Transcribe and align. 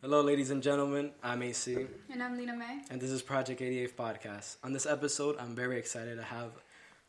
Hello, 0.00 0.20
ladies 0.20 0.50
and 0.50 0.62
gentlemen. 0.62 1.10
I'm 1.22 1.42
AC, 1.42 1.86
And 2.10 2.22
I'm 2.22 2.36
Lena 2.36 2.54
May. 2.56 2.80
and 2.90 3.00
this 3.00 3.10
is 3.10 3.22
Project 3.22 3.60
88 3.60 3.96
Podcast. 3.96 4.56
On 4.62 4.72
this 4.72 4.86
episode, 4.86 5.36
I'm 5.38 5.54
very 5.54 5.78
excited 5.78 6.16
to 6.16 6.22
have 6.22 6.50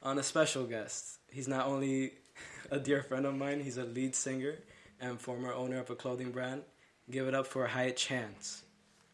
on 0.01 0.17
a 0.17 0.23
special 0.23 0.65
guest. 0.65 1.20
He's 1.31 1.47
not 1.47 1.67
only 1.67 2.13
a 2.71 2.79
dear 2.79 3.04
friend 3.04 3.25
of 3.25 3.36
mine, 3.36 3.62
he's 3.62 3.78
a 3.78 3.83
lead 3.83 4.15
singer 4.15 4.55
and 4.99 5.20
former 5.20 5.54
owner 5.54 5.79
of 5.79 5.89
a 5.89 5.96
clothing 5.96 6.31
brand. 6.31 6.63
Give 7.12 7.28
it 7.28 7.33
up 7.36 7.47
for 7.47 7.67
Hyatt 7.67 7.97
Chance. 7.97 8.63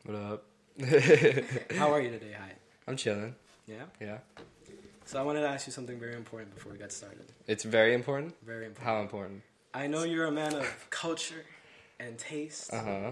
What 0.06 0.16
up? 0.16 0.44
How 1.78 1.92
are 1.94 2.02
you 2.02 2.12
today, 2.12 2.34
Hyatt? 2.38 2.58
I'm 2.88 2.98
chilling. 2.98 3.36
Yeah? 3.68 3.84
Yeah. 4.00 4.18
So 5.06 5.20
I 5.20 5.24
wanted 5.24 5.42
to 5.42 5.48
ask 5.48 5.68
you 5.68 5.74
something 5.74 6.00
very 6.00 6.16
important 6.16 6.54
before 6.56 6.72
we 6.72 6.78
get 6.78 6.92
started. 6.92 7.26
It's 7.48 7.64
very 7.64 7.94
important. 7.94 8.36
Very 8.46 8.66
important. 8.66 8.86
How 8.96 9.02
important? 9.02 9.42
I 9.74 9.88
know 9.88 10.04
you're 10.04 10.26
a 10.26 10.32
man 10.32 10.54
of 10.54 10.88
culture 10.90 11.44
and 12.00 12.18
taste. 12.18 12.74
Uh 12.74 12.84
huh. 12.84 13.12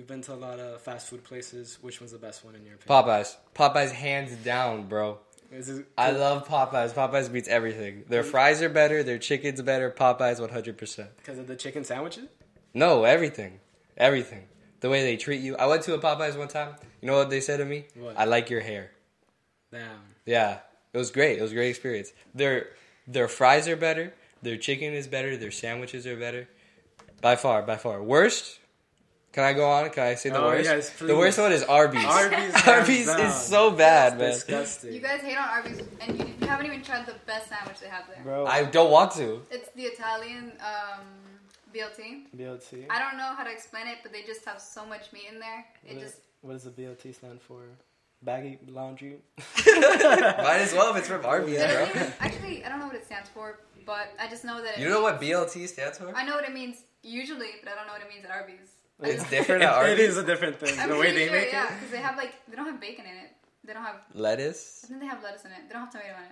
You've 0.00 0.06
been 0.06 0.22
to 0.22 0.32
a 0.32 0.34
lot 0.34 0.58
of 0.58 0.80
fast 0.80 1.10
food 1.10 1.24
places. 1.24 1.76
Which 1.82 2.00
one's 2.00 2.12
the 2.12 2.16
best 2.16 2.42
one 2.42 2.54
in 2.54 2.64
your 2.64 2.76
opinion? 2.76 3.04
Popeyes. 3.04 3.36
Popeyes 3.54 3.92
hands 3.92 4.34
down, 4.42 4.88
bro. 4.88 5.18
It, 5.52 5.86
I 5.98 6.12
love 6.12 6.48
Popeyes. 6.48 6.94
Popeyes 6.94 7.30
beats 7.30 7.48
everything. 7.48 8.04
Their 8.08 8.22
mm. 8.22 8.30
fries 8.30 8.62
are 8.62 8.70
better. 8.70 9.02
Their 9.02 9.18
chicken's 9.18 9.60
better. 9.60 9.90
Popeyes 9.90 10.40
100%. 10.40 11.08
because 11.18 11.38
of 11.38 11.48
the 11.48 11.54
chicken 11.54 11.84
sandwiches? 11.84 12.30
No, 12.72 13.04
everything. 13.04 13.60
Everything. 13.98 14.46
The 14.80 14.88
way 14.88 15.02
they 15.02 15.18
treat 15.18 15.42
you. 15.42 15.54
I 15.56 15.66
went 15.66 15.82
to 15.82 15.92
a 15.92 15.98
Popeyes 15.98 16.38
one 16.38 16.48
time. 16.48 16.76
You 17.02 17.06
know 17.08 17.16
what 17.16 17.28
they 17.28 17.42
said 17.42 17.58
to 17.58 17.66
me? 17.66 17.84
What? 17.94 18.18
I 18.18 18.24
like 18.24 18.48
your 18.48 18.62
hair. 18.62 18.92
Damn. 19.70 20.00
Yeah. 20.24 20.60
It 20.94 20.96
was 20.96 21.10
great. 21.10 21.38
It 21.38 21.42
was 21.42 21.52
a 21.52 21.54
great 21.54 21.68
experience. 21.68 22.14
Their 22.34 22.68
their 23.06 23.28
fries 23.28 23.68
are 23.68 23.76
better. 23.76 24.14
Their 24.40 24.56
chicken 24.56 24.94
is 24.94 25.06
better. 25.06 25.36
Their 25.36 25.50
sandwiches 25.50 26.06
are 26.06 26.16
better. 26.16 26.48
By 27.20 27.36
far, 27.36 27.60
by 27.60 27.76
far. 27.76 28.02
Worst? 28.02 28.59
Can 29.32 29.44
I 29.44 29.52
go 29.52 29.68
on? 29.70 29.90
Can 29.90 30.02
I 30.02 30.14
say 30.16 30.30
the 30.30 30.38
Oh, 30.40 30.46
worst? 30.46 30.64
yes, 30.64 30.90
the 30.98 31.16
worst 31.16 31.38
one 31.38 31.52
is 31.52 31.62
Arby's. 31.62 32.04
Arby's, 32.04 32.54
Arby's 32.66 33.08
is 33.08 33.34
so 33.34 33.70
bad, 33.70 34.18
man. 34.18 34.32
Disgusting. 34.32 34.92
You 34.92 35.00
guys 35.00 35.20
hate 35.20 35.36
on 35.36 35.48
Arby's, 35.48 35.80
and 36.00 36.18
you, 36.18 36.26
you 36.40 36.46
haven't 36.48 36.66
even 36.66 36.82
tried 36.82 37.06
the 37.06 37.14
best 37.26 37.48
sandwich 37.48 37.78
they 37.78 37.86
have 37.88 38.06
there. 38.08 38.22
Bro, 38.24 38.46
I 38.46 38.64
don't 38.64 38.90
want 38.90 39.12
to. 39.12 39.42
It's 39.52 39.68
the 39.76 39.84
Italian 39.84 40.52
um, 40.60 41.04
BLT. 41.72 42.24
BLT. 42.36 42.86
I 42.90 42.98
don't 42.98 43.16
know 43.18 43.32
how 43.36 43.44
to 43.44 43.50
explain 43.52 43.86
it, 43.86 43.98
but 44.02 44.10
they 44.12 44.22
just 44.22 44.44
have 44.46 44.60
so 44.60 44.84
much 44.84 45.12
meat 45.12 45.26
in 45.32 45.38
there. 45.38 45.64
It 45.86 45.94
What, 45.94 46.02
just 46.02 46.16
what 46.40 46.52
does 46.54 46.64
the 46.64 46.70
BLT 46.70 47.14
stand 47.14 47.40
for? 47.40 47.62
Baggy 48.22 48.58
laundry. 48.68 49.16
Might 49.66 50.58
as 50.60 50.74
well 50.74 50.90
if 50.92 50.98
it's 50.98 51.08
from 51.08 51.24
Arby's, 51.24 51.58
they 51.58 51.72
bro. 51.72 51.86
even, 51.88 52.12
actually 52.20 52.64
I 52.64 52.68
don't 52.68 52.80
know 52.80 52.86
what 52.86 52.96
it 52.96 53.06
stands 53.06 53.30
for, 53.30 53.60
but 53.86 54.08
I 54.20 54.28
just 54.28 54.44
know 54.44 54.60
that 54.62 54.74
it 54.76 54.80
You 54.80 54.88
know 54.90 55.00
what 55.00 55.20
BLT 55.20 55.66
stands 55.68 55.96
for? 55.98 56.14
I 56.14 56.24
know 56.26 56.34
what 56.34 56.44
it 56.44 56.52
means 56.52 56.82
usually, 57.02 57.48
but 57.62 57.72
I 57.72 57.76
don't 57.76 57.86
know 57.86 57.94
what 57.94 58.02
it 58.02 58.08
means 58.12 58.24
at 58.26 58.30
Arby's. 58.30 58.72
I 59.02 59.08
It's 59.08 59.28
different 59.36 59.62
It, 59.62 59.66
at 59.66 59.72
Arby's. 59.74 59.98
is 60.10 60.16
a 60.18 60.24
different 60.24 60.56
thing. 60.58 60.78
I'm 60.78 60.88
the 60.88 60.96
way 60.96 61.12
they 61.12 61.26
sure, 61.26 61.36
make 61.36 61.52
yeah, 61.52 61.66
it. 61.68 61.74
because 61.74 61.90
they 61.90 61.98
have 62.00 62.16
like 62.16 62.34
they 62.48 62.56
don't 62.56 62.66
have 62.66 62.80
bacon 62.80 63.04
in 63.06 63.16
it. 63.16 63.30
They 63.64 63.72
don't 63.74 63.84
have. 63.84 63.96
Lettuce. 64.14 64.82
I 64.84 64.88
think 64.88 65.00
they 65.00 65.06
have 65.06 65.22
lettuce 65.22 65.44
in 65.44 65.52
it. 65.52 65.58
They 65.68 65.72
don't 65.74 65.82
have 65.82 65.92
tomato 65.92 66.08
in 66.16 66.24
it, 66.24 66.30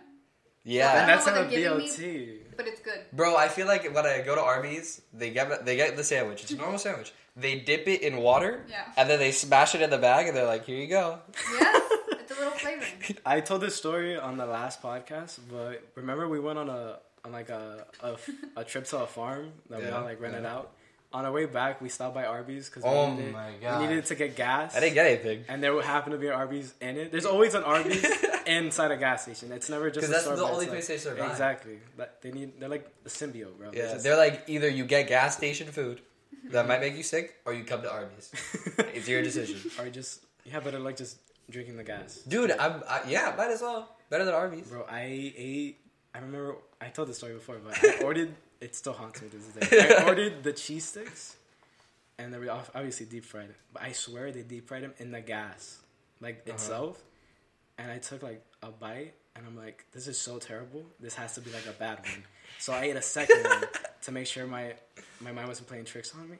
Yeah. 0.64 0.88
I 0.92 0.96
And 1.00 1.08
that's 1.08 1.26
know 1.26 1.32
not 1.34 1.40
what 1.42 1.46
a 1.46 1.50
they're 1.60 1.70
giving 1.76 1.86
BLT. 1.88 2.56
but 2.56 2.66
it's 2.66 2.80
good. 2.80 3.00
Bro, 3.12 3.36
I 3.36 3.48
feel 3.48 3.66
like 3.66 3.84
when 3.94 4.06
I 4.06 4.20
go 4.22 4.34
to 4.34 4.40
Arby's, 4.42 5.00
they 5.12 5.30
get 5.30 5.64
they 5.64 5.76
get 5.76 5.96
the 5.96 6.04
sandwich. 6.04 6.42
It's 6.42 6.52
a 6.52 6.56
normal 6.56 6.78
sandwich. 6.78 7.12
They 7.36 7.60
dip 7.60 7.86
it 7.86 8.02
in 8.02 8.16
water, 8.16 8.64
Yeah. 8.68 8.82
and 8.96 9.08
then 9.08 9.20
they 9.20 9.30
smash 9.30 9.74
it 9.76 9.80
in 9.82 9.90
the 9.90 9.98
bag, 9.98 10.26
and 10.26 10.36
they're 10.36 10.44
like, 10.46 10.64
"Here 10.64 10.76
you 10.76 10.88
go." 10.88 11.20
Yes, 11.52 11.82
it's 12.10 12.32
a 12.32 12.34
little 12.34 12.50
flavoring. 12.58 12.92
I 13.26 13.40
told 13.40 13.60
this 13.60 13.76
story 13.76 14.16
on 14.18 14.36
the 14.38 14.46
last 14.46 14.82
podcast, 14.82 15.38
but 15.48 15.80
remember 15.94 16.26
we 16.26 16.40
went 16.40 16.58
on 16.58 16.68
a 16.68 16.98
on 17.24 17.30
like 17.32 17.48
a 17.50 17.86
a, 18.02 18.16
a 18.56 18.64
trip 18.64 18.86
to 18.86 18.98
a 18.98 19.06
farm 19.06 19.52
that 19.70 19.78
we 19.80 19.86
Yeah, 19.86 19.98
all 19.98 20.02
like 20.04 20.20
rented 20.20 20.42
yeah. 20.42 20.54
out. 20.56 20.72
On 21.10 21.24
our 21.24 21.32
way 21.32 21.46
back, 21.46 21.80
we 21.80 21.88
stopped 21.88 22.14
by 22.14 22.24
Arby's 22.26 22.68
because 22.68 22.82
Oh 22.84 23.10
we, 23.14 23.22
needed- 23.22 23.34
we 23.80 23.86
needed 23.86 24.04
to 24.06 24.14
get 24.14 24.36
gas. 24.36 24.76
I 24.76 24.80
didn't 24.80 24.92
get 24.94 25.06
anything 25.06 25.44
and 25.48 25.62
there 25.62 25.80
happened 25.80 26.12
to 26.12 26.18
be 26.18 26.26
an 26.26 26.34
Arby's 26.34 26.74
in 26.82 26.98
it. 26.98 27.10
There's 27.10 27.24
always 27.24 27.54
an 27.54 27.62
Arby's 27.62 28.04
inside 28.46 28.90
a 28.90 28.96
gas 28.98 29.22
station. 29.22 29.50
It's 29.52 29.70
never 29.70 29.90
just 29.90 30.00
'Cause 30.06 30.10
a 30.10 30.12
that's 30.28 30.38
the 30.38 30.44
only 30.44 30.66
place 30.66 30.80
like- 30.80 30.86
they 30.88 30.98
survive. 30.98 31.30
Exactly. 31.30 31.78
But 31.96 32.20
they 32.20 32.30
need. 32.30 32.60
They're 32.60 32.68
like 32.68 32.86
a 33.06 33.08
symbiote, 33.08 33.56
bro. 33.56 33.70
Yeah, 33.72 33.92
just- 33.92 34.04
they're 34.04 34.18
like 34.18 34.44
either 34.48 34.68
you 34.68 34.84
get 34.84 35.08
gas 35.08 35.34
station 35.36 35.68
food 35.68 36.02
that 36.50 36.68
might 36.68 36.80
make 36.80 36.94
you 36.96 37.02
sick, 37.02 37.36
or 37.46 37.52
you 37.54 37.64
come 37.64 37.80
to 37.82 37.90
Arby's. 37.90 38.30
It's 38.94 39.08
your 39.08 39.22
decision, 39.22 39.70
or 39.78 39.88
just 39.88 40.20
yeah, 40.44 40.60
but 40.60 40.74
I 40.74 40.78
like 40.78 40.96
just 40.98 41.16
drinking 41.48 41.76
the 41.78 41.84
gas. 41.84 42.16
dude. 42.28 42.50
I'm 42.52 42.82
I, 42.88 43.00
yeah, 43.08 43.34
might 43.36 43.50
as 43.50 43.62
well 43.62 43.88
better 44.10 44.24
than 44.26 44.34
Arby's. 44.34 44.68
Bro, 44.68 44.84
I 44.90 45.04
ate. 45.36 45.78
I 46.14 46.18
remember 46.18 46.56
I 46.80 46.88
told 46.88 47.08
this 47.08 47.16
story 47.16 47.32
before, 47.34 47.56
but 47.64 47.76
I 47.82 48.02
ordered. 48.04 48.34
It 48.60 48.74
still 48.74 48.92
haunts 48.92 49.22
me 49.22 49.28
to 49.28 49.36
this 49.36 49.68
day. 49.70 49.96
I 49.98 50.04
ordered 50.08 50.42
the 50.42 50.52
cheese 50.52 50.84
sticks, 50.84 51.36
and 52.18 52.32
they 52.34 52.38
were 52.38 52.50
obviously 52.50 53.06
deep 53.06 53.24
fried. 53.24 53.54
But 53.72 53.82
I 53.82 53.92
swear 53.92 54.32
they 54.32 54.42
deep 54.42 54.66
fried 54.68 54.82
them 54.82 54.94
in 54.98 55.12
the 55.12 55.20
gas, 55.20 55.78
like 56.20 56.40
Uh-huh. 56.46 56.54
itself. 56.54 57.02
And 57.78 57.90
I 57.92 57.98
took 57.98 58.22
like 58.24 58.42
a 58.62 58.70
bite, 58.70 59.14
and 59.36 59.46
I'm 59.46 59.56
like, 59.56 59.84
"This 59.92 60.08
is 60.08 60.18
so 60.18 60.38
terrible. 60.38 60.84
This 60.98 61.14
has 61.14 61.34
to 61.34 61.40
be 61.40 61.52
like 61.52 61.66
a 61.66 61.72
bad 61.72 62.00
one." 62.00 62.24
So 62.58 62.72
I 62.72 62.82
ate 62.84 62.96
a 62.96 63.02
second 63.02 63.44
one 63.44 63.62
to 64.02 64.10
make 64.12 64.26
sure 64.26 64.46
my 64.48 64.74
my 65.20 65.30
mind 65.30 65.46
wasn't 65.46 65.68
playing 65.68 65.84
tricks 65.84 66.12
on 66.14 66.28
me. 66.28 66.38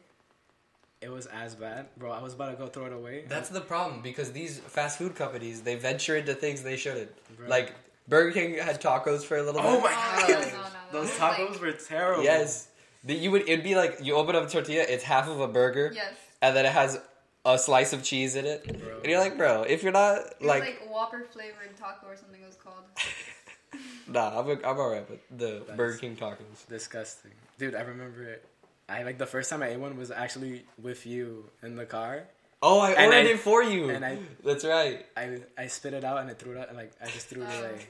It 1.01 1.11
was 1.13 1.27
as 1.27 1.55
bad, 1.55 1.87
bro. 1.97 2.11
I 2.11 2.21
was 2.21 2.35
about 2.35 2.51
to 2.51 2.57
go 2.57 2.67
throw 2.67 2.87
it 2.87 2.93
away. 2.93 3.25
That's 3.29 3.51
the 3.51 3.61
problem 3.61 4.03
because 4.03 4.33
these 4.33 4.59
fast 4.59 4.99
food 4.99 5.15
companies 5.15 5.63
they 5.63 5.77
venture 5.77 6.17
into 6.17 6.35
things 6.35 6.65
they 6.65 6.77
shouldn't. 6.77 7.13
Bro. 7.37 7.47
Like 7.49 7.77
Burger 8.09 8.33
King 8.33 8.55
had 8.59 8.81
tacos 8.83 9.23
for 9.23 9.37
a 9.37 9.43
little 9.45 9.61
while. 9.63 9.77
oh 9.77 9.83
bit. 9.83 9.85
my 9.85 9.91
god, 9.93 10.29
no, 10.53 10.59
no, 10.59 10.63
no. 10.65 10.78
Those 10.93 11.11
tacos 11.19 11.51
like- 11.53 11.61
were 11.61 11.73
terrible. 11.73 12.25
Yes. 12.25 12.69
The, 13.05 13.15
you 13.15 13.31
would 13.31 13.43
it'd 13.49 13.63
be 13.65 13.75
like 13.77 13.99
you 14.03 14.15
open 14.17 14.35
up 14.37 14.47
a 14.47 14.51
tortilla, 14.51 14.85
it's 14.89 15.05
half 15.05 15.29
of 15.29 15.41
a 15.41 15.47
burger, 15.49 15.93
Yes. 15.95 16.15
and 16.43 16.55
then 16.57 16.67
it 16.67 16.73
has 16.73 17.01
a 17.45 17.57
slice 17.59 17.93
of 17.93 18.03
cheese 18.03 18.35
in 18.35 18.45
it. 18.45 18.65
Bro. 18.81 18.97
And 18.99 19.07
you're 19.07 19.21
like, 19.21 19.39
bro, 19.39 19.63
if 19.63 19.83
you're 19.85 19.93
not 19.93 20.19
It 20.19 20.37
was 20.41 20.49
like, 20.49 20.61
like, 20.63 20.91
Whopper 20.91 21.25
flavored 21.31 21.77
taco 21.79 22.09
or 22.09 22.17
something 22.17 22.41
it 22.43 22.47
was 22.47 22.57
called. 22.57 22.75
nah, 24.09 24.41
I'm 24.41 24.51
I'm 24.65 24.79
alright 24.79 25.09
with 25.09 25.21
the 25.31 25.61
That's- 25.61 25.77
Burger 25.77 25.99
King 25.99 26.17
tacos. 26.17 26.67
disgusting, 26.69 27.31
dude. 27.59 27.75
I 27.75 27.83
remember 27.83 28.25
it. 28.25 28.45
I 28.89 29.03
like 29.05 29.19
the 29.19 29.27
first 29.27 29.49
time 29.51 29.63
I 29.63 29.69
ate 29.69 29.79
one 29.81 29.97
was 29.97 30.11
actually 30.11 30.65
with 30.83 31.07
you 31.07 31.45
in 31.63 31.77
the 31.77 31.85
car. 31.87 32.25
Oh, 32.63 32.81
I 32.81 32.91
And 32.93 33.07
ordered 33.13 33.29
I- 33.29 33.31
it 33.35 33.39
for 33.39 33.63
you. 33.63 33.91
and 33.91 34.05
I- 34.05 34.19
That's 34.45 34.65
right. 34.65 35.07
I 35.17 35.41
I 35.57 35.69
spit 35.69 35.95
it 35.95 36.03
out 36.05 36.19
and 36.19 36.29
I 36.31 36.35
threw 36.35 36.53
it 36.53 36.59
out 36.59 36.69
and 36.69 36.77
like 36.77 36.91
I 37.01 37.07
just 37.07 37.29
threw 37.29 37.43
it 37.43 37.49
Oh. 37.53 37.61
away. 37.61 37.87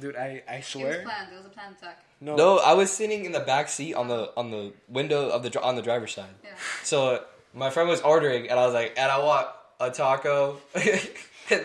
Dude, 0.00 0.16
I 0.16 0.42
I 0.48 0.60
swear. 0.60 0.86
It 0.86 0.88
was 0.88 0.94
swear. 0.96 1.02
planned. 1.04 1.32
It 1.32 1.36
was 1.36 1.46
a 1.46 1.48
planned 1.50 1.76
attack. 1.76 2.04
No, 2.20 2.36
No, 2.36 2.58
I 2.58 2.72
was 2.74 2.90
sitting 2.92 3.24
in 3.24 3.32
the 3.32 3.40
back 3.40 3.68
seat 3.68 3.94
on 3.94 4.08
the 4.08 4.30
on 4.36 4.50
the 4.50 4.72
window 4.88 5.28
of 5.30 5.42
the 5.42 5.60
on 5.62 5.76
the 5.76 5.82
driver's 5.82 6.14
side. 6.14 6.34
Yeah. 6.42 6.50
So 6.82 7.06
uh, 7.16 7.20
my 7.52 7.70
friend 7.70 7.88
was 7.88 8.00
ordering, 8.00 8.48
and 8.50 8.58
I 8.58 8.64
was 8.64 8.74
like, 8.74 8.94
and 8.96 9.10
I 9.10 9.18
want 9.18 9.48
a 9.80 9.90
taco. 9.90 10.58
and 10.74 10.84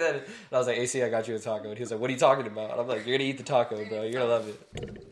then 0.02 0.16
and 0.16 0.24
I 0.52 0.58
was 0.58 0.68
like, 0.68 0.78
AC, 0.78 1.02
I 1.04 1.10
got 1.10 1.28
you 1.28 1.36
a 1.36 1.40
taco. 1.40 1.70
And 1.70 1.78
he 1.78 1.84
was 1.84 1.92
like, 1.92 2.00
What 2.00 2.10
are 2.10 2.14
you 2.14 2.20
talking 2.20 2.48
about? 2.48 2.72
And 2.72 2.82
I'm 2.82 2.88
like, 2.88 3.06
You're 3.06 3.18
gonna 3.18 3.30
eat 3.30 3.38
the 3.38 3.44
taco, 3.44 3.84
bro. 3.86 4.02
You're 4.04 4.14
gonna 4.14 4.26
love 4.26 4.48
it. 4.48 5.08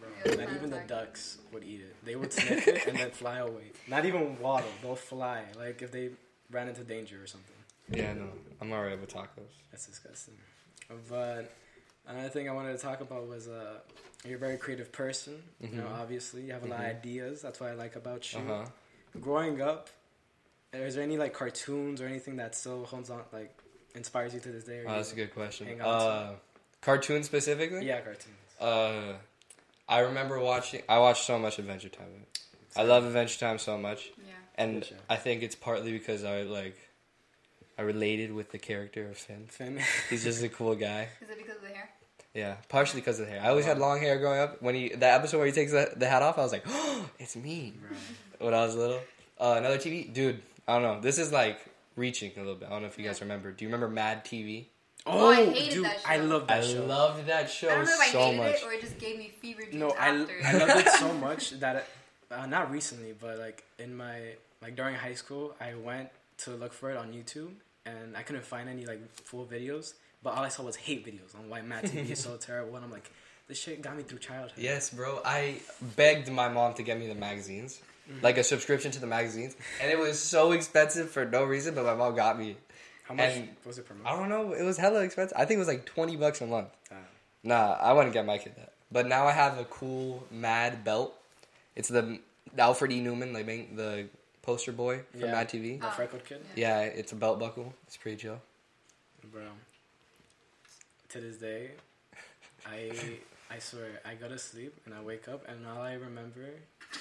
bro, 0.00 0.34
not 0.34 0.52
even 0.54 0.70
the 0.70 0.82
ducks 0.86 1.38
would 1.52 1.64
eat 1.64 1.80
it. 1.80 1.96
They 2.04 2.16
would 2.16 2.32
sniff 2.32 2.66
it 2.66 2.86
and 2.88 2.98
then 2.98 3.10
fly 3.22 3.38
away. 3.38 3.70
Not 3.86 4.04
even 4.04 4.38
waddle. 4.40 4.68
They'll 4.82 4.96
fly. 4.96 5.42
Like 5.56 5.82
if 5.82 5.92
they 5.92 6.10
ran 6.50 6.68
into 6.68 6.82
danger 6.82 7.22
or 7.22 7.26
something. 7.26 7.54
Yeah, 7.90 8.12
no, 8.14 8.28
I'm 8.60 8.72
alright 8.72 8.98
with 9.00 9.12
tacos. 9.12 9.52
That's 9.70 9.86
disgusting. 9.86 10.34
But 11.08 11.52
another 12.06 12.28
thing 12.28 12.48
I 12.48 12.52
wanted 12.52 12.72
to 12.76 12.82
talk 12.82 13.00
about 13.00 13.26
was 13.28 13.48
uh, 13.48 13.78
you're 14.24 14.36
a 14.36 14.40
very 14.40 14.56
creative 14.56 14.92
person. 14.92 15.42
You 15.60 15.68
know, 15.70 15.84
Mhm. 15.84 16.00
obviously 16.00 16.42
you 16.42 16.52
have 16.52 16.64
a 16.64 16.68
lot 16.68 16.80
of 16.80 16.86
ideas. 16.86 17.42
That's 17.42 17.60
what 17.60 17.70
I 17.70 17.74
like 17.74 17.96
about 17.96 18.32
you. 18.32 18.40
Uh 18.40 18.64
huh. 18.64 18.70
growing 19.20 19.60
up, 19.60 19.90
is 20.72 20.94
there 20.94 21.02
any 21.04 21.18
like 21.18 21.34
cartoons 21.34 22.00
or 22.00 22.06
anything 22.06 22.36
that 22.36 22.54
still 22.54 22.84
holds 22.86 23.10
on, 23.10 23.22
like 23.32 23.54
inspires 23.94 24.32
you 24.32 24.40
to 24.40 24.48
this 24.50 24.64
day? 24.64 24.78
Or 24.80 24.86
Oh, 24.86 24.90
you- 24.90 24.96
that's 24.96 25.12
a 25.12 25.16
good 25.16 25.34
question. 25.34 25.66
Hang 25.66 25.80
Uh, 25.82 26.36
cartoon 26.80 27.22
specifically? 27.22 27.84
Yeah, 27.86 28.00
cartoons. 28.00 28.36
Uh, 28.58 29.14
I 29.88 29.98
remember 30.00 30.38
watching. 30.40 30.82
I 30.88 30.98
watched 30.98 31.24
so 31.24 31.38
much 31.38 31.58
Adventure 31.58 31.90
Time. 31.90 32.26
I 32.74 32.84
love 32.84 33.04
Adventure 33.04 33.38
Time 33.38 33.58
so 33.58 33.76
much, 33.76 34.10
Yeah. 34.16 34.32
and 34.56 34.80
Good. 34.82 34.96
I 35.10 35.16
think 35.16 35.42
it's 35.42 35.54
partly 35.56 35.92
because 35.92 36.24
I 36.24 36.42
like. 36.42 36.76
I 37.78 37.82
related 37.82 38.32
with 38.32 38.52
the 38.52 38.58
character 38.58 39.08
of 39.08 39.16
Finn. 39.16 39.46
Finn. 39.48 39.80
He's 40.10 40.24
just 40.24 40.42
a 40.42 40.48
cool 40.48 40.74
guy. 40.74 41.08
Is 41.20 41.30
it 41.30 41.38
because 41.38 41.56
of 41.56 41.62
the 41.62 41.68
hair? 41.68 41.90
Yeah, 42.34 42.56
partially 42.68 43.00
because 43.00 43.18
of 43.20 43.26
the 43.26 43.32
hair. 43.32 43.42
I 43.42 43.48
always 43.48 43.64
had 43.64 43.78
long 43.78 44.00
hair 44.00 44.18
growing 44.18 44.40
up. 44.40 44.62
When 44.62 44.74
he 44.74 44.88
the 44.90 45.06
episode 45.06 45.38
where 45.38 45.46
he 45.46 45.52
takes 45.52 45.72
the, 45.72 45.92
the 45.96 46.08
hat 46.08 46.22
off, 46.22 46.38
I 46.38 46.42
was 46.42 46.52
like, 46.52 46.64
"Oh, 46.66 47.08
it's 47.18 47.36
me." 47.36 47.74
When 48.38 48.54
I 48.54 48.64
was 48.64 48.74
little, 48.74 49.00
uh, 49.38 49.54
another 49.58 49.78
TV 49.78 50.12
dude. 50.12 50.42
I 50.66 50.74
don't 50.78 50.82
know. 50.82 51.00
This 51.00 51.18
is 51.18 51.32
like 51.32 51.58
reaching 51.96 52.32
a 52.36 52.40
little 52.40 52.54
bit. 52.54 52.68
I 52.68 52.72
don't 52.72 52.82
know 52.82 52.88
if 52.88 52.98
you 52.98 53.04
guys 53.04 53.20
remember. 53.20 53.52
Do 53.52 53.64
you 53.64 53.68
remember 53.68 53.88
Mad 53.88 54.24
TV? 54.24 54.66
Oh, 55.04 55.30
I 55.30 55.46
hated 55.46 55.74
dude, 55.74 55.84
that 55.84 56.00
show. 56.00 56.08
I 56.08 56.16
love 56.18 56.46
that 56.46 56.62
I 56.62 56.66
show. 56.66 56.84
loved 56.84 57.26
that 57.26 57.50
show 57.50 57.68
I 57.68 57.74
don't 57.74 57.84
know 57.86 57.94
if 57.94 58.00
I 58.00 58.06
so 58.12 58.20
hated 58.20 58.36
much. 58.38 58.54
it 58.54 58.64
or 58.64 58.72
it 58.72 58.80
just 58.80 58.98
gave 58.98 59.18
me 59.18 59.32
fever 59.40 59.62
dreams 59.62 59.74
no, 59.74 59.90
I, 59.90 60.08
after. 60.10 60.34
I 60.44 60.52
loved 60.52 60.86
it 60.86 60.92
so 60.92 61.12
much 61.20 61.50
that 61.58 61.88
uh, 62.30 62.46
not 62.46 62.70
recently, 62.70 63.12
but 63.20 63.38
like 63.38 63.64
in 63.78 63.96
my 63.96 64.20
like 64.62 64.76
during 64.76 64.94
high 64.94 65.14
school, 65.14 65.54
I 65.60 65.74
went 65.74 66.08
to 66.44 66.50
look 66.52 66.72
for 66.72 66.90
it 66.90 66.96
on 66.96 67.12
YouTube 67.12 67.52
and 67.86 68.16
I 68.16 68.22
couldn't 68.22 68.44
find 68.44 68.68
any 68.68 68.86
like 68.86 69.00
full 69.14 69.44
videos. 69.46 69.94
But 70.22 70.34
all 70.34 70.44
I 70.44 70.48
saw 70.48 70.62
was 70.62 70.76
hate 70.76 71.04
videos 71.04 71.34
on 71.36 71.48
why 71.48 71.62
Mad 71.62 71.84
TV 71.84 72.10
is 72.10 72.20
so 72.20 72.36
terrible, 72.40 72.76
and 72.76 72.84
I'm 72.84 72.92
like, 72.92 73.10
this 73.48 73.58
shit 73.58 73.82
got 73.82 73.96
me 73.96 74.04
through 74.04 74.18
childhood. 74.20 74.52
Yes, 74.56 74.90
bro. 74.90 75.20
I 75.24 75.56
begged 75.96 76.30
my 76.30 76.48
mom 76.48 76.74
to 76.74 76.84
get 76.84 76.96
me 76.98 77.08
the 77.08 77.16
magazines. 77.16 77.80
Mm-hmm. 78.10 78.24
like 78.24 78.36
a 78.36 78.42
subscription 78.42 78.90
to 78.92 79.00
the 79.00 79.06
magazines, 79.06 79.54
and 79.80 79.88
it 79.88 79.96
was 79.96 80.18
so 80.18 80.50
expensive 80.52 81.08
for 81.10 81.24
no 81.24 81.44
reason. 81.44 81.74
But 81.76 81.84
my 81.84 81.94
mom 81.94 82.16
got 82.16 82.36
me. 82.36 82.56
How 83.04 83.14
much 83.14 83.30
And- 83.36 83.48
was 83.64 83.78
it 83.78 83.86
per 83.86 83.94
month? 83.94 84.06
I 84.08 84.16
don't 84.18 84.28
know. 84.28 84.52
It 84.54 84.64
was 84.64 84.76
hella 84.76 85.02
expensive. 85.04 85.36
I 85.36 85.44
think 85.44 85.56
it 85.56 85.60
was 85.60 85.68
like 85.68 85.86
twenty 85.86 86.16
bucks 86.16 86.40
a 86.40 86.46
month. 86.46 86.68
Damn. 86.88 86.98
Nah, 87.44 87.76
I 87.80 87.92
wouldn't 87.92 88.12
get 88.12 88.26
my 88.26 88.38
kid 88.38 88.54
that. 88.56 88.72
But 88.90 89.06
now 89.06 89.26
I 89.26 89.32
have 89.32 89.56
a 89.58 89.64
cool 89.64 90.26
Mad 90.32 90.82
belt. 90.84 91.14
It's 91.76 91.88
the 91.88 92.18
Alfred 92.58 92.90
E. 92.92 93.00
Neuman, 93.00 93.32
like 93.32 93.46
the 93.76 94.06
poster 94.42 94.72
boy 94.72 95.02
from 95.12 95.20
Yeah. 95.20 95.32
Mad 95.32 95.48
TV. 95.48 95.78
The 95.80 95.86
Oh. 95.86 95.90
freckled 95.90 96.24
kid, 96.24 96.44
Yeah, 96.56 96.80
it's 96.80 97.12
a 97.12 97.16
belt 97.16 97.38
buckle. 97.38 97.74
It's 97.86 97.96
pretty 97.96 98.16
chill. 98.18 98.40
bro. 99.24 99.46
To 101.10 101.20
this 101.20 101.36
day, 101.36 101.70
I 102.66 102.90
I 103.50 103.58
swear 103.58 104.00
I 104.04 104.14
go 104.14 104.28
to 104.28 104.38
sleep 104.38 104.74
and 104.86 104.94
I 104.94 105.02
wake 105.02 105.28
up 105.28 105.46
and 105.48 105.66
all 105.66 105.82
I 105.82 105.94
remember 105.94 106.48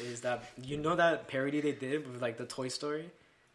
is 0.02 0.22
that 0.22 0.44
you 0.62 0.78
know 0.78 0.96
that 0.96 1.28
parody 1.28 1.62
they 1.62 1.72
did 1.72 2.12
with 2.12 2.22
like 2.22 2.38
the 2.38 2.46
Toy 2.46 2.68
Story, 2.68 3.10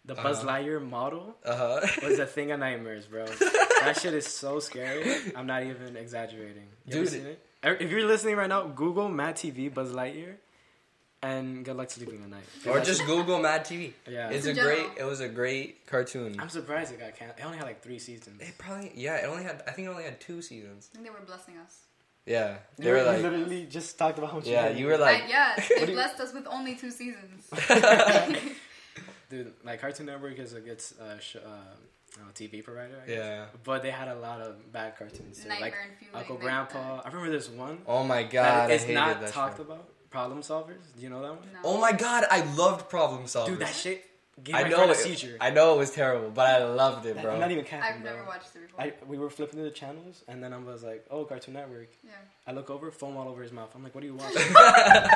the 0.05 0.15
Buzz 0.15 0.39
Uh-huh. 0.39 0.49
Lightyear 0.49 0.81
model 0.89 1.37
Uh 1.45 1.57
huh. 1.57 1.87
was 2.09 2.19
a 2.19 2.27
thing 2.27 2.51
of 2.53 2.61
nightmares, 2.61 3.07
bro. 3.07 3.27
that 3.27 3.99
shit 4.01 4.15
is 4.15 4.27
so 4.27 4.59
scary. 4.61 5.05
I'm 5.37 5.47
not 5.47 5.63
even 5.63 5.97
exaggerating. 5.97 6.69
You 6.87 6.95
ever 6.97 7.05
Dude. 7.05 7.09
seen 7.09 7.27
it? 7.27 7.39
Er, 7.65 7.77
If 7.79 7.91
you're 7.91 8.07
listening 8.07 8.37
right 8.37 8.49
now, 8.49 8.63
Google 8.67 9.09
Mad 9.09 9.37
TV 9.37 9.69
Buzz 9.73 9.91
Lightyear, 9.93 10.37
and 11.23 11.65
good 11.65 11.77
luck 11.77 11.91
sleeping 11.91 12.23
at 12.23 12.29
night. 12.31 12.45
or 12.69 12.81
just 12.81 13.05
Google 13.07 13.39
Mad 13.41 13.65
TV. 13.65 13.93
yeah. 14.09 14.31
It's 14.31 14.45
In 14.47 14.53
a 14.53 14.55
general. 14.55 14.77
great. 14.89 14.99
It 14.99 15.05
was 15.05 15.21
a 15.21 15.29
great 15.29 15.87
cartoon. 15.87 16.37
I'm 16.39 16.49
surprised 16.49 16.93
it 16.93 17.01
got 17.01 17.17
canceled. 17.17 17.41
It 17.41 17.45
only 17.45 17.59
had 17.59 17.67
like 17.67 17.83
three 17.83 17.99
seasons. 17.99 18.41
It 18.41 18.57
probably 18.59 18.93
yeah. 18.95 19.17
It 19.17 19.27
only 19.27 19.43
had. 19.45 19.63
I 19.67 19.71
think 19.73 19.87
it 19.89 19.91
only 19.91 20.05
had 20.05 20.21
two 20.21 20.43
seasons. 20.43 20.89
I 20.93 20.97
think 20.97 21.05
they 21.07 21.11
were 21.11 21.25
blessing 21.27 21.57
us. 21.59 21.79
Yeah, 22.27 22.57
You 22.77 22.85
they 22.85 22.91
were 22.91 23.03
like. 23.05 23.23
literally 23.23 23.67
just 23.67 23.97
talked 23.99 24.19
about 24.19 24.31
how 24.31 24.37
much. 24.39 24.47
Yeah, 24.49 24.71
you 24.71 24.79
you 24.81 24.87
were 24.87 24.99
like. 24.99 25.23
I, 25.25 25.29
yeah, 25.29 25.55
they 25.69 25.85
do 25.87 25.93
you- 25.93 25.97
blessed 25.97 26.21
us 26.21 26.35
with 26.35 26.47
only 26.49 26.75
two 26.75 26.91
seasons. 26.91 27.49
Dude, 29.31 29.53
like 29.65 29.81
Cartoon 29.81 30.07
Network 30.07 30.39
is 30.39 30.53
a 30.53 30.61
good 30.61 30.81
uh, 31.01 31.19
sh- 31.19 31.37
uh, 31.37 32.21
TV 32.35 32.63
provider. 32.65 32.95
I 33.03 33.07
guess. 33.09 33.17
Yeah. 33.17 33.45
But 33.65 33.83
they 33.83 33.91
had 33.91 34.09
a 34.09 34.15
lot 34.17 34.41
of 34.41 34.73
bad 34.73 34.97
cartoons. 34.97 35.43
too. 35.43 35.49
Nightmare 35.49 35.71
like 35.71 36.09
and 36.09 36.17
Uncle 36.17 36.37
they- 36.37 36.43
Grandpa. 36.43 37.01
I 37.05 37.09
remember 37.09 37.31
there's 37.31 37.51
one 37.51 37.79
Oh 37.87 38.05
my 38.05 38.23
that 38.23 38.31
god, 38.33 38.71
I 38.71 38.75
is 38.75 38.83
hated 38.83 38.95
not 38.95 39.21
that 39.21 39.33
talked 39.33 39.57
show. 39.59 39.63
about. 39.65 39.89
Problem 40.11 40.41
Solverz. 40.41 40.95
Do 40.97 41.03
you 41.03 41.11
know 41.11 41.23
that 41.23 41.31
one? 41.31 41.39
No. 41.53 41.59
Oh 41.65 41.81
my 41.81 41.93
god, 41.93 42.25
I 42.31 42.41
loved 42.55 42.89
Problem 42.89 43.25
Solverz. 43.25 43.47
Dude, 43.47 43.59
that 43.61 43.75
shit 43.75 44.05
gave 44.43 44.55
I 44.55 44.63
my 44.65 44.69
know 44.69 44.77
friend 44.77 44.91
a 44.91 44.95
it, 44.95 44.99
seizure. 44.99 45.37
I 45.41 45.51
know 45.51 45.75
it 45.75 45.79
was 45.79 45.91
terrible, 45.91 46.31
but 46.31 46.47
I 46.47 46.65
loved 46.65 47.07
it, 47.07 47.21
bro. 47.21 47.33
I'm 47.35 47.41
not 47.41 47.51
even 47.51 47.65
capping, 47.65 47.97
I've 47.97 48.03
bro. 48.03 48.13
never 48.13 48.25
watched 48.27 48.55
it 48.55 48.63
before. 48.69 48.81
I, 48.85 48.93
we 49.07 49.19
were 49.19 49.31
flipping 49.31 49.55
through 49.57 49.65
the 49.65 49.71
channels, 49.71 50.23
and 50.29 50.43
then 50.43 50.53
I 50.53 50.59
was 50.59 50.83
like, 50.83 51.05
"Oh, 51.11 51.25
Cartoon 51.25 51.55
Network." 51.55 51.89
yeah. 52.05 52.11
I 52.47 52.53
look 52.53 52.71
over, 52.71 52.91
foam 52.91 53.17
all 53.17 53.29
over 53.29 53.43
his 53.43 53.53
mouth. 53.53 53.71
I'm 53.75 53.83
like, 53.83 53.95
"What 53.95 54.05
are 54.05 54.07
you 54.07 54.15
watching?" 54.23 54.43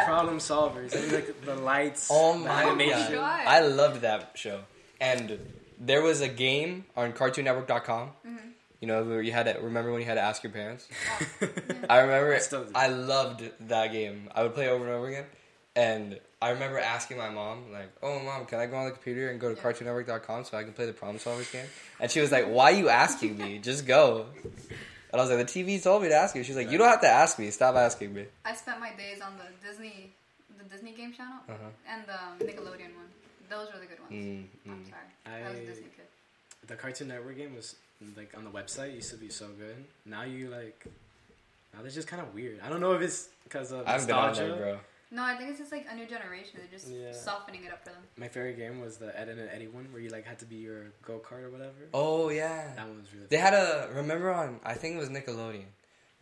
Problem 0.05 0.39
Solverz. 0.39 0.95
And 0.95 1.13
like 1.13 1.45
the 1.45 1.55
lights. 1.57 2.09
Oh 2.11 2.35
my 2.37 2.65
animation. 2.65 3.13
god. 3.13 3.45
God. 3.45 3.47
I 3.47 3.61
loved 3.61 4.01
that 4.03 4.33
show. 4.35 4.61
And 5.01 5.39
there 5.79 6.03
was 6.03 6.21
a 6.21 6.29
game 6.29 6.85
on 6.97 7.13
CartoonNetwork.com. 7.13 8.09
Mm-hmm. 8.27 8.37
You 8.81 8.89
know, 8.89 9.05
where 9.05 9.21
you 9.21 9.33
had 9.33 9.45
to 9.45 9.61
remember 9.61 9.93
when 9.93 10.01
you 10.01 10.07
had 10.07 10.15
to 10.15 10.23
ask 10.23 10.43
your 10.43 10.53
parents. 10.53 10.89
I 11.91 11.99
remember. 12.01 12.35
I 12.35 12.39
still. 12.39 12.67
I 12.75 12.89
loved 12.89 13.43
that 13.69 13.93
game. 13.93 14.31
I 14.35 14.43
would 14.43 14.55
play 14.55 14.69
over 14.69 14.85
and 14.87 14.95
over 14.95 15.09
again. 15.09 15.27
And 15.77 16.19
I 16.43 16.51
remember 16.51 16.79
asking 16.79 17.19
my 17.19 17.29
mom, 17.29 17.71
like, 17.73 17.91
"Oh, 18.03 18.19
mom, 18.21 18.47
can 18.47 18.59
I 18.59 18.67
go 18.67 18.77
on 18.77 18.87
the 18.87 18.91
computer 18.93 19.29
and 19.31 19.39
go 19.39 19.55
to 19.55 19.61
Yeah. 19.61 19.63
CartoonNetwork.com 19.63 20.45
so 20.45 20.57
I 20.57 20.65
can 20.65 20.73
play 20.73 20.87
the 20.87 20.93
Problem 20.95 21.19
Solverz 21.19 21.53
game?" 21.53 21.67
And 22.01 22.11
she 22.11 22.21
was 22.21 22.33
like, 22.33 22.47
"Why 22.47 22.73
are 22.73 22.77
you 22.77 22.89
asking 22.89 23.37
me? 23.37 23.59
Just 23.63 23.87
go." 23.87 24.27
And 25.13 25.21
I 25.21 25.25
was 25.25 25.29
like, 25.31 25.47
"The 25.47 25.65
TV 25.65 25.83
told 25.83 26.03
me 26.03 26.09
to 26.09 26.15
ask 26.15 26.35
you." 26.35 26.43
She's 26.43 26.57
like, 26.57 26.71
"You 26.71 26.79
don't 26.79 26.89
have 26.89 27.03
to 27.03 27.09
ask 27.09 27.39
me. 27.39 27.51
Stop 27.51 27.77
asking 27.77 28.15
me." 28.15 28.25
I 28.47 28.55
spent 28.55 28.81
my 28.81 28.93
days 28.95 29.21
on 29.21 29.35
the 29.37 29.45
Disney, 29.67 30.11
the 30.57 30.65
Disney 30.65 30.93
game 30.93 31.13
channel, 31.13 31.37
Uh-huh. 31.49 31.59
and 31.87 32.05
the 32.07 32.47
Nickelodeon 32.47 32.97
one. 32.97 33.11
Those 33.51 33.73
were 33.75 33.79
the 33.81 33.87
good 33.87 34.01
ones. 34.01 34.13
Mm, 34.13 34.45
I'm 34.67 34.73
mm. 34.73 34.89
sorry, 34.89 35.45
I 35.45 35.49
was 35.51 35.59
a 35.59 35.63
I- 35.63 35.67
Disney 35.67 35.89
kid. 35.97 36.07
the 36.67 36.77
Cartoon 36.77 37.09
Network 37.09 37.37
game 37.37 37.55
was 37.55 37.77
like 38.17 38.35
on 38.37 38.45
the 38.45 38.51
website 38.51 38.95
used 38.95 39.11
to 39.11 39.17
be 39.17 39.29
so 39.29 39.47
good. 39.49 39.85
Now 40.07 40.23
you 40.23 40.49
like, 40.49 40.85
now 41.75 41.83
they're 41.83 41.91
just 41.91 42.09
kind 42.09 42.23
of 42.23 42.35
weird. 42.35 42.61
I 42.65 42.69
don't 42.69 42.81
know 42.81 42.93
if 42.93 43.03
it's 43.03 43.29
because 43.45 43.73
of 43.73 43.87
I 43.87 43.93
haven't 43.93 44.07
been 44.07 44.17
on 44.17 44.29
nostalgia. 44.29 44.53
there, 44.55 44.61
bro. 44.63 44.79
No, 45.13 45.25
I 45.25 45.35
think 45.37 45.51
it's 45.51 45.59
just 45.59 45.73
like 45.73 45.87
a 45.91 45.95
new 45.97 46.07
generation. 46.07 46.53
They're 46.55 46.71
just 46.79 46.89
Yeah. 46.89 47.13
softening 47.13 47.65
it 47.65 47.73
up 47.73 47.83
for 47.83 47.91
them. 47.91 48.03
My 48.17 48.29
favorite 48.29 48.57
game 48.57 48.81
was 48.81 48.97
the 48.99 49.19
Ed 49.19 49.29
and 49.29 49.41
Eddie 49.41 49.67
one, 49.69 49.87
where 49.93 50.01
you 50.01 50.09
like 50.09 50.25
had 50.25 50.39
to 50.39 50.45
be 50.47 50.57
your 50.57 50.85
go 51.05 51.19
kart 51.19 51.43
or 51.43 51.51
whatever. 51.51 51.73
Oh 51.93 52.29
yeah. 52.31 52.73
That 52.77 52.87
one 52.87 52.99
was 53.01 53.13
really. 53.13 53.27
They 53.29 53.37
fun. 53.37 53.45
had 53.53 53.55
a 53.55 53.89
remember 53.95 54.31
on 54.33 54.61
I 54.65 54.75
think 54.75 54.95
it 54.97 54.99
was 54.99 55.09
Nickelodeon. 55.09 55.65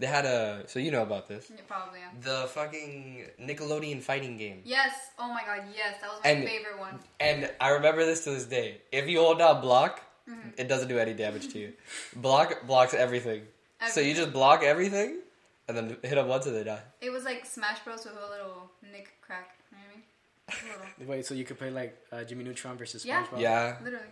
They 0.00 0.06
had 0.06 0.24
a 0.26 0.62
so 0.68 0.78
you 0.78 0.90
know 0.90 1.02
about 1.02 1.28
this. 1.28 1.50
Yeah, 1.50 1.60
probably, 1.68 1.98
yeah. 2.00 2.10
The 2.22 2.46
fucking 2.48 3.26
Nickelodeon 3.40 4.00
fighting 4.00 4.38
game. 4.38 4.62
Yes. 4.64 4.94
Oh 5.18 5.28
my 5.34 5.42
god, 5.44 5.64
yes. 5.76 5.96
That 6.00 6.10
was 6.10 6.20
my 6.24 6.30
And- 6.30 6.48
favorite 6.48 6.78
one. 6.78 6.98
And 7.20 7.50
I 7.60 7.70
remember 7.70 8.06
this 8.06 8.24
to 8.24 8.30
this 8.30 8.44
day. 8.44 8.80
If 8.90 9.06
you 9.08 9.18
hold 9.20 9.38
down 9.40 9.60
block, 9.60 10.00
Mhm. 10.28 10.52
it 10.58 10.68
doesn't 10.68 10.88
do 10.88 10.98
any 10.98 11.14
damage 11.14 11.48
to 11.52 11.58
you. 11.58 11.72
Block 12.16 12.66
blocks 12.66 12.92
everything. 12.94 13.46
So 13.88 14.00
you 14.00 14.14
just 14.14 14.32
block 14.32 14.62
everything 14.62 15.20
and 15.68 15.76
then 15.76 15.96
hit 16.02 16.14
them 16.16 16.28
once 16.28 16.46
and 16.46 16.54
they 16.56 16.64
die. 16.64 16.80
It 17.00 17.10
was 17.10 17.24
like 17.24 17.46
Smash 17.46 17.80
Bros 17.84 18.04
with 18.04 18.14
a 18.16 18.30
little 18.30 18.70
nick 18.92 19.08
crack. 19.22 19.56
You 19.70 19.78
know 19.78 20.78
what 20.78 20.86
I 20.96 20.98
mean? 21.00 21.08
Wait, 21.08 21.26
so 21.26 21.34
you 21.34 21.44
could 21.44 21.58
play 21.58 21.70
like 21.70 21.96
uh, 22.12 22.24
Jimmy 22.24 22.44
Neutron 22.44 22.76
versus 22.76 23.04
Yeah. 23.04 23.24
SpongeBob? 23.24 23.40
Yeah. 23.40 23.76
Literally. 23.82 24.04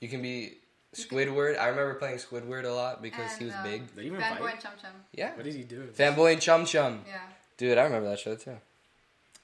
You 0.00 0.08
can 0.08 0.22
be 0.22 0.28
You 0.28 0.50
can- 0.94 1.04
Squidward. 1.18 1.58
I 1.58 1.66
remember 1.68 1.94
playing 1.94 2.18
Squidward 2.18 2.64
a 2.64 2.68
lot 2.68 3.02
because 3.02 3.36
he 3.36 3.44
was 3.46 3.54
um, 3.54 3.62
big. 3.64 3.86
They 3.94 4.02
even 4.04 4.20
Fanboy 4.20 4.38
fight. 4.38 4.52
and 4.54 4.62
Chum 4.62 4.72
Chum. 4.80 4.90
Yeah. 5.12 5.34
What 5.34 5.44
did 5.44 5.54
he 5.54 5.64
do? 5.64 5.88
Fanboy 5.96 6.32
and 6.34 6.40
Chum 6.42 6.64
Chum. 6.64 7.04
Yeah. 7.06 7.20
Dude, 7.56 7.76
I 7.78 7.82
remember 7.84 8.08
that 8.10 8.18
show 8.20 8.36
too. 8.36 8.56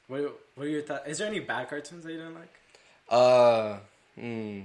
What, 0.07 0.39
what 0.55 0.67
are 0.67 0.71
your 0.71 0.83
thoughts? 0.83 1.09
Is 1.09 1.19
there 1.19 1.27
any 1.29 1.41
bad 1.41 1.69
cartoons 1.69 2.05
that 2.05 2.13
you 2.13 2.19
do 2.19 2.25
not 2.25 2.35
like? 2.35 2.55
Uh, 3.09 3.79
hmm, 4.19 4.61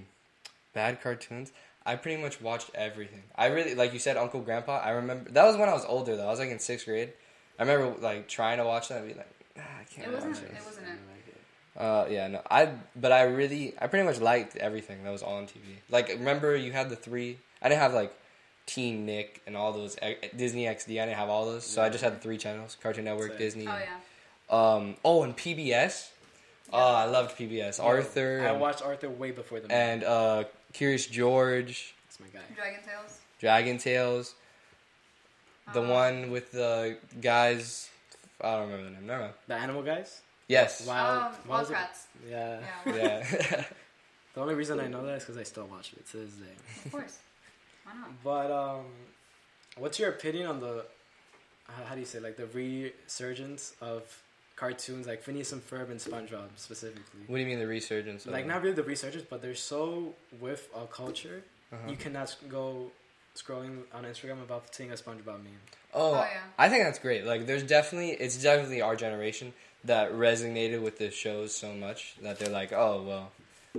bad 0.73 1.01
cartoons. 1.01 1.51
I 1.85 1.95
pretty 1.95 2.21
much 2.21 2.41
watched 2.41 2.69
everything. 2.75 3.23
I 3.35 3.47
really, 3.47 3.73
like 3.73 3.93
you 3.93 3.99
said, 3.99 4.17
Uncle 4.17 4.41
Grandpa. 4.41 4.79
I 4.83 4.91
remember 4.91 5.29
that 5.31 5.45
was 5.45 5.57
when 5.57 5.69
I 5.69 5.73
was 5.73 5.85
older 5.85 6.15
though. 6.15 6.27
I 6.27 6.29
was 6.31 6.39
like 6.39 6.49
in 6.49 6.59
sixth 6.59 6.85
grade. 6.85 7.13
I 7.57 7.63
remember 7.63 7.99
like 8.01 8.27
trying 8.27 8.57
to 8.57 8.65
watch 8.65 8.89
that 8.89 8.99
and 8.99 9.07
be 9.07 9.13
like, 9.15 9.29
ah, 9.57 9.61
I 9.79 9.83
can't 9.85 10.07
It 10.07 10.13
watch 10.13 10.23
wasn't- 10.25 10.49
this. 10.51 10.61
it 10.61 10.65
wasn't 10.65 10.87
I 10.87 10.91
it. 10.91 10.97
like 11.09 11.27
it. 11.27 11.81
Uh, 11.81 12.05
yeah, 12.13 12.27
no. 12.27 12.41
I 12.51 12.69
but 12.95 13.11
I 13.11 13.23
really, 13.23 13.73
I 13.81 13.87
pretty 13.87 14.05
much 14.05 14.19
liked 14.19 14.55
everything 14.57 15.03
that 15.03 15.11
was 15.11 15.23
on 15.23 15.45
TV. 15.45 15.77
Like, 15.89 16.09
remember 16.09 16.55
you 16.55 16.71
had 16.71 16.89
the 16.89 16.95
three. 16.95 17.37
I 17.61 17.69
didn't 17.69 17.81
have 17.81 17.93
like 17.93 18.13
Teen 18.65 19.05
Nick 19.05 19.41
and 19.47 19.57
all 19.57 19.71
those 19.71 19.97
eh, 20.01 20.15
Disney 20.35 20.65
XD. 20.65 21.01
I 21.01 21.05
didn't 21.05 21.17
have 21.17 21.29
all 21.29 21.45
those, 21.45 21.65
so 21.65 21.81
I 21.81 21.89
just 21.89 22.03
had 22.03 22.13
the 22.15 22.19
three 22.19 22.37
channels: 22.37 22.77
Cartoon 22.81 23.05
Network, 23.05 23.29
Same. 23.31 23.37
Disney. 23.39 23.67
Oh 23.67 23.71
and- 23.71 23.81
yeah. 23.81 24.73
Um. 24.75 24.95
Oh, 25.03 25.23
and 25.23 25.35
PBS. 25.35 26.09
Oh, 26.71 26.77
I 26.77 27.05
loved 27.05 27.35
PBS. 27.37 27.83
Arthur. 27.83 28.41
I 28.43 28.51
and- 28.51 28.59
watched 28.61 28.81
Arthur 28.83 29.09
way 29.09 29.31
before 29.31 29.59
the 29.59 29.71
and 29.71 30.03
uh, 30.03 30.43
Curious 30.73 31.07
George, 31.07 31.93
That's 32.07 32.19
my 32.19 32.27
guy. 32.27 32.45
Dragon 32.55 32.79
Tales. 32.85 33.19
Dragon 33.39 33.77
Tales, 33.77 34.35
the 35.73 35.81
Uh, 35.81 35.89
one 35.89 36.31
with 36.31 36.51
the 36.51 36.97
guys. 37.21 37.89
I 38.41 38.51
don't 38.55 38.69
remember 38.69 38.85
the 38.85 38.95
name. 38.95 39.07
Never 39.07 39.21
mind. 39.23 39.33
The 39.47 39.55
Animal 39.55 39.83
Guys. 39.83 40.21
Yes. 40.47 40.85
Wild. 40.87 41.23
Um, 41.23 41.31
what 41.47 41.59
was 41.59 41.71
it? 41.71 41.77
Yeah. 42.29 42.59
Yeah. 42.85 42.95
Yeah. 42.95 43.63
The 44.35 44.41
only 44.41 44.53
reason 44.53 44.79
I 44.79 44.87
know 44.87 45.03
that 45.07 45.15
is 45.15 45.23
because 45.23 45.37
I 45.37 45.43
still 45.43 45.65
watch 45.65 45.91
it 45.93 46.07
to 46.11 46.17
this 46.17 46.33
day. 46.35 46.53
Of 46.85 46.91
course. 46.91 47.17
Why 47.83 47.93
not? 47.95 48.23
But 48.23 48.51
um, 48.51 48.85
what's 49.75 49.97
your 49.99 50.09
opinion 50.09 50.45
on 50.45 50.59
the 50.61 50.85
how, 51.67 51.83
how 51.85 51.93
do 51.95 51.99
you 51.99 52.05
say 52.05 52.19
like 52.19 52.37
the 52.37 52.45
resurgence 52.45 53.73
of 53.81 54.03
cartoons 54.59 55.07
like 55.07 55.21
Phineas 55.23 55.51
and 55.53 55.61
Ferb 55.67 55.89
and 55.89 55.99
SpongeBob 55.99 56.49
specifically? 56.57 57.21
what 57.27 57.37
do 57.37 57.41
you 57.41 57.47
mean 57.47 57.59
the 57.59 57.67
resurgence? 57.67 58.25
Like 58.25 58.45
not 58.45 58.61
really 58.61 58.75
the 58.75 58.83
resurgence, 58.83 59.25
but 59.29 59.41
they're 59.41 59.55
so 59.55 60.13
with 60.39 60.67
a 60.75 60.85
culture. 60.85 61.43
Uh-huh. 61.71 61.89
You 61.91 61.95
cannot 61.97 62.35
go 62.49 62.91
scrolling 63.35 63.83
on 63.93 64.03
Instagram 64.03 64.41
about 64.43 64.73
seeing 64.75 64.91
a 64.91 64.95
SpongeBob 64.95 65.37
meme. 65.43 65.61
Oh, 65.93 66.15
Oh, 66.15 66.27
yeah. 66.29 66.39
I 66.57 66.67
think 66.69 66.83
that's 66.83 66.99
great. 66.99 67.25
Like, 67.25 67.45
there's 67.45 67.63
definitely 67.63 68.11
it's 68.11 68.37
definitely 68.41 68.81
our 68.81 68.95
generation 68.95 69.53
that 69.85 70.11
resonated 70.11 70.81
with 70.81 70.97
the 70.97 71.09
shows 71.09 71.55
so 71.55 71.73
much 71.73 72.15
that 72.21 72.37
they're 72.37 72.51
like, 72.51 72.73
oh 72.73 73.01
well, 73.07 73.31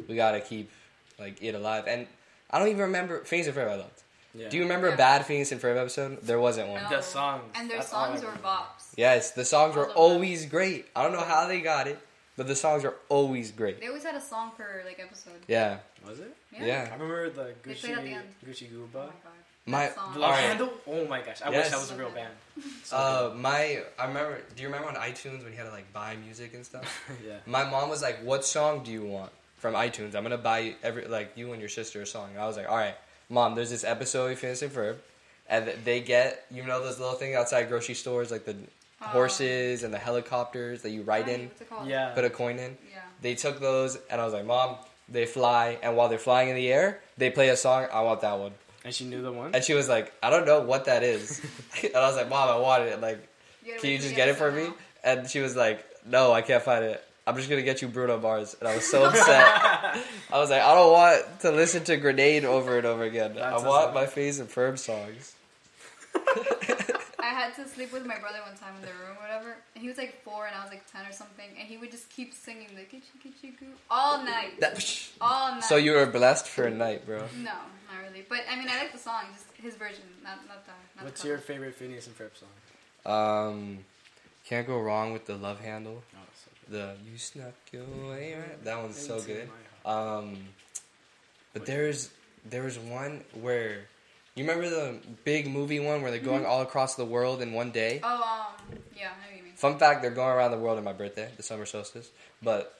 we 0.09 0.17
gotta 0.17 0.41
keep 0.41 0.71
like 1.19 1.43
it 1.43 1.55
alive. 1.55 1.85
And 1.87 2.07
I 2.51 2.59
don't 2.59 2.69
even 2.69 2.81
remember 2.81 3.23
Phineas 3.25 3.49
and 3.49 3.57
Ferb. 3.57 3.69
I 3.69 3.75
loved. 3.77 4.03
Yeah. 4.35 4.49
Do 4.49 4.57
you 4.57 4.63
remember 4.63 4.87
a 4.89 4.91
Yeah. 4.91 4.97
bad 4.97 5.27
Phineas 5.27 5.51
and 5.53 5.61
Ferb 5.61 5.77
episode? 5.77 6.23
There 6.23 6.39
wasn't 6.41 6.69
one. 6.69 6.83
No. 6.85 6.89
the 6.89 7.03
songs? 7.03 7.43
And 7.55 7.69
their 7.71 7.79
That's 7.79 7.91
songs 7.91 8.21
were 8.21 8.29
remember. 8.29 8.49
bops. 8.49 8.93
Yes, 8.97 9.33
the 9.33 9.45
songs 9.45 9.73
All 9.75 9.83
were 9.83 9.89
of 9.89 9.95
them. 9.95 9.99
always 9.99 10.47
great. 10.47 10.87
I 10.95 11.03
don't 11.03 11.13
know 11.13 11.25
how 11.25 11.47
they 11.49 11.61
got 11.61 11.87
it, 11.89 11.99
but 12.37 12.47
the 12.47 12.55
songs 12.57 12.85
are 12.85 12.95
always 13.09 13.51
great. 13.51 13.81
They 13.81 13.89
always 13.89 14.05
had 14.05 14.15
a 14.15 14.21
song 14.21 14.53
per 14.57 14.83
like 14.87 15.01
episode. 15.01 15.41
Yeah, 15.49 15.79
Was 16.07 16.21
it? 16.21 16.35
yeah. 16.53 16.87
I 16.91 16.93
remember 16.95 17.29
the 17.31 17.43
They 17.43 17.51
at 17.51 17.63
the 17.63 17.71
Gucci 17.89 18.13
end. 18.13 18.25
Gucci 18.47 18.69
Oh 18.73 18.87
my 18.93 19.05
god. 19.05 19.13
My 19.67 19.89
song. 19.89 20.15
The 20.15 20.21
All 20.21 20.21
Love 20.23 20.31
right. 20.31 20.41
Handle? 20.41 20.73
Oh 20.87 21.07
my 21.07 21.21
gosh! 21.23 21.43
I 21.43 21.51
Yes. 21.51 21.65
wish 21.65 21.71
that 21.73 21.81
was 21.81 21.91
a 21.91 21.97
real 21.97 22.11
band. 22.11 22.33
So 22.85 22.97
uh 22.97 23.33
my 23.37 23.83
I 23.99 24.07
remember. 24.07 24.41
Do 24.57 24.63
you 24.63 24.69
remember 24.69 24.89
on 24.89 24.95
iTunes 24.97 25.43
when 25.45 25.53
you 25.53 25.59
had 25.59 25.65
to 25.67 25.71
like 25.71 25.93
buy 25.93 26.17
music 26.17 26.55
and 26.55 26.65
stuff? 26.65 26.85
yeah. 27.27 27.37
My 27.47 27.65
mom 27.65 27.89
was 27.91 28.01
like, 28.03 28.23
"What 28.23 28.45
song 28.45 28.83
do 28.85 28.91
you 28.91 29.05
want 29.05 29.31
from 29.59 29.75
iTunes? 29.75 30.15
I'm 30.15 30.23
gonna 30.23 30.39
buy 30.39 30.75
every 30.83 31.05
like 31.07 31.33
you 31.37 31.53
and 31.53 31.61
your 31.61 31.69
sister 31.69 32.01
a 32.03 32.07
song." 32.07 32.31
I 32.39 32.47
was 32.47 32.57
like, 32.57 32.69
"All 32.69 32.77
right, 32.77 32.95
mom. 33.31 33.55
There's 33.55 33.71
this 33.71 33.85
episode 33.85 34.33
of 34.33 34.39
Phineas 34.39 34.61
and 34.63 34.71
Ferb, 34.73 34.97
and 35.49 35.73
they 35.85 36.01
get 36.01 36.45
you 36.51 36.63
know 36.65 36.83
those 36.83 36.99
little 37.01 37.15
things 37.15 37.37
outside 37.37 37.69
grocery 37.69 37.95
stores 37.95 38.31
like 38.31 38.45
the 38.45 38.57
Oh. 39.03 39.07
horses 39.07 39.83
and 39.83 39.95
the 39.95 39.99
helicopters 39.99 40.83
that 40.83 40.91
you 40.91 41.01
ride 41.01 41.27
in, 41.27 41.47
What's 41.47 41.63
it 41.63 41.71
called? 41.71 41.89
Yeah. 41.89 42.11
put 42.11 42.23
a 42.27 42.29
coin 42.29 42.59
in. 42.59 42.77
Yeah. 42.93 42.99
They 43.23 43.35
took 43.35 43.59
those, 43.59 43.99
and 44.11 44.21
I 44.21 44.25
was 44.27 44.35
like, 44.35 44.45
Mom, 44.45 44.77
they 45.09 45.25
fly, 45.25 45.79
and 45.83 45.97
while 45.97 46.11
they're 46.11 46.19
flying 46.19 46.51
in 46.51 46.55
the 46.55 46.71
air, 46.71 47.01
they 47.17 47.31
play 47.31 47.49
a 47.49 47.57
song. 47.57 47.87
I 47.91 48.03
want 48.03 48.21
that 48.21 48.39
one. 48.39 48.53
And 48.85 48.95
she 48.95 49.07
knew 49.07 49.23
the 49.23 49.33
one. 49.33 49.55
And 49.55 49.65
she 49.65 49.73
was 49.73 49.89
like, 49.89 50.13
I 50.23 50.29
don't 50.29 50.45
know 50.45 50.61
what 50.61 50.85
that 50.85 51.03
is. 51.03 51.41
and 51.83 51.97
I 51.97 52.07
was 52.09 52.17
like, 52.17 52.29
Mom, 52.29 52.51
I 52.51 52.59
wanted 52.59 52.89
it. 52.89 53.01
Like, 53.01 53.27
gotta 53.67 53.79
can 53.81 53.89
you 53.91 53.97
just 53.99 54.15
get 54.15 54.29
it 54.29 54.37
for 54.37 54.53
me? 54.53 54.67
And 55.03 55.27
she 55.31 55.41
was 55.41 55.57
like, 55.57 55.83
No, 56.07 56.33
I 56.35 56.43
can't 56.43 56.63
find 56.63 56.85
it. 56.85 57.03
I'm 57.27 57.37
just 57.37 57.49
gonna 57.49 57.63
get 57.63 57.81
you 57.81 57.89
Bruno 57.89 58.19
Mars. 58.21 58.55
And 58.61 58.69
I 58.69 58.75
was 58.75 58.85
so 58.87 59.05
upset. 59.09 59.97
I 60.33 60.39
was 60.39 60.51
like, 60.51 60.63
I 60.63 60.75
don't 60.75 60.93
want 60.93 61.41
to 61.41 61.51
listen 61.53 61.85
to 61.85 61.97
Grenade 61.97 62.45
over 62.45 62.77
and 62.79 62.87
over 62.87 63.03
again. 63.05 63.35
That's 63.35 63.63
I 63.63 63.67
a 63.67 63.69
want 63.69 63.95
my 63.95 64.07
Phineas 64.07 64.39
and 64.39 64.49
Ferb 64.49 64.79
songs. 64.79 65.35
I 66.15 67.33
had 67.33 67.55
to 67.57 67.69
sleep 67.69 67.93
with 67.93 68.05
my 68.07 68.19
brother 68.19 68.39
one 68.47 68.57
time 68.57 68.75
in 68.77 68.83
the 68.83 68.89
room, 68.89 69.17
or 69.19 69.23
whatever. 69.23 69.57
And 69.75 69.83
he 69.83 69.89
was 69.89 69.99
like 69.99 70.23
four, 70.25 70.47
and 70.47 70.55
I 70.57 70.63
was 70.63 70.71
like 70.71 70.91
ten 70.91 71.07
or 71.07 71.13
something. 71.13 71.47
And 71.59 71.69
he 71.69 71.77
would 71.77 71.91
just 71.91 72.09
keep 72.11 72.35
singing 72.35 72.69
the 72.75 72.83
"Kitchy 72.83 73.15
Kitchy 73.23 73.59
Goo" 73.59 73.67
all 73.91 74.23
night, 74.25 74.59
That- 74.61 74.85
all 75.21 75.53
night. 75.53 75.65
so 75.65 75.77
you 75.77 75.93
were 75.93 76.07
blessed 76.07 76.47
for 76.49 76.65
a 76.65 76.71
night, 76.71 77.07
bro. 77.07 77.19
No, 77.37 77.45
not 77.53 78.03
really. 78.07 78.25
But 78.29 78.41
I 78.51 78.57
mean, 78.57 78.69
I 78.69 78.79
like 78.79 78.93
the 78.93 78.99
song, 78.99 79.25
just 79.33 79.47
his 79.63 79.75
version, 79.77 80.03
not 80.25 80.39
not 80.49 80.65
the. 80.67 80.73
Not 80.97 81.05
What's 81.05 81.23
the 81.23 81.29
your 81.29 81.39
favorite 81.39 81.75
Phineas 81.75 82.07
and 82.07 82.17
Ferb 82.19 82.31
song? 82.37 82.49
Um, 83.07 83.79
can't 84.47 84.67
go 84.67 84.79
wrong 84.81 85.13
with 85.13 85.27
the 85.27 85.37
love 85.37 85.61
handle. 85.61 86.03
Oh, 86.15 86.19
so 86.35 86.51
good. 86.71 86.79
The 86.79 87.11
you 87.11 87.17
snuck 87.19 87.55
your 87.73 87.85
way. 88.11 88.37
That 88.65 88.79
one's 88.83 88.99
so 88.99 89.15
Into 89.17 89.27
good. 89.27 89.49
Um, 89.85 90.37
but 91.53 91.67
there's 91.67 92.11
there 92.49 92.63
was 92.63 92.79
one 92.79 93.25
where 93.41 93.83
you 94.35 94.45
remember 94.45 94.69
the 94.69 94.99
big 95.25 95.49
movie 95.49 95.81
one 95.81 96.03
where 96.03 96.11
they're 96.11 96.21
going 96.21 96.47
all 96.47 96.63
across 96.63 96.95
the 96.95 97.05
world 97.05 97.43
in 97.43 97.53
one 97.53 97.71
day. 97.71 98.01
Oh, 98.03 98.15
um, 98.15 98.79
yeah, 98.97 99.09
I 99.09 99.21
know 99.21 99.29
what 99.31 99.37
you 99.37 99.43
mean. 99.45 99.55
Fun 99.55 99.79
fact: 99.79 100.03
they're 100.03 100.11
going 100.11 100.31
around 100.35 100.53
the 100.53 100.59
world 100.59 100.79
on 100.79 100.85
my 100.85 100.93
birthday, 100.93 101.29
the 101.37 101.43
summer 101.43 101.67
solstice. 101.67 102.11
But 102.43 102.79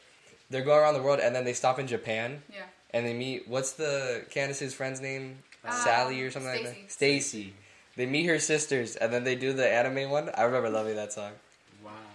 they're 0.51 0.65
going 0.65 0.81
around 0.81 0.95
the 0.95 1.03
world 1.03 1.21
and 1.21 1.35
then 1.35 1.45
they 1.45 1.53
stop 1.53 1.79
in 1.79 1.87
Japan 1.87 2.43
Yeah. 2.53 2.65
and 2.93 3.07
they 3.07 3.15
meet. 3.15 3.49
What's 3.49 3.73
the 3.73 4.25
Candace's 4.31 4.75
friend's 4.75 5.01
name? 5.01 5.39
Um, 5.65 5.73
Sally 5.73 6.21
or 6.23 6.31
something 6.31 6.51
like 6.51 6.65
that. 6.65 6.91
Stacy. 6.91 7.55
They 7.97 8.07
meet 8.07 8.27
her 8.27 8.39
sisters 8.39 8.97
and 8.97 9.13
then 9.13 9.25
they 9.25 9.35
do 9.37 9.53
the 9.53 9.69
anime 9.69 10.11
one. 10.11 10.31
I 10.35 10.43
remember 10.43 10.71
loving 10.71 10.97
that 10.97 11.13
song. 11.13 11.33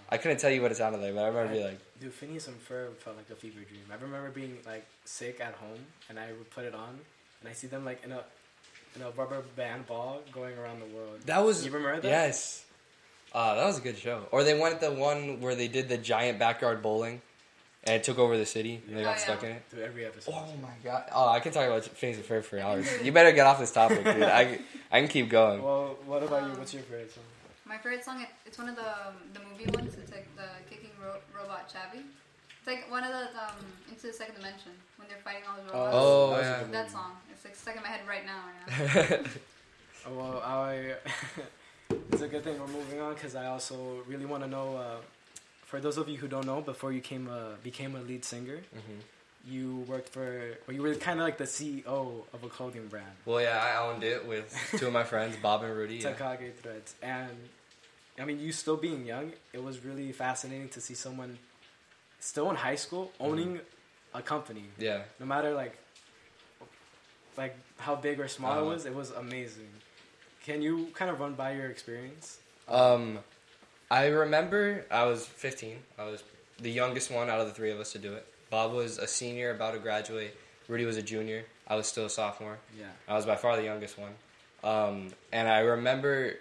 Wow. 0.06 0.14
I 0.14 0.18
couldn't 0.18 0.38
tell 0.38 0.50
you 0.50 0.62
what 0.62 0.70
it 0.70 0.76
sounded 0.76 1.00
like, 1.00 1.14
but 1.14 1.22
I 1.24 1.28
remember 1.28 1.52
being 1.52 1.64
like, 1.66 1.78
Dude, 2.00 2.12
Phineas 2.12 2.46
and 2.48 2.56
Ferb 2.68 2.94
felt 2.96 3.16
like 3.16 3.28
a 3.30 3.34
fever 3.34 3.60
dream. 3.68 3.82
I 3.90 3.94
remember 3.94 4.30
being 4.30 4.58
like 4.66 4.84
sick 5.04 5.40
at 5.40 5.54
home, 5.54 5.78
and 6.08 6.18
I 6.18 6.26
would 6.32 6.50
put 6.50 6.64
it 6.64 6.74
on, 6.74 6.98
and 7.40 7.48
I 7.48 7.52
see 7.52 7.66
them 7.66 7.84
like 7.84 8.04
in 8.04 8.12
a 8.12 8.22
in 8.94 9.02
a 9.02 9.10
rubber 9.10 9.42
band 9.56 9.86
ball 9.86 10.20
going 10.32 10.56
around 10.58 10.80
the 10.80 10.86
world. 10.96 11.20
That 11.26 11.44
was 11.44 11.64
You 11.64 11.70
remember 11.72 12.00
that? 12.00 12.08
Yes. 12.08 12.64
Uh, 13.34 13.54
that 13.56 13.64
was 13.66 13.78
a 13.78 13.82
good 13.82 13.98
show. 13.98 14.26
Or 14.30 14.44
they 14.44 14.58
went 14.58 14.80
the 14.80 14.90
one 14.92 15.40
where 15.40 15.54
they 15.54 15.68
did 15.68 15.88
the 15.88 15.98
giant 15.98 16.38
backyard 16.38 16.80
bowling, 16.82 17.20
and 17.84 17.96
it 17.96 18.04
took 18.04 18.18
over 18.18 18.38
the 18.38 18.46
city, 18.46 18.80
and 18.86 18.96
they 18.96 19.00
Oh, 19.02 19.04
got 19.04 19.16
yeah. 19.18 19.24
stuck 19.24 19.42
in 19.42 19.50
it. 19.50 19.62
Dude, 19.70 19.80
every 19.80 20.06
episode. 20.06 20.32
Oh 20.34 20.46
my 20.62 20.68
god! 20.84 21.04
Oh, 21.14 21.28
I 21.28 21.40
can 21.40 21.52
talk 21.52 21.66
about 21.66 21.84
Phineas 21.84 22.18
and 22.18 22.26
Ferb 22.26 22.44
for 22.44 22.58
hours. 22.58 22.86
You 23.02 23.12
better 23.12 23.32
get 23.32 23.46
off 23.46 23.58
this 23.58 23.72
topic, 23.72 24.04
dude. 24.04 24.22
I, 24.22 24.58
I 24.92 25.00
can 25.00 25.08
keep 25.08 25.28
going. 25.28 25.62
Well, 25.62 25.96
what 26.06 26.22
about 26.22 26.44
you? 26.50 26.58
What's 26.58 26.72
your 26.72 26.82
favorite 26.84 27.12
song? 27.12 27.24
My 27.66 27.76
favorite 27.78 28.04
song, 28.04 28.20
it, 28.22 28.28
it's 28.46 28.58
one 28.58 28.68
of 28.68 28.76
the 28.76 28.92
the 29.34 29.40
movie 29.48 29.68
ones. 29.72 29.96
It's 30.00 30.12
like 30.12 30.28
the 30.36 30.48
kicking 30.70 30.90
ro- 31.02 31.18
robot 31.36 31.68
Chabby. 31.72 32.02
It's 32.58 32.66
like 32.66 32.88
one 32.90 33.02
of 33.04 33.10
the 33.10 33.24
um, 33.42 33.56
into 33.90 34.06
the 34.08 34.12
second 34.12 34.36
dimension 34.36 34.72
when 34.96 35.08
they're 35.08 35.18
fighting 35.24 35.42
all 35.48 35.56
those 35.62 35.72
robots. 35.72 35.96
Oh, 35.98 36.30
that 36.36 36.60
yeah. 36.66 36.70
That 36.72 36.90
song. 36.90 37.12
It's 37.32 37.44
like 37.44 37.56
stuck 37.56 37.76
in 37.76 37.82
my 37.82 37.88
head 37.88 38.00
right 38.08 38.24
now. 38.24 38.42
Right 38.94 39.22
now. 39.24 39.30
Oh, 40.08 40.14
well, 40.16 40.42
I. 40.44 40.94
it's 42.12 42.22
a 42.22 42.28
good 42.28 42.44
thing 42.44 42.58
we're 42.60 42.66
moving 42.68 43.00
on 43.00 43.14
because 43.14 43.34
I 43.34 43.46
also 43.46 43.98
really 44.06 44.26
want 44.26 44.44
to 44.44 44.48
know. 44.48 44.76
Uh, 44.76 44.96
for 45.64 45.80
those 45.80 45.98
of 45.98 46.08
you 46.08 46.16
who 46.16 46.28
don't 46.28 46.46
know, 46.46 46.60
before 46.60 46.92
you 46.92 47.00
came 47.00 47.26
a, 47.28 47.56
became 47.64 47.96
a 47.96 48.00
lead 48.00 48.24
singer, 48.24 48.58
Mhm. 48.76 49.00
you 49.52 49.78
worked 49.88 50.10
for. 50.10 50.56
Well, 50.68 50.76
you 50.76 50.82
were 50.82 50.94
kind 50.94 51.18
of 51.18 51.24
like 51.24 51.38
the 51.38 51.44
CEO 51.44 52.22
of 52.32 52.44
a 52.44 52.48
clothing 52.48 52.86
brand, 52.86 53.10
Well, 53.24 53.40
yeah, 53.40 53.58
I 53.60 53.84
owned 53.88 54.04
it 54.04 54.24
with 54.24 54.46
two 54.78 54.86
of 54.86 54.92
my 54.92 55.02
friends, 55.02 55.36
Bob 55.42 55.64
and 55.64 55.76
Rudy. 55.76 55.96
Yeah. 55.96 56.12
Takagi 56.12 56.54
Threads, 56.54 56.94
and 57.02 57.30
I 58.18 58.24
mean, 58.24 58.40
you 58.40 58.52
still 58.52 58.76
being 58.76 59.04
young, 59.04 59.32
it 59.52 59.62
was 59.62 59.84
really 59.84 60.10
fascinating 60.12 60.68
to 60.70 60.80
see 60.80 60.94
someone 60.94 61.38
still 62.20 62.48
in 62.50 62.56
high 62.56 62.74
school 62.76 63.12
owning 63.20 63.60
a 64.14 64.22
company. 64.22 64.64
yeah. 64.78 65.02
No 65.20 65.26
matter 65.26 65.52
like, 65.52 65.76
like 67.36 67.56
how 67.78 67.94
big 67.94 68.18
or 68.20 68.28
small 68.28 68.52
it 68.52 68.60
Uh-huh. 68.62 68.70
was, 68.70 68.86
it 68.86 68.94
was 68.94 69.10
amazing. 69.10 69.68
Can 70.44 70.62
you 70.62 70.88
kind 70.94 71.10
of 71.10 71.20
run 71.20 71.34
by 71.34 71.52
your 71.52 71.68
experience? 71.70 72.38
Um, 72.68 73.18
I 73.90 74.06
remember 74.06 74.84
I 74.90 75.04
was 75.04 75.26
15. 75.26 75.76
I 75.98 76.04
was 76.04 76.22
the 76.58 76.70
youngest 76.70 77.10
one 77.10 77.28
out 77.28 77.40
of 77.40 77.46
the 77.48 77.52
three 77.52 77.70
of 77.70 77.78
us 77.80 77.92
to 77.92 77.98
do 77.98 78.14
it. 78.14 78.26
Bob 78.48 78.72
was 78.72 78.98
a 78.98 79.06
senior, 79.06 79.50
about 79.50 79.72
to 79.74 79.78
graduate. 79.80 80.34
Rudy 80.68 80.84
was 80.86 80.96
a 80.96 81.02
junior. 81.02 81.44
I 81.68 81.74
was 81.76 81.86
still 81.86 82.06
a 82.06 82.10
sophomore. 82.10 82.58
Yeah. 82.78 82.86
I 83.08 83.14
was 83.14 83.26
by 83.26 83.36
far 83.36 83.56
the 83.56 83.64
youngest 83.64 83.98
one. 83.98 84.12
Um, 84.64 85.08
and 85.32 85.48
I 85.48 85.58
remember 85.60 86.34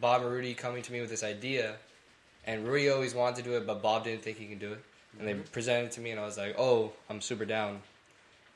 Bob 0.00 0.22
and 0.22 0.30
Rudy 0.30 0.54
coming 0.54 0.82
to 0.82 0.92
me 0.92 1.00
with 1.00 1.10
this 1.10 1.22
idea, 1.24 1.76
and 2.46 2.66
Rudy 2.66 2.90
always 2.90 3.14
wanted 3.14 3.36
to 3.36 3.42
do 3.50 3.56
it, 3.56 3.66
but 3.66 3.82
Bob 3.82 4.04
didn't 4.04 4.22
think 4.22 4.38
he 4.38 4.46
could 4.46 4.60
do 4.60 4.72
it. 4.72 4.82
And 5.18 5.26
they 5.26 5.34
presented 5.34 5.86
it 5.86 5.92
to 5.92 6.00
me, 6.00 6.10
and 6.10 6.20
I 6.20 6.24
was 6.26 6.36
like, 6.36 6.54
"Oh, 6.58 6.92
I'm 7.08 7.20
super 7.22 7.44
down." 7.46 7.80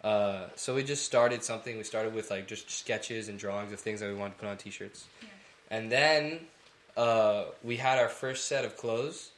Uh, 0.04 0.46
so 0.56 0.74
we 0.74 0.82
just 0.82 1.04
started 1.06 1.42
something. 1.42 1.76
We 1.78 1.84
started 1.84 2.14
with 2.14 2.30
like 2.30 2.46
just 2.46 2.70
sketches 2.70 3.28
and 3.28 3.38
drawings 3.38 3.72
of 3.72 3.80
things 3.80 4.00
that 4.00 4.08
we 4.08 4.14
wanted 4.14 4.34
to 4.34 4.40
put 4.40 4.48
on 4.48 4.56
T-shirts, 4.58 5.06
Yeah. 5.22 5.28
and 5.70 5.90
then 5.90 6.40
uh, 6.96 7.44
we 7.62 7.76
had 7.76 7.98
our 7.98 8.08
first 8.10 8.46
set 8.46 8.64
of 8.66 8.76
clothes, 8.76 9.30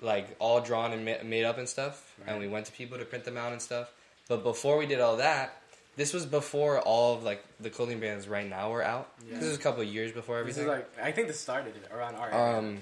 like 0.00 0.34
all 0.38 0.60
drawn 0.60 0.92
and 0.92 1.04
ma- 1.04 1.22
made 1.24 1.44
up 1.44 1.56
and 1.58 1.68
stuff. 1.68 2.14
And 2.26 2.38
we 2.38 2.48
went 2.48 2.66
to 2.66 2.72
people 2.72 2.98
to 2.98 3.04
print 3.06 3.24
them 3.24 3.36
out 3.38 3.52
and 3.52 3.62
stuff. 3.62 3.90
But 4.28 4.42
before 4.42 4.76
we 4.76 4.86
did 4.86 5.00
all 5.00 5.16
that, 5.16 5.61
this 5.96 6.12
was 6.12 6.24
before 6.26 6.80
all 6.80 7.14
of 7.14 7.22
like 7.22 7.44
the 7.60 7.70
clothing 7.70 7.98
brands 7.98 8.26
right 8.28 8.48
now 8.48 8.70
were 8.70 8.82
out. 8.82 9.08
Yeah. 9.28 9.38
This 9.38 9.48
was 9.48 9.56
a 9.56 9.60
couple 9.60 9.82
of 9.82 9.88
years 9.88 10.12
before 10.12 10.42
This 10.42 10.56
everything. 10.58 10.62
is 10.64 10.68
like 10.98 11.06
I 11.06 11.12
think 11.12 11.28
this 11.28 11.40
started 11.40 11.74
around 11.92 12.14
our 12.16 12.56
Um. 12.58 12.78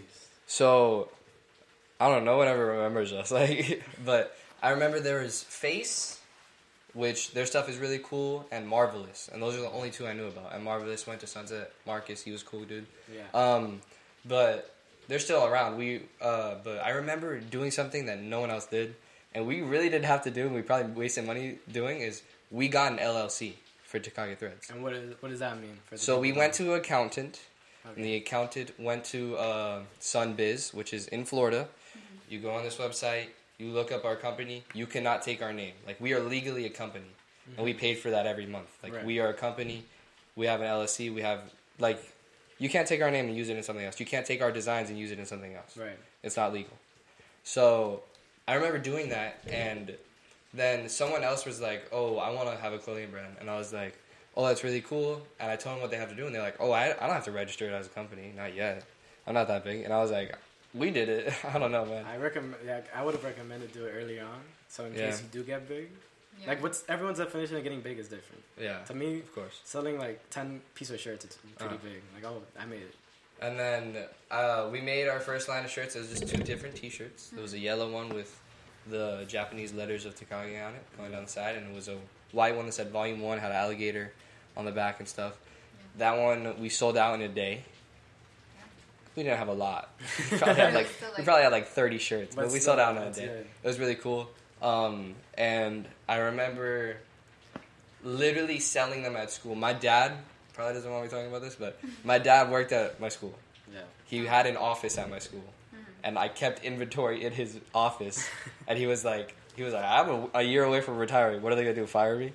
So, 0.46 1.08
I 2.00 2.08
don't 2.08 2.24
know. 2.24 2.32
No 2.32 2.38
one 2.38 2.48
ever 2.48 2.64
remembers 2.66 3.12
us. 3.12 3.30
Like, 3.40 3.82
but 4.04 4.36
I 4.62 4.70
remember 4.70 4.98
there 5.00 5.22
was 5.22 5.42
Face, 5.44 6.18
which 6.92 7.30
their 7.32 7.46
stuff 7.46 7.68
is 7.68 7.78
really 7.78 8.00
cool, 8.02 8.46
and 8.50 8.66
Marvelous, 8.66 9.28
and 9.32 9.40
those 9.40 9.56
are 9.56 9.60
the 9.60 9.70
only 9.70 9.90
two 9.90 10.06
I 10.06 10.12
knew 10.12 10.26
about. 10.26 10.52
And 10.54 10.64
Marvelous 10.64 11.06
went 11.06 11.20
to 11.20 11.26
Sunset. 11.26 11.72
Marcus, 11.86 12.22
he 12.22 12.32
was 12.32 12.42
cool, 12.42 12.64
dude. 12.64 12.86
Yeah. 13.14 13.22
Um, 13.32 13.80
but 14.26 14.74
they're 15.08 15.18
still 15.20 15.44
around. 15.46 15.76
We, 15.78 16.02
uh, 16.20 16.56
but 16.64 16.78
I 16.84 16.90
remember 16.90 17.38
doing 17.40 17.70
something 17.70 18.06
that 18.06 18.20
no 18.20 18.40
one 18.40 18.50
else 18.50 18.66
did, 18.66 18.94
and 19.34 19.46
we 19.46 19.60
really 19.62 19.88
didn't 19.88 20.06
have 20.06 20.22
to 20.24 20.30
do. 20.30 20.46
and 20.46 20.54
We 20.54 20.62
probably 20.62 20.92
wasted 20.92 21.24
money 21.26 21.58
doing 21.70 22.00
is 22.00 22.22
we 22.50 22.68
got 22.68 22.92
an 22.92 22.98
LLC 22.98 23.54
for 23.84 23.98
Takagi 23.98 24.36
Threads. 24.38 24.70
and 24.70 24.82
what 24.82 24.92
is 24.92 25.14
what 25.20 25.28
does 25.30 25.40
that 25.40 25.60
mean? 25.60 25.76
For 25.86 25.94
the 25.96 26.00
So 26.00 26.18
we 26.20 26.32
went 26.32 26.52
to 26.54 26.74
an 26.74 26.80
accountant. 26.80 27.40
Okay. 27.86 27.94
And 27.96 28.04
the 28.04 28.16
accountant 28.16 28.78
went 28.78 29.04
to 29.06 29.36
uh, 29.38 29.80
Sunbiz, 30.00 30.74
which 30.74 30.92
is 30.92 31.08
in 31.08 31.24
Florida. 31.24 31.66
You 32.28 32.38
go 32.38 32.50
on 32.50 32.62
this 32.62 32.76
website, 32.76 33.28
you 33.58 33.68
look 33.70 33.90
up 33.90 34.04
our 34.04 34.16
company. 34.16 34.64
You 34.74 34.86
cannot 34.86 35.22
take 35.22 35.40
our 35.42 35.52
name. 35.52 35.72
Like 35.86 35.98
we 36.00 36.12
are 36.12 36.20
legally 36.20 36.66
a 36.66 36.70
company, 36.70 37.06
and 37.56 37.64
we 37.64 37.72
paid 37.72 37.94
for 37.98 38.10
that 38.10 38.26
every 38.26 38.46
month. 38.46 38.68
Like 38.82 38.94
Right. 38.94 39.04
we 39.04 39.18
are 39.18 39.28
a 39.28 39.34
company. 39.34 39.84
We 40.36 40.46
have 40.46 40.60
an 40.60 40.66
LLC. 40.66 41.12
We 41.12 41.22
have 41.22 41.40
like 41.78 42.00
you 42.58 42.68
can't 42.68 42.86
take 42.86 43.00
our 43.00 43.10
name 43.10 43.26
and 43.28 43.36
use 43.36 43.48
it 43.48 43.56
in 43.56 43.62
something 43.62 43.84
else. 43.84 43.98
You 43.98 44.04
can't 44.06 44.26
take 44.26 44.42
our 44.42 44.52
designs 44.52 44.90
and 44.90 44.98
use 44.98 45.10
it 45.10 45.18
in 45.18 45.24
something 45.24 45.54
else. 45.54 45.76
right. 45.76 45.98
It's 46.22 46.36
not 46.36 46.52
legal. 46.52 46.76
So 47.42 48.02
I 48.46 48.54
remember 48.54 48.78
doing 48.78 49.08
that, 49.08 49.40
and 49.48 49.96
then 50.54 50.88
someone 50.88 51.22
else 51.24 51.44
was 51.46 51.60
like, 51.60 51.88
"Oh, 51.92 52.16
I 52.18 52.30
want 52.30 52.50
to 52.50 52.56
have 52.56 52.72
a 52.72 52.78
clothing 52.78 53.10
brand," 53.10 53.36
and 53.40 53.48
I 53.50 53.56
was 53.56 53.72
like, 53.72 53.96
"Oh, 54.36 54.46
that's 54.46 54.64
really 54.64 54.80
cool." 54.80 55.22
And 55.38 55.50
I 55.50 55.56
told 55.56 55.76
them 55.76 55.82
what 55.82 55.90
they 55.90 55.96
have 55.96 56.10
to 56.10 56.16
do, 56.16 56.26
and 56.26 56.34
they're 56.34 56.42
like, 56.42 56.56
"Oh, 56.60 56.70
I, 56.72 56.86
I 56.86 57.06
don't 57.06 57.14
have 57.14 57.24
to 57.24 57.32
register 57.32 57.66
it 57.66 57.72
as 57.72 57.86
a 57.86 57.90
company, 57.90 58.32
not 58.36 58.54
yet. 58.54 58.84
I'm 59.26 59.34
not 59.34 59.48
that 59.48 59.64
big." 59.64 59.84
And 59.84 59.92
I 59.92 59.98
was 60.00 60.10
like, 60.10 60.36
"We 60.74 60.90
did 60.90 61.08
it. 61.08 61.32
I 61.44 61.58
don't 61.58 61.72
know, 61.72 61.84
man." 61.84 62.04
I 62.04 62.16
recommend. 62.16 62.56
Like, 62.66 62.86
I 62.94 63.04
would 63.04 63.14
have 63.14 63.24
recommended 63.24 63.72
do 63.72 63.84
it 63.84 63.92
early 63.96 64.18
on, 64.20 64.40
so 64.68 64.84
in 64.86 64.94
Yeah. 64.94 65.06
case 65.10 65.22
you 65.22 65.28
do 65.30 65.42
get 65.44 65.68
big. 65.68 65.88
Yeah. 66.40 66.48
Like, 66.48 66.62
what's 66.62 66.84
everyone's 66.88 67.18
definition 67.18 67.56
of 67.56 67.62
getting 67.62 67.82
big 67.82 67.98
is 67.98 68.08
different. 68.08 68.42
Yeah, 68.58 68.78
To 68.84 68.94
me, 68.94 69.18
of 69.18 69.34
course. 69.34 69.60
selling 69.64 69.98
like 69.98 70.18
ten 70.30 70.62
piece 70.74 70.88
of 70.90 70.98
shirts, 70.98 71.24
it's 71.26 71.36
pretty 71.58 71.74
Uh-huh. 71.74 71.84
big. 71.88 72.00
Like, 72.14 72.24
oh, 72.32 72.42
I 72.58 72.64
made 72.64 72.80
it. 72.82 72.94
And 73.42 73.58
then 73.58 74.04
uh, 74.30 74.68
we 74.72 74.80
made 74.80 75.06
our 75.08 75.20
first 75.20 75.48
line 75.48 75.64
of 75.64 75.70
shirts. 75.70 75.96
It 75.96 76.00
was 76.00 76.08
just 76.10 76.28
two 76.28 76.42
different 76.42 76.76
T-shirts. 76.76 77.28
There 77.28 77.42
was 77.42 77.52
a 77.54 77.58
yellow 77.58 77.90
one 77.90 78.08
with 78.10 78.38
the 78.88 79.24
Japanese 79.28 79.72
letters 79.72 80.04
of 80.06 80.14
Takagi 80.14 80.64
on 80.66 80.74
it 80.74 80.82
going 80.96 81.12
down 81.12 81.24
the 81.24 81.30
side, 81.30 81.56
and 81.56 81.70
it 81.70 81.74
was 81.74 81.88
a 81.88 81.96
white 82.32 82.56
one 82.56 82.66
that 82.66 82.72
said 82.72 82.90
Volume 82.90 83.20
One, 83.20 83.38
had 83.38 83.50
an 83.50 83.56
alligator 83.56 84.12
on 84.56 84.64
the 84.64 84.72
back 84.72 84.98
and 85.00 85.08
stuff. 85.08 85.34
That 85.98 86.18
one 86.18 86.60
we 86.60 86.68
sold 86.68 86.96
out 86.96 87.14
in 87.14 87.22
a 87.22 87.28
day. 87.28 87.62
We 89.16 89.24
didn't 89.24 89.38
have 89.38 89.48
a 89.48 89.52
lot. 89.54 89.90
We 90.30 90.38
probably 90.38 90.54
had 90.62 90.74
like, 90.74 90.86
Still, 90.86 91.08
we 91.18 91.24
probably 91.24 91.42
had 91.42 91.52
like 91.52 91.66
thirty 91.66 91.98
shirts, 91.98 92.34
but, 92.34 92.42
But 92.42 92.52
we 92.52 92.60
still, 92.60 92.76
sold 92.76 92.78
out 92.80 92.96
in 92.96 93.02
a 93.02 93.12
day. 93.12 93.26
good. 93.26 93.46
It 93.62 93.66
was 93.66 93.78
really 93.78 93.96
cool. 93.96 94.30
Um, 94.62 95.14
and 95.34 95.86
I 96.08 96.16
remember 96.16 96.96
literally 98.04 98.58
selling 98.60 99.02
them 99.02 99.16
at 99.16 99.30
school. 99.30 99.54
My 99.54 99.72
dad 99.72 100.12
probably 100.54 100.74
doesn't 100.74 100.90
want 100.90 101.04
me 101.04 101.10
talking 101.10 101.26
about 101.28 101.42
this, 101.42 101.54
but 101.56 101.78
my 102.04 102.18
dad 102.18 102.50
worked 102.50 102.72
at 102.72 103.00
my 103.00 103.08
school. 103.08 103.34
Yeah. 103.72 103.80
He 104.06 104.24
had 104.26 104.46
an 104.46 104.56
office 104.56 104.98
at 104.98 105.08
my 105.10 105.18
school, 105.18 105.44
and 106.04 106.18
I 106.18 106.28
kept 106.28 106.64
inventory 106.64 107.24
in 107.24 107.32
his 107.32 107.58
office. 107.74 108.28
and 108.68 108.78
he 108.78 108.86
was 108.86 109.04
like, 109.04 109.34
he 109.56 109.62
was 109.62 109.74
like, 109.74 109.84
I'm 109.84 110.08
a, 110.08 110.28
a 110.34 110.42
year 110.42 110.64
away 110.64 110.80
from 110.80 110.96
retiring. 110.96 111.42
What 111.42 111.52
are 111.52 111.56
they 111.56 111.62
gonna 111.62 111.74
do? 111.74 111.86
Fire 111.86 112.16
me? 112.16 112.32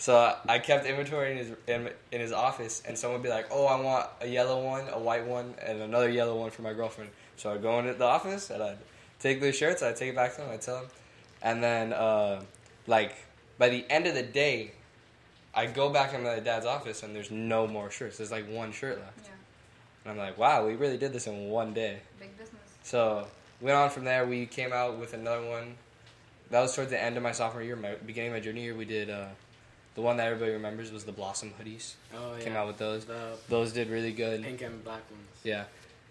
So 0.00 0.32
I 0.48 0.60
kept 0.60 0.86
inventory 0.86 1.32
in 1.32 1.38
his 1.38 1.50
in, 1.66 1.90
in 2.12 2.20
his 2.20 2.30
office, 2.30 2.82
and 2.86 2.96
someone 2.96 3.18
would 3.20 3.24
be 3.24 3.30
like, 3.30 3.48
"Oh, 3.50 3.66
I 3.66 3.80
want 3.80 4.06
a 4.20 4.28
yellow 4.28 4.64
one, 4.64 4.84
a 4.92 4.98
white 4.98 5.26
one, 5.26 5.54
and 5.60 5.80
another 5.82 6.08
yellow 6.08 6.38
one 6.38 6.50
for 6.50 6.62
my 6.62 6.72
girlfriend." 6.72 7.10
So 7.36 7.52
I'd 7.52 7.62
go 7.62 7.80
into 7.80 7.94
the 7.94 8.04
office 8.04 8.50
and 8.50 8.62
I'd 8.62 8.78
take 9.18 9.40
the 9.40 9.50
shirts, 9.50 9.82
I'd 9.82 9.96
take 9.96 10.10
it 10.10 10.14
back 10.14 10.36
to 10.36 10.42
them, 10.42 10.50
I'd 10.52 10.60
tell 10.62 10.82
them, 10.82 10.90
and 11.42 11.60
then 11.60 11.92
uh, 11.92 12.42
like 12.86 13.16
by 13.58 13.70
the 13.70 13.84
end 13.90 14.06
of 14.06 14.14
the 14.14 14.22
day, 14.22 14.70
I 15.52 15.66
go 15.66 15.90
back 15.90 16.14
in 16.14 16.22
my 16.22 16.38
dad's 16.38 16.64
office 16.66 17.02
and 17.02 17.12
there's 17.14 17.32
no 17.32 17.66
more 17.66 17.90
shirts. 17.90 18.18
There's 18.18 18.30
like 18.30 18.48
one 18.48 18.70
shirt 18.70 19.00
left, 19.00 19.18
Yeah. 19.24 19.30
and 20.04 20.12
I'm 20.12 20.18
like, 20.18 20.38
"Wow, 20.38 20.64
we 20.64 20.76
really 20.76 20.96
did 20.98 21.12
this 21.12 21.26
in 21.26 21.48
one 21.48 21.74
day." 21.74 21.98
Big 22.20 22.38
business. 22.38 22.57
So 22.88 23.26
went 23.60 23.76
on 23.76 23.90
from 23.90 24.04
there. 24.04 24.24
We 24.26 24.46
came 24.46 24.72
out 24.72 24.98
with 24.98 25.12
another 25.12 25.46
one. 25.46 25.74
That 26.50 26.60
was 26.62 26.74
towards 26.74 26.90
the 26.90 27.02
end 27.02 27.18
of 27.18 27.22
my 27.22 27.32
sophomore 27.32 27.62
year. 27.62 27.76
My 27.76 27.94
beginning 28.06 28.30
of 28.30 28.36
my 28.36 28.40
junior 28.40 28.62
year, 28.62 28.74
we 28.74 28.86
did 28.86 29.10
uh, 29.10 29.26
the 29.94 30.00
one 30.00 30.16
that 30.16 30.26
everybody 30.26 30.52
remembers 30.52 30.90
was 30.90 31.04
the 31.04 31.12
Blossom 31.12 31.52
hoodies. 31.60 31.94
Oh 32.16 32.34
yeah. 32.38 32.44
Came 32.44 32.56
out 32.56 32.66
with 32.66 32.78
those. 32.78 33.04
the 33.04 33.32
Those 33.50 33.72
did 33.74 33.90
really 33.90 34.12
good. 34.12 34.42
pink 34.42 34.62
and 34.62 34.82
black 34.82 35.02
ones. 35.10 35.28
Yeah, 35.44 35.64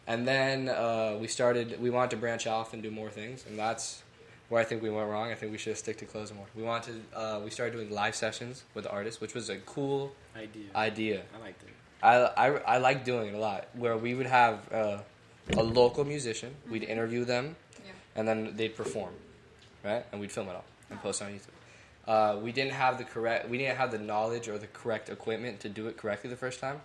and 0.05 0.27
then 0.27 0.69
uh, 0.69 1.17
we 1.19 1.27
started. 1.27 1.81
We 1.81 1.89
wanted 1.89 2.12
to 2.12 2.17
branch 2.17 2.46
off 2.46 2.74
and 2.74 2.84
do 2.84 2.91
more 2.91 3.10
things, 3.10 3.43
and 3.48 3.57
that's 3.57 4.03
where 4.50 4.62
I 4.62 4.63
think 4.63 4.84
we 4.84 4.91
went 4.91 5.10
wrong. 5.10 5.31
I 5.31 5.36
think 5.36 5.51
we 5.51 5.57
should 5.57 5.72
have 5.72 5.79
stick 5.79 5.98
to 5.98 6.05
clothes 6.05 6.31
more. 6.31 6.46
We 6.55 6.62
wanted. 6.62 7.01
Uh, 7.15 7.41
we 7.43 7.50
started 7.50 7.74
doing 7.74 7.89
live 7.89 8.13
sessions 8.15 8.63
with 8.75 8.86
artists, 8.88 9.19
which 9.19 9.34
was 9.34 9.50
a 9.50 9.57
cool 9.57 10.13
Idea. 10.36 10.63
idea. 10.75 11.22
I 11.36 11.39
liked 11.43 11.63
it. 11.63 11.69
I, 12.03 12.15
I, 12.17 12.48
I 12.75 12.77
like 12.77 13.03
doing 13.03 13.29
it 13.29 13.34
a 13.34 13.39
lot. 13.39 13.67
Where 13.74 13.98
we 13.98 14.13
would 14.13 14.27
have 14.27 14.72
uh, 14.72 14.98
a 15.56 15.63
local 15.63 16.04
musician, 16.04 16.56
we'd 16.70 16.84
interview 16.84 17.24
them, 17.25 17.56
Yeah. 17.86 17.92
and 18.16 18.27
then 18.27 18.56
they'd 18.56 18.75
perform, 18.75 19.13
right? 19.84 20.06
And 20.12 20.20
we'd 20.20 20.32
film 20.32 20.50
it 20.50 20.56
all 20.56 20.66
and 20.89 21.01
post 21.01 21.22
it 21.22 21.25
on 21.25 21.32
YouTube. 21.34 21.48
Uh, 22.08 22.39
we 22.42 22.51
didn't 22.51 22.74
have 22.74 22.98
the 22.98 23.04
correct, 23.04 23.50
we 23.50 23.58
didn't 23.58 23.77
have 23.77 23.92
the 23.92 23.98
knowledge 24.00 24.48
or 24.48 24.58
the 24.58 24.68
correct 24.68 25.10
equipment 25.10 25.60
to 25.62 25.70
do 25.70 25.88
it 25.88 25.98
correctly 25.98 26.30
the 26.30 26.38
first 26.38 26.60
time, 26.60 26.80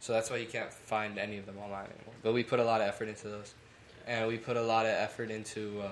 so 0.00 0.12
that's 0.12 0.30
why 0.30 0.36
you 0.36 0.46
can't 0.46 0.72
find 0.72 1.18
any 1.18 1.36
of 1.38 1.46
them 1.46 1.58
online 1.58 1.86
anymore. 1.86 2.14
But 2.22 2.32
we 2.32 2.44
put 2.44 2.60
a 2.60 2.64
lot 2.64 2.80
of 2.80 2.86
effort 2.88 3.08
into 3.08 3.28
those, 3.28 3.54
and 4.06 4.28
we 4.28 4.36
put 4.38 4.56
a 4.56 4.62
lot 4.62 4.86
of 4.86 4.92
effort 4.92 5.30
into 5.32 5.80
uh, 5.80 5.88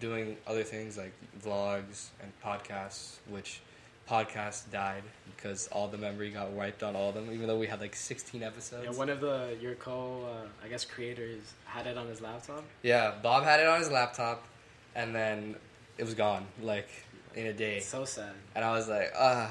doing 0.00 0.38
other 0.46 0.62
things 0.64 0.96
like 0.96 1.12
vlogs 1.44 2.08
and 2.22 2.32
podcasts, 2.42 3.16
which 3.28 3.60
podcasts 4.08 4.70
died 4.70 5.02
because 5.36 5.68
all 5.68 5.88
the 5.88 5.98
memory 5.98 6.30
got 6.30 6.50
wiped 6.50 6.82
on 6.82 6.94
all 6.94 7.08
of 7.08 7.14
them, 7.14 7.30
even 7.32 7.46
though 7.46 7.58
we 7.58 7.66
had 7.66 7.80
like 7.80 7.94
16 7.96 8.42
episodes. 8.42 8.84
Yeah, 8.84 8.96
one 8.96 9.08
of 9.08 9.20
the 9.20 9.56
your 9.60 9.74
co 9.74 10.24
uh, 10.24 10.64
I 10.64 10.68
guess 10.68 10.84
creators 10.84 11.52
had 11.64 11.86
it 11.86 11.96
on 11.96 12.06
his 12.06 12.20
laptop. 12.20 12.64
Yeah, 12.82 13.14
Bob 13.22 13.44
had 13.44 13.60
it 13.60 13.66
on 13.66 13.78
his 13.78 13.90
laptop, 13.90 14.44
and 14.94 15.14
then 15.14 15.56
it 15.98 16.04
was 16.04 16.14
gone, 16.14 16.46
like 16.60 16.88
in 17.34 17.46
a 17.46 17.52
day. 17.52 17.78
It's 17.78 17.86
so 17.86 18.04
sad. 18.04 18.32
And 18.54 18.64
I 18.64 18.72
was 18.72 18.88
like, 18.88 19.12
ah. 19.18 19.50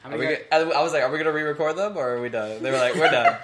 How 0.00 0.10
Are 0.10 0.18
we 0.18 0.24
gonna, 0.26 0.74
I 0.74 0.82
was 0.82 0.92
like, 0.92 1.02
are 1.02 1.10
we 1.10 1.18
gonna 1.18 1.32
re-record 1.32 1.76
them 1.76 1.96
or 1.96 2.14
are 2.14 2.20
we 2.20 2.28
done? 2.28 2.62
They 2.62 2.70
were 2.70 2.78
like, 2.78 2.94
we're 2.94 3.10
done. 3.10 3.36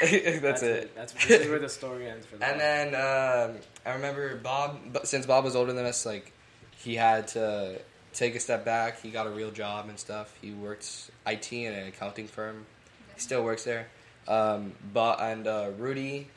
That's, 0.00 0.62
it. 0.62 0.94
That's 0.94 1.12
this 1.12 1.42
is 1.42 1.48
where 1.48 1.58
the 1.58 1.68
story 1.68 2.08
ends 2.08 2.26
for 2.26 2.36
them. 2.36 2.50
And 2.50 2.60
then 2.60 2.88
um, 2.94 3.56
I 3.84 3.94
remember 3.94 4.36
Bob, 4.36 4.78
but 4.92 5.06
since 5.06 5.26
Bob 5.26 5.44
was 5.44 5.54
older 5.54 5.72
than 5.72 5.86
us, 5.86 6.04
like 6.04 6.32
he 6.78 6.94
had 6.94 7.28
to 7.28 7.80
take 8.16 8.34
a 8.34 8.40
step 8.40 8.64
back. 8.64 9.00
He 9.00 9.10
got 9.10 9.26
a 9.26 9.30
real 9.30 9.50
job 9.50 9.88
and 9.88 9.98
stuff. 9.98 10.34
He 10.40 10.50
works 10.50 11.10
IT 11.26 11.52
in 11.52 11.72
an 11.72 11.86
accounting 11.86 12.26
firm. 12.26 12.66
He 13.14 13.20
still 13.20 13.44
works 13.44 13.64
there. 13.64 13.88
Um, 14.26 14.72
but 14.92 15.20
and 15.20 15.46
uh, 15.46 15.70
Rudy 15.78 16.28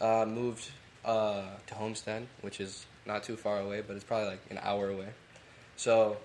uh, 0.00 0.24
moved 0.26 0.70
uh, 1.04 1.42
to 1.66 1.74
Homestead, 1.74 2.26
which 2.40 2.60
is 2.60 2.86
not 3.04 3.24
too 3.24 3.36
far 3.36 3.58
away, 3.58 3.82
but 3.86 3.96
it's 3.96 4.04
probably 4.04 4.28
like 4.28 4.40
an 4.50 4.58
hour 4.62 4.88
away. 4.88 5.08
So 5.76 6.16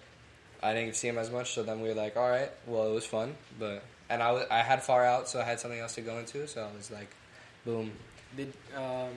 I 0.61 0.73
didn't 0.73 0.95
see 0.95 1.07
him 1.07 1.17
as 1.17 1.29
much. 1.29 1.53
So 1.53 1.63
then 1.63 1.81
we 1.81 1.89
were 1.89 1.95
like, 1.95 2.15
all 2.15 2.29
right, 2.29 2.51
well, 2.67 2.87
it 2.87 2.93
was 2.93 3.05
fun, 3.05 3.35
but 3.59 3.83
and 4.09 4.21
I 4.21 4.45
I 4.49 4.59
had 4.59 4.83
far 4.83 5.03
out, 5.03 5.27
so 5.27 5.41
I 5.41 5.43
had 5.43 5.59
something 5.59 5.79
else 5.79 5.95
to 5.95 6.01
go 6.01 6.17
into. 6.19 6.47
So 6.47 6.61
I 6.61 6.77
was 6.77 6.91
like, 6.91 7.09
boom. 7.65 7.91
Did 8.37 8.53
um, 8.75 9.13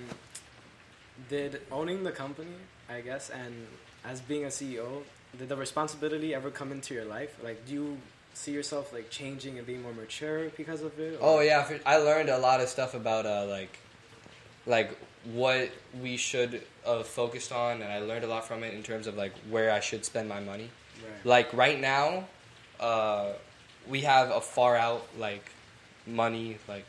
did 1.29 1.61
owning 1.71 2.03
the 2.03 2.13
company, 2.13 2.57
I 2.89 3.01
guess, 3.01 3.31
and 3.31 3.67
as 4.05 4.21
being 4.21 4.45
a 4.45 4.49
CEO, 4.49 5.03
did 5.39 5.49
the 5.49 5.57
responsibility 5.57 6.35
ever 6.35 6.51
come 6.51 6.73
into 6.73 6.95
your 6.95 7.05
life? 7.05 7.37
Like, 7.43 7.67
do 7.67 7.75
you 7.75 7.99
see 8.35 8.53
yourself 8.53 8.93
like 8.93 9.11
changing 9.11 9.59
and 9.59 9.67
being 9.67 9.83
more 9.83 9.93
mature 9.93 10.51
because 10.57 10.83
of 10.83 10.99
it? 10.99 11.19
Oh 11.21 11.41
yeah, 11.41 11.63
for, 11.63 11.79
I 11.87 11.99
learned 11.99 12.29
a 12.29 12.39
lot 12.39 12.61
of 12.61 12.69
stuff 12.69 12.95
about 12.95 13.27
uh, 13.27 13.47
like, 13.47 13.79
like 14.67 14.97
what 15.25 15.71
we 16.01 16.17
should 16.17 16.63
uh, 16.85 17.03
focused 17.03 17.53
on, 17.53 17.83
and 17.83 17.93
I 17.93 18.01
learned 18.01 18.25
a 18.25 18.29
lot 18.29 18.47
from 18.47 18.63
it 18.63 18.75
in 18.75 18.83
terms 18.83 19.07
of 19.07 19.17
like 19.17 19.33
where 19.51 19.71
I 19.71 19.81
should 19.81 20.05
spend 20.05 20.29
my 20.29 20.41
money. 20.41 20.71
Right. 21.03 21.27
Like 21.27 21.53
right 21.55 21.81
now, 21.81 22.27
uh, 22.81 23.33
we 23.89 24.03
have 24.03 24.31
a 24.31 24.41
far 24.41 24.77
out 24.77 25.07
like 25.19 25.45
money 26.07 26.59
like. 26.69 26.87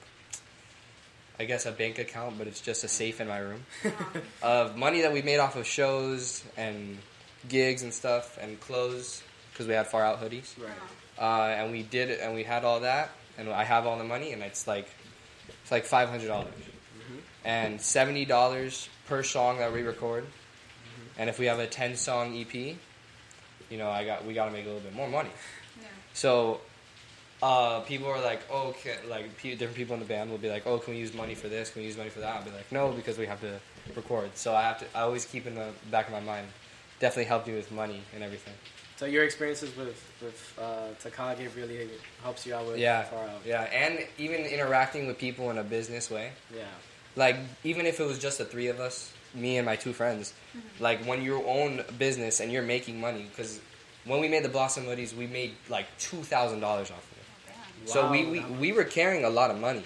I 1.40 1.46
guess 1.46 1.68
a 1.68 1.72
bank 1.72 2.00
account, 2.00 2.40
but 2.40 2.48
it's 2.48 2.62
just 2.62 2.84
a 2.84 2.88
safe 2.88 3.22
in 3.22 3.28
my 3.28 3.38
room 3.38 3.64
of 4.42 4.76
money 4.76 5.02
that 5.02 5.14
we 5.14 5.22
made 5.22 5.38
off 5.38 5.56
of 5.56 5.68
shows 5.68 6.44
and 6.58 6.98
gigs 7.50 7.84
and 7.84 7.94
stuff 7.94 8.38
and 8.42 8.60
clothes 8.60 9.24
because 9.52 9.68
we 9.68 9.74
had 9.74 9.88
far 9.88 10.04
out 10.04 10.22
hoodies 10.22 10.54
Right. 10.62 10.72
uh, 11.20 11.56
and 11.64 11.72
we 11.72 11.84
did 11.84 12.10
it, 12.10 12.20
and 12.22 12.34
we 12.36 12.44
had 12.44 12.64
all 12.64 12.82
that, 12.82 13.10
and 13.38 13.50
I 13.50 13.64
have 13.64 13.86
all 13.88 13.98
the 13.98 14.04
money, 14.04 14.34
and 14.34 14.42
it's 14.44 14.68
like 14.68 14.88
it's 15.64 15.72
like 15.72 15.86
five 15.86 16.10
hundred 16.10 16.28
dollars, 16.28 16.54
and 17.46 17.82
seventy 17.82 18.26
dollars 18.26 18.90
per 19.08 19.24
song 19.24 19.58
that 19.60 19.72
we 19.74 19.82
record, 19.84 20.26
and 21.18 21.30
if 21.30 21.40
we 21.40 21.46
have 21.48 21.60
a 21.60 21.68
ten 21.68 21.96
song 21.96 22.38
EP, 22.38 22.54
you 22.54 23.78
know, 23.78 23.90
I 23.90 24.06
got 24.06 24.26
we 24.26 24.34
got 24.34 24.46
to 24.46 24.52
make 24.52 24.64
a 24.66 24.68
little 24.68 24.82
bit 24.82 24.94
more 24.96 25.08
money. 25.10 25.30
Yeah. 25.80 25.88
So, 26.14 26.62
uh, 27.42 27.82
people 27.82 28.08
are 28.08 28.22
like, 28.22 28.42
oh, 28.52 28.76
like 29.10 29.38
pe- 29.38 29.52
different 29.56 29.76
people 29.76 29.94
in 29.94 30.00
the 30.00 30.06
band 30.08 30.30
will 30.32 30.38
be 30.38 30.50
like, 30.50 30.66
oh, 30.68 30.78
can 30.80 30.94
we 30.94 31.00
use 31.00 31.14
money 31.14 31.36
for 31.36 31.48
this? 31.48 31.70
Can 31.70 31.82
we 31.82 31.88
use 31.88 31.98
money 31.98 32.10
for 32.10 32.20
that? 32.20 32.36
I'll 32.36 32.44
be 32.44 32.52
like, 32.52 32.72
no, 32.72 32.92
because 32.92 33.18
we 33.18 33.26
have 33.28 33.42
to 33.42 33.60
record. 33.96 34.30
So 34.36 34.54
I 34.56 34.64
have 34.64 34.80
to. 34.80 34.86
I 34.96 35.02
always 35.02 35.26
keep 35.26 35.46
in 35.48 35.56
the 35.56 35.70
back 35.92 36.08
of 36.08 36.14
my 36.14 36.20
mind. 36.20 36.48
Definitely 37.00 37.26
helped 37.26 37.48
you 37.48 37.56
with 37.56 37.72
money 37.72 38.02
and 38.14 38.24
everything. 38.24 38.54
So 38.96 39.06
your 39.06 39.24
experiences 39.24 39.76
with 39.78 40.02
with 40.22 40.60
uh, 40.60 40.88
Takagi 41.04 41.56
really 41.56 41.88
helps 42.24 42.46
you 42.48 42.56
out 42.56 42.66
with 42.68 42.78
Yeah, 42.80 43.04
far 43.04 43.24
out. 43.24 43.42
yeah, 43.46 43.62
and 43.64 44.00
even 44.18 44.42
interacting 44.42 45.06
with 45.06 45.20
people 45.20 45.52
in 45.52 45.58
a 45.60 45.64
business 45.64 46.10
way. 46.10 46.32
Yeah. 46.56 46.64
Like 47.16 47.38
even 47.64 47.86
if 47.86 48.00
it 48.00 48.06
was 48.08 48.18
just 48.18 48.40
the 48.40 48.46
three 48.46 48.68
of 48.68 48.80
us, 48.80 49.12
me 49.36 49.58
and 49.58 49.66
my 49.66 49.76
two 49.76 49.94
friends, 49.94 50.34
like 50.80 51.00
when 51.06 51.22
you 51.22 51.44
own 51.46 51.82
a 51.88 51.92
business 51.92 52.40
and 52.40 52.52
you're 52.52 52.64
making 52.64 53.00
money, 53.00 53.28
because 53.30 53.60
when 54.06 54.20
we 54.20 54.28
made 54.28 54.44
the 54.44 54.50
Blossom 54.50 54.86
hoodies, 54.86 55.16
we 55.16 55.28
made 55.28 55.54
like 55.70 55.86
two 56.00 56.24
thousand 56.24 56.62
dollars 56.62 56.90
off 56.90 57.06
of 57.12 57.18
it. 57.18 57.24
Oh, 57.28 57.52
damn. 57.86 57.88
So 57.88 58.12
we, 58.12 58.26
we 58.26 58.40
we 58.60 58.72
were 58.72 58.84
carrying 58.84 59.24
a 59.26 59.30
lot 59.30 59.52
of 59.52 59.60
money. 59.60 59.84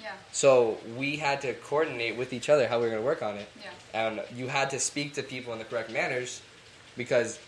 Yeah. 0.00 0.12
So 0.32 0.78
we 0.96 1.16
had 1.16 1.40
to 1.42 1.54
coordinate 1.54 2.16
with 2.16 2.32
each 2.32 2.48
other 2.48 2.66
how 2.66 2.78
we 2.78 2.84
were 2.84 2.90
going 2.90 3.02
to 3.02 3.06
work 3.06 3.22
on 3.22 3.36
it, 3.36 3.48
Yeah. 3.62 3.70
and 4.08 4.22
you 4.36 4.48
had 4.48 4.70
to 4.70 4.80
speak 4.80 5.14
to 5.14 5.22
people 5.22 5.52
in 5.52 5.58
the 5.60 5.64
correct 5.64 5.90
manners, 5.90 6.40
because 6.98 7.38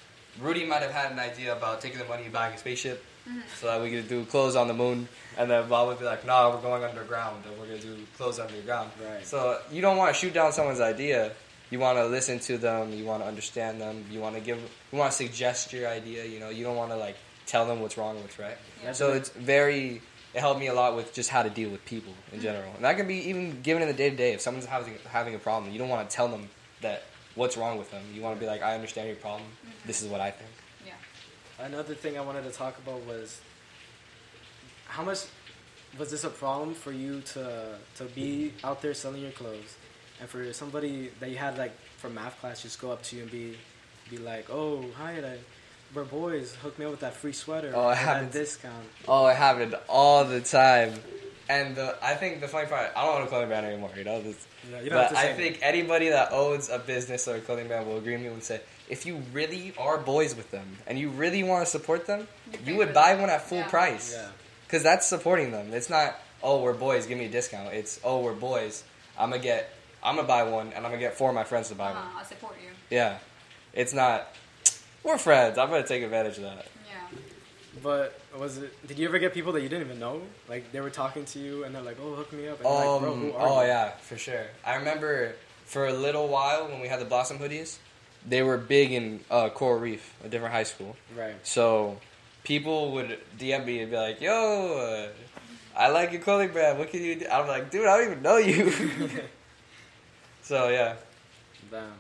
Rudy 0.41 0.65
might 0.65 0.81
have 0.81 0.93
had 0.93 1.13
an 1.13 1.19
idea 1.19 1.55
about 1.55 1.81
taking 1.81 1.99
the 1.99 2.05
money 2.07 2.25
and 2.25 2.33
buying 2.33 2.55
a 2.55 2.59
spaceship, 2.59 3.05
mm-hmm. 3.29 3.41
so 3.61 3.67
that 3.67 3.83
we 3.83 3.91
could 3.91 4.09
do 4.09 4.25
clothes 4.25 4.57
on 4.57 4.69
the 4.69 4.75
moon, 4.75 5.09
and 5.37 5.51
then 5.51 5.69
Bob 5.69 5.89
would 5.89 5.99
be 5.99 6.05
like, 6.05 6.25
"No, 6.25 6.51
we're 6.51 6.63
going 6.63 6.85
underground, 6.85 7.45
and 7.47 7.59
we're 7.59 7.67
going 7.67 7.81
to 7.81 7.87
do 7.87 7.97
clothes 8.17 8.39
underground." 8.39 8.91
Right. 9.05 9.27
So 9.27 9.59
you 9.71 9.83
don't 9.83 9.97
want 9.97 10.15
to 10.15 10.19
shoot 10.19 10.33
down 10.33 10.53
someone's 10.53 10.81
idea. 10.81 11.33
You 11.71 11.79
want 11.79 11.99
to 11.99 12.07
listen 12.07 12.39
to 12.41 12.59
them. 12.59 12.93
You 12.93 13.05
want 13.05 13.23
to 13.23 13.29
understand 13.29 13.81
them. 13.81 14.05
You 14.11 14.21
want 14.21 14.37
to 14.37 14.41
give. 14.41 14.59
You 14.93 14.99
want 14.99 15.11
to 15.11 15.17
suggest 15.17 15.73
your 15.73 15.89
idea. 15.89 16.25
You 16.25 16.41
know. 16.41 16.49
You 16.49 16.65
don't 16.65 16.77
want 16.77 16.93
to 16.93 16.97
like 16.97 17.17
tell 17.47 17.67
them 17.67 17.81
what's 17.81 17.99
wrong 17.99 18.15
and 18.15 18.23
what's 18.23 18.39
right. 18.39 18.57
Yeah. 18.83 18.93
So 18.93 19.13
it's 19.13 19.31
very. 19.31 20.01
It 20.33 20.39
helped 20.39 20.61
me 20.61 20.69
a 20.69 20.75
lot 20.75 20.95
with 20.95 21.13
just 21.13 21.29
how 21.29 21.43
to 21.43 21.51
deal 21.51 21.71
with 21.71 21.85
people 21.85 22.13
in 22.31 22.39
mm-hmm. 22.39 22.47
general, 22.47 22.73
and 22.77 22.85
that 22.85 22.97
can 22.97 23.09
be 23.09 23.29
even 23.31 23.63
given 23.63 23.83
in 23.83 23.89
the 23.89 23.95
day 23.95 24.11
to 24.11 24.17
day. 24.17 24.33
If 24.33 24.41
someone's 24.41 24.67
having 24.67 24.95
having 25.09 25.35
a 25.35 25.39
problem, 25.39 25.73
you 25.73 25.79
don't 25.79 25.89
want 25.89 26.09
to 26.09 26.15
tell 26.15 26.29
them 26.29 26.49
that 26.83 27.03
what's 27.35 27.57
wrong 27.57 27.79
with 27.79 27.91
them. 27.91 28.03
You 28.15 28.23
want 28.23 28.37
to 28.37 28.41
be 28.41 28.47
like, 28.47 28.63
I 28.63 28.75
understand 28.75 29.09
your 29.09 29.17
problem. 29.17 29.43
Mm-hmm. 29.65 29.87
This 29.87 30.03
is 30.03 30.09
what 30.09 30.21
I 30.21 30.31
think. 30.31 30.51
Yeah. 30.87 31.65
Another 31.65 31.95
thing 31.95 32.19
I 32.19 32.21
wanted 32.23 32.45
to 32.45 32.51
talk 32.51 32.79
about 32.79 33.05
was 33.07 33.41
how 34.87 35.03
much 35.03 35.21
was 35.99 36.11
this 36.11 36.25
a 36.25 36.31
problem 36.31 36.75
for 36.75 36.93
you 36.93 37.21
to 37.21 37.77
to 37.97 38.05
be 38.05 38.53
out 38.63 38.81
there 38.83 38.95
selling 38.95 39.23
your 39.23 39.33
clothes, 39.33 39.77
and 40.21 40.29
for 40.29 40.53
somebody 40.53 41.11
that 41.21 41.31
you 41.31 41.37
had 41.37 41.59
like 41.59 41.73
from 41.99 42.15
math 42.15 42.39
class 42.41 42.63
just 42.63 42.81
go 42.81 42.91
up 42.93 43.03
to 43.05 43.17
you 43.17 43.23
and 43.23 43.31
be 43.31 43.57
be 44.11 44.19
like, 44.19 44.49
oh 44.51 44.85
hi, 44.97 45.21
like, 45.21 45.41
we're 45.95 46.05
boys, 46.05 46.55
hook 46.57 46.79
me 46.79 46.85
up 46.85 46.91
with 46.93 47.01
that 47.01 47.15
free 47.15 47.33
sweater, 47.33 47.73
Oh, 47.75 47.81
I 47.81 47.85
or 47.93 47.95
that 47.95 47.97
haven't- 47.97 48.33
discount. 48.33 48.87
Oh, 49.09 49.27
it 49.27 49.37
happened 49.37 49.75
all 49.89 50.25
the 50.25 50.41
time. 50.41 50.95
And 51.51 51.75
the, 51.75 51.97
I 52.03 52.15
think 52.15 52.41
the 52.41 52.49
funny 52.49 52.69
part, 52.69 52.91
I 52.97 53.05
don't 53.05 53.17
own 53.17 53.23
a 53.23 53.27
clothing 53.27 53.49
brand 53.49 53.67
anymore, 53.67 53.91
you 53.97 54.05
know. 54.05 54.23
This, 54.23 54.37
You 54.67 54.73
know, 54.77 54.81
you 54.83 54.91
but 54.91 55.17
I 55.17 55.23
say 55.23 55.35
think 55.35 55.59
anybody 55.63 56.09
that 56.11 56.33
owns 56.33 56.69
a 56.69 56.79
business 56.79 57.27
or 57.29 57.37
a 57.37 57.41
clothing 57.41 57.67
brand 57.67 57.87
will 57.89 57.97
agree 57.99 58.13
with 58.13 58.23
me 58.23 58.29
and 58.29 58.43
say, 58.43 58.61
if 58.89 59.05
you 59.07 59.23
really 59.33 59.73
are 59.77 59.99
boys 59.99 60.37
with 60.37 60.51
them 60.53 60.67
and 60.87 60.99
you 60.99 61.09
really 61.11 61.43
want 61.43 61.65
to 61.65 61.71
support 61.71 62.07
them, 62.07 62.29
You 62.53 62.59
you 62.73 62.77
would 62.79 62.95
buy 62.95 63.13
them. 63.13 63.23
one 63.23 63.31
at 63.31 63.43
full 63.43 63.59
Yeah. 63.59 63.69
price. 63.69 64.13
Yeah. 64.17 64.29
Because 64.67 64.83
that's 64.85 65.07
supporting 65.09 65.51
them. 65.51 65.73
It's 65.75 65.91
not 65.91 66.17
oh 66.43 66.63
we're 66.63 66.73
boys, 66.75 67.07
give 67.07 67.19
me 67.19 67.27
a 67.27 67.29
discount. 67.29 67.75
It's 67.75 67.99
oh 68.05 68.21
we're 68.21 68.33
boys, 68.51 68.85
I'm 69.19 69.31
gonna 69.31 69.43
get 69.43 69.73
I'm 70.05 70.15
gonna 70.17 70.29
buy 70.29 70.45
one 70.45 70.69
and 70.75 70.85
I'm 70.87 70.91
gonna 70.93 70.99
get 70.99 71.15
four 71.19 71.29
of 71.31 71.35
my 71.35 71.45
friends 71.45 71.69
to 71.71 71.75
buy 71.75 71.91
one. 71.93 71.97
Uh, 71.99 72.21
I 72.21 72.25
support 72.25 72.57
you. 72.63 72.71
Yeah, 72.97 73.19
it's 73.73 73.93
not 73.93 74.29
we're 75.03 75.19
friends. 75.19 75.59
I'm 75.59 75.69
gonna 75.71 75.87
take 75.87 76.03
advantage 76.05 76.37
of 76.39 76.45
that. 76.45 76.67
Yeah. 77.75 77.81
But 77.83 78.21
was 78.39 78.59
it? 78.59 78.87
Did 78.87 78.99
you 78.99 79.07
ever 79.09 79.19
get 79.19 79.33
people 79.33 79.53
that 79.53 79.63
you 79.63 79.69
didn't 79.69 79.87
even 79.87 79.99
know? 79.99 80.23
Like 80.49 80.73
they 80.73 80.81
were 80.81 80.91
talking 80.91 81.25
to 81.27 81.39
you 81.39 81.65
and 81.65 81.75
they're 81.75 81.83
like, 81.83 81.99
"Oh, 82.03 82.15
hook 82.15 82.33
me 82.33 82.49
up." 82.49 82.61
And 82.61 82.65
you're 82.65 82.75
like, 82.75 83.01
Bro, 83.01 83.13
Um, 83.13 83.21
who 83.21 83.33
are 83.33 83.49
oh 83.49 83.61
you?" 83.63 83.69
yeah, 83.69 83.91
for 83.99 84.17
sure. 84.19 84.47
I 84.65 84.77
remember 84.77 85.35
for 85.67 85.87
a 85.87 85.93
little 85.93 86.29
while 86.29 86.69
when 86.69 86.81
we 86.81 86.89
had 86.89 87.01
the 87.01 87.05
Blossom 87.05 87.39
hoodies, 87.39 87.79
they 88.27 88.43
were 88.43 88.59
big 88.59 88.93
in 88.93 89.21
uh, 89.31 89.49
Coral 89.51 89.79
Reef, 89.81 90.15
a 90.25 90.29
different 90.29 90.53
high 90.53 90.65
school. 90.65 90.97
Right. 91.17 91.35
So 91.45 91.99
people 92.45 92.93
would 92.93 93.19
DM 93.39 93.65
me 93.65 93.81
and 93.81 93.91
be 93.91 93.97
like, 93.97 94.21
"Yo, 94.21 94.33
uh, 94.79 95.09
I 95.77 95.89
like 95.89 96.13
your 96.13 96.21
clothing 96.21 96.51
brand. 96.51 96.79
What 96.79 96.91
can 96.91 97.03
you 97.03 97.15
do?" 97.21 97.27
I'm 97.29 97.47
like, 97.47 97.71
"Dude, 97.71 97.87
I 97.87 97.99
don't 97.99 98.07
even 98.11 98.23
know 98.23 98.37
you." 98.37 98.73
so 100.43 100.69
yeah, 100.69 100.97
Damn. 101.71 101.93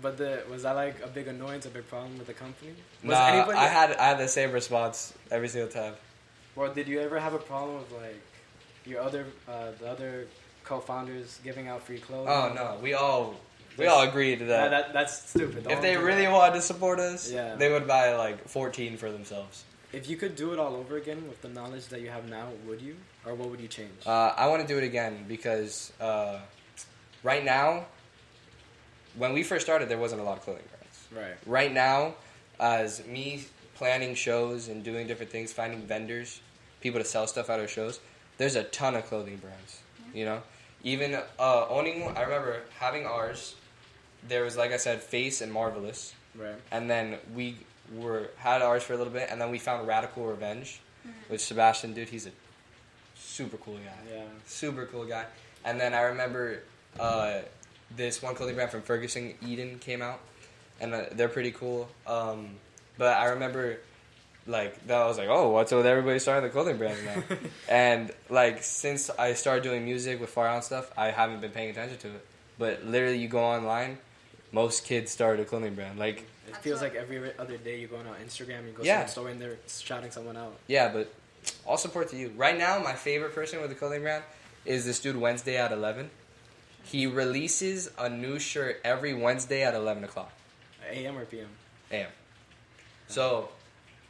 But 0.00 0.16
the 0.16 0.42
was 0.50 0.62
that 0.62 0.74
like 0.74 1.02
a 1.04 1.08
big 1.08 1.28
annoyance, 1.28 1.66
a 1.66 1.70
big 1.70 1.86
problem 1.88 2.16
with 2.18 2.26
the 2.26 2.32
company? 2.34 2.72
Was 3.04 3.18
nah, 3.18 3.26
anybody? 3.26 3.58
I 3.58 3.66
had 3.66 3.96
I 3.96 4.08
had 4.08 4.18
the 4.18 4.28
same 4.28 4.52
response 4.52 5.12
every 5.30 5.48
single 5.48 5.70
time. 5.70 5.94
Or 6.56 6.68
did 6.68 6.88
you 6.88 7.00
ever 7.00 7.18
have 7.18 7.34
a 7.34 7.38
problem 7.38 7.78
with 7.78 7.92
like 7.92 8.20
your 8.86 9.00
other 9.00 9.26
uh, 9.48 9.72
the 9.78 9.88
other 9.88 10.26
co-founders 10.64 11.40
giving 11.44 11.68
out 11.68 11.82
free 11.82 11.98
clothes? 11.98 12.28
Oh 12.30 12.52
no, 12.54 12.78
we 12.82 12.94
all 12.94 13.34
we 13.76 13.86
all 13.86 14.02
agreed 14.02 14.38
to 14.38 14.44
Yeah, 14.44 14.68
that. 14.68 14.70
that 14.70 14.92
that's 14.92 15.28
stupid. 15.30 15.64
Don't 15.64 15.72
if 15.72 15.82
they 15.82 15.96
really 15.96 16.22
that. 16.24 16.32
wanted 16.32 16.54
to 16.54 16.62
support 16.62 16.98
us, 17.00 17.30
Yeah. 17.30 17.54
they 17.56 17.70
would 17.72 17.86
buy 17.86 18.14
like 18.16 18.48
14 18.48 18.96
for 18.96 19.10
themselves. 19.10 19.64
if 19.92 20.08
you 20.08 20.16
could 20.16 20.36
do 20.36 20.52
it 20.54 20.58
all 20.58 20.74
over 20.76 20.96
again 20.96 21.28
with 21.28 21.40
the 21.42 21.48
knowledge 21.48 21.86
that 21.88 22.00
you 22.00 22.08
have 22.08 22.26
now, 22.28 22.48
would 22.66 22.80
you, 22.80 22.96
or 23.26 23.34
what 23.34 23.50
would 23.50 23.60
you 23.60 23.68
change? 23.68 23.92
Uh, 24.06 24.32
I 24.36 24.46
want 24.48 24.62
to 24.62 24.68
do 24.68 24.78
it 24.78 24.84
again 24.84 25.24
because 25.28 25.92
uh, 26.00 26.38
right 27.22 27.44
now, 27.44 27.86
when 29.16 29.32
we 29.32 29.42
first 29.42 29.64
started, 29.64 29.88
there 29.88 29.98
wasn't 29.98 30.20
a 30.20 30.24
lot 30.24 30.38
of 30.38 30.42
clothing 30.44 30.64
brands. 30.70 31.06
right. 31.28 31.36
Right 31.46 31.72
now, 31.72 32.14
as 32.60 33.04
me 33.06 33.44
planning 33.74 34.14
shows 34.14 34.68
and 34.68 34.82
doing 34.84 35.06
different 35.06 35.30
things, 35.32 35.52
finding 35.52 35.82
vendors, 35.82 36.40
people 36.80 37.00
to 37.00 37.04
sell 37.06 37.26
stuff 37.26 37.50
out 37.50 37.60
of 37.60 37.70
shows, 37.70 38.00
there's 38.38 38.56
a 38.56 38.64
ton 38.64 38.94
of 38.94 39.04
clothing 39.06 39.36
brands. 39.36 39.80
You 40.14 40.24
know, 40.26 40.42
even 40.84 41.14
uh, 41.38 41.66
owning. 41.68 42.02
I 42.16 42.22
remember 42.22 42.62
having 42.78 43.06
ours. 43.06 43.54
There 44.28 44.44
was, 44.44 44.56
like 44.56 44.70
I 44.72 44.76
said, 44.76 45.02
Face 45.02 45.40
and 45.40 45.52
Marvelous, 45.52 46.14
Right. 46.36 46.54
and 46.70 46.88
then 46.88 47.16
we 47.34 47.56
were 47.94 48.28
had 48.36 48.62
ours 48.62 48.82
for 48.84 48.92
a 48.92 48.96
little 48.96 49.12
bit, 49.12 49.28
and 49.30 49.40
then 49.40 49.50
we 49.50 49.58
found 49.58 49.86
Radical 49.88 50.24
Revenge, 50.26 50.80
which 51.28 51.40
Sebastian, 51.40 51.92
dude, 51.94 52.08
he's 52.08 52.26
a 52.26 52.30
super 53.16 53.56
cool 53.56 53.74
guy 53.78 54.14
Yeah. 54.14 54.22
super 54.46 54.86
cool 54.86 55.04
guy. 55.06 55.24
And 55.64 55.80
then 55.80 55.94
I 55.94 56.02
remember 56.02 56.60
uh, 57.00 57.40
this 57.96 58.22
one 58.22 58.34
clothing 58.34 58.54
brand 58.54 58.70
from 58.70 58.82
Ferguson, 58.82 59.34
Eden, 59.46 59.78
came 59.78 60.02
out, 60.02 60.20
and 60.80 60.94
uh, 60.94 61.04
they're 61.12 61.28
pretty 61.28 61.50
cool. 61.52 61.88
Um, 62.06 62.50
but 62.98 63.16
I 63.16 63.26
remember, 63.26 63.78
like, 64.46 64.86
that 64.86 65.00
I 65.00 65.06
was 65.06 65.18
like, 65.18 65.28
oh, 65.28 65.50
what's 65.50 65.72
with 65.72 65.86
everybody 65.86 66.18
starting 66.18 66.44
the 66.44 66.50
clothing 66.50 66.76
brands 66.78 67.00
now? 67.04 67.36
and 67.68 68.10
like, 68.28 68.62
since 68.62 69.10
I 69.10 69.34
started 69.34 69.62
doing 69.62 69.84
music 69.84 70.20
with 70.20 70.30
Far 70.30 70.46
Out 70.46 70.64
stuff, 70.64 70.90
I 70.96 71.06
haven't 71.10 71.40
been 71.40 71.50
paying 71.52 71.70
attention 71.70 71.98
to 71.98 72.08
it. 72.08 72.26
But 72.58 72.84
literally, 72.84 73.18
you 73.18 73.28
go 73.28 73.40
online, 73.40 73.98
most 74.52 74.84
kids 74.84 75.10
started 75.10 75.42
a 75.42 75.44
clothing 75.46 75.74
brand. 75.74 75.98
Like, 75.98 76.26
It 76.48 76.56
feels 76.56 76.82
like 76.82 76.94
every 76.94 77.32
other 77.38 77.56
day 77.56 77.78
you're 77.80 77.88
going 77.88 78.06
on 78.06 78.14
Instagram, 78.16 78.66
you 78.66 78.72
go 78.72 78.82
Yeah. 78.82 79.02
to 79.02 79.08
some 79.08 79.22
store 79.22 79.28
and 79.30 79.40
they're 79.40 79.58
shouting 79.68 80.10
someone 80.10 80.36
out. 80.36 80.54
yeah, 80.66 80.92
but 80.92 81.12
all 81.66 81.76
support 81.76 82.08
to 82.10 82.16
you. 82.16 82.32
Right 82.36 82.56
now, 82.56 82.78
my 82.78 82.92
favorite 82.92 83.34
person 83.34 83.60
with 83.62 83.70
a 83.72 83.74
clothing 83.74 84.02
brand 84.02 84.22
is 84.64 84.84
this 84.84 85.00
dude 85.00 85.16
Wednesday 85.16 85.56
at 85.56 85.72
11. 85.72 86.08
He 86.84 87.06
releases 87.06 87.90
a 87.98 88.08
new 88.08 88.38
shirt 88.38 88.80
every 88.84 89.14
Wednesday 89.14 89.62
at 89.62 89.74
11 89.74 90.04
o'clock 90.04 90.32
AM 90.90 91.16
or 91.16 91.24
PM. 91.24 91.48
a.m. 91.90 92.08
So 93.08 93.48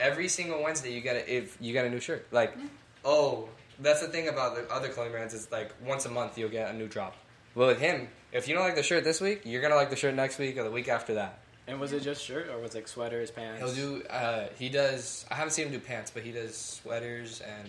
every 0.00 0.28
single 0.28 0.62
Wednesday 0.62 0.92
you 0.92 1.00
get 1.00 1.16
a, 1.16 1.32
if 1.32 1.56
you 1.60 1.72
get 1.72 1.84
a 1.84 1.90
new 1.90 2.00
shirt. 2.00 2.26
Like, 2.32 2.56
oh, 3.04 3.48
that's 3.78 4.00
the 4.00 4.08
thing 4.08 4.28
about 4.28 4.56
the 4.56 4.72
other 4.72 4.88
clothing 4.88 5.12
brands 5.12 5.34
is 5.34 5.50
like 5.50 5.72
once 5.84 6.06
a 6.06 6.10
month 6.10 6.38
you'll 6.38 6.50
get 6.50 6.72
a 6.74 6.76
new 6.76 6.88
drop. 6.88 7.16
Well, 7.54 7.68
with 7.68 7.80
him, 7.80 8.08
if 8.32 8.48
you 8.48 8.54
don't 8.54 8.64
like 8.64 8.76
the 8.76 8.82
shirt 8.82 9.04
this 9.04 9.20
week, 9.20 9.42
you're 9.44 9.62
gonna 9.62 9.74
like 9.76 9.90
the 9.90 9.96
shirt 9.96 10.14
next 10.14 10.38
week 10.38 10.56
or 10.56 10.64
the 10.64 10.70
week 10.70 10.88
after 10.88 11.14
that. 11.14 11.38
And 11.68 11.78
was 11.78 11.92
it 11.92 12.02
just 12.02 12.24
shirt 12.24 12.48
or 12.48 12.58
was 12.58 12.74
it 12.74 12.78
like 12.78 12.88
sweaters, 12.88 13.30
pants? 13.30 13.60
He'll 13.60 13.74
do. 13.74 14.02
Uh, 14.08 14.46
he 14.58 14.68
does. 14.68 15.24
I 15.30 15.34
haven't 15.34 15.52
seen 15.52 15.66
him 15.66 15.72
do 15.72 15.78
pants, 15.78 16.10
but 16.10 16.22
he 16.22 16.32
does 16.32 16.56
sweaters 16.56 17.40
and 17.40 17.68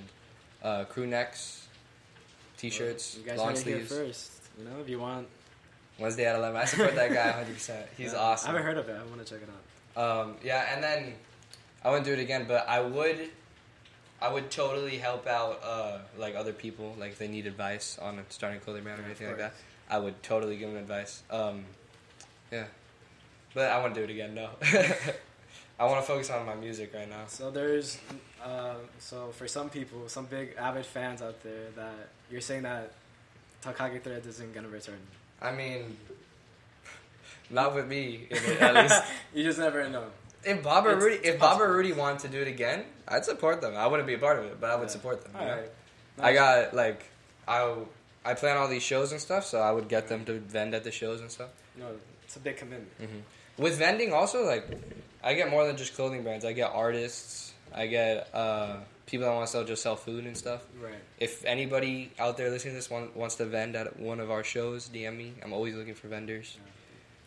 uh, 0.63 0.85
crew 0.85 1.05
necks, 1.05 1.67
t-shirts, 2.57 3.17
You 3.17 3.23
guys 3.29 3.37
long 3.37 3.49
heard 3.49 3.57
it 3.57 3.63
here 3.65 3.85
sleeves. 3.85 4.32
You 4.57 4.65
know, 4.65 4.79
if 4.81 4.89
you 4.89 4.99
want. 4.99 5.27
Wednesday 5.99 6.25
at 6.25 6.35
eleven. 6.35 6.59
I 6.59 6.65
support 6.65 6.95
that 6.95 7.13
guy 7.13 7.27
100. 7.27 7.53
percent 7.53 7.85
He's 7.97 8.13
Yeah. 8.13 8.19
awesome. 8.19 8.49
I 8.49 8.51
haven't 8.53 8.65
heard 8.67 8.77
of 8.77 8.89
it. 8.89 8.99
I 8.99 9.05
want 9.09 9.25
to 9.25 9.31
check 9.33 9.43
it 9.43 9.49
out. 9.49 10.21
Um, 10.21 10.35
yeah, 10.43 10.73
and 10.73 10.83
then 10.83 11.13
I 11.83 11.89
wouldn't 11.89 12.05
do 12.05 12.13
it 12.13 12.19
again, 12.19 12.45
but 12.47 12.67
I 12.67 12.81
would. 12.81 13.29
I 14.21 14.31
would 14.31 14.49
totally 14.49 14.97
help 14.97 15.27
out 15.27 15.59
uh, 15.63 15.97
like 16.17 16.35
other 16.35 16.53
people, 16.53 16.95
like 16.97 17.11
if 17.11 17.19
they 17.19 17.27
need 17.27 17.45
advice 17.45 17.99
on 18.01 18.23
starting 18.29 18.57
a 18.57 18.61
clothing 18.61 18.83
brand 18.83 19.01
or 19.01 19.03
anything 19.03 19.27
like 19.27 19.37
that. 19.37 19.53
I 19.89 19.97
would 19.99 20.23
totally 20.23 20.55
give 20.57 20.69
them 20.69 20.77
advice. 20.79 21.23
Um, 21.29 21.65
yeah, 22.51 22.65
but 23.53 23.69
I 23.69 23.77
wouldn't 23.77 23.95
do 23.95 24.03
it 24.03 24.09
again. 24.09 24.33
No, 24.33 24.49
I 25.79 25.85
want 25.85 25.99
to 26.01 26.07
focus 26.07 26.29
on 26.29 26.45
my 26.45 26.55
music 26.55 26.93
right 26.93 27.09
now. 27.09 27.23
So 27.27 27.51
there's, 27.51 27.99
uh, 28.43 28.75
so 28.97 29.27
for 29.33 29.45
some 29.47 29.69
people, 29.69 30.07
some 30.07 30.25
big 30.25 30.55
avid 30.57 30.85
fans 30.85 31.21
out 31.21 31.43
there, 31.43 31.69
that 31.75 32.09
you're 32.31 32.39
saying 32.41 32.63
that 32.63 32.93
Takagi 33.63 34.01
Threads 34.01 34.27
isn't 34.27 34.53
gonna 34.53 34.67
return. 34.67 34.97
I 35.41 35.51
mean, 35.51 35.97
not 37.49 37.75
with 37.75 37.87
me, 37.87 38.27
at 38.59 38.75
least. 38.75 39.03
you 39.33 39.43
just 39.43 39.59
never 39.59 39.87
know. 39.89 40.05
If 40.43 40.61
Bob 40.63 40.85
or 40.85 40.89
It's- 40.91 41.03
Rudy, 41.03 41.27
if 41.27 41.39
Bob 41.39 41.61
or. 41.61 41.71
Rudy 41.73 41.93
wanted 41.93 42.19
to 42.19 42.27
do 42.29 42.41
it 42.41 42.47
again, 42.47 42.83
I'd 43.07 43.25
support 43.25 43.61
them. 43.61 43.75
I 43.75 43.87
wouldn't 43.87 44.07
be 44.07 44.13
a 44.15 44.17
part 44.17 44.39
of 44.39 44.45
it, 44.45 44.59
but 44.59 44.69
I 44.69 44.75
would 44.75 44.83
Yeah. 44.89 44.93
support 44.97 45.23
them. 45.23 45.31
All 45.35 45.47
right. 45.47 45.69
I 46.19 46.33
got 46.33 46.73
like 46.73 47.05
I 47.47 47.75
I 48.25 48.33
plan 48.35 48.57
all 48.57 48.67
these 48.67 48.83
shows 48.83 49.11
and 49.11 49.19
stuff, 49.21 49.45
so 49.45 49.59
I 49.59 49.71
would 49.71 49.87
get 49.87 50.07
them 50.07 50.25
to 50.25 50.33
vend 50.39 50.73
at 50.75 50.83
the 50.83 50.91
shows 50.91 51.21
and 51.21 51.31
stuff. 51.31 51.49
No, 51.77 51.87
it's 52.23 52.35
a 52.35 52.39
big 52.39 52.57
commitment. 52.57 52.91
With 53.57 53.77
vending, 53.77 54.13
also 54.13 54.45
like 54.45 54.67
I 55.23 55.33
get 55.33 55.49
more 55.49 55.65
than 55.65 55.77
just 55.77 55.95
clothing 55.95 56.23
brands. 56.23 56.45
I 56.45 56.53
get 56.53 56.71
artists. 56.71 57.53
I 57.73 57.87
get 57.87 58.29
uh, 58.33 58.77
people 59.05 59.25
that 59.27 59.33
want 59.33 59.45
to 59.45 59.51
sell 59.51 59.63
just 59.63 59.81
sell 59.83 59.95
food 59.95 60.25
and 60.25 60.35
stuff. 60.37 60.65
Right. 60.81 60.93
If 61.19 61.43
anybody 61.45 62.11
out 62.19 62.37
there 62.37 62.49
listening 62.49 62.73
to 62.73 62.77
this 62.77 62.89
want, 62.89 63.15
wants 63.15 63.35
to 63.35 63.45
vend 63.45 63.75
at 63.75 63.99
one 63.99 64.19
of 64.19 64.31
our 64.31 64.43
shows, 64.43 64.89
DM 64.89 65.17
me. 65.17 65.33
I'm 65.43 65.53
always 65.53 65.75
looking 65.75 65.93
for 65.95 66.07
vendors. 66.07 66.57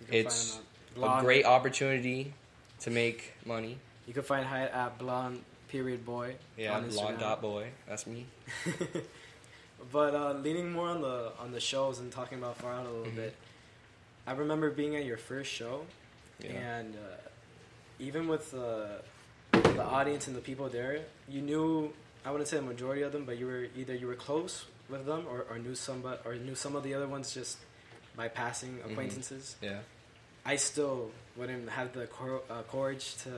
Can 0.07 0.15
It's 0.15 0.59
A 1.03 1.19
great 1.21 1.45
opportunity 1.45 2.33
to 2.81 2.91
make 2.91 3.33
money. 3.45 3.79
You 4.07 4.15
can 4.15 4.23
find 4.23 4.47
Hyatt 4.47 4.73
at 4.73 4.99
blonde 4.99 5.43
period 5.69 6.05
boy. 6.07 6.37
Yeah, 6.57 6.77
on 6.77 6.89
blonde 6.89 7.19
dot 7.19 7.43
boy. 7.43 7.69
That's 7.89 8.07
me. 8.07 8.27
but 9.93 10.15
uh, 10.15 10.33
leaning 10.35 10.73
more 10.73 10.89
on 10.89 11.03
the 11.03 11.33
on 11.39 11.53
the 11.53 11.61
shows 11.61 11.99
and 11.99 12.11
talking 12.11 12.39
about 12.39 12.57
Far 12.59 12.73
Out 12.73 12.87
a 12.87 12.91
little 12.91 13.13
Mhm. 13.13 13.17
bit, 13.17 13.35
I 14.27 14.33
remember 14.33 14.71
being 14.71 14.97
at 14.97 15.05
your 15.05 15.17
first 15.19 15.51
show, 15.53 15.87
Yeah. 16.41 16.53
and 16.53 16.95
uh, 16.95 17.17
even 17.99 18.29
with 18.29 18.51
the 18.53 19.03
the 19.63 19.83
audience 19.85 20.27
and 20.27 20.37
the 20.37 20.41
people 20.41 20.69
there, 20.69 21.01
you 21.29 21.41
knew 21.43 21.93
I 22.25 22.31
wouldn't 22.31 22.49
say 22.49 22.57
the 22.57 22.63
majority 22.63 23.03
of 23.03 23.13
them, 23.13 23.25
but 23.25 23.39
you 23.39 23.47
were 23.47 23.67
either 23.77 23.95
you 23.95 24.07
were 24.07 24.15
close 24.17 24.67
with 24.89 25.07
them 25.07 25.25
or, 25.31 25.47
or 25.51 25.59
knew 25.59 25.75
some 25.75 26.01
but 26.01 26.23
or 26.25 26.35
knew 26.35 26.55
some 26.55 26.75
of 26.77 26.83
the 26.83 26.95
other 26.95 27.07
ones 27.07 27.33
just 27.35 27.59
by 28.17 28.29
passing 28.29 28.79
Mhm. 28.79 28.91
acquaintances. 28.93 29.57
Yeah. 29.63 29.79
I 30.45 30.57
still 30.57 31.11
wouldn't 31.37 31.69
have 31.71 31.93
the 31.93 32.07
cor- 32.07 32.43
uh, 32.51 32.63
courage 32.71 33.17
to 33.25 33.31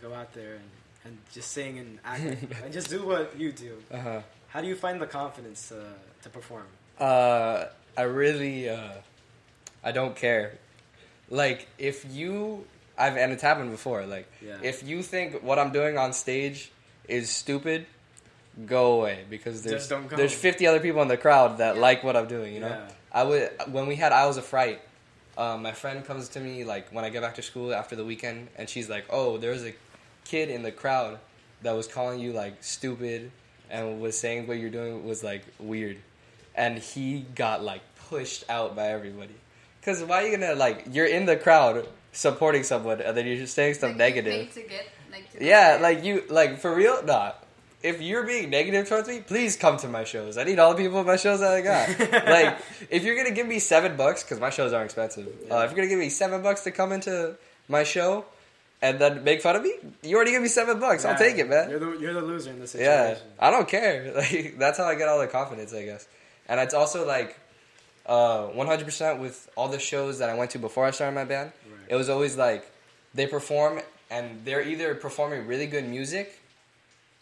go 0.00 0.14
out 0.14 0.32
there 0.32 0.54
and, 0.54 0.70
and 1.04 1.18
just 1.32 1.50
sing 1.52 1.78
and 1.78 1.98
act 2.04 2.22
and 2.64 2.72
just 2.72 2.88
do 2.90 3.04
what 3.06 3.38
you 3.38 3.52
do. 3.52 3.82
Uh 3.90 3.98
huh. 3.98 4.20
How 4.48 4.60
do 4.60 4.68
you 4.68 4.76
find 4.76 5.00
the 5.00 5.06
confidence 5.06 5.68
to, 5.68 5.82
to 6.22 6.28
perform? 6.30 6.66
Uh, 6.98 7.64
I 7.96 8.02
really, 8.02 8.68
uh, 8.70 8.92
I 9.84 9.92
don't 9.92 10.16
care. 10.16 10.52
Like, 11.28 11.66
if 11.78 12.06
you, 12.10 12.64
I've, 12.98 13.16
and 13.16 13.32
it's 13.32 13.42
happened 13.42 13.70
before, 13.70 14.06
like, 14.06 14.26
Yeah. 14.40 14.56
if 14.62 14.82
you 14.82 15.02
think 15.02 15.42
what 15.42 15.58
I'm 15.58 15.70
doing 15.72 15.98
on 15.98 16.12
stage 16.12 16.70
is 17.08 17.28
stupid, 17.30 17.86
go 18.66 18.92
away 19.00 19.24
because 19.28 19.62
there's 19.62 19.82
Just 19.82 19.90
don't 19.90 20.08
there's 20.08 20.32
50 20.34 20.66
other 20.66 20.80
people 20.80 21.02
in 21.02 21.08
the 21.08 21.18
crowd 21.18 21.58
that 21.58 21.74
Yeah. 21.76 21.80
like 21.82 22.02
what 22.02 22.16
I'm 22.16 22.26
doing. 22.26 22.54
You 22.54 22.60
know, 22.60 22.68
Yeah. 22.68 22.88
I 23.12 23.22
would 23.22 23.50
when 23.70 23.86
we 23.86 23.96
had 23.96 24.12
Isles 24.12 24.36
of 24.38 24.44
Fright. 24.46 24.80
Um, 25.36 25.60
my 25.62 25.72
friend 25.72 26.02
comes 26.06 26.28
to 26.30 26.40
me 26.40 26.64
like 26.64 26.88
when 26.90 27.04
I 27.04 27.10
get 27.10 27.20
back 27.20 27.34
to 27.34 27.42
school 27.42 27.74
after 27.74 27.94
the 27.94 28.04
weekend, 28.04 28.48
and 28.56 28.68
she's 28.70 28.88
like, 28.88 29.04
"Oh, 29.10 29.36
there's 29.36 29.62
a 29.64 29.74
kid 30.24 30.48
in 30.48 30.62
the 30.62 30.72
crowd 30.72 31.18
that 31.60 31.72
was 31.72 31.86
calling 31.86 32.18
you 32.20 32.32
like 32.32 32.54
stupid 32.64 33.30
and 33.68 34.00
was 34.00 34.18
saying 34.18 34.46
what 34.46 34.56
you're 34.58 34.70
doing 34.70 35.04
was 35.06 35.22
like 35.22 35.42
weird," 35.58 35.98
and 36.54 36.78
he 36.78 37.26
got 37.34 37.62
like 37.62 37.82
pushed 38.08 38.44
out 38.48 38.74
by 38.74 38.86
everybody. 38.88 39.34
Cause 39.84 40.02
why 40.02 40.22
are 40.22 40.26
you 40.26 40.36
gonna 40.36 40.54
like 40.54 40.86
you're 40.90 41.04
in 41.06 41.26
the 41.26 41.36
crowd 41.36 41.86
supporting 42.16 42.62
someone 42.62 43.00
and 43.00 43.16
then 43.16 43.26
you're 43.26 43.36
just 43.36 43.54
saying 43.54 43.74
stuff 43.74 43.90
Like, 43.90 44.14
you 44.16 44.22
negative? 44.22 44.54
pay 44.54 44.62
to 44.62 44.68
get 44.68 44.88
like. 45.12 45.32
To 45.32 45.44
Yeah, 45.44 45.78
like 45.80 46.02
you 46.04 46.24
like 46.28 46.58
for 46.58 46.74
real? 46.74 47.02
Nah. 47.04 47.32
if 47.82 48.00
you're 48.00 48.24
being 48.24 48.50
negative 48.50 48.88
towards 48.88 49.06
me, 49.08 49.20
please 49.20 49.56
come 49.56 49.76
to 49.78 49.88
my 49.88 50.04
shows. 50.04 50.36
I 50.38 50.44
need 50.44 50.58
all 50.58 50.74
the 50.74 50.82
people 50.82 50.98
at 51.00 51.06
my 51.06 51.16
shows 51.16 51.40
that 51.40 51.52
I 51.52 51.60
got. 51.60 51.88
like, 52.26 52.58
if 52.90 53.04
you're 53.04 53.16
gonna 53.16 53.34
give 53.34 53.46
me 53.46 53.58
seven 53.58 53.96
bucks, 53.96 54.22
because 54.24 54.40
my 54.40 54.50
shows 54.50 54.72
aren't 54.72 54.86
expensive. 54.86 55.26
Uh, 55.50 55.58
if 55.58 55.70
you're 55.70 55.76
gonna 55.76 55.88
give 55.88 55.98
me 55.98 56.08
seven 56.08 56.42
bucks 56.42 56.62
to 56.62 56.70
come 56.70 56.90
into 56.92 57.36
my 57.68 57.84
show, 57.84 58.24
and 58.82 58.98
then 58.98 59.22
make 59.24 59.40
fun 59.42 59.56
of 59.56 59.62
me, 59.62 59.74
you 60.02 60.16
already 60.16 60.32
give 60.32 60.42
me 60.42 60.48
seven 60.48 60.80
bucks. 60.80 61.04
I'll 61.04 61.16
take 61.18 61.38
it, 61.38 61.48
man. 61.48 61.70
You're 61.70 61.78
the 61.78 61.98
you're 62.00 62.14
the 62.14 62.22
loser 62.22 62.50
in 62.50 62.60
this 62.60 62.72
situation. 62.72 63.22
Yeah. 63.38 63.46
I 63.46 63.50
don't 63.50 63.68
care. 63.68 64.12
Like 64.16 64.58
that's 64.58 64.78
how 64.78 64.84
I 64.84 64.94
get 64.96 65.08
all 65.08 65.18
the 65.20 65.26
confidence, 65.28 65.72
I 65.74 65.84
guess. 65.84 66.08
And 66.48 66.58
it's 66.60 66.74
also 66.74 67.06
like, 67.06 67.38
uh, 68.06 68.46
100% 68.48 69.18
with 69.18 69.50
all 69.56 69.68
the 69.68 69.80
shows 69.80 70.18
that 70.20 70.28
I 70.30 70.34
went 70.34 70.52
to 70.52 70.58
before 70.60 70.84
I 70.86 70.92
started 70.92 71.14
my 71.14 71.24
band. 71.24 71.50
Right. 71.86 71.92
It 71.92 71.96
was 71.96 72.08
always 72.08 72.36
like 72.36 72.70
they 73.14 73.26
perform 73.26 73.80
and 74.10 74.44
they're 74.44 74.62
either 74.62 74.94
performing 74.94 75.46
really 75.46 75.66
good 75.66 75.84
music, 75.88 76.40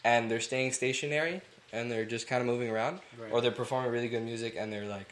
and 0.03 0.29
they're 0.29 0.39
staying 0.41 0.71
stationary 0.73 1.41
and 1.73 1.89
they're 1.91 2.05
just 2.05 2.27
kind 2.27 2.41
of 2.41 2.47
moving 2.47 2.69
around, 2.69 2.99
Right. 3.19 3.31
or 3.31 3.41
they're 3.41 3.51
performing 3.51 3.91
really 3.91 4.07
good 4.07 4.21
music 4.23 4.55
and 4.57 4.71
they're 4.71 4.85
like, 4.85 5.07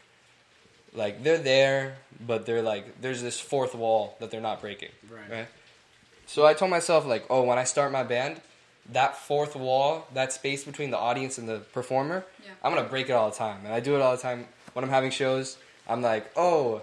like 0.94 1.24
they're 1.24 1.38
there, 1.38 1.96
but 2.24 2.46
they're 2.46 2.62
like 2.62 3.00
there's 3.00 3.20
this 3.22 3.40
fourth 3.40 3.74
wall 3.74 4.16
that 4.20 4.30
they're 4.30 4.40
not 4.40 4.60
breaking. 4.60 4.90
Right. 5.10 5.30
Right. 5.38 5.48
So 6.26 6.46
I 6.46 6.54
told 6.54 6.70
myself 6.70 7.04
like, 7.06 7.24
oh, 7.28 7.42
when 7.42 7.58
I 7.58 7.64
start 7.64 7.90
my 7.92 8.04
band, 8.04 8.40
that 8.92 9.16
fourth 9.16 9.56
wall, 9.56 10.06
that 10.14 10.32
space 10.32 10.62
between 10.64 10.90
the 10.90 10.98
audience 10.98 11.38
and 11.38 11.48
the 11.48 11.58
performer, 11.58 12.24
Yeah. 12.44 12.50
I'm 12.62 12.72
gonna 12.74 12.88
break 12.88 13.08
it 13.08 13.12
all 13.12 13.30
the 13.30 13.36
time, 13.36 13.64
and 13.64 13.74
I 13.74 13.80
do 13.80 13.96
it 13.96 14.00
all 14.00 14.14
the 14.14 14.22
time 14.22 14.46
when 14.74 14.84
I'm 14.84 14.90
having 14.90 15.10
shows. 15.10 15.56
I'm 15.88 16.00
like, 16.02 16.30
oh, 16.36 16.82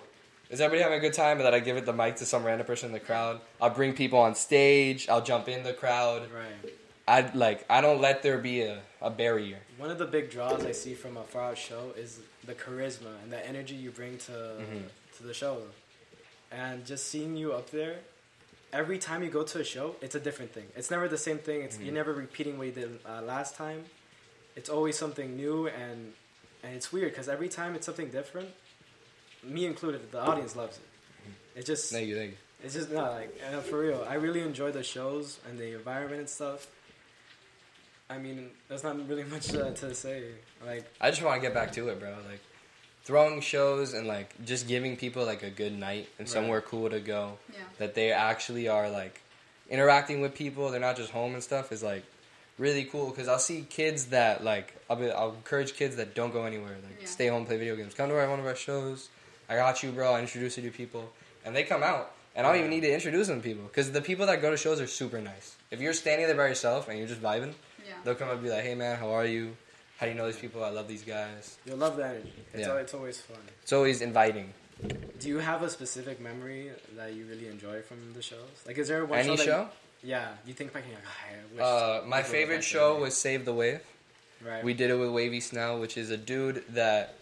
is 0.52 0.62
everybody 0.62 0.84
having 0.84 1.00
a 1.00 1.02
good 1.02 1.14
time? 1.14 1.38
And 1.38 1.46
then 1.46 1.54
I 1.54 1.60
give 1.60 1.78
it 1.78 1.86
the 1.86 1.94
mic 1.94 2.18
to 2.18 2.26
some 2.26 2.44
random 2.44 2.68
person 2.68 2.88
in 2.88 2.94
the 2.94 3.00
crowd. 3.00 3.42
I'll 3.60 3.70
bring 3.72 3.94
people 3.94 4.20
on 4.20 4.36
stage. 4.36 5.10
I'll 5.10 5.22
jump 5.24 5.48
in 5.48 5.64
the 5.64 5.74
crowd. 5.74 6.24
Right. 6.32 6.74
I 7.08 7.32
like 7.34 7.66
I 7.70 7.82
don't 7.82 8.00
let 8.00 8.22
there 8.22 8.38
be 8.38 8.62
a, 8.62 8.80
a 9.02 9.10
barrier. 9.10 9.58
One 9.78 9.90
of 9.90 9.98
the 9.98 10.06
big 10.06 10.30
draws 10.30 10.64
I 10.66 10.72
see 10.72 10.94
from 10.94 11.18
a 11.18 11.24
far 11.24 11.50
out 11.52 11.58
show 11.58 11.92
is 11.98 12.20
the 12.46 12.54
charisma 12.54 13.14
and 13.24 13.32
the 13.32 13.44
energy 13.48 13.76
you 13.76 13.90
bring 13.92 14.18
to 14.20 14.32
Mhm. 14.32 14.84
to 15.18 15.24
the 15.24 15.34
show, 15.34 15.64
and 16.52 16.86
just 16.86 17.08
seeing 17.08 17.36
you 17.36 17.54
up 17.54 17.72
there. 17.72 17.96
Every 18.74 18.98
time 18.98 19.22
you 19.24 19.30
go 19.30 19.44
to 19.44 19.60
a 19.60 19.64
show, 19.64 19.96
it's 20.02 20.16
a 20.16 20.20
different 20.20 20.54
thing. 20.54 20.68
It's 20.78 20.90
never 20.92 21.08
the 21.10 21.18
same 21.18 21.40
thing. 21.40 21.62
It's 21.64 21.78
you're 21.78 21.92
Mhm. 21.92 21.94
never 22.02 22.14
repeating 22.14 22.58
what 22.58 22.68
you 22.68 22.74
did 22.74 23.00
uh, 23.06 23.22
last 23.22 23.56
time. 23.56 23.86
It's 24.56 24.70
always 24.70 24.98
something 24.98 25.36
new, 25.36 25.68
and 25.68 26.14
and 26.64 26.76
it's 26.76 26.94
weird 26.94 27.12
because 27.12 27.28
every 27.28 27.50
time 27.50 27.76
it's 27.76 27.86
something 27.88 28.10
different. 28.12 28.50
Me 29.44 29.66
included, 29.66 30.12
the 30.12 30.20
audience 30.22 30.56
loves 30.56 30.78
it. 30.78 31.60
It 31.60 31.66
just 31.66 31.92
Thank 31.92 32.08
you, 32.08 32.16
thank 32.16 32.32
you. 32.32 32.38
it's 32.64 32.74
just 32.76 32.92
not 32.92 33.12
like 33.14 33.40
uh, 33.54 33.60
for 33.62 33.80
real. 33.80 34.06
I 34.08 34.16
really 34.16 34.42
enjoy 34.42 34.72
the 34.72 34.84
shows 34.84 35.40
and 35.50 35.58
the 35.60 35.74
environment 35.76 36.20
and 36.20 36.30
stuff. 36.30 36.68
I 38.10 38.18
mean, 38.18 38.52
there's 38.68 38.84
not 38.84 39.08
really 39.08 39.24
much 39.36 39.54
uh, 39.54 39.72
to 39.72 39.94
say. 39.96 40.24
Like, 40.66 40.86
I 41.00 41.10
just 41.10 41.24
want 41.24 41.42
to 41.42 41.48
get 41.48 41.54
back 41.54 41.72
to 41.74 41.90
it, 41.90 42.00
bro. 42.00 42.10
Like 42.30 42.42
throwing 43.04 43.42
shows 43.42 43.94
and 43.94 44.08
like 44.08 44.34
just 44.46 44.68
giving 44.68 44.96
people 44.96 45.26
like 45.26 45.44
a 45.44 45.50
good 45.50 45.78
night 45.78 46.08
and 46.20 46.28
Right. 46.28 46.30
somewhere 46.34 46.62
cool 46.62 46.90
to 46.90 47.00
go. 47.00 47.38
Yeah. 47.52 47.60
That 47.80 47.96
they 47.96 48.12
actually 48.12 48.68
are 48.68 48.90
like 48.90 49.22
interacting 49.70 50.22
with 50.22 50.36
people. 50.36 50.70
They're 50.70 50.80
not 50.80 50.98
just 50.98 51.12
home 51.12 51.34
and 51.34 51.42
stuff. 51.44 51.72
Is 51.72 51.82
like 51.84 52.04
really 52.60 52.84
cool 52.86 53.10
because 53.10 53.28
I'll 53.28 53.40
see 53.40 53.66
kids 53.70 54.06
that 54.08 54.44
like 54.44 54.76
I'll 54.90 54.98
be 54.98 55.10
I'll 55.10 55.32
encourage 55.34 55.74
kids 55.74 55.96
that 55.96 56.14
don't 56.16 56.32
go 56.32 56.44
anywhere. 56.46 56.76
Like 56.84 57.02
Yeah. 57.02 57.08
stay 57.08 57.28
home, 57.28 57.46
play 57.46 57.58
video 57.58 57.76
games. 57.76 57.94
Come 57.94 58.10
to 58.10 58.16
our, 58.18 58.30
one 58.30 58.40
of 58.40 58.46
our 58.46 58.56
shows. 58.56 59.10
I 59.52 59.56
got 59.56 59.84
you, 59.84 59.92
bro. 59.92 60.14
I 60.14 60.22
introduce 60.22 60.56
you 60.58 60.64
to 60.64 60.72
people, 60.72 61.12
and 61.44 61.54
they 61.56 61.64
come 61.64 61.84
out. 61.84 62.14
And 62.36 62.48
I 62.48 62.50
don't 62.52 62.60
even 62.60 62.70
need 62.72 62.82
to 62.88 62.94
introduce 62.94 63.28
them 63.28 63.42
to 63.42 63.44
people 63.48 63.66
because 63.66 63.92
the 63.92 64.00
people 64.02 64.26
that 64.28 64.42
go 64.42 64.50
to 64.52 64.56
shows 64.56 64.80
are 64.80 64.88
super 64.88 65.20
nice. 65.20 65.58
If 65.70 65.82
you're 65.82 65.92
standing 65.92 66.26
there 66.28 66.36
by 66.38 66.48
yourself 66.48 66.88
and 66.88 66.98
you're 66.98 67.08
just 67.10 67.22
vibing, 67.22 67.54
Yeah. 67.86 67.96
they'll 68.06 68.16
come 68.16 68.30
up 68.30 68.36
and 68.36 68.44
be 68.44 68.50
like, 68.50 68.64
"Hey 68.64 68.74
man, 68.76 68.96
how 68.98 69.10
are 69.12 69.26
you? 69.26 69.58
How 69.98 70.06
do 70.06 70.14
you 70.14 70.18
know 70.18 70.26
these 70.32 70.40
people? 70.40 70.64
I 70.64 70.70
love 70.70 70.88
these 70.88 71.04
guys." 71.04 71.58
you'll 71.66 71.76
love 71.76 71.98
the 71.98 72.06
energy. 72.06 72.32
It's, 72.54 72.62
Yeah. 72.62 72.70
al- 72.72 72.78
it's 72.78 72.94
always 72.94 73.20
fun. 73.20 73.44
It's 73.64 73.74
always 73.74 74.00
inviting. 74.02 74.54
Do 75.20 75.28
you 75.28 75.40
have 75.40 75.62
a 75.62 75.70
specific 75.70 76.22
memory 76.22 76.72
that 76.96 77.12
you 77.14 77.26
really 77.26 77.48
enjoy 77.48 77.82
from 77.82 78.14
the 78.14 78.22
shows? 78.22 78.64
Like, 78.66 78.78
is 78.78 78.88
there 78.88 79.04
one 79.06 79.20
Any 79.20 79.36
show? 79.36 79.36
that 79.36 79.46
show? 79.46 79.62
You, 80.02 80.10
yeah, 80.12 80.28
you 80.46 80.54
think 80.54 80.72
back 80.72 80.84
and 80.84 80.94
you're 80.94 81.02
like, 81.02 81.10
"Ah, 81.12 81.28
I 81.28 81.54
wish. 81.54 81.62
Uh, 82.04 82.08
my 82.08 82.20
I 82.20 82.22
could 82.22 82.28
go 82.32 82.38
favorite 82.38 82.64
show 82.64 82.98
was 82.98 83.18
Save 83.18 83.44
the 83.44 83.54
Wave. 83.54 83.82
right. 84.42 84.64
We 84.64 84.74
did 84.74 84.90
it 84.90 84.96
with 84.96 85.10
Wavy 85.12 85.42
Snell, 85.42 85.80
which 85.82 85.98
is 85.98 86.10
a 86.12 86.18
dude 86.18 86.64
that 86.70 87.14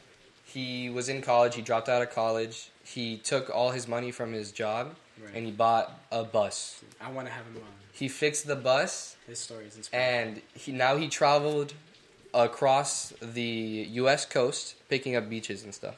he 0.54 0.90
was 0.90 1.10
in 1.10 1.22
college. 1.22 1.56
He 1.56 1.62
dropped 1.62 1.90
out 1.90 2.02
of 2.02 2.10
college. 2.12 2.70
He 2.84 3.18
took 3.18 3.50
all 3.50 3.72
his 3.72 3.88
money 3.88 4.12
from 4.12 4.34
his 4.34 4.52
job 4.52 4.96
right. 5.24 5.34
and 5.36 5.46
he 5.46 5.52
bought 5.52 6.00
a 6.12 6.24
bus. 6.24 6.82
I 7.00 7.12
want 7.12 7.28
to 7.28 7.34
have 7.34 7.46
him 7.46 7.58
on. 7.58 7.64
He 7.92 8.08
fixed 8.08 8.48
the 8.48 8.56
bus 8.56 9.16
His 9.28 9.40
story 9.40 9.66
is 9.66 9.76
inspiring. 9.76 10.28
and 10.28 10.42
he 10.56 10.72
now 10.72 10.96
he 10.96 11.08
traveled 11.08 11.74
across 12.34 13.14
the 13.22 13.88
U.S. 13.92 14.26
coast 14.26 14.76
picking 14.90 15.16
up 15.16 15.30
beaches 15.30 15.64
and 15.64 15.74
stuff. 15.74 15.98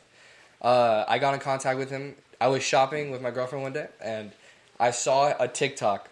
Uh, 0.62 1.06
I 1.08 1.20
got 1.20 1.34
in 1.34 1.40
contact 1.40 1.78
with 1.78 1.90
him. 1.90 2.16
I 2.40 2.48
was 2.48 2.64
shopping 2.64 3.12
with 3.12 3.22
my 3.22 3.32
girlfriend 3.32 3.64
one 3.64 3.74
day 3.74 3.88
and 4.04 4.32
I 4.80 4.92
saw 4.92 5.34
a 5.40 5.48
TikTok, 5.48 6.10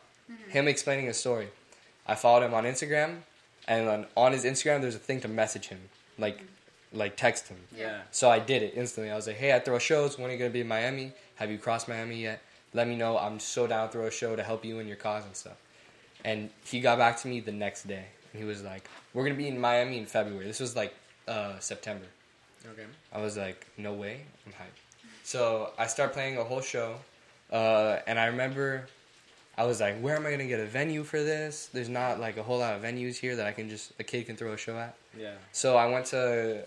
him 0.49 0.67
explaining 0.67 1.07
his 1.07 1.17
story. 1.17 1.47
I 2.05 2.15
followed 2.15 2.43
him 2.45 2.53
on 2.53 2.63
Instagram, 2.65 3.21
and 3.67 3.87
on, 3.87 4.05
on 4.15 4.31
his 4.31 4.45
Instagram 4.45 4.81
there's 4.81 4.95
a 4.95 4.99
thing 4.99 5.21
to 5.21 5.27
message 5.27 5.67
him, 5.67 5.79
like 6.17 6.39
like 6.93 7.15
text 7.15 7.47
him. 7.47 7.57
yeah. 7.75 8.01
So 8.11 8.29
I 8.29 8.39
did 8.39 8.63
it 8.63 8.73
instantly. 8.75 9.11
I 9.11 9.15
was 9.15 9.27
like, 9.27 9.37
"Hey, 9.37 9.53
I 9.53 9.59
throw 9.59 9.77
shows. 9.79 10.17
When 10.17 10.29
are 10.29 10.33
you 10.33 10.39
gonna 10.39 10.49
be 10.49 10.61
in 10.61 10.67
Miami? 10.67 11.13
Have 11.35 11.51
you 11.51 11.57
crossed 11.57 11.87
Miami 11.87 12.21
yet? 12.21 12.41
Let 12.73 12.87
me 12.87 12.95
know. 12.95 13.17
I'm 13.17 13.39
so 13.39 13.67
down 13.67 13.87
to 13.87 13.91
throw 13.91 14.05
a 14.07 14.11
show 14.11 14.35
to 14.35 14.43
help 14.43 14.65
you 14.65 14.79
in 14.79 14.87
your 14.87 14.97
cause 14.97 15.25
and 15.25 15.35
stuff." 15.35 15.57
And 16.25 16.49
he 16.65 16.79
got 16.79 16.97
back 16.97 17.17
to 17.21 17.27
me 17.27 17.39
the 17.39 17.51
next 17.51 17.87
day, 17.87 18.05
and 18.33 18.41
he 18.41 18.45
was 18.47 18.63
like, 18.63 18.89
"We're 19.13 19.23
gonna 19.23 19.35
be 19.35 19.47
in 19.47 19.59
Miami 19.59 19.97
in 19.99 20.05
February." 20.05 20.45
This 20.45 20.59
was 20.59 20.75
like 20.75 20.93
uh, 21.27 21.59
September. 21.59 22.05
Okay. 22.73 22.85
I 23.13 23.21
was 23.21 23.37
like, 23.37 23.65
"No 23.77 23.93
way, 23.93 24.21
I'm 24.45 24.51
hyped." 24.53 24.79
So 25.23 25.71
I 25.77 25.85
start 25.87 26.11
playing 26.13 26.37
a 26.37 26.43
whole 26.43 26.61
show, 26.61 26.95
uh, 27.51 27.99
and 28.07 28.19
I 28.19 28.25
remember 28.25 28.87
I 29.57 29.65
was 29.65 29.79
like, 29.79 29.99
"Where 29.99 30.15
am 30.15 30.25
I 30.25 30.31
gonna 30.31 30.47
get 30.47 30.59
a 30.59 30.65
venue 30.65 31.03
for 31.03 31.21
this? 31.21 31.67
There's 31.71 31.89
not 31.89 32.19
like 32.19 32.37
a 32.37 32.43
whole 32.43 32.57
lot 32.59 32.73
of 32.75 32.81
venues 32.81 33.17
here 33.17 33.35
that 33.35 33.45
I 33.45 33.51
can 33.51 33.69
just 33.69 33.91
a 33.99 34.03
kid 34.03 34.25
can 34.25 34.35
throw 34.35 34.53
a 34.53 34.57
show 34.57 34.77
at." 34.77 34.95
Yeah. 35.17 35.33
So 35.51 35.77
I 35.77 35.85
went 35.85 36.07
to 36.07 36.65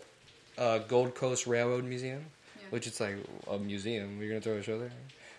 uh, 0.58 0.78
Gold 0.78 1.14
Coast 1.14 1.46
Railroad 1.46 1.84
Museum, 1.84 2.24
Yeah. 2.56 2.66
which 2.70 2.86
it's 2.86 3.00
like 3.00 3.16
a 3.50 3.58
museum. 3.58 4.18
We're 4.18 4.28
gonna 4.28 4.40
throw 4.40 4.54
a 4.54 4.62
show 4.62 4.78
there, 4.78 4.92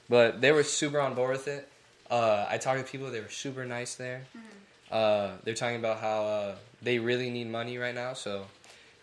but 0.09 0.41
they 0.41 0.51
were 0.51 0.63
super 0.63 0.99
on 0.99 1.13
board 1.13 1.31
with 1.31 1.47
it. 1.47 1.67
Uh, 2.09 2.45
I 2.49 2.57
talked 2.57 2.79
to 2.79 2.85
people; 2.91 3.09
they 3.11 3.21
were 3.21 3.29
super 3.29 3.65
nice 3.65 3.95
there. 3.95 4.23
Uh, 4.91 5.31
they're 5.43 5.55
talking 5.55 5.77
about 5.77 5.99
how 5.99 6.23
uh, 6.25 6.55
they 6.81 6.99
really 6.99 7.29
need 7.29 7.49
money 7.49 7.77
right 7.77 7.95
now. 7.95 8.13
So 8.13 8.45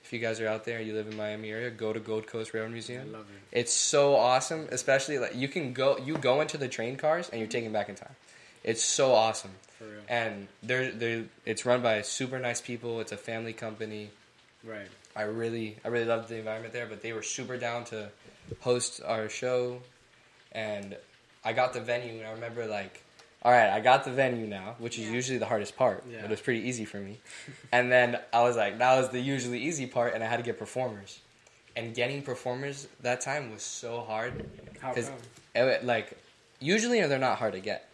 if 0.04 0.12
you 0.12 0.18
guys 0.20 0.40
are 0.40 0.46
out 0.46 0.64
there, 0.64 0.80
you 0.80 0.92
live 0.94 1.08
in 1.08 1.16
Miami 1.16 1.50
area, 1.50 1.70
go 1.70 1.92
to 1.92 1.98
Gold 2.00 2.26
Coast 2.26 2.54
Railroad 2.54 2.70
I 2.70 2.72
Museum. 2.72 3.12
love 3.12 3.26
it. 3.52 3.58
It's 3.60 3.72
so 3.72 4.14
awesome, 4.14 4.68
especially 4.70 5.18
like 5.18 5.34
you 5.34 5.48
can 5.48 5.72
go 5.72 5.96
you 5.98 6.16
go 6.16 6.40
into 6.40 6.58
the 6.58 6.68
train 6.68 6.96
cars 6.96 7.28
and 7.28 7.40
you're 7.40 7.48
taken 7.48 7.72
back 7.72 7.88
in 7.88 7.94
time. 7.96 8.14
It's 8.62 8.84
so 8.84 9.14
awesome 9.14 9.52
For 9.78 9.84
real. 9.84 10.00
and 10.08 10.46
they're 10.62 10.92
they 10.92 11.24
it's 11.46 11.64
run 11.66 11.82
by 11.82 12.02
super 12.02 12.38
nice 12.38 12.60
people. 12.60 13.00
It's 13.00 13.10
a 13.12 13.16
family 13.16 13.52
company. 13.54 14.10
Right. 14.62 14.88
I 15.16 15.22
really 15.22 15.76
I 15.84 15.88
really 15.88 16.04
loved 16.06 16.28
the 16.28 16.36
environment 16.38 16.72
there, 16.72 16.86
but 16.86 17.02
they 17.02 17.12
were 17.12 17.22
super 17.22 17.56
down 17.56 17.84
to 17.86 18.10
host 18.60 19.00
our 19.04 19.28
show, 19.28 19.80
and 20.52 20.96
I 21.44 21.52
got 21.52 21.72
the 21.72 21.80
venue, 21.80 22.18
and 22.18 22.26
I 22.26 22.32
remember 22.32 22.66
like, 22.66 23.02
all 23.42 23.52
right, 23.52 23.70
I 23.70 23.80
got 23.80 24.04
the 24.04 24.10
venue 24.12 24.46
now, 24.46 24.76
which 24.78 24.98
is 24.98 25.06
Yeah. 25.06 25.12
usually 25.12 25.38
the 25.38 25.46
hardest 25.46 25.76
part, 25.76 26.04
Yeah. 26.08 26.18
but 26.20 26.26
it 26.26 26.30
was 26.30 26.40
pretty 26.40 26.60
easy 26.68 26.84
for 26.84 26.98
me. 26.98 27.18
and 27.72 27.90
then 27.90 28.18
I 28.32 28.42
was 28.42 28.56
like, 28.56 28.78
that 28.78 28.96
was 28.98 29.08
the 29.10 29.20
usually 29.20 29.58
easy 29.58 29.86
part, 29.86 30.14
and 30.14 30.22
I 30.22 30.26
had 30.28 30.36
to 30.36 30.42
get 30.42 30.58
performers, 30.58 31.20
and 31.76 31.94
getting 31.94 32.22
performers 32.22 32.86
that 33.02 33.20
time 33.20 33.50
was 33.52 33.62
so 33.62 34.00
hard 34.02 34.44
How 34.80 34.92
'Cause- 34.94 35.10
come? 35.54 35.86
like 35.86 36.16
usually 36.60 37.00
they're 37.06 37.18
not 37.18 37.38
hard 37.38 37.54
to 37.54 37.60
get 37.60 37.88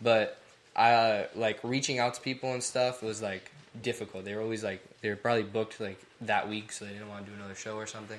but 0.00 0.36
i 0.76 1.26
like 1.34 1.58
reaching 1.62 1.98
out 1.98 2.14
to 2.14 2.20
people 2.20 2.52
and 2.52 2.62
stuff 2.62 3.02
was 3.02 3.22
like 3.22 3.50
difficult. 3.82 4.24
They 4.24 4.34
were 4.34 4.42
always 4.42 4.64
like 4.64 4.82
they 5.00 5.08
were 5.10 5.16
probably 5.16 5.44
booked 5.44 5.80
like 5.80 6.00
that 6.22 6.48
week 6.48 6.72
so 6.72 6.84
they 6.84 6.92
didn't 6.92 7.08
want 7.08 7.24
to 7.24 7.30
do 7.30 7.36
another 7.36 7.54
show 7.54 7.76
or 7.76 7.86
something. 7.86 8.18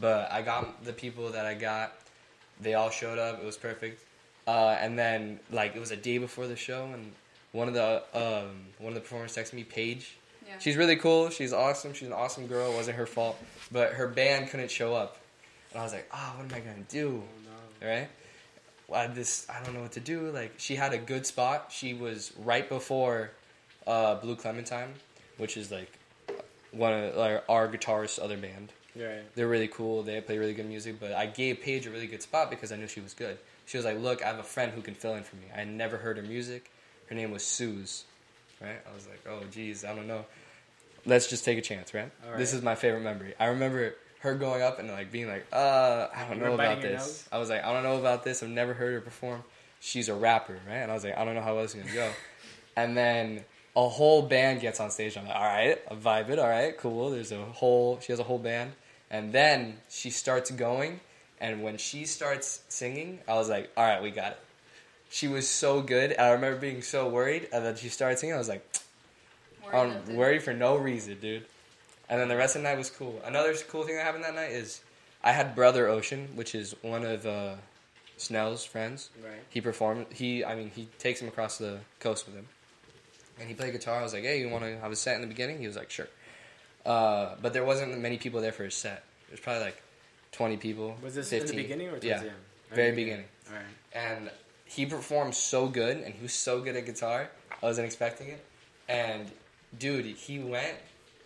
But 0.00 0.30
i 0.32 0.42
got 0.42 0.84
the 0.84 0.92
people 0.92 1.30
that 1.30 1.46
i 1.46 1.54
got. 1.54 1.94
They 2.60 2.74
all 2.74 2.90
showed 2.90 3.18
up. 3.18 3.40
It 3.40 3.44
was 3.44 3.56
perfect. 3.56 4.02
Uh, 4.46 4.76
and 4.80 4.98
then 4.98 5.40
like 5.50 5.74
it 5.74 5.80
was 5.80 5.90
a 5.90 5.96
day 5.96 6.18
before 6.18 6.46
the 6.46 6.56
show 6.56 6.84
and 6.92 7.12
one 7.52 7.68
of 7.68 7.74
the 7.74 8.02
um, 8.14 8.66
one 8.78 8.88
of 8.88 8.94
the 8.94 9.00
performers 9.00 9.34
texted 9.36 9.54
me 9.54 9.64
paige. 9.64 10.16
Yeah. 10.46 10.58
she's 10.58 10.76
really 10.76 10.96
cool. 10.96 11.30
She's 11.30 11.52
awesome. 11.52 11.94
She's 11.94 12.08
an 12.08 12.12
awesome 12.12 12.46
girl. 12.46 12.72
It 12.72 12.76
wasn't 12.76 12.96
her 12.98 13.06
fault. 13.06 13.42
But 13.72 13.94
her 13.94 14.08
band 14.08 14.50
couldn't 14.50 14.70
show 14.70 14.94
up. 14.94 15.18
And 15.72 15.80
i 15.80 15.84
was 15.84 15.92
like 15.92 16.08
oh 16.12 16.32
what 16.36 16.52
am 16.52 16.56
i 16.56 16.60
gonna 16.60 16.84
do? 16.88 17.22
Oh 17.24 17.82
no. 17.82 17.88
right? 17.88 18.08
Well, 18.86 19.08
this 19.08 19.46
I 19.48 19.64
don't 19.64 19.74
know 19.74 19.80
what 19.80 19.92
to 19.92 20.00
do. 20.00 20.30
Like 20.30 20.54
she 20.58 20.76
had 20.76 20.92
a 20.92 20.98
good 20.98 21.26
spot. 21.26 21.72
She 21.72 21.94
was 21.94 22.32
right 22.38 22.68
before 22.68 23.30
uh, 23.86 24.16
Blue 24.16 24.36
Clementine, 24.36 24.94
which 25.38 25.56
is 25.56 25.70
like 25.70 25.90
one 26.72 26.92
of 26.92 27.18
our, 27.18 27.42
our 27.48 27.68
guitarist's 27.68 28.18
other 28.18 28.36
band. 28.36 28.72
Right. 28.96 29.22
They're 29.34 29.48
really 29.48 29.68
cool. 29.68 30.02
They 30.02 30.20
play 30.20 30.38
really 30.38 30.54
good 30.54 30.68
music. 30.68 31.00
But 31.00 31.12
I 31.12 31.26
gave 31.26 31.60
Paige 31.60 31.86
a 31.86 31.90
really 31.90 32.06
good 32.06 32.22
spot 32.22 32.50
because 32.50 32.70
I 32.70 32.76
knew 32.76 32.86
she 32.86 33.00
was 33.00 33.14
good. 33.14 33.38
She 33.66 33.76
was 33.76 33.84
like, 33.84 33.98
"Look, 33.98 34.22
I 34.22 34.26
have 34.28 34.38
a 34.38 34.44
friend 34.44 34.72
who 34.72 34.82
can 34.82 34.94
fill 34.94 35.14
in 35.14 35.24
for 35.24 35.36
me. 35.36 35.46
I 35.56 35.64
never 35.64 35.96
heard 35.96 36.16
her 36.16 36.22
music. 36.22 36.70
Her 37.08 37.14
name 37.14 37.30
was 37.30 37.44
Suze, 37.44 38.04
right? 38.60 38.78
I 38.90 38.94
was 38.94 39.06
like, 39.08 39.24
"Oh, 39.28 39.42
geez, 39.50 39.84
I 39.84 39.94
don't 39.94 40.06
know." 40.06 40.24
let's 41.06 41.28
just 41.28 41.44
take 41.44 41.58
a 41.58 41.62
chance, 41.62 41.94
right? 41.94 42.10
All 42.26 42.36
This 42.36 42.52
is 42.52 42.62
my 42.62 42.74
favorite 42.74 43.02
memory. 43.02 43.34
I 43.38 43.46
remember 43.46 43.94
her 44.20 44.34
going 44.34 44.62
up 44.62 44.78
and 44.78 44.88
like 44.88 45.12
being 45.12 45.28
like, 45.28 45.46
uh, 45.52 46.08
I 46.14 46.26
don't 46.28 46.38
You 46.38 46.44
know 46.44 46.54
about 46.54 46.80
this. 46.80 47.28
I 47.30 47.38
was 47.38 47.50
like, 47.50 47.64
I 47.64 47.72
don't 47.72 47.82
know 47.82 47.98
about 47.98 48.24
this. 48.24 48.42
I've 48.42 48.48
never 48.48 48.74
heard 48.74 48.94
her 48.94 49.00
perform. 49.00 49.44
She's 49.80 50.08
a 50.08 50.14
rapper, 50.14 50.58
right? 50.66 50.76
And 50.76 50.90
I 50.90 50.94
was 50.94 51.04
like, 51.04 51.16
I 51.16 51.24
don't 51.24 51.34
know 51.34 51.42
how 51.42 51.58
else 51.58 51.74
it's 51.74 51.84
gonna 51.84 51.94
go. 51.94 52.10
and 52.76 52.96
then 52.96 53.44
a 53.76 53.88
whole 53.88 54.22
band 54.22 54.60
gets 54.60 54.78
on 54.80 54.90
stage. 54.90 55.16
I'm 55.16 55.26
like, 55.26 55.34
all 55.36 55.42
right, 55.42 55.78
I 55.90 55.94
vibe 55.94 56.28
it. 56.30 56.38
All 56.38 56.48
right, 56.48 56.76
cool. 56.78 57.10
There's 57.10 57.32
a 57.32 57.44
whole. 57.44 57.98
She 58.00 58.12
has 58.12 58.20
a 58.20 58.24
whole 58.24 58.38
band, 58.38 58.72
and 59.10 59.32
then 59.32 59.78
she 59.90 60.10
starts 60.10 60.50
going. 60.50 61.00
And 61.40 61.62
when 61.62 61.76
she 61.76 62.04
starts 62.06 62.62
singing, 62.68 63.18
I 63.28 63.34
was 63.34 63.48
like, 63.48 63.70
all 63.76 63.84
right, 63.84 64.02
we 64.02 64.10
got 64.10 64.32
it. 64.32 64.38
She 65.10 65.28
was 65.28 65.48
so 65.48 65.82
good. 65.82 66.12
And 66.12 66.20
I 66.20 66.30
remember 66.30 66.58
being 66.58 66.80
so 66.82 67.08
worried, 67.08 67.48
and 67.52 67.64
then 67.64 67.76
she 67.76 67.88
started 67.88 68.18
singing. 68.18 68.34
I 68.34 68.38
was 68.38 68.48
like, 68.48 68.64
Worried 69.64 69.76
I'm 69.78 70.04
the- 70.06 70.14
worried 70.14 70.42
for 70.42 70.52
no 70.52 70.76
reason, 70.76 71.18
dude. 71.20 71.44
And 72.08 72.20
then 72.20 72.28
the 72.28 72.36
rest 72.36 72.54
of 72.56 72.62
the 72.62 72.68
night 72.68 72.78
was 72.78 72.90
cool. 72.90 73.20
Another 73.24 73.54
cool 73.68 73.82
thing 73.84 73.96
that 73.96 74.04
happened 74.04 74.24
that 74.24 74.34
night 74.34 74.50
is 74.52 74.80
I 75.22 75.32
had 75.32 75.54
brother 75.54 75.88
Ocean, 75.88 76.28
which 76.34 76.54
is 76.54 76.74
one 76.82 77.04
of 77.04 77.26
uh, 77.26 77.54
Snell's 78.18 78.64
friends. 78.64 79.10
Right. 79.22 79.40
He 79.50 79.60
performed. 79.60 80.06
He, 80.10 80.44
I 80.44 80.54
mean, 80.54 80.70
he 80.74 80.88
takes 80.98 81.20
him 81.20 81.28
across 81.28 81.56
the 81.58 81.78
coast 82.00 82.26
with 82.26 82.34
him, 82.36 82.46
and 83.38 83.48
he 83.48 83.54
played 83.54 83.72
guitar. 83.72 84.00
I 84.00 84.02
was 84.02 84.12
like, 84.12 84.22
"Hey, 84.22 84.40
you 84.40 84.48
want 84.48 84.64
to 84.64 84.78
have 84.78 84.92
a 84.92 84.96
set 84.96 85.16
in 85.16 85.20
the 85.20 85.26
beginning?" 85.26 85.58
He 85.58 85.66
was 85.66 85.76
like, 85.76 85.90
"Sure." 85.90 86.08
Uh, 86.84 87.34
but 87.40 87.52
there 87.52 87.64
wasn't 87.64 87.98
many 87.98 88.18
people 88.18 88.40
there 88.40 88.52
for 88.52 88.64
his 88.64 88.74
set. 88.74 89.04
There's 89.28 89.40
probably 89.40 89.64
like 89.64 89.82
20 90.32 90.58
people. 90.58 90.96
Was 91.02 91.14
this 91.14 91.30
15. 91.30 91.50
in 91.50 91.56
the 91.56 91.62
beginning 91.62 91.88
or 91.88 91.98
yeah, 92.02 92.18
the 92.18 92.28
end? 92.28 92.36
very 92.72 92.92
beginning. 92.92 93.26
All 93.48 93.56
right. 93.56 93.64
And 93.92 94.30
he 94.64 94.86
performed 94.86 95.34
so 95.34 95.66
good, 95.66 95.98
and 95.98 96.14
he 96.14 96.22
was 96.22 96.32
so 96.32 96.60
good 96.60 96.76
at 96.76 96.86
guitar. 96.86 97.30
I 97.62 97.66
wasn't 97.66 97.86
expecting 97.86 98.28
it. 98.28 98.44
And 98.88 99.30
dude, 99.78 100.04
he 100.04 100.38
went 100.38 100.76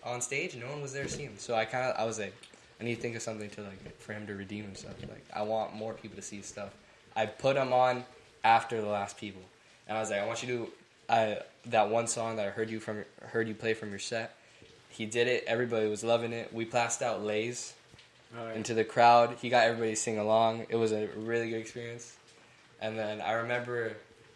on 0.05 0.21
stage, 0.21 0.57
no 0.57 0.69
one 0.69 0.81
was 0.81 0.93
there 0.93 1.05
to 1.05 1.09
see 1.09 1.25
him. 1.25 1.35
So 1.39 1.55
I 1.55 1.65
kind 1.65 1.87
of, 1.87 1.97
I 1.99 2.05
was 2.05 2.19
like, 2.19 2.35
I 2.81 2.85
need 2.85 2.97
to 2.97 3.01
think 3.01 3.17
of 3.17 3.23
something 3.23 3.51
to 3.51 3.63
like 3.63 4.01
for 4.01 4.13
him 4.13 4.27
to 4.27 4.35
redeem 4.35 4.65
himself. 4.65 4.95
Like 5.03 5.25
I 5.35 5.43
want 5.43 5.75
more 5.75 5.95
people 5.95 6.17
to 6.17 6.23
see 6.23 6.37
his 6.37 6.47
stuff. 6.47 6.71
I 7.17 7.27
put 7.27 7.57
him 7.57 7.73
on 7.73 8.05
after 8.45 8.81
the 8.81 8.87
last 8.87 9.17
people, 9.17 9.43
and 9.89 9.97
I 9.99 10.01
was 10.01 10.11
like, 10.11 10.21
I 10.21 10.27
want 10.27 10.43
you 10.43 10.49
to, 10.49 11.13
I 11.13 11.39
that 11.71 11.89
one 11.91 12.07
song 12.07 12.37
that 12.37 12.47
I 12.47 12.51
heard 12.51 12.71
you 12.71 12.81
from, 12.81 13.05
heard 13.23 13.49
you 13.49 13.55
play 13.55 13.75
from 13.75 13.91
your 13.91 13.99
set. 13.99 14.35
He 14.89 15.07
did 15.07 15.29
it. 15.29 15.45
Everybody 15.47 15.89
was 15.89 16.03
loving 16.03 16.33
it. 16.33 16.53
We 16.53 16.65
passed 16.65 17.03
out 17.03 17.23
lays 17.23 17.75
All 18.39 18.47
right. 18.47 18.57
into 18.57 18.75
the 18.75 18.85
crowd. 18.85 19.37
He 19.41 19.49
got 19.49 19.65
everybody 19.65 19.91
to 19.91 19.97
sing 19.97 20.19
along. 20.19 20.67
It 20.69 20.77
was 20.77 20.93
a 20.93 21.09
really 21.17 21.51
good 21.51 21.61
experience. 21.61 22.17
And 22.81 22.99
then 22.99 23.21
I 23.21 23.33
remember 23.33 23.93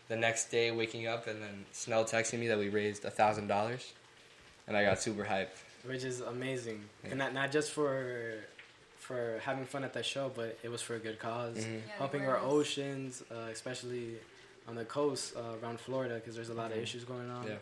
the 0.08 0.16
next 0.16 0.50
day 0.50 0.70
waking 0.70 1.06
up 1.06 1.26
and 1.26 1.42
then 1.42 1.64
Snell 1.72 2.04
texting 2.04 2.38
me 2.38 2.48
that 2.48 2.58
we 2.58 2.68
raised 2.68 3.04
a 3.04 3.10
thousand 3.10 3.46
dollars, 3.46 3.92
and 4.66 4.76
I 4.76 4.84
got 4.84 5.00
super 5.00 5.24
hyped. 5.24 5.48
which 5.86 6.04
is 6.04 6.20
amazing. 6.20 6.80
Yeah. 7.02 7.10
And 7.10 7.18
not 7.18 7.34
not 7.34 7.50
just 7.52 7.70
for 7.70 8.34
for 8.98 9.40
having 9.42 9.64
fun 9.64 9.82
at 9.84 9.94
that 9.94 10.04
show, 10.06 10.30
but 10.34 10.58
it 10.62 10.68
was 10.70 10.82
for 10.82 10.94
a 10.94 10.98
good 10.98 11.18
because 11.18 11.56
Mhm. 11.58 11.74
Yeah, 11.86 11.92
helping 11.98 12.26
our 12.26 12.38
oceans, 12.38 13.22
uh, 13.32 13.48
especially 13.50 14.16
on 14.68 14.74
the 14.74 14.84
coast 14.84 15.34
uh, 15.36 15.56
around 15.62 15.80
Florida, 15.80 16.14
because 16.16 16.34
there's 16.34 16.48
a 16.50 16.54
lot 16.54 16.70
of 16.72 16.78
Mhm. 16.78 16.82
issues 16.82 17.04
going 17.04 17.28
on. 17.30 17.46
Yeah. 17.46 17.56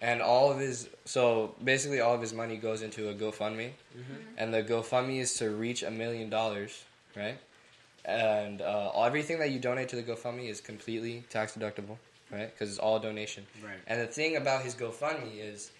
And 0.00 0.20
all 0.20 0.50
of 0.50 0.58
his 0.58 0.88
so 1.04 1.54
basically 1.62 2.00
all 2.00 2.14
of 2.14 2.20
his 2.20 2.32
money 2.32 2.56
goes 2.56 2.82
into 2.82 3.08
a 3.08 3.14
GoFundMe, 3.14 3.70
hmm 3.92 4.14
and 4.36 4.52
the 4.52 4.62
GoFundMe 4.62 5.20
is 5.20 5.34
to 5.34 5.50
reach 5.50 5.82
a 5.82 5.90
million 5.90 6.28
dollars, 6.30 6.84
right? 7.16 7.38
And 8.04 8.60
uh, 8.60 8.90
everything 9.02 9.38
that 9.38 9.50
you 9.50 9.58
donate 9.58 9.88
to 9.90 9.96
the 9.96 10.02
GoFundMe 10.02 10.48
is 10.48 10.60
completely 10.60 11.24
tax 11.30 11.54
deductible, 11.56 11.96
right? 12.30 12.50
Because 12.52 12.68
it's 12.70 12.78
all 12.78 12.98
donation. 12.98 13.46
Right. 13.62 13.78
And 13.86 14.00
the 14.00 14.06
thing 14.06 14.36
about 14.36 14.62
his 14.62 14.74
GoFundMe 14.74 15.38
is 15.40 15.70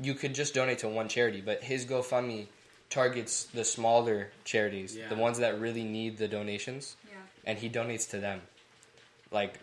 you 0.00 0.14
could 0.14 0.34
just 0.34 0.54
donate 0.54 0.78
to 0.80 0.88
one 0.88 1.08
charity, 1.08 1.40
but 1.40 1.62
his 1.62 1.84
GoFundMe 1.86 2.46
targets 2.90 3.44
the 3.44 3.64
smaller 3.64 4.32
charities, 4.44 4.96
Yeah. 4.96 5.08
the 5.08 5.14
ones 5.14 5.38
that 5.38 5.60
really 5.60 5.84
need 5.84 6.18
the 6.18 6.26
donations, 6.28 6.96
Yeah. 7.08 7.18
and 7.44 7.58
he 7.58 7.70
donates 7.70 8.10
to 8.10 8.18
them. 8.18 8.42
Like 9.30 9.54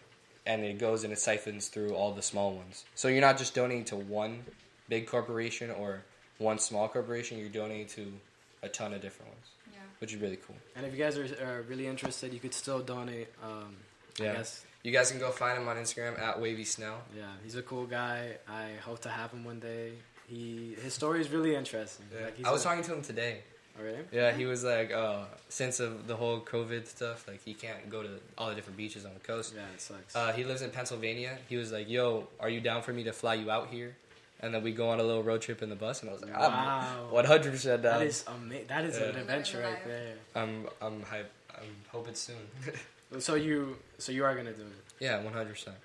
and 0.49 0.63
it 0.65 0.79
goes 0.79 1.03
and 1.03 1.13
it 1.13 1.19
siphons 1.19 1.67
through 1.67 1.91
all 1.93 2.11
the 2.11 2.21
small 2.23 2.51
ones. 2.53 2.83
So 2.95 3.07
you're 3.07 3.21
not 3.29 3.37
just 3.37 3.53
donating 3.53 3.85
to 3.85 3.95
one 3.95 4.33
big 4.89 5.05
corporation 5.07 5.69
or 5.69 6.01
one 6.39 6.57
small 6.57 6.87
corporation, 6.89 7.37
you're 7.37 7.49
donating 7.63 7.85
to 7.97 8.11
a 8.63 8.69
ton 8.69 8.93
of 8.93 9.01
different 9.01 9.29
ones, 9.31 9.47
Yeah. 9.71 9.79
which 9.99 10.11
is 10.13 10.19
really 10.19 10.37
cool. 10.45 10.55
And 10.75 10.85
if 10.87 10.91
you 10.93 10.97
guys 10.97 11.17
are, 11.17 11.27
are 11.45 11.61
really 11.63 11.85
interested, 11.85 12.33
you 12.33 12.39
could 12.39 12.53
still 12.53 12.79
donate. 12.79 13.27
Um, 13.43 13.75
Yeah. 14.17 14.31
I 14.31 14.35
guess. 14.37 14.65
You 14.83 14.91
guys 14.91 15.11
can 15.11 15.19
go 15.19 15.29
find 15.31 15.55
him 15.61 15.67
on 15.67 15.75
Instagram 15.77 16.17
at 16.19 16.41
Wavy 16.41 16.63
Snell. 16.65 17.01
Yeah, 17.15 17.25
he's 17.43 17.55
a 17.55 17.61
cool 17.61 17.85
guy. 17.85 18.37
I 18.47 18.71
hope 18.83 18.99
to 19.01 19.09
have 19.09 19.31
him 19.31 19.43
one 19.45 19.59
day. 19.59 19.91
He 20.27 20.75
his 20.81 20.93
story 20.93 21.19
is 21.21 21.29
really 21.29 21.53
interesting. 21.55 22.05
Like 22.23 22.37
he's 22.37 22.45
I 22.45 22.51
was 22.51 22.61
a- 22.61 22.63
talking 22.67 22.83
to 22.85 22.93
him 22.95 23.01
today. 23.01 23.43
Oh, 23.79 23.83
really? 23.83 23.99
Yeah, 24.11 24.31
he 24.31 24.45
was 24.45 24.63
like, 24.63 24.91
uh, 24.91 25.23
since 25.47 25.79
of 25.79 26.07
the 26.07 26.15
whole 26.15 26.39
COVID 26.41 26.85
stuff, 26.87 27.27
like 27.27 27.41
he 27.43 27.53
can't 27.53 27.89
go 27.89 28.03
to 28.03 28.09
all 28.37 28.49
the 28.49 28.55
different 28.55 28.77
beaches 28.77 29.05
on 29.05 29.13
the 29.13 29.19
coast. 29.21 29.53
Yeah, 29.55 29.61
it 29.73 29.79
sucks. 29.81 30.15
Uh, 30.15 30.31
he 30.33 30.43
lives 30.43 30.61
in 30.61 30.69
Pennsylvania. 30.71 31.37
He 31.47 31.55
was 31.57 31.71
like, 31.71 31.89
"Yo, 31.89 32.27
are 32.39 32.49
you 32.49 32.59
down 32.61 32.81
for 32.81 32.91
me 32.93 33.03
to 33.05 33.13
fly 33.13 33.35
you 33.35 33.49
out 33.49 33.69
here?" 33.69 33.95
And 34.41 34.53
then 34.53 34.63
we 34.63 34.71
go 34.71 34.89
on 34.89 34.99
a 34.99 35.03
little 35.03 35.23
road 35.23 35.41
trip 35.41 35.61
in 35.61 35.69
the 35.69 35.75
bus, 35.75 36.01
and 36.01 36.09
I 36.09 36.13
was 36.13 36.21
like, 36.21 36.33
Wow. 36.37 37.07
"I'm 37.07 37.11
100 37.11 37.51
percent 37.51 37.81
down." 37.83 37.99
that 37.99 38.05
is 38.07 38.25
ama- 38.27 38.63
That 38.67 38.85
is 38.85 38.97
Yeah. 38.97 39.05
an 39.05 39.15
adventure 39.17 39.61
right 39.61 39.83
there. 39.85 40.13
I'm 40.35 40.67
I'm 40.81 41.01
hype. 41.03 41.31
I'm 41.55 41.75
hope 41.91 42.07
it's 42.07 42.19
soon. 42.21 42.35
So 43.19 43.33
you 43.33 43.75
so 43.97 44.11
you 44.11 44.23
are 44.23 44.35
gonna 44.35 44.53
do 44.53 44.61
it. 44.61 44.83
yeah, 44.99 45.23
100. 45.23 45.49
percent 45.49 45.75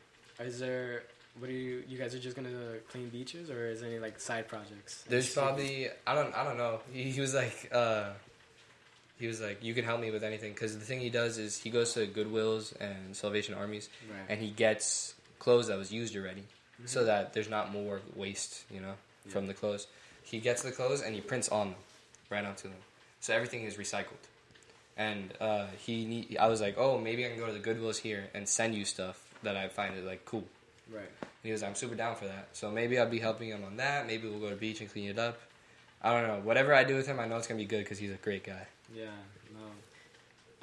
Is 0.41 0.59
there? 0.59 1.05
What 1.39 1.51
are 1.51 1.53
you? 1.53 1.83
You 1.89 1.99
guys 1.99 2.15
are 2.15 2.19
just 2.21 2.37
gonna 2.37 2.77
clean 2.91 3.09
beaches, 3.09 3.51
or 3.51 3.69
is 3.69 3.81
there 3.81 3.91
any 3.91 3.99
like 3.99 4.21
side 4.21 4.47
projects? 4.47 5.03
There's 5.09 5.33
probably 5.33 5.89
I 6.07 6.15
don't 6.15 6.35
I 6.35 6.45
don't 6.45 6.57
know. 6.57 6.81
He, 6.93 7.11
he 7.11 7.21
was 7.21 7.35
like 7.35 7.71
uh, 7.73 8.11
he 9.19 9.27
was 9.27 9.41
like, 9.41 9.63
"You 9.63 9.75
can 9.75 9.85
help 9.85 10.01
me 10.01 10.11
with 10.11 10.23
anything," 10.23 10.53
because 10.53 10.79
the 10.79 10.85
thing 10.85 11.01
he 11.01 11.11
does 11.11 11.39
is 11.39 11.59
he 11.59 11.71
goes 11.71 11.93
to 11.95 12.07
Goodwills 12.07 12.75
and 12.81 13.17
Salvation 13.17 13.55
Armies, 13.55 13.89
right. 14.09 14.27
and 14.29 14.41
he 14.41 14.51
gets 14.51 15.15
clothes 15.41 15.67
that 15.67 15.77
was 15.77 15.93
used 15.93 16.17
already, 16.17 16.45
so 16.87 17.03
Mhm. 17.03 17.07
that 17.07 17.33
there's 17.33 17.49
not 17.49 17.73
more 17.73 18.01
waste, 18.15 18.63
you 18.71 18.81
know, 18.81 18.95
from 19.29 19.47
the 19.47 19.55
clothes. 19.55 19.89
He 20.23 20.39
gets 20.39 20.63
the 20.63 20.73
clothes 20.73 21.03
and 21.03 21.15
he 21.15 21.21
prints 21.21 21.49
on 21.49 21.71
them, 21.71 21.79
right 22.31 22.45
onto 22.45 22.69
them, 22.69 22.79
so 23.21 23.35
everything 23.35 23.65
is 23.65 23.75
recycled. 23.75 24.23
And 24.97 25.35
uh, 25.41 25.67
he, 25.85 26.05
need, 26.05 26.37
I 26.39 26.47
was 26.47 26.61
like, 26.61 26.77
oh, 26.79 26.99
maybe 26.99 27.27
I 27.27 27.29
can 27.29 27.39
go 27.39 27.47
to 27.47 27.53
the 27.53 27.59
Goodwills 27.59 27.99
here 27.99 28.29
and 28.33 28.49
send 28.49 28.77
you 28.77 28.85
stuff 28.85 29.21
that 29.43 29.57
I 29.57 29.67
find 29.67 29.97
it 29.97 30.05
like 30.05 30.25
cool. 30.25 30.45
Right. 30.93 31.03
And 31.21 31.31
he 31.43 31.53
was, 31.53 31.63
I'm 31.63 31.75
super 31.75 31.95
down 31.95 32.17
for 32.17 32.27
that. 32.27 32.49
So 32.53 32.71
maybe 32.71 32.99
I'll 32.99 33.09
be 33.09 33.19
helping 33.19 33.49
him 33.49 33.65
on 33.65 33.77
that. 33.77 34.07
Maybe 34.07 34.29
we'll 34.29 34.39
go 34.39 34.49
to 34.49 34.55
the 34.55 34.61
beach 34.61 34.81
and 34.81 34.91
clean 34.91 35.09
it 35.11 35.19
up. 35.19 35.39
I 36.03 36.13
don't 36.13 36.27
know. 36.29 36.41
Whatever 36.45 36.75
I 36.75 36.85
do 36.85 36.95
with 36.97 37.07
him, 37.07 37.19
I 37.19 37.27
know 37.27 37.37
it's 37.37 37.47
gonna 37.47 37.59
be 37.59 37.65
good 37.65 37.81
because 37.85 37.99
he's 37.99 38.11
a 38.13 38.17
great 38.17 38.45
guy. 38.45 38.67
Yeah. 38.95 39.07
No. 39.53 39.67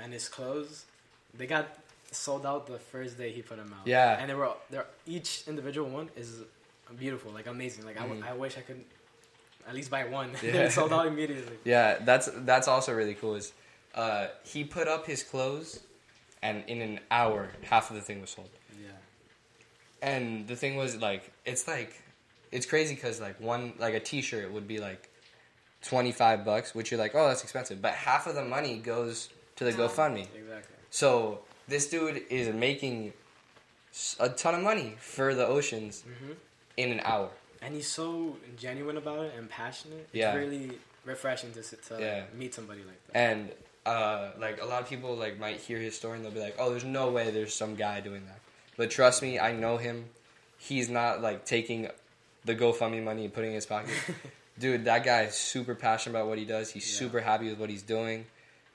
And 0.04 0.14
his 0.14 0.30
clothes, 0.30 0.86
they 1.38 1.48
got 1.48 1.68
sold 2.12 2.46
out 2.46 2.68
the 2.68 2.78
first 2.78 3.18
day 3.18 3.32
he 3.32 3.42
put 3.42 3.58
them 3.58 3.74
out. 3.78 3.88
Yeah. 3.88 4.18
And 4.20 4.30
they 4.30 4.36
were 4.36 4.52
they're 4.70 4.86
each 5.08 5.44
individual 5.48 5.90
one 5.90 6.10
is 6.16 6.42
beautiful, 7.00 7.32
like 7.32 7.48
amazing. 7.48 7.86
Like 7.86 7.98
I 7.98 8.02
w 8.04 8.22
Mhm. 8.22 8.28
I, 8.28 8.34
wish 8.34 8.58
I 8.58 8.62
could 8.62 8.84
at 9.68 9.74
least 9.74 9.90
buy 9.90 10.04
one. 10.06 10.32
Yeah. 10.44 10.52
they 10.52 10.70
sold 10.70 10.94
out 10.94 11.08
immediately. 11.08 11.58
Yeah, 11.64 11.98
that's 12.04 12.30
that's 12.50 12.68
also 12.68 12.94
really 12.94 13.16
cool. 13.16 13.36
Is 13.36 13.54
uh, 13.96 14.28
he 14.44 14.64
put 14.64 14.88
up 14.88 15.06
his 15.08 15.24
clothes, 15.24 15.80
and 16.42 16.64
in 16.68 16.82
an 16.82 17.00
hour, 17.10 17.50
half 17.64 17.90
of 17.90 17.96
the 17.96 18.02
thing 18.02 18.22
was 18.22 18.30
sold. 18.30 18.50
Yeah. 20.02 20.10
And 20.10 20.48
the 20.48 20.56
thing 20.56 20.76
was 20.76 20.98
like, 20.98 21.32
it's 21.46 21.68
like, 21.68 22.02
it's 22.52 22.66
crazy 22.66 22.96
because 22.96 23.22
like 23.22 23.40
one 23.40 23.74
like 23.80 23.94
a 23.94 24.00
T-shirt 24.00 24.52
would 24.52 24.68
be 24.68 24.80
like 24.80 25.10
twenty 25.82 26.12
five 26.12 26.44
bucks, 26.46 26.76
which 26.76 26.92
you're 26.92 27.00
like, 27.00 27.16
oh, 27.16 27.28
that's 27.28 27.44
expensive. 27.44 27.82
But 27.82 27.94
half 27.94 28.28
of 28.28 28.36
the 28.36 28.44
money 28.44 28.78
goes 28.80 29.30
to 29.58 29.64
the 29.64 29.72
Yeah. 29.72 29.78
GoFundMe. 29.78 30.28
Exactly. 30.36 30.76
So 30.90 31.40
this 31.68 31.90
dude 31.90 32.24
is 32.30 32.54
making 32.54 33.14
a 34.20 34.30
ton 34.30 34.56
of 34.56 34.62
money 34.62 34.96
for 35.00 35.34
the 35.36 35.46
oceans 35.46 36.04
hmm 36.04 36.34
in 36.78 36.92
an 36.94 37.02
hour. 37.04 37.30
And 37.62 37.76
he's 37.76 37.88
so 37.88 38.38
genuine 38.58 38.96
about 38.98 39.26
it 39.26 39.34
and 39.38 39.48
passionate. 39.50 40.08
Yeah. 40.14 40.32
It's 40.34 40.38
really 40.50 40.72
refreshing 41.06 41.52
to 41.54 41.62
sit 41.62 41.84
to 41.88 42.00
Yeah. 42.00 42.24
meet 42.34 42.54
somebody 42.56 42.80
like 42.80 43.06
that. 43.08 43.18
And 43.18 43.52
uh, 43.86 44.32
like 44.40 44.62
a 44.62 44.66
lot 44.66 44.82
of 44.82 44.88
people 44.90 45.16
like 45.16 45.38
might 45.40 45.58
hear 45.58 45.78
his 45.78 45.96
story 45.96 46.16
and 46.18 46.26
they'll 46.26 46.32
be 46.34 46.40
like, 46.40 46.56
"Oh, 46.60 46.70
there's 46.70 46.86
no 46.86 47.12
way 47.12 47.30
there's 47.32 47.54
some 47.54 47.76
guy 47.76 48.00
doing 48.00 48.26
that." 48.26 48.40
But 48.78 48.90
trust 48.92 49.22
me, 49.22 49.40
I 49.40 49.52
know 49.52 49.78
him. 49.78 50.06
He's 50.58 50.90
not 50.90 51.22
like 51.22 51.46
taking 51.46 51.88
the 52.46 52.56
GoFundMe 52.56 53.04
money 53.04 53.26
and 53.26 53.34
putting 53.34 53.50
it 53.50 53.54
in 53.54 53.56
his 53.56 53.66
pocket. 53.66 53.94
Dude, 54.60 54.86
that 54.86 55.04
guy 55.04 55.24
is 55.24 55.36
super 55.36 55.76
passionate 55.76 56.16
about 56.18 56.28
what 56.28 56.38
he 56.38 56.46
does. 56.46 56.72
He's 56.72 56.92
Yeah. 56.92 57.00
super 57.00 57.20
happy 57.22 57.50
with 57.50 57.58
what 57.60 57.70
he's 57.70 57.82
doing, 57.84 58.26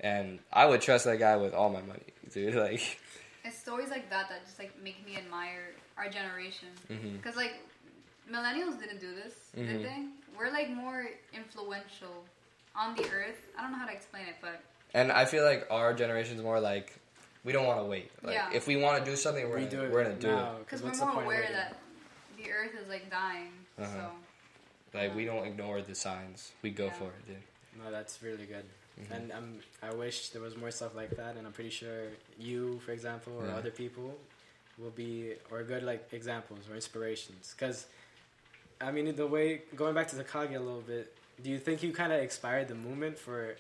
and 0.01 0.38
I 0.53 0.66
would 0.66 0.80
trust 0.80 1.05
that 1.05 1.18
guy 1.18 1.36
with 1.36 1.55
all 1.55 1.70
my 1.70 1.82
money, 1.82 2.03
dude. 2.32 2.55
Like, 2.57 2.99
It's 3.44 3.57
stories 3.59 3.90
like 3.90 4.11
that 4.11 4.28
that 4.28 4.44
just 4.44 4.59
like 4.59 4.72
make 4.82 5.05
me 5.07 5.16
admire 5.16 5.72
our 5.97 6.09
generation. 6.09 6.68
Because 6.88 7.36
like 7.36 7.55
millennials 8.30 8.78
didn't 8.80 9.01
do 9.01 9.14
this, 9.14 9.34
Mhm. 9.57 9.66
did 9.66 9.82
they? 9.84 10.05
We're 10.36 10.51
like 10.51 10.68
more 10.70 11.07
influential 11.32 12.24
on 12.74 12.94
the 12.97 13.05
earth. 13.11 13.38
I 13.57 13.62
don't 13.62 13.70
know 13.72 13.78
how 13.78 13.86
to 13.86 13.92
explain 13.92 14.26
it, 14.26 14.36
but 14.40 14.61
and 14.94 15.12
I 15.12 15.24
feel 15.24 15.44
like 15.44 15.66
our 15.70 15.92
generation's 15.94 16.42
more 16.42 16.59
like 16.61 16.99
we 17.47 17.53
don't 17.53 17.64
want 17.64 17.78
to 17.78 17.84
wait. 17.84 18.11
Like, 18.22 18.34
Yeah. 18.34 18.51
if 18.53 18.66
we 18.66 18.76
want 18.76 19.03
to 19.03 19.09
do 19.11 19.16
something, 19.16 19.49
we're 19.49 19.55
we 19.61 19.64
gonna, 19.66 19.70
do 19.70 19.82
it 19.84 19.92
we're 19.92 20.03
gonna 20.03 20.16
do 20.16 20.26
now, 20.26 20.57
it. 20.57 20.59
Because 20.59 20.82
we're 20.82 20.88
what's 20.88 20.99
the 20.99 21.07
more 21.07 21.14
point 21.14 21.26
of 21.26 21.32
aware 21.32 21.40
waiting? 21.42 21.57
that 21.57 21.76
the 22.36 22.51
earth 22.51 22.72
is 22.82 22.88
like 22.88 23.09
dying. 23.11 23.53
Uh-huh. 23.78 23.86
So 24.92 24.99
Like 24.99 25.14
we 25.14 25.24
don't 25.24 25.47
ignore 25.47 25.80
the 25.80 25.94
signs. 25.94 26.53
We 26.62 26.70
go 26.70 26.86
Yeah. 26.86 26.92
for 26.94 27.05
it, 27.05 27.26
dude. 27.26 27.36
No, 27.82 27.90
that's 27.92 28.20
really 28.22 28.47
good. 28.47 28.64
Mhm. 29.01 29.11
And 29.16 29.32
um, 29.32 29.61
I 29.82 29.94
wish 29.94 30.30
there 30.30 30.42
was 30.42 30.57
more 30.57 30.70
stuff 30.72 30.94
like 30.97 31.11
that. 31.11 31.36
And 31.36 31.47
I'm 31.47 31.53
pretty 31.53 31.70
sure 31.70 32.09
you, 32.38 32.80
for 32.80 32.92
example, 32.92 33.34
or 33.40 33.47
Yeah. 33.47 33.57
other 33.57 33.70
people, 33.70 34.18
will 34.78 34.90
be 34.90 35.34
or 35.51 35.62
good 35.62 35.84
like 35.84 36.09
examples 36.12 36.68
or 36.68 36.74
inspirations. 36.74 37.55
Because, 37.57 37.86
I 38.80 38.90
mean, 38.90 39.14
the 39.14 39.26
way 39.26 39.62
going 39.76 39.94
back 39.94 40.09
to 40.09 40.16
the 40.16 40.24
Kage 40.24 40.51
a 40.55 40.59
little 40.61 40.80
bit, 40.82 41.14
do 41.42 41.51
you 41.51 41.59
think 41.59 41.82
you 41.82 41.92
kind 41.92 42.12
of 42.12 42.20
inspired 42.22 42.68
the 42.68 42.74
movement 42.74 43.18
for 43.18 43.57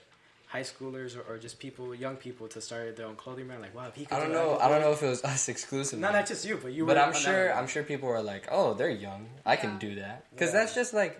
high 0.56 0.66
schoolers 0.72 1.10
or, 1.18 1.22
or 1.30 1.36
just 1.46 1.56
people, 1.66 1.84
young 1.94 2.16
people, 2.26 2.44
to 2.54 2.60
start 2.60 2.96
their 2.96 3.06
own 3.10 3.16
clothing 3.22 3.46
brand? 3.48 3.62
Like, 3.66 3.74
wow, 3.78 3.88
if 3.88 3.94
he 4.00 4.04
could 4.06 4.16
I 4.16 4.20
don't 4.20 4.28
do 4.34 4.34
know. 4.40 4.48
could 4.54 4.62
I 4.64 4.68
don't 4.70 4.82
know 4.84 4.92
if 4.96 5.02
it 5.02 5.10
was 5.14 5.22
us 5.24 5.48
exclusively. 5.54 6.00
Not 6.06 6.12
not 6.18 6.26
just 6.32 6.42
you, 6.48 6.54
but 6.64 6.72
you. 6.76 6.82
but 6.86 6.96
were 6.96 7.02
I'm 7.02 7.08
on 7.08 7.12
that 7.14 7.20
sure. 7.28 7.46
I'm 7.58 7.68
sure 7.74 7.82
people 7.92 8.08
were 8.08 8.22
like, 8.34 8.44
oh, 8.50 8.68
they're 8.78 8.96
young. 9.08 9.22
I 9.44 9.56
can 9.62 9.72
do 9.86 9.90
that 10.02 10.16
because 10.32 10.50
Yeah. 10.52 10.60
that's 10.60 10.74
just 10.80 10.92
like 11.02 11.12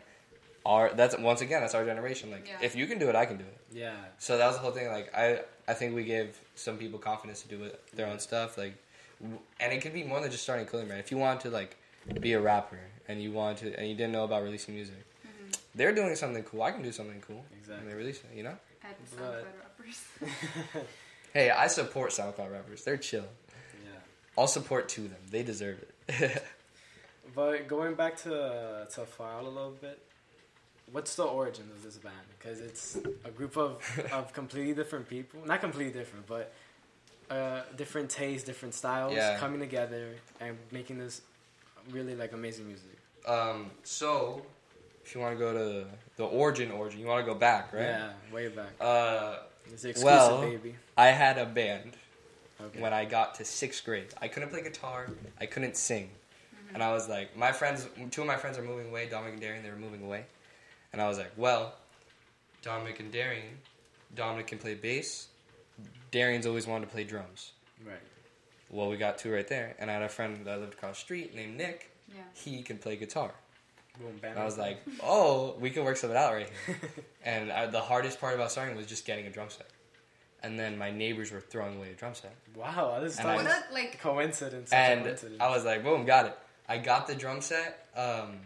our. 0.65 0.85
That's 1.01 1.15
once 1.31 1.41
again, 1.47 1.61
that's 1.63 1.75
our 1.79 1.85
generation. 1.93 2.31
Like, 2.37 2.47
Yeah. 2.49 2.67
if 2.69 2.73
you 2.79 2.87
can 2.91 2.99
do 2.99 3.09
it, 3.11 3.15
I 3.23 3.27
can 3.31 3.37
do 3.45 3.45
it. 3.45 3.59
Yeah. 3.85 3.95
So 4.19 4.31
that 4.39 4.47
was 4.47 4.57
the 4.57 4.63
whole 4.65 4.73
thing. 4.79 4.89
Like, 4.99 5.09
I 5.25 5.27
I 5.69 5.75
think 5.79 5.95
we 6.01 6.05
gave 6.05 6.29
some 6.55 6.77
people 6.83 6.99
confidence 7.11 7.39
to 7.45 7.49
do 7.55 7.59
it, 7.69 7.75
their 7.99 8.07
own 8.13 8.19
stuff. 8.29 8.57
Like, 8.63 8.75
and 9.63 9.71
it 9.75 9.81
could 9.83 9.95
be 9.95 10.05
more 10.05 10.21
than 10.23 10.31
just 10.31 10.43
starting 10.47 10.65
a 10.67 10.69
clothing 10.71 10.89
brand. 10.89 11.01
If 11.07 11.11
you 11.13 11.19
want 11.27 11.41
to 11.47 11.51
like 11.51 11.73
be 12.21 12.33
a 12.35 12.41
rapper 12.41 12.81
and 13.09 13.23
you 13.25 13.31
want 13.33 13.59
to 13.63 13.67
and 13.79 13.85
you 13.91 13.95
didn't 14.01 14.13
know 14.17 14.25
about 14.25 14.43
releasing 14.49 14.75
music, 14.75 14.95
Mm-hmm. 15.27 15.51
they're 15.75 15.95
doing 16.01 16.15
something 16.15 16.45
cool. 16.45 16.63
I 16.63 16.71
can 16.75 16.83
do 16.83 16.93
something 16.93 17.21
cool. 17.27 17.43
Exactly. 17.59 17.83
And 17.83 17.87
they 17.91 17.95
release 18.03 18.21
it. 18.25 18.37
You 18.39 18.45
know. 18.45 18.57
At 18.89 18.97
But- 19.17 19.45
SoundCloud 19.45 19.61
rappers. 19.61 20.87
Hey, 21.33 21.51
I 21.51 21.67
support 21.67 22.13
SoundCloud 22.13 22.51
rappers. 22.51 22.83
They're 22.85 22.97
chill. 22.97 23.27
Yeah. 23.85 23.91
I'll 24.39 24.47
support 24.47 24.89
to 24.91 25.03
them. 25.03 25.19
They 25.31 25.43
deserve 25.43 25.85
it. 26.09 26.43
But 27.35 27.69
going 27.69 27.95
back 27.97 28.17
to 28.23 28.87
to 28.95 29.01
File 29.05 29.47
a 29.47 29.55
little 29.59 29.73
bit, 29.79 29.99
what's 30.93 31.15
the 31.17 31.25
origin 31.25 31.69
of 31.75 31.83
this 31.83 31.99
band? 31.99 32.15
Because 32.39 32.61
it's 32.61 32.97
a 33.25 33.31
group 33.31 33.59
of, 33.59 33.83
of 34.13 34.33
completely 34.33 34.73
different 34.73 35.07
people, 35.09 35.41
not 35.45 35.61
completely 35.61 35.93
different, 35.93 36.27
but 36.27 36.55
uh, 37.31 37.63
different 37.77 38.09
tastes, 38.09 38.47
different 38.47 38.73
styles 38.73 39.13
Yeah. 39.13 39.37
coming 39.39 39.61
together 39.61 40.15
and 40.41 40.57
making 40.71 40.97
this 40.99 41.21
really 41.91 42.15
like 42.15 42.33
amazing 42.33 42.67
music. 42.69 42.97
um, 43.29 43.71
so, 43.83 44.41
if 45.07 45.15
you 45.15 45.21
want 45.21 45.35
to 45.35 45.39
go 45.39 45.53
to 45.53 45.87
the 46.17 46.25
origin, 46.25 46.71
origin, 46.73 46.99
you 47.01 47.07
want 47.07 47.25
to 47.25 47.33
go 47.33 47.39
back, 47.39 47.73
right? 47.73 47.83
Yeah, 47.83 48.11
way 48.33 48.49
back. 48.49 48.71
Uh, 48.81 49.37
It's 49.73 49.85
exclusive, 49.85 50.05
well, 50.05 50.41
baby. 50.43 50.75
I 50.97 51.07
had 51.07 51.39
a 51.39 51.47
band 51.47 51.97
Okay. 52.61 52.81
when 52.81 52.93
I 52.93 53.05
got 53.05 53.35
to 53.37 53.45
sixth 53.45 53.85
grade. 53.85 54.09
I 54.21 54.29
couldn't 54.29 54.49
play 54.49 54.63
guitar. 54.63 55.07
I 55.41 55.47
couldn't 55.47 55.77
sing. 55.77 56.11
And 56.75 56.83
I 56.83 56.93
was 56.93 57.09
like, 57.09 57.37
my 57.37 57.53
friends, 57.53 57.87
two 58.11 58.23
of 58.23 58.27
my 58.27 58.37
friends 58.37 58.59
are 58.59 58.63
moving 58.63 58.89
away, 58.89 59.09
Dominic 59.09 59.35
and 59.35 59.43
Darian, 59.43 59.63
they 59.63 59.71
were 59.71 59.77
moving 59.77 60.03
away. 60.03 60.25
And 60.93 61.01
I 61.03 61.07
was 61.07 61.19
like, 61.19 61.33
well, 61.37 61.75
Dominic 62.63 62.99
and 62.99 63.13
Darian, 63.13 63.59
Dominic 64.15 64.47
can 64.49 64.59
play 64.59 64.75
bass. 64.75 65.29
Darian's 66.11 66.47
always 66.47 66.67
wanted 66.67 66.87
to 66.87 66.93
play 66.93 67.05
drums. 67.05 67.53
right. 67.87 67.97
Well, 68.71 68.89
we 68.89 68.97
got 68.97 69.19
two 69.19 69.33
right 69.33 69.47
there. 69.47 69.77
And 69.79 69.89
I 69.91 69.95
had 69.95 70.03
a 70.03 70.09
friend 70.09 70.45
that 70.45 70.59
lived 70.59 70.75
across 70.75 70.97
the 70.97 71.01
street 71.01 71.37
named 71.37 71.57
Nick. 71.57 71.91
Yeah. 72.09 72.23
He 72.35 72.63
can 72.63 72.79
play 72.79 72.97
guitar. 72.97 73.33
Boom, 73.99 74.21
I 74.37 74.45
was 74.45 74.59
like, 74.59 74.79
oh, 75.03 75.55
we 75.59 75.71
can 75.71 75.85
work 75.85 75.97
something 75.97 76.17
out 76.17 76.33
right 76.35 76.49
here. 76.67 76.77
and 77.25 77.51
I, 77.51 77.67
the 77.67 77.81
hardest 77.81 78.21
part 78.21 78.35
about 78.35 78.51
starting 78.51 78.77
was 78.77 78.87
just 78.87 79.07
getting 79.07 79.27
a 79.27 79.31
drum 79.31 79.49
set. 79.49 79.67
And 80.43 80.59
then 80.59 80.77
my 80.79 80.91
neighbors 80.91 81.33
were 81.33 81.41
throwing 81.41 81.77
away 81.79 81.91
a 81.91 81.95
drum 81.95 82.15
set. 82.15 82.35
wow, 82.55 82.99
this 83.01 83.19
is 83.19 83.25
What 83.25 83.37
like 83.39 83.47
a, 83.47 83.73
like, 83.73 84.01
coincidence. 84.01 84.71
and 84.73 85.03
coincidence. 85.05 85.41
I 85.41 85.49
was 85.49 85.65
like, 85.65 85.83
boom, 85.83 86.05
got 86.05 86.27
it. 86.27 86.39
I 86.69 86.79
got 86.79 87.07
the 87.07 87.15
drum 87.15 87.41
set, 87.41 87.89
um, 87.97 88.37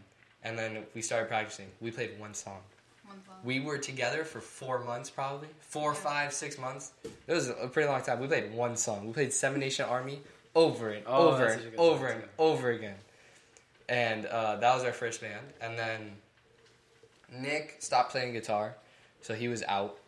and 0.44 0.58
then 0.58 0.84
we 0.94 1.02
started 1.02 1.28
practicing. 1.28 1.66
We 1.80 1.90
played 1.90 2.18
one 2.20 2.32
song. 2.34 2.60
one 3.06 3.16
song. 3.26 3.36
We 3.44 3.60
were 3.60 3.78
together 3.78 4.24
for 4.24 4.40
four 4.40 4.84
months, 4.84 5.10
probably 5.10 5.48
four, 5.60 5.92
Yeah. 5.92 5.98
five, 5.98 6.32
six 6.32 6.58
months. 6.58 6.92
It 7.26 7.32
was 7.32 7.48
a 7.48 7.68
pretty 7.68 7.88
long 7.88 8.02
time. 8.02 8.20
We 8.20 8.26
played 8.28 8.52
one 8.54 8.76
song. 8.76 9.06
We 9.06 9.12
played 9.12 9.32
Seven 9.32 9.60
Nation 9.60 9.86
Army 9.86 10.20
over 10.54 10.90
and 10.90 11.04
Oh, 11.06 11.30
over 11.32 11.44
and 11.46 11.54
such 11.60 11.66
a 11.66 11.70
good 11.70 11.78
over 11.80 12.06
and 12.08 12.22
over 12.38 12.70
again. 12.70 12.96
And 13.90 14.24
uh, 14.24 14.56
that 14.56 14.74
was 14.74 14.84
our 14.84 14.92
first 14.92 15.20
band. 15.20 15.44
And 15.60 15.76
then 15.76 16.12
Nick 17.30 17.76
stopped 17.80 18.12
playing 18.12 18.32
guitar, 18.32 18.76
so 19.20 19.34
he 19.34 19.48
was 19.48 19.62
out. 19.64 19.98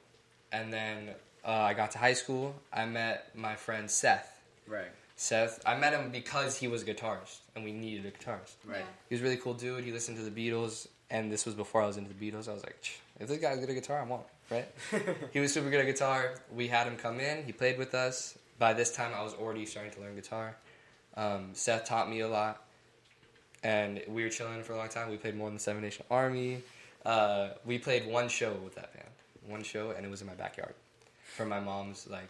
And 0.52 0.72
then 0.72 1.10
uh, 1.44 1.50
I 1.50 1.74
got 1.74 1.90
to 1.90 1.98
high 1.98 2.12
school. 2.14 2.54
I 2.72 2.86
met 2.86 3.34
my 3.34 3.56
friend 3.56 3.90
Seth. 3.90 4.40
right, 4.68 4.92
Seth, 5.16 5.60
I 5.66 5.76
met 5.76 5.92
him 5.92 6.10
because 6.10 6.56
he 6.56 6.68
was 6.68 6.82
a 6.82 6.84
guitarist, 6.86 7.38
and 7.54 7.64
we 7.64 7.72
needed 7.72 8.06
a 8.06 8.10
guitarist. 8.10 8.54
right. 8.64 8.78
Yeah. 8.78 8.84
He 9.08 9.14
was 9.16 9.20
a 9.20 9.24
really 9.24 9.36
cool 9.36 9.54
dude. 9.54 9.84
He 9.84 9.92
listened 9.92 10.16
to 10.18 10.24
the 10.24 10.30
Beatles, 10.30 10.86
and 11.10 11.30
this 11.30 11.44
was 11.44 11.54
before 11.54 11.82
I 11.82 11.86
was 11.86 11.96
into 11.96 12.12
the 12.12 12.30
Beatles. 12.30 12.48
I 12.48 12.54
was 12.54 12.62
like, 12.62 12.76
if 13.18 13.28
this 13.28 13.38
guy's 13.38 13.58
good 13.58 13.68
at 13.68 13.74
guitar, 13.74 14.00
I 14.00 14.04
want 14.04 14.22
it, 14.50 14.54
right? 14.54 15.16
he 15.32 15.40
was 15.40 15.52
super 15.52 15.70
good 15.70 15.80
at 15.80 15.86
guitar. 15.86 16.34
We 16.54 16.68
had 16.68 16.86
him 16.86 16.96
come 16.96 17.18
in. 17.20 17.44
He 17.44 17.52
played 17.52 17.78
with 17.78 17.94
us. 17.94 18.38
By 18.58 18.74
this 18.74 18.94
time, 18.94 19.12
I 19.14 19.22
was 19.22 19.34
already 19.34 19.66
starting 19.66 19.92
to 19.92 20.00
learn 20.00 20.14
guitar. 20.14 20.56
Um, 21.16 21.50
Seth 21.52 21.84
taught 21.84 22.08
me 22.08 22.20
a 22.20 22.28
lot, 22.28 22.62
and 23.62 24.02
we 24.08 24.22
were 24.22 24.28
chilling 24.28 24.62
for 24.62 24.72
a 24.72 24.76
long 24.76 24.88
time. 24.88 25.10
We 25.10 25.16
played 25.16 25.36
more 25.36 25.48
than 25.50 25.58
Seven 25.58 25.82
Nation 25.82 26.04
Army. 26.10 26.62
Uh, 27.04 27.50
we 27.64 27.78
played 27.78 28.06
one 28.06 28.28
show 28.28 28.52
with 28.64 28.74
that 28.76 28.92
band, 28.94 29.08
one 29.46 29.62
show, 29.62 29.90
and 29.90 30.04
it 30.06 30.10
was 30.10 30.20
in 30.20 30.26
my 30.26 30.34
backyard, 30.34 30.74
for 31.24 31.44
my 31.44 31.58
mom's 31.60 32.08
like, 32.08 32.28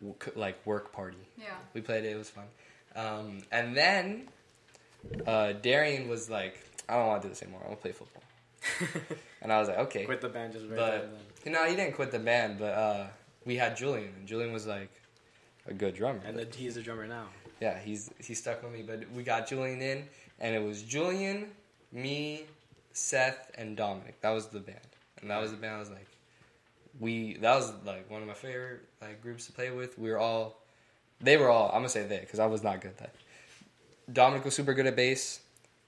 w- 0.00 0.16
like 0.34 0.64
work 0.66 0.92
party. 0.92 1.18
Yeah. 1.38 1.46
We 1.74 1.80
played 1.82 2.04
it. 2.04 2.12
It 2.12 2.16
was 2.18 2.30
fun. 2.30 2.44
Um, 2.94 3.42
and 3.52 3.76
then 3.76 4.28
uh, 5.26 5.52
Darian 5.52 6.08
was 6.08 6.30
like, 6.30 6.58
"I 6.88 6.94
don't 6.96 7.06
want 7.08 7.22
to 7.22 7.28
do 7.28 7.32
this 7.34 7.42
anymore. 7.42 7.60
I 7.64 7.68
want 7.68 7.78
to 7.80 7.82
play 7.82 7.92
football." 7.92 8.22
and 9.42 9.52
I 9.52 9.58
was 9.58 9.68
like, 9.68 9.78
"Okay." 9.78 10.04
Quit 10.06 10.20
the 10.22 10.28
band 10.30 10.52
just 10.54 10.64
right 10.66 10.76
But- 10.76 10.90
there. 10.90 11.00
Then. 11.00 11.10
You 11.44 11.52
know, 11.52 11.64
he 11.66 11.76
didn't 11.76 11.94
quit 11.94 12.10
the 12.10 12.18
band, 12.18 12.58
but 12.58 12.72
uh, 12.74 13.06
we 13.44 13.54
had 13.54 13.76
Julian, 13.76 14.12
and 14.18 14.26
Julian 14.26 14.52
was 14.52 14.66
like 14.66 14.90
a 15.68 15.72
good 15.74 15.94
drummer. 15.94 16.20
And 16.26 16.36
the, 16.36 16.48
he's 16.56 16.76
a 16.76 16.82
drummer 16.82 17.06
now. 17.06 17.26
yeah, 17.60 17.78
he's 17.78 18.10
he 18.18 18.34
stuck 18.34 18.62
with 18.64 18.72
me. 18.72 18.82
But 18.82 19.08
we 19.14 19.22
got 19.22 19.46
Julian 19.46 19.80
in, 19.80 20.04
and 20.40 20.54
it 20.54 20.62
was 20.62 20.82
Julian, 20.82 21.50
me, 21.92 22.44
Seth, 22.92 23.50
and 23.56 23.76
Dominic. 23.76 24.20
That 24.20 24.30
was 24.30 24.46
the 24.48 24.60
band, 24.60 24.78
and 25.20 25.30
that 25.30 25.40
was 25.40 25.50
the 25.50 25.56
band. 25.56 25.76
I 25.76 25.78
was 25.78 25.90
like, 25.90 26.08
we. 27.00 27.36
That 27.38 27.54
was 27.56 27.72
like 27.84 28.10
one 28.10 28.22
of 28.22 28.28
my 28.28 28.34
favorite 28.34 28.80
like 29.00 29.22
groups 29.22 29.46
to 29.46 29.52
play 29.52 29.70
with. 29.70 29.98
We 29.98 30.10
were 30.10 30.18
all, 30.18 30.60
they 31.20 31.36
were 31.36 31.48
all. 31.48 31.68
I'm 31.68 31.76
gonna 31.78 31.88
say 31.88 32.06
they 32.06 32.20
because 32.20 32.38
I 32.38 32.46
was 32.46 32.62
not 32.62 32.80
good 32.80 32.92
at 32.92 32.98
that. 32.98 33.14
Dominic 34.12 34.44
was 34.44 34.54
super 34.54 34.74
good 34.74 34.86
at 34.86 34.96
bass. 34.96 35.40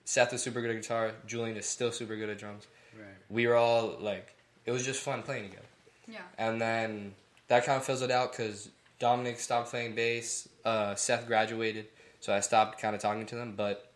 Seth 0.05 0.32
was 0.32 0.42
super 0.42 0.61
good 0.61 0.70
at 0.70 0.80
guitar. 0.80 1.12
Julian 1.26 1.57
is 1.57 1.66
still 1.66 1.92
super 1.92 2.16
good 2.16 2.30
at 2.30 2.38
drums. 2.38 2.66
Right. 2.99 3.07
We 3.28 3.46
were 3.46 3.57
all 3.57 3.96
like, 4.01 4.34
it 4.64 4.72
was 4.72 4.84
just 4.84 5.03
fun 5.03 5.22
playing 5.22 5.51
together. 5.51 5.66
Yeah. 6.09 6.22
And 6.38 6.61
then 6.61 7.14
that 7.49 7.64
kind 7.64 7.76
of 7.76 7.84
fizzled 7.84 8.11
out 8.11 8.32
because 8.32 8.70
Dominic 8.99 9.38
stopped 9.38 9.70
playing 9.70 9.94
bass. 9.94 10.49
Uh, 10.64 10.94
Seth 10.94 11.26
graduated, 11.26 11.86
so 12.20 12.34
I 12.34 12.40
stopped 12.40 12.80
kind 12.80 12.96
of 12.96 13.03
talking 13.03 13.26
to 13.26 13.36
them. 13.36 13.55
But 13.55 13.88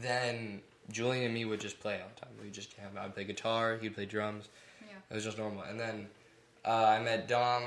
then 0.00 0.60
Julian 0.90 1.24
and 1.26 1.34
me 1.34 1.44
would 1.44 1.60
just 1.60 1.80
play 1.80 1.94
all 2.00 2.08
the 2.14 2.20
time. 2.20 2.30
We 2.42 2.50
just 2.50 2.74
jam. 2.76 2.90
I'd 2.98 3.14
play 3.14 3.24
guitar. 3.24 3.78
He'd 3.80 3.94
play 3.94 4.06
drums. 4.06 4.48
Yeah. 4.82 4.94
It 5.10 5.14
was 5.14 5.24
just 5.24 5.38
normal. 5.38 5.62
And 5.62 5.78
then 5.78 6.06
uh, 6.64 6.84
I 6.98 7.02
met 7.02 7.28
Dom, 7.28 7.62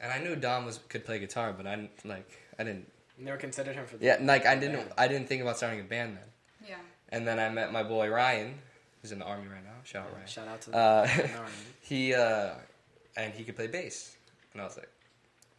and 0.00 0.12
I 0.12 0.18
knew 0.18 0.36
Dom 0.36 0.64
was 0.64 0.80
could 0.88 1.04
play 1.04 1.18
guitar, 1.18 1.52
but 1.56 1.66
I 1.66 1.88
like 2.04 2.30
I 2.58 2.64
didn't. 2.64 2.86
You 3.18 3.26
Never 3.26 3.36
considered 3.36 3.74
him 3.74 3.86
for 3.86 3.98
the 3.98 4.06
Yeah, 4.06 4.16
like 4.20 4.46
I 4.46 4.54
didn't. 4.56 4.76
band. 4.76 4.92
I 4.96 5.06
didn't 5.08 5.28
think 5.28 5.42
about 5.42 5.56
starting 5.58 5.80
a 5.80 5.84
band 5.84 6.16
then. 6.16 6.68
Yeah. 6.70 6.74
And 7.10 7.26
then 7.28 7.38
I 7.38 7.48
met 7.50 7.72
my 7.72 7.82
boy 7.82 8.08
Ryan, 8.08 8.54
who's 9.02 9.12
in 9.12 9.18
the 9.18 9.26
army 9.26 9.46
right 9.48 9.62
now. 9.64 9.70
Shout 9.84 10.06
out 10.06 10.14
Ryan. 10.14 10.26
Shout 10.26 10.48
out 10.48 10.60
to 10.62 10.72
Uh, 10.76 11.06
the 11.06 11.22
no, 11.28 11.44
he 11.82 12.14
uh, 12.14 12.50
and 13.16 13.34
he 13.34 13.44
could 13.44 13.56
play 13.56 13.66
bass, 13.66 14.16
and 14.52 14.62
I 14.62 14.64
was 14.64 14.76
like, 14.76 14.88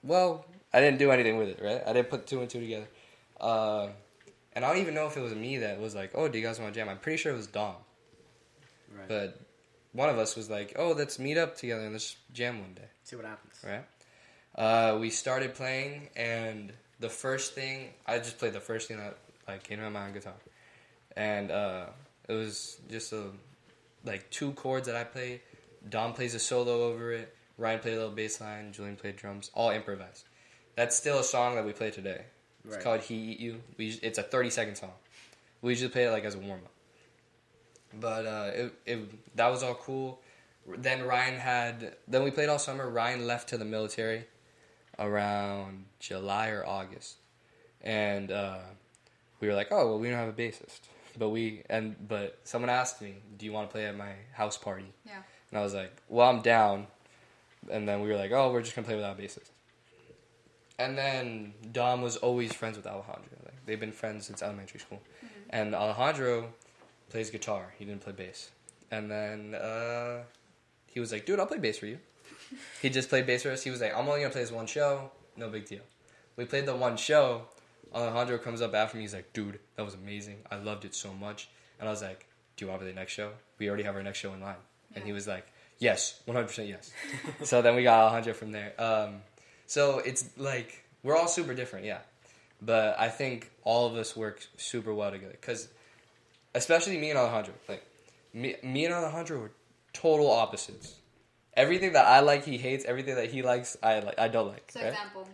well, 0.03 0.45
I 0.73 0.79
didn't 0.79 0.97
do 0.97 1.11
anything 1.11 1.37
with 1.37 1.49
it, 1.49 1.59
right? 1.63 1.83
I 1.85 1.93
didn't 1.93 2.09
put 2.09 2.25
two 2.25 2.39
and 2.41 2.49
two 2.49 2.61
together, 2.61 2.87
uh, 3.39 3.87
and 4.53 4.63
I 4.65 4.69
don't 4.69 4.81
even 4.81 4.93
know 4.93 5.07
if 5.07 5.17
it 5.17 5.21
was 5.21 5.33
me 5.35 5.57
that 5.59 5.79
was 5.79 5.95
like, 5.95 6.11
oh, 6.15 6.27
do 6.27 6.37
you 6.37 6.43
guys 6.45 6.59
want 6.59 6.73
to 6.73 6.79
jam? 6.79 6.89
I'm 6.89 6.97
pretty 6.99 7.17
sure 7.17 7.31
it 7.33 7.37
was 7.37 7.47
Dom, 7.47 7.75
right. 8.97 9.07
but 9.07 9.39
one 9.93 10.09
of 10.09 10.17
us 10.17 10.35
was 10.35 10.49
like, 10.49 10.73
oh, 10.77 10.91
let's 10.91 11.19
meet 11.19 11.37
up 11.37 11.55
together 11.57 11.83
and 11.83 11.91
let's 11.93 12.15
jam 12.33 12.59
one 12.61 12.73
day, 12.73 12.87
See 13.03 13.15
what 13.15 13.25
happens. 13.25 13.53
right? 13.65 13.85
Uh, 14.55 14.97
we 14.99 15.09
started 15.09 15.53
playing, 15.55 16.09
and 16.15 16.73
the 16.99 17.09
first 17.09 17.53
thing 17.55 17.89
I 18.05 18.17
just 18.17 18.37
played 18.37 18.53
the 18.53 18.59
first 18.59 18.87
thing 18.87 18.97
that 18.97 19.17
like 19.47 19.63
came 19.63 19.77
to 19.77 19.83
my 19.85 19.89
mind 19.89 20.07
on 20.07 20.13
guitar, 20.13 20.33
and 21.15 21.51
uh, 21.51 21.85
it 22.27 22.33
was 22.33 22.77
just 22.89 23.13
a 23.13 23.23
like 24.03 24.29
two 24.29 24.51
chords 24.53 24.87
that 24.87 24.95
I 24.95 25.03
played. 25.05 25.39
Dom 25.89 26.13
plays 26.13 26.35
a 26.35 26.39
solo 26.39 26.83
over 26.89 27.11
it. 27.13 27.33
Ryan 27.57 27.79
played 27.79 27.93
a 27.93 27.97
little 27.97 28.11
bass 28.11 28.41
line. 28.41 28.71
Julian 28.73 28.95
played 28.97 29.15
drums. 29.15 29.51
All 29.53 29.69
improvised. 29.69 30.25
That's 30.75 30.95
still 30.95 31.19
a 31.19 31.23
song 31.23 31.55
that 31.55 31.65
we 31.65 31.71
play 31.73 31.91
today. 31.91 32.23
It's 32.65 32.75
Right. 32.75 32.83
called 32.83 33.01
"He 33.01 33.15
Eat 33.15 33.39
You." 33.39 33.61
We 33.77 33.99
it's 34.01 34.17
a 34.17 34.23
thirty 34.23 34.49
second 34.49 34.75
song. 34.75 34.93
We 35.61 35.71
usually 35.71 35.89
play 35.91 36.05
it 36.05 36.11
like 36.11 36.25
as 36.25 36.35
a 36.35 36.39
warm 36.39 36.61
up. 36.65 36.71
But 37.99 38.25
uh, 38.25 38.51
it, 38.53 38.73
it 38.85 39.35
that 39.35 39.47
was 39.47 39.63
all 39.63 39.75
cool. 39.75 40.21
Then 40.67 41.03
Ryan 41.03 41.39
had 41.39 41.95
then 42.07 42.23
we 42.23 42.31
played 42.31 42.49
all 42.49 42.59
summer. 42.59 42.89
Ryan 42.89 43.25
left 43.27 43.49
to 43.49 43.57
the 43.57 43.65
military 43.65 44.25
around 44.99 45.85
July 45.99 46.49
or 46.49 46.65
August, 46.65 47.15
and 47.81 48.31
uh, 48.31 48.59
we 49.39 49.47
were 49.47 49.53
like, 49.55 49.69
oh 49.71 49.87
well, 49.89 49.99
we 49.99 50.09
don't 50.09 50.17
have 50.17 50.29
a 50.29 50.33
bassist. 50.33 50.81
but 51.17 51.29
we 51.29 51.63
and 51.69 51.95
but 52.07 52.39
someone 52.43 52.69
asked 52.69 53.01
me, 53.01 53.15
"Do 53.37 53.45
you 53.45 53.51
want 53.51 53.69
to 53.69 53.71
play 53.73 53.85
at 53.85 53.95
my 53.97 54.13
house 54.33 54.57
party?" 54.57 54.85
Yeah. 55.05 55.21
And 55.49 55.59
I 55.59 55.63
was 55.63 55.73
like, 55.73 55.91
"Well, 56.09 56.29
I'm 56.29 56.41
down." 56.41 56.87
And 57.69 57.87
then 57.87 58.01
we 58.01 58.09
were 58.09 58.15
like, 58.17 58.31
"Oh, 58.31 58.51
we're 58.51 58.61
just 58.61 58.75
gonna 58.75 58.87
play 58.87 58.95
without 58.95 59.19
a 59.19 59.21
bassist." 59.21 59.49
And 60.81 60.97
then 60.97 61.53
Dom 61.71 62.01
was 62.01 62.17
always 62.17 62.53
friends 62.53 62.75
with 62.75 62.87
Alejandro. 62.87 63.37
Like 63.45 63.65
they've 63.65 63.79
been 63.79 63.91
friends 63.91 64.25
since 64.25 64.41
elementary 64.41 64.79
school. 64.79 64.99
And 65.51 65.75
Alejandro 65.75 66.53
plays 67.09 67.29
guitar. 67.29 67.73
He 67.77 67.85
didn't 67.85 68.01
play 68.01 68.13
bass. 68.13 68.49
And 68.89 69.11
then 69.11 69.53
uh, 69.53 70.23
he 70.87 70.99
was 70.99 71.11
like, 71.11 71.25
"Dude, 71.25 71.39
I'll 71.39 71.45
play 71.45 71.59
bass 71.59 71.77
for 71.77 71.85
you." 71.85 71.99
he 72.81 72.89
just 72.89 73.09
played 73.09 73.27
bass 73.27 73.43
for 73.43 73.51
us. 73.51 73.63
He 73.63 73.69
was 73.69 73.79
like, 73.79 73.95
"I'm 73.95 74.07
only 74.07 74.21
gonna 74.21 74.33
play 74.33 74.41
this 74.41 74.51
one 74.51 74.65
show. 74.65 75.11
No 75.37 75.49
big 75.49 75.67
deal." 75.67 75.83
We 76.35 76.45
played 76.45 76.65
the 76.65 76.75
one 76.75 76.97
show. 76.97 77.43
Alejandro 77.93 78.39
comes 78.39 78.61
up 78.61 78.73
after 78.73 78.97
me. 78.97 79.03
He's 79.03 79.13
like, 79.13 79.33
"Dude, 79.33 79.59
that 79.75 79.85
was 79.85 79.93
amazing. 79.93 80.39
I 80.49 80.55
loved 80.55 80.83
it 80.83 80.95
so 80.95 81.13
much." 81.13 81.49
And 81.79 81.87
I 81.87 81.91
was 81.91 82.01
like, 82.01 82.25
"Do 82.55 82.65
you 82.65 82.69
want 82.69 82.81
to 82.81 82.85
play 82.85 82.93
the 82.93 82.99
next 82.99 83.13
show? 83.13 83.33
We 83.59 83.67
already 83.69 83.83
have 83.83 83.95
our 83.95 84.03
next 84.03 84.17
show 84.17 84.33
in 84.33 84.41
line." 84.41 84.63
And 84.95 85.03
he 85.03 85.13
was 85.13 85.27
like, 85.27 85.45
"Yes, 85.77 86.21
100% 86.27 86.67
yes." 86.67 86.91
so 87.43 87.61
then 87.61 87.75
we 87.75 87.83
got 87.83 87.99
Alejandro 87.99 88.33
from 88.33 88.51
there. 88.51 88.73
Um, 88.81 89.21
so 89.71 89.99
it's 89.99 90.25
like 90.37 90.83
we're 91.01 91.15
all 91.15 91.29
super 91.29 91.53
different, 91.53 91.85
yeah. 91.85 91.99
But 92.61 92.99
I 92.99 93.07
think 93.07 93.49
all 93.63 93.87
of 93.87 93.95
us 93.95 94.17
work 94.17 94.45
super 94.57 94.93
well 94.93 95.11
together 95.11 95.31
because, 95.39 95.69
especially 96.53 96.97
me 96.97 97.09
and 97.09 97.17
Alejandro, 97.17 97.53
like 97.69 97.83
me, 98.33 98.55
me 98.63 98.83
and 98.83 98.93
Alejandro 98.93 99.39
were 99.39 99.51
total 99.93 100.29
opposites. 100.29 100.95
Everything 101.55 101.93
that 101.93 102.05
I 102.05 102.19
like, 102.19 102.43
he 102.43 102.57
hates. 102.57 102.83
Everything 102.83 103.15
that 103.15 103.31
he 103.31 103.43
likes, 103.43 103.77
I 103.81 103.99
like. 103.99 104.19
I 104.19 104.27
don't 104.27 104.49
like. 104.49 104.69
So 104.71 104.81
right? 104.81 104.89
example, 104.89 105.29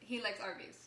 he 0.00 0.22
likes 0.22 0.40
Arby's. 0.40 0.78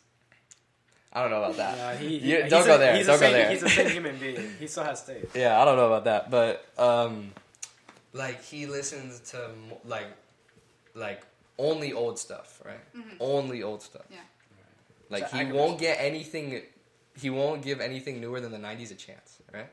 I 1.12 1.22
don't 1.22 1.30
know 1.30 1.44
about 1.44 1.56
that. 1.58 1.76
Yeah, 1.78 1.96
he, 1.96 2.16
You- 2.18 2.42
he's 2.42 2.50
don't 2.50 2.64
a- 2.64 2.66
go 2.66 2.78
there. 2.78 2.96
He's 2.96 3.06
Don't 3.06 3.20
the 3.20 3.26
go 3.26 3.30
same, 3.30 3.32
there. 3.40 3.50
He's 3.52 3.60
the 3.62 3.68
same 3.70 3.90
human 3.90 4.16
being. 4.18 4.50
He 4.58 4.66
still 4.66 4.82
has 4.84 5.02
taste. 5.06 5.28
Yeah, 5.36 5.60
I 5.60 5.64
don't 5.64 5.76
know 5.76 5.86
about 5.86 6.04
that, 6.04 6.28
but 6.30 6.66
um, 6.76 7.32
like 8.12 8.42
he 8.42 8.66
listens 8.66 9.20
to 9.30 9.48
like 9.84 10.08
like 10.94 11.22
only 11.58 11.92
old 11.92 12.18
stuff, 12.18 12.62
right? 12.64 12.80
Only 13.20 13.62
old 13.62 13.82
stuff. 13.82 14.02
Yeah. 14.10 14.18
Like 15.08 15.28
So 15.28 15.36
he 15.38 15.44
won't 15.52 15.78
get 15.78 15.98
anything. 16.00 16.62
He 17.18 17.30
won't 17.30 17.62
give 17.62 17.80
anything 17.80 18.20
newer 18.20 18.40
than 18.40 18.52
the 18.52 18.58
'90s 18.58 18.90
a 18.90 18.94
chance, 18.94 19.38
right? 19.52 19.70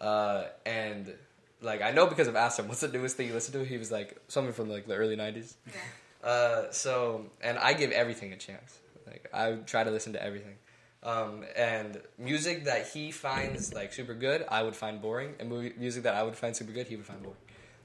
Uh, 0.00 0.44
and 0.66 1.14
like 1.62 1.82
I 1.82 1.90
know 1.92 2.06
because 2.06 2.28
I've 2.28 2.36
asked 2.36 2.58
him, 2.58 2.68
what's 2.68 2.80
the 2.80 2.88
newest 2.88 3.16
thing 3.16 3.28
you 3.28 3.34
listen 3.34 3.52
to? 3.54 3.64
He 3.64 3.78
was 3.78 3.90
like 3.90 4.20
something 4.28 4.52
from 4.52 4.68
like 4.68 4.86
the 4.86 4.94
early 4.94 5.16
'90s. 5.16 5.54
Yeah. 5.66 6.28
Uh, 6.28 6.72
so 6.72 7.26
and 7.40 7.58
I 7.58 7.72
give 7.72 7.90
everything 7.92 8.32
a 8.32 8.36
chance. 8.36 8.78
Like 9.06 9.28
I 9.32 9.52
try 9.66 9.84
to 9.84 9.90
listen 9.90 10.12
to 10.14 10.22
everything. 10.22 10.56
Um, 11.04 11.44
and 11.56 12.00
music 12.18 12.64
that 12.64 12.88
he 12.88 13.12
finds 13.12 13.72
like 13.72 13.92
super 13.92 14.14
good, 14.14 14.44
I 14.48 14.64
would 14.64 14.74
find 14.74 15.00
boring, 15.00 15.34
and 15.38 15.48
mu- 15.48 15.72
music 15.78 16.02
that 16.02 16.14
I 16.14 16.24
would 16.24 16.34
find 16.36 16.56
super 16.56 16.72
good, 16.72 16.88
he 16.88 16.96
would 16.96 17.06
find 17.06 17.22
boring. 17.22 17.38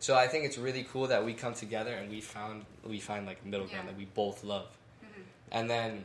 So 0.03 0.15
I 0.17 0.27
think 0.27 0.43
it's 0.43 0.57
really 0.57 0.83
cool 0.91 1.07
that 1.07 1.23
we 1.23 1.33
come 1.33 1.53
together 1.53 1.93
and 1.93 2.09
we 2.11 2.19
found 2.19 2.65
we 2.85 2.99
find 2.99 3.25
like 3.25 3.39
a 3.41 3.47
middle 3.47 3.67
ground 3.67 3.85
Yeah. 3.85 3.91
that 3.91 3.97
we 3.97 4.03
both 4.03 4.43
love. 4.43 4.67
And 5.49 5.69
then 5.69 6.03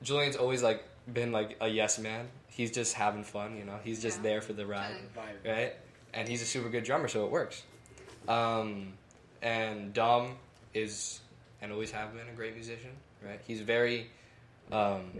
Julian's 0.00 0.36
always 0.36 0.62
like 0.62 0.84
been 1.12 1.32
like 1.32 1.56
a 1.60 1.66
yes 1.66 1.98
man. 1.98 2.28
He's 2.46 2.70
just 2.70 2.94
having 2.94 3.24
fun, 3.24 3.56
you 3.56 3.64
know. 3.64 3.80
He's 3.82 4.00
just 4.00 4.18
Yeah. 4.18 4.22
there 4.28 4.40
for 4.42 4.52
the 4.52 4.64
ride 4.64 4.94
Chilling. 5.12 5.56
Right? 5.58 5.74
And 6.14 6.28
he's 6.28 6.40
a 6.40 6.44
super 6.44 6.68
good 6.68 6.84
drummer, 6.84 7.08
so 7.08 7.24
it 7.24 7.32
works. 7.32 7.64
Um, 8.28 8.92
and 9.42 9.92
Dom 9.92 10.36
is 10.72 11.18
and 11.60 11.72
always 11.72 11.90
have 11.90 12.14
been 12.14 12.28
a 12.28 12.36
great 12.36 12.54
musician, 12.54 12.92
right? 13.24 13.40
He's 13.44 13.60
very. 13.60 14.08
Um, 14.70 15.10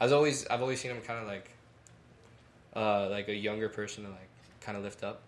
I 0.00 0.04
was 0.04 0.12
always 0.12 0.46
I've 0.46 0.60
always 0.62 0.80
seen 0.80 0.92
him 0.92 1.00
kind 1.00 1.18
of 1.20 1.26
like, 1.26 1.50
uh, 2.76 3.08
like 3.08 3.26
a 3.28 3.34
younger 3.34 3.68
person 3.68 4.04
to 4.04 4.10
like 4.10 4.28
kind 4.60 4.78
of 4.78 4.84
lift 4.84 5.02
up, 5.02 5.22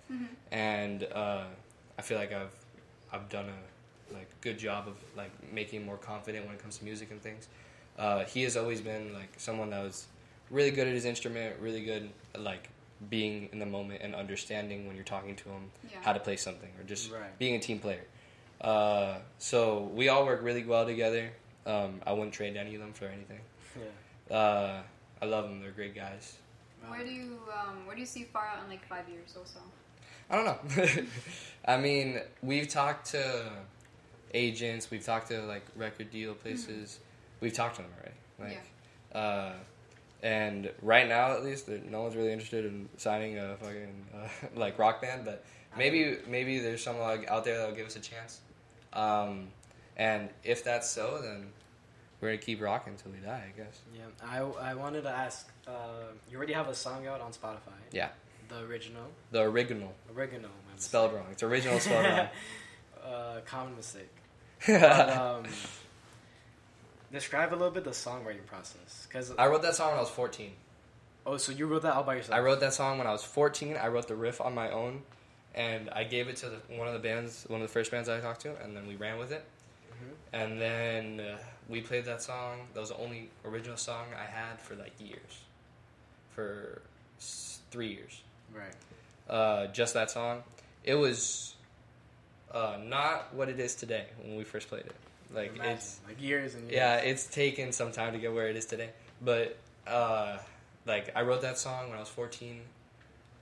and 0.53 1.03
uh, 1.12 1.45
I 2.03 2.05
feel 2.05 2.18
like 2.18 2.32
I've 2.32 2.50
I've 3.12 3.28
done 3.28 3.46
a 3.48 4.12
like 4.12 4.26
good 4.40 4.59
job 4.59 4.88
of 4.88 4.96
like 5.16 5.30
making 5.53 5.78
him 5.82 5.86
more 5.86 5.96
confident 5.98 6.44
when 6.46 6.57
it 6.57 6.61
comes 6.61 6.78
to 6.78 6.84
music 6.84 7.12
and 7.12 7.22
things. 7.22 7.46
Uh, 7.96 8.24
he 8.24 8.42
has 8.42 8.57
always 8.57 8.80
been 8.80 9.14
like 9.14 9.28
someone 9.36 9.70
that 9.70 9.84
was 9.84 10.07
really 10.50 10.72
good 10.72 10.88
at 10.88 10.94
his 10.94 11.05
instrument, 11.05 11.55
really 11.61 11.84
good 11.84 12.11
at 12.34 12.40
like 12.40 12.68
being 13.09 13.48
in 13.53 13.61
the 13.61 13.66
moment 13.66 14.00
and 14.03 14.16
understanding 14.16 14.88
when 14.88 14.96
you're 14.96 15.05
talking 15.05 15.36
to 15.36 15.48
him 15.48 15.70
Yeah. 15.88 15.98
how 16.03 16.12
to 16.12 16.18
play 16.18 16.34
something 16.36 16.70
or 16.76 16.82
just 16.82 17.09
Right. 17.12 17.38
being 17.38 17.55
a 17.55 17.61
team 17.61 17.78
player. 17.78 18.03
Uh, 18.61 19.18
so 19.38 19.82
we 19.94 20.09
all 20.09 20.24
work 20.26 20.42
really 20.42 20.64
well 20.64 20.84
together. 20.84 21.30
Um, 21.66 22.00
I 22.05 22.12
wouldn't 22.14 22.34
trade 22.34 22.57
any 22.57 22.74
of 22.74 22.80
them 22.80 22.92
for 22.94 23.07
anything. 23.07 23.40
Yeah. 23.78 24.36
Uh, 24.36 24.82
I 25.20 25.26
love 25.26 25.44
them; 25.44 25.61
they're 25.61 25.70
great 25.70 25.94
guys. 25.94 26.36
Where 26.88 27.05
do 27.05 27.12
you 27.12 27.38
um 27.57 27.86
where 27.86 27.94
do 27.94 28.00
you 28.00 28.07
see 28.07 28.24
Far 28.24 28.46
Out 28.48 28.64
in 28.64 28.68
like 28.68 28.84
five 28.88 29.09
years 29.09 29.36
also? 29.38 29.61
I 30.31 30.37
don't 30.37 30.45
know. 30.45 31.05
I 31.64 31.77
mean, 31.77 32.20
we've 32.43 32.68
talked 32.68 33.11
to 33.11 33.51
agents, 34.35 34.91
we've 34.91 35.05
talked 35.05 35.29
to 35.29 35.43
like 35.43 35.64
record 35.77 36.11
deal 36.11 36.35
places, 36.35 36.99
we've 37.41 37.53
talked 37.53 37.77
to 37.77 37.83
them 37.83 37.91
already. 37.99 38.55
Like, 38.55 38.62
uh, 39.14 39.53
and 40.23 40.70
right 40.83 41.09
now 41.09 41.33
at 41.33 41.45
least, 41.45 41.68
no 41.68 42.03
one's 42.03 42.16
really 42.16 42.33
interested 42.33 42.64
in 42.64 42.89
signing 42.97 43.39
a 43.39 43.57
fucking 43.57 44.07
uh, 44.14 44.29
like 44.57 44.79
rock 44.79 45.03
band. 45.03 45.25
But 45.25 45.45
maybe 45.77 46.16
maybe 46.29 46.59
there's 46.61 46.83
someone 46.83 47.05
like 47.05 47.29
out 47.29 47.45
there 47.45 47.59
that'll 47.59 47.75
give 47.75 47.87
us 47.87 47.97
a 47.97 48.01
chance. 48.01 48.41
Um, 48.93 49.49
and 49.97 50.29
if 50.45 50.64
that's 50.64 50.89
so, 50.89 51.20
then 51.23 51.49
we're 52.20 52.29
gonna 52.29 52.39
keep 52.39 52.61
rocking 52.61 52.93
until 52.93 53.12
we 53.12 53.18
die, 53.18 53.53
I 53.53 53.59
guess. 53.59 53.81
Yeah. 53.95 54.03
I, 54.25 54.70
I 54.70 54.75
wanted 54.75 55.03
to 55.03 55.11
ask. 55.11 55.51
Uh, 55.66 56.12
you 56.31 56.37
already 56.37 56.53
have 56.53 56.68
a 56.68 56.75
song 56.75 57.07
out 57.07 57.20
on 57.20 57.33
Spotify. 57.33 57.75
Yeah, 57.91 58.09
The 58.53 58.66
original. 58.66 59.05
the 59.30 59.42
original 59.42 59.92
Original. 60.14 60.50
spelled 60.76 61.12
wrong. 61.14 61.26
It's 61.32 61.42
original 61.42 61.80
spelled 61.80 62.05
wrong. 62.07 62.28
uh, 63.05 63.40
common 63.46 63.76
mistake. 63.76 64.11
But, 64.66 65.11
um, 65.11 65.44
describe 67.12 67.50
a 67.53 67.57
little 67.57 67.70
bit 67.70 67.84
the 67.84 67.90
songwriting 67.90 68.46
process, 68.46 69.07
because 69.09 69.32
I 69.38 69.46
wrote 69.48 69.62
that 69.62 69.74
song 69.74 69.88
when 69.90 69.98
I 69.98 70.00
was 70.00 70.11
14. 70.11 70.53
oh, 71.26 71.36
so 71.36 71.53
you 71.53 71.66
wrote 71.66 71.82
that 71.82 71.94
all 71.94 72.05
by 72.05 72.16
yourself. 72.16 72.36
I 72.36 72.40
wrote 72.40 72.61
that 72.61 72.72
song 72.74 72.98
when 72.98 73.07
I 73.07 73.12
was 73.12 73.24
14. 73.24 73.76
I 73.76 73.88
wrote 73.88 74.09
the 74.09 74.14
riff 74.14 74.40
on 74.40 74.55
my 74.55 74.70
own, 74.70 75.03
and 75.55 75.90
I 75.90 76.05
gave 76.05 76.28
it 76.28 76.36
to 76.36 76.46
the, 76.50 76.76
one 76.76 76.86
of 76.86 76.94
the 76.94 77.00
bands, 77.00 77.44
one 77.48 77.61
of 77.61 77.66
the 77.68 77.72
first 77.72 77.90
bands 77.90 78.09
I 78.09 78.20
talked 78.20 78.42
to, 78.42 78.55
and 78.62 78.76
then 78.76 78.86
we 78.86 78.96
ran 78.96 79.18
with 79.18 79.32
it. 79.32 79.44
Mhm. 79.92 80.14
And 80.40 80.61
then 80.61 81.20
uh, 81.20 81.38
we 81.68 81.80
played 81.80 82.05
that 82.07 82.22
song. 82.22 82.68
That 82.74 82.80
was 82.80 82.90
the 82.90 82.96
only 82.98 83.30
original 83.44 83.76
song 83.76 84.07
I 84.18 84.24
had 84.30 84.61
for 84.61 84.74
like 84.76 84.92
years, 85.00 85.40
for 86.30 86.82
s- 87.18 87.59
three 87.70 87.88
years. 87.88 88.22
Right. 88.55 88.74
Uh, 89.28 89.66
just 89.68 89.94
that 89.94 90.11
song. 90.11 90.42
It 90.84 90.94
was 90.94 91.55
uh, 92.53 92.76
not 92.84 93.34
what 93.34 93.48
it 93.48 93.59
is 93.59 93.74
today 93.74 94.07
when 94.22 94.36
we 94.36 94.44
first 94.44 94.68
played 94.68 94.84
it. 94.86 94.94
Like 95.34 95.55
Imagine, 95.55 95.72
it's 95.72 96.00
like 96.07 96.20
years 96.20 96.55
and 96.55 96.64
years. 96.64 96.74
yeah, 96.74 96.96
it's 96.96 97.26
taken 97.26 97.72
some 97.72 97.92
time 97.92 98.12
to 98.12 98.18
get 98.18 98.32
where 98.32 98.48
it 98.48 98.57
is 98.57 98.66
today. 98.66 98.90
But 99.22 99.57
uh, 99.86 100.36
like 100.86 101.12
I 101.16 101.22
wrote 101.22 101.42
that 101.42 101.59
song 101.59 101.88
when 101.88 101.96
I 101.96 102.00
was 102.00 102.09
14 102.11 102.61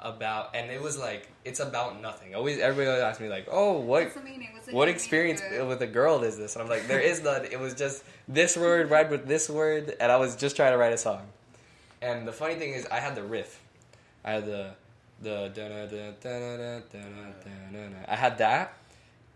about 0.02 0.54
and 0.54 0.70
it 0.70 0.80
was 0.80 0.98
like 0.98 1.28
it's 1.44 1.61
about 1.61 2.00
nothing. 2.00 2.34
Always 2.34 2.58
everybody 2.58 2.88
always 2.88 3.02
asks 3.02 3.20
me 3.20 3.28
like, 3.28 3.48
"Oh, 3.50 3.78
what 3.78 4.04
What's 4.04 4.14
the 4.14 4.22
meaning? 4.22 4.48
What's 4.52 4.66
the 4.66 4.74
what 4.74 4.88
experience 4.88 5.40
to 5.40 5.64
with 5.64 5.82
a 5.82 5.86
girl 5.86 6.22
is 6.22 6.38
this?" 6.38 6.54
And 6.54 6.62
I'm 6.62 6.68
like, 6.68 6.86
"There 6.86 7.00
is 7.00 7.22
none. 7.22 7.44
It 7.44 7.58
was 7.58 7.74
just 7.74 8.04
this 8.28 8.56
word 8.56 8.90
right 8.90 9.11
with 9.11 9.26
this 9.26 9.50
word 9.50 9.96
and 10.00 10.12
I 10.12 10.16
was 10.16 10.36
just 10.36 10.56
trying 10.56 10.72
to 10.72 10.78
write 10.78 10.92
a 10.92 10.98
song." 10.98 11.26
And 12.00 12.26
the 12.26 12.32
funny 12.32 12.54
thing 12.54 12.72
is 12.72 12.86
I 12.86 13.00
had 13.00 13.14
the 13.14 13.24
riff. 13.24 13.61
I 14.24 14.32
had 14.32 14.46
the 14.46 14.74
the 15.21 15.51
I 18.09 18.16
had 18.16 18.39
that 18.39 18.75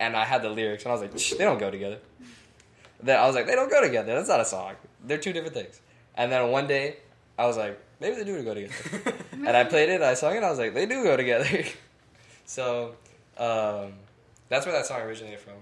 and 0.00 0.16
I 0.16 0.24
had 0.24 0.42
the 0.42 0.50
lyrics 0.50 0.84
and 0.84 0.92
I 0.92 0.94
was 0.94 1.02
like, 1.02 1.38
"They 1.38 1.44
don't 1.44 1.58
go 1.58 1.70
together." 1.70 1.98
Then 3.04 3.20
I 3.20 3.26
was 3.26 3.34
like, 3.34 3.46
they 3.46 3.54
don't 3.54 3.70
go 3.70 3.82
together. 3.82 4.14
That's 4.14 4.28
not 4.28 4.40
a 4.40 4.46
song. 4.46 4.74
They're 5.04 5.18
two 5.18 5.34
different 5.34 5.54
things. 5.54 5.80
And 6.14 6.32
then 6.32 6.50
one 6.50 6.66
day, 6.66 6.96
I 7.38 7.46
was 7.46 7.58
like, 7.58 7.78
maybe 8.00 8.16
they 8.16 8.24
do 8.24 8.42
go 8.42 8.54
together. 8.54 9.14
and 9.32 9.50
I 9.50 9.64
played 9.64 9.90
it, 9.90 10.00
I 10.00 10.14
sung 10.14 10.34
it, 10.36 10.42
I 10.42 10.48
was 10.48 10.58
like, 10.58 10.72
they 10.72 10.86
do 10.86 11.02
go 11.04 11.16
together. 11.16 11.64
so, 12.46 12.94
um, 13.36 13.92
that's 14.48 14.64
where 14.64 14.74
that 14.74 14.86
song 14.86 15.02
originated 15.02 15.40
from. 15.40 15.54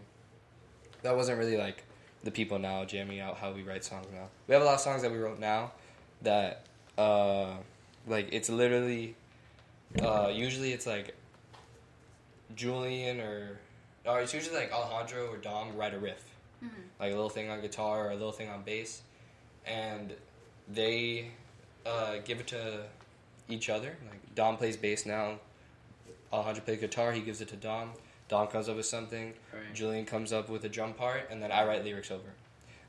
That 1.03 1.17
wasn't 1.17 1.39
really 1.39 1.57
like 1.57 1.83
the 2.23 2.31
people 2.31 2.61
now 2.61 2.85
jamming 2.85 3.19
out 3.19 3.39
how 3.39 3.51
we 3.51 3.65
write 3.65 3.85
songs 3.85 4.07
now. 4.13 4.29
We 4.47 4.53
have 4.53 4.63
a 4.63 4.65
lot 4.65 4.75
of 4.75 4.81
songs 4.81 5.03
that 5.03 5.11
we 5.11 5.19
wrote 5.19 5.41
now 5.41 5.73
that, 6.21 6.65
uh, 6.97 7.55
like, 8.07 8.29
it's 8.31 8.51
literally, 8.51 9.17
uh, 10.01 10.31
usually 10.33 10.73
it's 10.73 10.87
like 10.87 11.15
Julian 12.55 13.21
or, 13.21 13.59
or 14.07 14.21
it's 14.21 14.35
usually 14.35 14.57
like 14.57 14.73
Alejandro 14.73 15.27
or 15.29 15.37
Dom 15.39 15.77
write 15.77 15.95
a 15.95 15.99
riff 15.99 16.25
Mhm. 16.63 16.69
like 17.01 17.11
a 17.11 17.15
little 17.15 17.29
thing 17.29 17.51
on 17.51 17.61
guitar 17.61 18.07
or 18.07 18.11
a 18.11 18.15
little 18.15 18.31
thing 18.31 18.49
on 18.49 18.63
bass, 18.63 19.03
and 19.67 20.15
they 20.69 21.33
uh, 21.85 22.19
give 22.25 22.39
it 22.39 22.47
to 22.49 22.85
each 23.49 23.69
other. 23.69 23.97
Like 24.09 24.35
Dom 24.37 24.57
plays 24.57 24.77
bass 24.77 25.05
now, 25.05 25.41
Alejandro 26.33 26.63
plays 26.63 26.79
guitar. 26.79 27.11
He 27.11 27.21
gives 27.21 27.41
it 27.41 27.49
to 27.49 27.57
Dom. 27.57 27.91
Dom 28.29 28.47
comes 28.47 28.69
up 28.69 28.77
with 28.77 28.87
something. 28.87 29.35
Right. 29.53 29.75
Julian 29.75 30.07
comes 30.07 30.33
up 30.33 30.49
with 30.49 30.65
a 30.65 30.69
drum 30.69 30.95
part, 30.95 31.29
and 31.31 31.43
then 31.43 31.51
I 31.51 31.67
write 31.67 31.85
lyrics 31.85 32.13
over. 32.13 32.33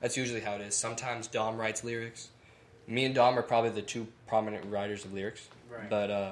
That's 0.01 0.15
usually 0.17 0.41
how 0.41 0.53
it 0.53 0.61
is. 0.61 0.75
Sometimes 0.75 1.25
Dom 1.27 1.57
writes 1.57 1.83
lyrics. 1.83 2.29
Me 2.85 3.05
and 3.05 3.15
Dom 3.15 3.39
are 3.39 3.41
probably 3.41 3.71
the 3.71 3.81
two 3.81 4.05
prominent 4.27 4.65
writers 4.65 5.03
of 5.03 5.13
lyrics. 5.13 5.47
Right. 5.67 5.89
But 5.89 6.11
uh, 6.11 6.31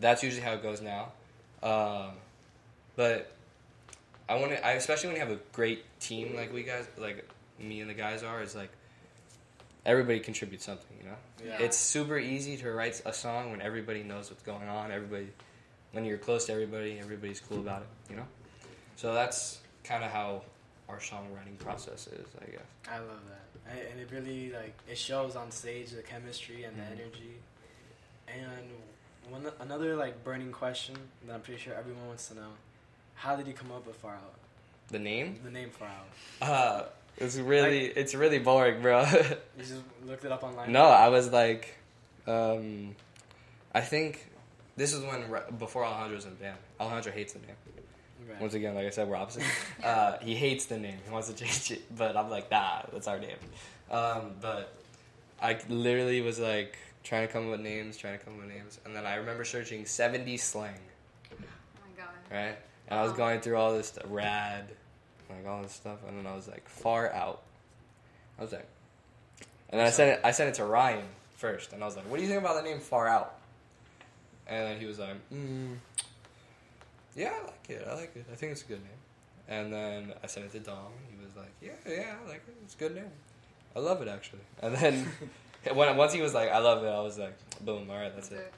that's 0.00 0.22
usually 0.22 0.42
how 0.42 0.52
it 0.52 0.62
goes 0.62 0.80
now. 0.80 1.12
Um, 1.62 2.12
but 2.96 3.32
I 4.28 4.36
want 4.36 4.52
to, 4.52 4.66
I 4.66 4.72
especially 4.72 5.08
when 5.08 5.16
you 5.16 5.22
have 5.22 5.32
a 5.32 5.40
great 5.52 5.84
team 6.00 6.34
like 6.34 6.52
we 6.52 6.62
guys, 6.62 6.86
like 6.98 7.28
me 7.58 7.80
and 7.80 7.90
the 7.90 7.94
guys 7.94 8.22
are, 8.22 8.42
is 8.42 8.54
like 8.54 8.70
everybody 9.84 10.20
contributes 10.20 10.64
something. 10.64 10.96
You 11.02 11.08
know, 11.10 11.16
Yeah. 11.52 11.64
it's 11.64 11.76
super 11.76 12.18
easy 12.18 12.56
to 12.58 12.70
write 12.72 13.00
a 13.04 13.12
song 13.12 13.50
when 13.50 13.60
everybody 13.60 14.02
knows 14.02 14.30
what's 14.30 14.42
going 14.42 14.68
on. 14.68 14.90
Everybody, 14.92 15.28
when 15.92 16.04
you're 16.04 16.18
close 16.18 16.46
to 16.46 16.52
everybody, 16.52 16.98
everybody's 16.98 17.40
cool 17.40 17.58
about 17.58 17.82
it. 17.82 17.88
You 18.10 18.16
know, 18.16 18.26
so 18.96 19.12
that's 19.14 19.58
kind 19.84 20.04
of 20.04 20.10
how 20.10 20.42
our 20.88 20.98
songwriting 20.98 21.58
process 21.58 22.06
is, 22.08 22.26
I 22.40 22.50
guess. 22.50 22.60
I 22.90 22.98
love 22.98 23.20
that, 23.28 23.72
and 23.72 23.80
and 23.92 24.00
it 24.00 24.10
really 24.12 24.52
like 24.52 24.76
it 24.88 24.98
shows 24.98 25.36
on 25.36 25.50
stage 25.50 25.90
the 25.90 26.02
chemistry 26.02 26.64
and 26.64 26.76
the 26.76 26.82
Mhm. 26.82 26.92
energy. 27.00 27.34
And 28.28 28.68
one 29.30 29.46
another 29.60 29.96
like 29.96 30.24
burning 30.24 30.52
question 30.52 30.96
that 31.26 31.34
I'm 31.34 31.40
pretty 31.40 31.60
sure 31.60 31.74
everyone 31.74 32.06
wants 32.06 32.28
to 32.28 32.34
know: 32.34 32.48
How 33.14 33.36
did 33.36 33.46
you 33.46 33.52
come 33.52 33.70
up 33.72 33.86
with 33.86 33.96
Far 33.96 34.14
Out? 34.14 34.34
The 34.88 34.98
name? 34.98 35.38
The 35.44 35.50
name 35.50 35.70
Far 35.70 35.88
Out. 35.88 36.48
Uh, 36.48 36.84
it's 37.16 37.36
really, 37.36 37.86
it's 37.86 38.14
really 38.14 38.38
boring, 38.38 38.82
bro. 38.82 39.04
You 39.12 39.36
just 39.58 39.74
looked 40.06 40.24
it 40.24 40.32
up 40.32 40.42
online. 40.42 40.72
No, 40.72 40.84
I 40.84 41.08
was 41.08 41.30
like, 41.30 41.76
um, 42.26 42.96
I 43.74 43.80
think 43.80 44.30
this 44.76 44.92
is 44.94 45.02
when 45.02 45.24
before 45.58 45.84
Alejandro 45.84 46.16
was 46.16 46.24
in 46.24 46.34
band. 46.34 46.56
Alejandro 46.80 47.12
hates 47.12 47.34
the 47.34 47.40
name. 47.40 47.56
Right. 48.28 48.40
Once 48.40 48.54
again, 48.54 48.74
like 48.74 48.86
I 48.86 48.90
said, 48.90 49.08
we're 49.08 49.16
opposite. 49.16 49.42
uh, 49.84 50.18
he 50.20 50.34
hates 50.34 50.66
the 50.66 50.78
name. 50.78 50.98
He 51.04 51.10
wants 51.10 51.28
to 51.28 51.34
change 51.34 51.70
it, 51.70 51.96
but 51.96 52.16
I'm 52.16 52.30
like, 52.30 52.50
nah, 52.50 52.82
that's 52.92 53.08
our 53.08 53.18
name. 53.18 53.36
Um, 53.90 54.32
but 54.40 54.74
I 55.42 55.58
literally 55.68 56.20
was 56.20 56.38
like 56.38 56.78
trying 57.02 57.26
to 57.26 57.32
come 57.32 57.44
up 57.46 57.50
with 57.52 57.60
names, 57.60 57.96
trying 57.96 58.18
to 58.18 58.24
come 58.24 58.34
up 58.34 58.40
with 58.40 58.48
names, 58.48 58.78
and 58.84 58.94
then 58.94 59.06
I 59.06 59.14
remember 59.16 59.44
searching 59.44 59.84
70 59.86 60.36
slang, 60.36 60.74
Oh 61.32 61.34
my 61.38 62.02
god. 62.02 62.08
right? 62.30 62.56
And 62.88 62.98
I 62.98 63.02
was 63.02 63.12
going 63.12 63.40
through 63.40 63.56
all 63.56 63.72
this 63.72 63.98
rad, 64.06 64.70
like 65.28 65.46
all 65.46 65.62
this 65.62 65.72
stuff, 65.72 65.98
and 66.08 66.18
then 66.18 66.26
I 66.26 66.34
was 66.34 66.48
like, 66.48 66.68
far 66.68 67.12
out. 67.12 67.42
I 68.38 68.42
was 68.42 68.52
like, 68.52 68.66
and 69.70 69.78
then 69.78 69.86
I 69.86 69.90
sent 69.90 70.10
it. 70.10 70.20
I 70.24 70.32
sent 70.32 70.48
it 70.48 70.54
to 70.56 70.64
Ryan 70.64 71.04
first, 71.36 71.72
and 71.72 71.82
I 71.82 71.86
was 71.86 71.94
like, 71.94 72.04
"What 72.10 72.16
do 72.16 72.22
you 72.22 72.28
think 72.28 72.40
about 72.40 72.56
the 72.56 72.62
name 72.68 72.80
Far 72.80 73.06
Out?" 73.06 73.36
And 74.48 74.66
then 74.66 74.80
he 74.80 74.86
was 74.86 74.98
like, 74.98 75.14
mm, 75.32 75.76
"Yeah, 77.14 77.32
I 77.40 77.44
like 77.46 77.68
it. 77.70 77.86
I 77.88 77.94
like 77.94 78.16
it. 78.16 78.24
I 78.32 78.34
think 78.34 78.50
it's 78.52 78.62
a 78.62 78.66
good 78.66 78.80
name." 78.80 78.98
And 79.46 79.72
then 79.72 80.12
I 80.24 80.26
sent 80.26 80.46
it 80.46 80.52
to 80.52 80.58
Dom. 80.60 80.76
and 81.10 81.20
He 81.20 81.24
was 81.24 81.36
like, 81.36 81.52
"Yeah, 81.62 81.72
yeah, 81.86 82.14
I 82.24 82.28
like 82.28 82.42
it. 82.48 82.56
It's 82.64 82.74
a 82.74 82.78
good 82.78 82.96
name. 82.96 83.10
I 83.76 83.78
love 83.78 84.02
it 84.02 84.08
actually." 84.08 84.40
And 84.60 84.74
then 84.74 85.06
when 85.74 85.96
once 85.96 86.12
he 86.12 86.20
was 86.22 86.34
like, 86.34 86.50
"I 86.50 86.58
love 86.58 86.84
it," 86.84 86.88
I 86.88 87.00
was 87.00 87.18
like, 87.18 87.36
"Boom! 87.60 87.90
All 87.90 87.96
right, 87.96 88.14
that's 88.14 88.30
it." 88.30 88.52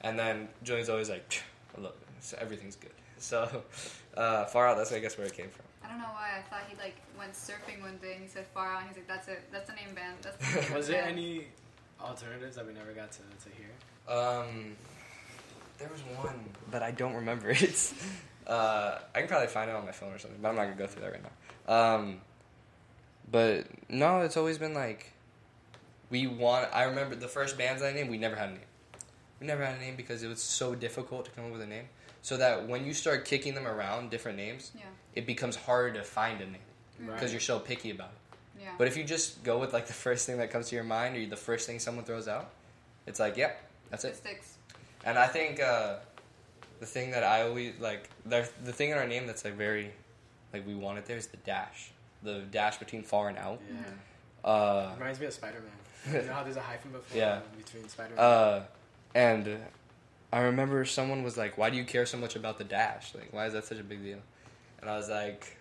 And 0.00 0.18
then 0.18 0.48
Julian's 0.62 0.88
always 0.88 1.08
like, 1.08 1.30
"Phew, 1.30 1.42
"I 1.76 1.80
love 1.82 1.94
it. 2.00 2.08
So 2.20 2.38
everything's 2.40 2.76
good." 2.76 2.92
So 3.18 3.62
uh, 4.16 4.44
Far 4.46 4.68
Out. 4.68 4.76
That's 4.76 4.92
I 4.92 4.98
guess 4.98 5.16
where 5.18 5.26
it 5.26 5.34
came 5.34 5.50
from. 5.50 5.64
I 5.84 5.88
don't 5.92 5.98
know 6.00 6.08
why 6.12 6.38
I 6.38 6.42
thought 6.50 6.68
he 6.68 6.76
like 6.76 6.96
went 7.18 7.32
surfing 7.32 7.80
one 7.80 7.96
day 8.02 8.12
and 8.12 8.22
he 8.22 8.28
said 8.28 8.46
far 8.52 8.72
out 8.72 8.80
and 8.80 8.88
he's 8.88 8.98
like 8.98 9.08
that's 9.08 9.26
it 9.28 9.40
that's 9.50 9.70
the 9.70 9.74
name 9.74 9.94
band 9.94 10.16
that's 10.20 10.36
the 10.36 10.60
name 10.60 10.72
Was 10.74 10.86
there 10.86 11.02
any 11.02 11.46
alternatives 11.98 12.56
that 12.56 12.66
we 12.66 12.74
never 12.74 12.92
got 12.92 13.10
to, 13.12 13.18
to 13.18 13.48
hear? 13.56 14.14
Um, 14.14 14.76
there 15.78 15.88
was 15.88 16.00
one, 16.22 16.38
but 16.70 16.82
I 16.82 16.90
don't 16.90 17.14
remember 17.14 17.50
it. 17.50 17.92
Uh, 18.46 18.98
I 19.14 19.20
can 19.20 19.28
probably 19.28 19.48
find 19.48 19.70
it 19.70 19.76
on 19.76 19.84
my 19.84 19.92
phone 19.92 20.12
or 20.12 20.18
something, 20.18 20.38
but 20.40 20.48
I'm 20.48 20.56
not 20.56 20.64
gonna 20.64 20.76
go 20.76 20.86
through 20.86 21.02
that 21.02 21.12
right 21.12 21.22
now. 21.22 21.94
Um, 21.94 22.20
but 23.30 23.66
no, 23.88 24.20
it's 24.20 24.36
always 24.36 24.58
been 24.58 24.74
like 24.74 25.12
we 26.10 26.26
want. 26.26 26.68
I 26.74 26.84
remember 26.84 27.14
the 27.14 27.28
first 27.28 27.58
bands 27.58 27.82
I 27.82 27.92
named. 27.92 28.10
We 28.10 28.18
never 28.18 28.36
had 28.36 28.48
a 28.50 28.52
name. 28.52 28.60
We 29.40 29.46
never 29.46 29.64
had 29.64 29.76
a 29.76 29.80
name 29.80 29.96
because 29.96 30.22
it 30.22 30.28
was 30.28 30.42
so 30.42 30.74
difficult 30.74 31.24
to 31.26 31.30
come 31.32 31.46
up 31.46 31.52
with 31.52 31.60
a 31.62 31.66
name. 31.66 31.84
So 32.22 32.36
that 32.36 32.66
when 32.66 32.84
you 32.84 32.92
start 32.94 33.24
kicking 33.24 33.54
them 33.54 33.66
around 33.66 34.10
different 34.10 34.36
names, 34.36 34.72
Yeah. 34.74 34.82
it 35.14 35.26
becomes 35.26 35.54
harder 35.56 35.94
to 35.98 36.04
find 36.04 36.40
a 36.40 36.46
name 36.46 36.56
because 36.98 37.22
Right. 37.22 37.30
you're 37.30 37.40
so 37.40 37.60
picky 37.60 37.90
about 37.90 38.10
it. 38.10 38.62
Yeah. 38.62 38.74
But 38.76 38.88
if 38.88 38.96
you 38.96 39.04
just 39.04 39.44
go 39.44 39.58
with 39.58 39.72
like 39.72 39.86
the 39.86 39.92
first 39.92 40.26
thing 40.26 40.38
that 40.38 40.50
comes 40.50 40.68
to 40.70 40.74
your 40.74 40.84
mind 40.84 41.16
or 41.16 41.24
the 41.26 41.36
first 41.36 41.66
thing 41.66 41.78
someone 41.78 42.04
throws 42.04 42.26
out, 42.26 42.50
it's 43.06 43.20
like, 43.20 43.36
yep, 43.36 43.62
that's 43.90 44.04
it 44.04 44.08
it. 44.08 44.16
sticks. 44.16 44.54
And 45.04 45.16
I 45.16 45.28
think 45.28 45.60
uh, 45.60 45.98
the 46.80 46.86
thing 46.86 47.12
that 47.12 47.22
I 47.22 47.42
always 47.42 47.74
like 47.78 48.08
the 48.26 48.48
the 48.64 48.72
thing 48.72 48.90
in 48.90 48.98
our 48.98 49.06
name 49.06 49.26
that's 49.28 49.44
like 49.44 49.54
very 49.54 49.92
like 50.52 50.66
we 50.66 50.74
want 50.74 50.98
it 50.98 51.06
there 51.06 51.16
is 51.16 51.28
the 51.28 51.36
dash, 51.38 51.92
the 52.24 52.40
dash 52.40 52.78
between 52.78 53.04
far 53.04 53.28
and 53.28 53.38
out. 53.38 53.60
Yeah. 53.70 54.50
Uh, 54.50 54.92
Reminds 54.98 55.20
me 55.20 55.26
of 55.26 55.32
Spider 55.32 55.60
Man. 55.60 55.70
You 56.06 56.22
know 56.22 56.32
how 56.32 56.42
there's 56.44 56.56
a 56.56 56.60
hyphen 56.60 56.90
before 56.92 57.18
Yeah. 57.18 57.40
between 57.56 57.88
Spider 57.88 58.14
Man? 58.14 58.24
uh, 58.24 58.62
and 59.14 59.58
I 60.32 60.40
remember 60.40 60.84
someone 60.84 61.22
was 61.22 61.36
like, 61.36 61.56
"Why 61.58 61.70
do 61.70 61.76
you 61.76 61.84
care 61.84 62.04
so 62.06 62.18
much 62.18 62.36
about 62.36 62.58
the 62.58 62.64
dash? 62.64 63.14
Like, 63.14 63.32
why 63.32 63.46
is 63.46 63.52
that 63.54 63.64
such 63.64 63.78
a 63.78 63.82
big 63.84 64.02
deal?" 64.02 64.18
And 64.80 64.88
I 64.90 64.96
was 64.96 65.08
like, 65.08 65.56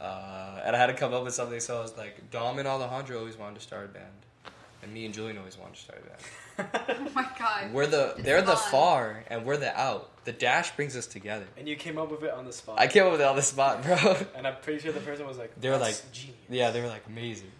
uh, 0.00 0.60
and 0.64 0.76
I 0.76 0.78
had 0.78 0.86
to 0.86 0.94
come 0.94 1.14
up 1.14 1.24
with 1.24 1.34
something. 1.34 1.58
So 1.60 1.78
I 1.78 1.82
was 1.82 1.96
like, 1.96 2.30
Dom 2.30 2.58
and 2.58 2.68
Alejandro 2.68 3.18
always 3.18 3.36
wanted 3.38 3.56
to 3.56 3.60
start 3.62 3.86
a 3.86 3.88
band, 3.88 4.52
and 4.82 4.92
me 4.92 5.06
and 5.06 5.14
Julian 5.14 5.38
always 5.38 5.56
wanted 5.58 5.76
to 5.76 5.80
start 5.80 6.02
a 6.04 6.08
band. 6.08 6.20
Oh 6.56 7.08
my 7.14 7.26
god. 7.36 7.72
We're 7.72 7.86
the 7.86 8.10
It's 8.16 8.22
they're 8.22 8.40
the 8.42 8.54
far 8.54 9.24
and 9.28 9.44
we're 9.44 9.56
the 9.56 9.76
out. 9.76 10.24
The 10.24 10.30
dash 10.32 10.70
brings 10.76 10.96
us 10.96 11.06
together. 11.08 11.46
and 11.58 11.66
you 11.68 11.74
came 11.74 11.98
up 11.98 12.10
with 12.12 12.22
it 12.22 12.30
on 12.30 12.44
the 12.44 12.52
spot. 12.52 12.78
I 12.78 12.86
came 12.86 13.04
up 13.06 13.10
with 13.12 13.20
it 13.22 13.26
on 13.26 13.34
the 13.34 13.42
spot, 13.42 13.82
bro. 13.82 14.16
And 14.36 14.46
I'm 14.46 14.54
pretty 14.62 14.78
sure 14.80 14.92
the 14.92 15.00
person 15.00 15.26
was 15.26 15.36
like, 15.36 15.60
They 15.60 15.68
were 15.68 15.78
like- 15.78 16.00
genius. 16.12 16.36
yeah, 16.48 16.70
they 16.70 16.80
were 16.80 16.86
like 16.86 17.02
amazing. 17.08 17.50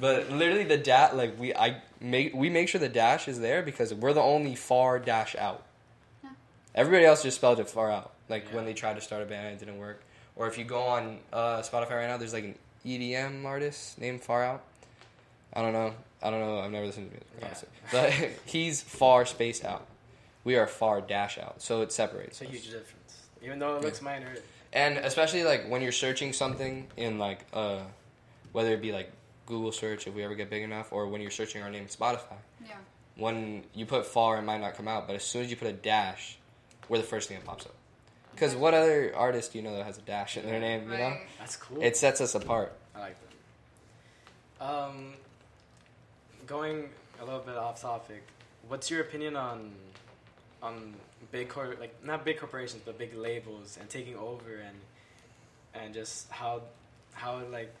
But 0.00 0.30
literally, 0.30 0.64
the 0.64 0.78
dash 0.78 1.12
like 1.12 1.38
we 1.38 1.54
I 1.54 1.82
make 2.00 2.34
we 2.34 2.48
make 2.50 2.68
sure 2.68 2.80
the 2.80 2.88
dash 2.88 3.28
is 3.28 3.38
there 3.40 3.62
because 3.62 3.92
we're 3.94 4.12
the 4.14 4.22
only 4.22 4.54
far 4.56 4.98
dash 4.98 5.36
out. 5.36 5.62
Yeah. 6.24 6.30
Everybody 6.74 7.04
else 7.04 7.22
just 7.22 7.36
spelled 7.36 7.60
it 7.60 7.68
far 7.68 7.90
out. 7.92 8.12
Like 8.28 8.48
when 8.48 8.64
they 8.64 8.72
tried 8.72 8.94
to 8.94 9.00
start 9.02 9.22
a 9.22 9.26
band 9.26 9.54
it 9.54 9.58
didn't 9.58 9.78
work. 9.78 10.02
Or 10.36 10.46
if 10.48 10.56
you 10.56 10.64
go 10.64 10.80
on 10.84 11.18
uh, 11.32 11.58
Spotify 11.60 11.90
right 11.90 12.08
now, 12.08 12.16
there's 12.16 12.32
like 12.32 12.44
an 12.44 12.54
EDM 12.86 13.44
artist 13.44 13.98
named 14.00 14.22
Far 14.22 14.42
Out. 14.42 14.62
I 15.52 15.60
don't 15.60 15.72
know. 15.74 15.92
I 16.22 16.30
don't 16.30 16.40
know. 16.40 16.60
I've 16.60 16.70
never 16.70 16.86
listened 16.86 17.10
to 17.10 17.16
music, 17.16 17.28
Yeah. 17.38 17.46
honestly. 17.46 17.68
But 17.92 18.40
he's 18.50 18.82
far 18.82 19.26
spaced 19.26 19.64
out. 19.64 19.86
We 20.44 20.56
are 20.56 20.66
far 20.66 21.00
dash 21.02 21.36
out. 21.38 21.60
So 21.60 21.82
it 21.82 21.92
separates. 21.92 22.40
It's 22.40 22.42
a 22.42 22.44
us. 22.44 22.50
huge 22.52 22.64
difference. 22.72 23.22
Even 23.42 23.58
though 23.58 23.76
it 23.76 23.82
looks 23.82 24.00
minor. 24.00 24.34
And 24.72 24.96
especially 24.98 25.44
like 25.44 25.68
when 25.68 25.82
you're 25.82 25.92
searching 25.92 26.32
something 26.32 26.86
in 26.96 27.18
like 27.18 27.40
uh, 27.52 27.80
whether 28.52 28.72
it 28.72 28.80
be 28.80 28.92
like 28.92 29.10
Google 29.50 29.72
search 29.72 30.06
if 30.06 30.14
we 30.14 30.22
ever 30.24 30.34
get 30.34 30.48
big 30.48 30.62
enough, 30.62 30.92
or 30.92 31.06
when 31.08 31.20
you're 31.20 31.30
searching 31.30 31.62
our 31.62 31.70
name 31.70 31.82
in 31.82 31.88
Spotify. 31.88 32.38
Yeah. 32.66 32.76
When 33.16 33.64
you 33.74 33.84
put 33.84 34.06
far, 34.06 34.38
it 34.38 34.42
might 34.42 34.60
not 34.62 34.74
come 34.74 34.88
out, 34.88 35.06
but 35.06 35.14
as 35.16 35.24
soon 35.24 35.42
as 35.42 35.50
you 35.50 35.56
put 35.56 35.68
a 35.68 35.72
dash, 35.72 36.38
we're 36.88 36.96
the 36.98 37.04
first 37.04 37.28
thing 37.28 37.36
that 37.38 37.44
pops 37.46 37.66
up. 37.66 37.74
Because 38.32 38.54
what 38.56 38.72
other 38.72 39.12
artist 39.14 39.52
do 39.52 39.58
you 39.58 39.64
know 39.64 39.76
that 39.76 39.84
has 39.84 39.98
a 39.98 40.02
dash 40.02 40.36
in 40.38 40.46
their 40.46 40.58
name? 40.60 40.90
You 40.90 40.96
know, 40.96 41.04
Right. 41.04 41.20
That's 41.38 41.56
cool. 41.56 41.82
it 41.82 41.96
sets 41.96 42.20
us 42.22 42.34
apart. 42.34 42.72
I 42.94 43.00
like 43.00 43.16
that. 44.58 44.64
Um, 44.64 45.12
going 46.46 46.88
a 47.20 47.24
little 47.24 47.40
bit 47.40 47.56
off 47.56 47.82
topic, 47.82 48.22
what's 48.68 48.90
your 48.90 49.00
opinion 49.02 49.36
on 49.36 49.72
on 50.62 50.94
big 51.32 51.48
cor 51.48 51.74
like 51.80 51.94
not 52.04 52.22
big 52.24 52.38
corporations 52.38 52.82
but 52.84 52.98
big 52.98 53.14
labels 53.16 53.78
and 53.80 53.88
taking 53.88 54.14
over 54.16 54.56
and 54.56 54.76
and 55.74 55.94
just 55.94 56.30
how 56.30 56.60
how 57.12 57.40
like 57.50 57.74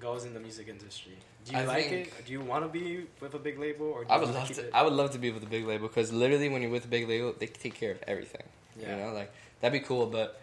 goes 0.00 0.24
in 0.24 0.34
the 0.34 0.40
music 0.40 0.68
industry? 0.68 1.16
Do 1.44 1.52
you 1.52 1.58
I 1.58 1.64
like 1.64 1.90
it? 1.92 2.12
Do 2.26 2.32
you 2.32 2.40
want 2.40 2.64
to 2.64 2.68
be 2.68 3.06
with 3.20 3.34
a 3.34 3.38
big 3.38 3.58
label 3.58 3.86
or 3.86 4.04
do 4.04 4.10
I 4.10 4.18
would 4.18 4.30
love 4.30 4.48
to. 4.48 4.62
it? 4.62 4.70
I 4.74 4.82
would 4.82 4.92
love 4.92 5.12
to 5.12 5.18
be 5.18 5.30
with 5.30 5.42
a 5.42 5.46
big 5.46 5.66
label 5.66 5.88
because 5.88 6.12
literally, 6.12 6.48
when 6.48 6.62
you're 6.62 6.70
with 6.70 6.84
a 6.84 6.88
big 6.88 7.08
label, 7.08 7.34
they 7.38 7.46
take 7.46 7.74
care 7.74 7.92
of 7.92 8.02
everything. 8.06 8.42
Yeah. 8.78 8.96
You 8.96 9.04
know, 9.04 9.12
like 9.12 9.32
that'd 9.60 9.80
be 9.80 9.86
cool. 9.86 10.06
But 10.06 10.40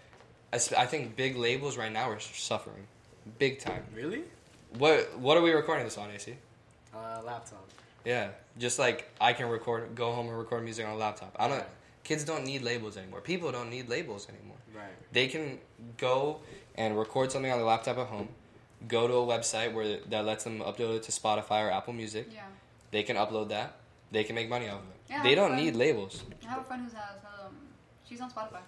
I, 0.52 0.56
I 0.56 0.86
think 0.86 1.16
big 1.16 1.36
labels 1.38 1.78
right 1.78 1.92
now 1.92 2.10
are 2.10 2.20
suffering, 2.20 2.88
big 3.38 3.60
time. 3.60 3.84
Really? 3.96 4.24
What 4.78 5.18
What 5.20 5.38
are 5.38 5.42
we 5.42 5.52
recording 5.52 5.86
this 5.86 5.98
on, 5.98 6.10
AC? 6.10 6.36
Uh, 6.96 7.22
laptop. 7.26 7.68
Yeah, 8.06 8.30
just 8.58 8.80
like 8.80 9.10
I 9.20 9.34
can 9.34 9.50
record, 9.50 9.96
go 9.96 10.12
home 10.12 10.28
and 10.28 10.38
record 10.38 10.64
music 10.64 10.86
on 10.86 10.94
a 10.94 10.98
laptop. 10.98 11.36
I 11.40 11.48
don't. 11.48 11.58
Right. 11.58 11.68
Kids 12.04 12.26
don't 12.26 12.44
need 12.44 12.64
labels 12.64 12.98
anymore. 12.98 13.22
People 13.22 13.52
don't 13.52 13.70
need 13.70 13.88
labels 13.88 14.28
anymore. 14.28 14.58
Right. 14.76 14.92
They 15.14 15.28
can 15.28 15.60
go 15.98 16.40
and 16.76 16.98
record 16.98 17.32
something 17.32 17.50
on 17.50 17.58
their 17.58 17.66
laptop 17.68 17.98
at 17.98 18.08
home. 18.08 18.28
Go 18.88 19.08
to 19.08 19.14
a 19.14 19.26
website 19.26 19.74
where 19.74 20.00
that 20.10 20.26
lets 20.26 20.44
them 20.44 20.60
upload 20.60 20.98
it 20.98 21.04
to 21.04 21.12
Spotify 21.12 21.68
or 21.68 21.72
Apple 21.72 21.94
Music. 21.94 22.28
Yeah. 22.34 22.42
They 22.92 23.04
can 23.04 23.16
upload 23.16 23.50
that. 23.50 23.78
They 24.12 24.24
can 24.24 24.36
make 24.36 24.50
money 24.50 24.68
off 24.68 24.80
of 24.82 24.90
it. 24.90 24.96
Yeah, 25.10 25.24
they 25.24 25.36
don't 25.36 25.52
fun. 25.52 25.60
need 25.64 25.76
labels. 25.76 26.24
I 26.46 26.50
have 26.50 26.62
a 26.62 26.64
friend 26.64 26.84
who 26.84 26.96
has 26.96 27.18
um 27.24 27.56
she's 28.08 28.22
on 28.22 28.30
Spotify. 28.30 28.62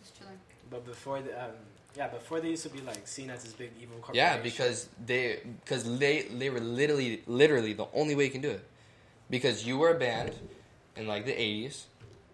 Just 0.00 0.18
chilling. 0.18 0.38
But 0.70 0.84
before 0.84 1.20
the 1.20 1.44
um, 1.44 1.50
yeah, 1.96 2.08
before 2.08 2.40
they 2.40 2.50
used 2.50 2.64
to 2.64 2.68
be 2.70 2.80
like 2.80 3.06
seen 3.06 3.30
as 3.30 3.44
this 3.44 3.52
big 3.52 3.70
evil 3.80 3.96
corporation. 3.98 4.16
Yeah, 4.16 4.42
because 4.42 4.88
they 5.04 5.40
because 5.64 5.98
they 5.98 6.22
they 6.22 6.50
were 6.50 6.60
literally 6.60 7.22
literally 7.26 7.72
the 7.72 7.86
only 7.94 8.14
way 8.14 8.24
you 8.24 8.30
can 8.30 8.40
do 8.40 8.50
it. 8.50 8.66
Because 9.30 9.64
you 9.66 9.78
were 9.78 9.90
a 9.90 9.98
band 9.98 10.32
in 10.96 11.06
like 11.06 11.24
the 11.24 11.32
80s 11.32 11.84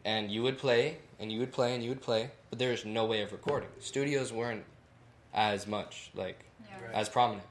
and 0.04 0.30
you 0.30 0.42
would 0.42 0.58
play 0.58 0.98
and 1.18 1.30
you 1.30 1.38
would 1.40 1.52
play 1.52 1.74
and 1.74 1.82
you 1.82 1.90
would 1.90 2.02
play, 2.02 2.30
but 2.48 2.58
there's 2.58 2.84
no 2.84 3.04
way 3.06 3.22
of 3.22 3.32
recording. 3.32 3.68
Studios 3.78 4.32
weren't 4.32 4.64
as 5.32 5.66
much 5.66 6.10
like 6.14 6.38
Yeah. 6.40 6.49
Right. 6.82 6.94
as 6.94 7.08
prominent 7.08 7.46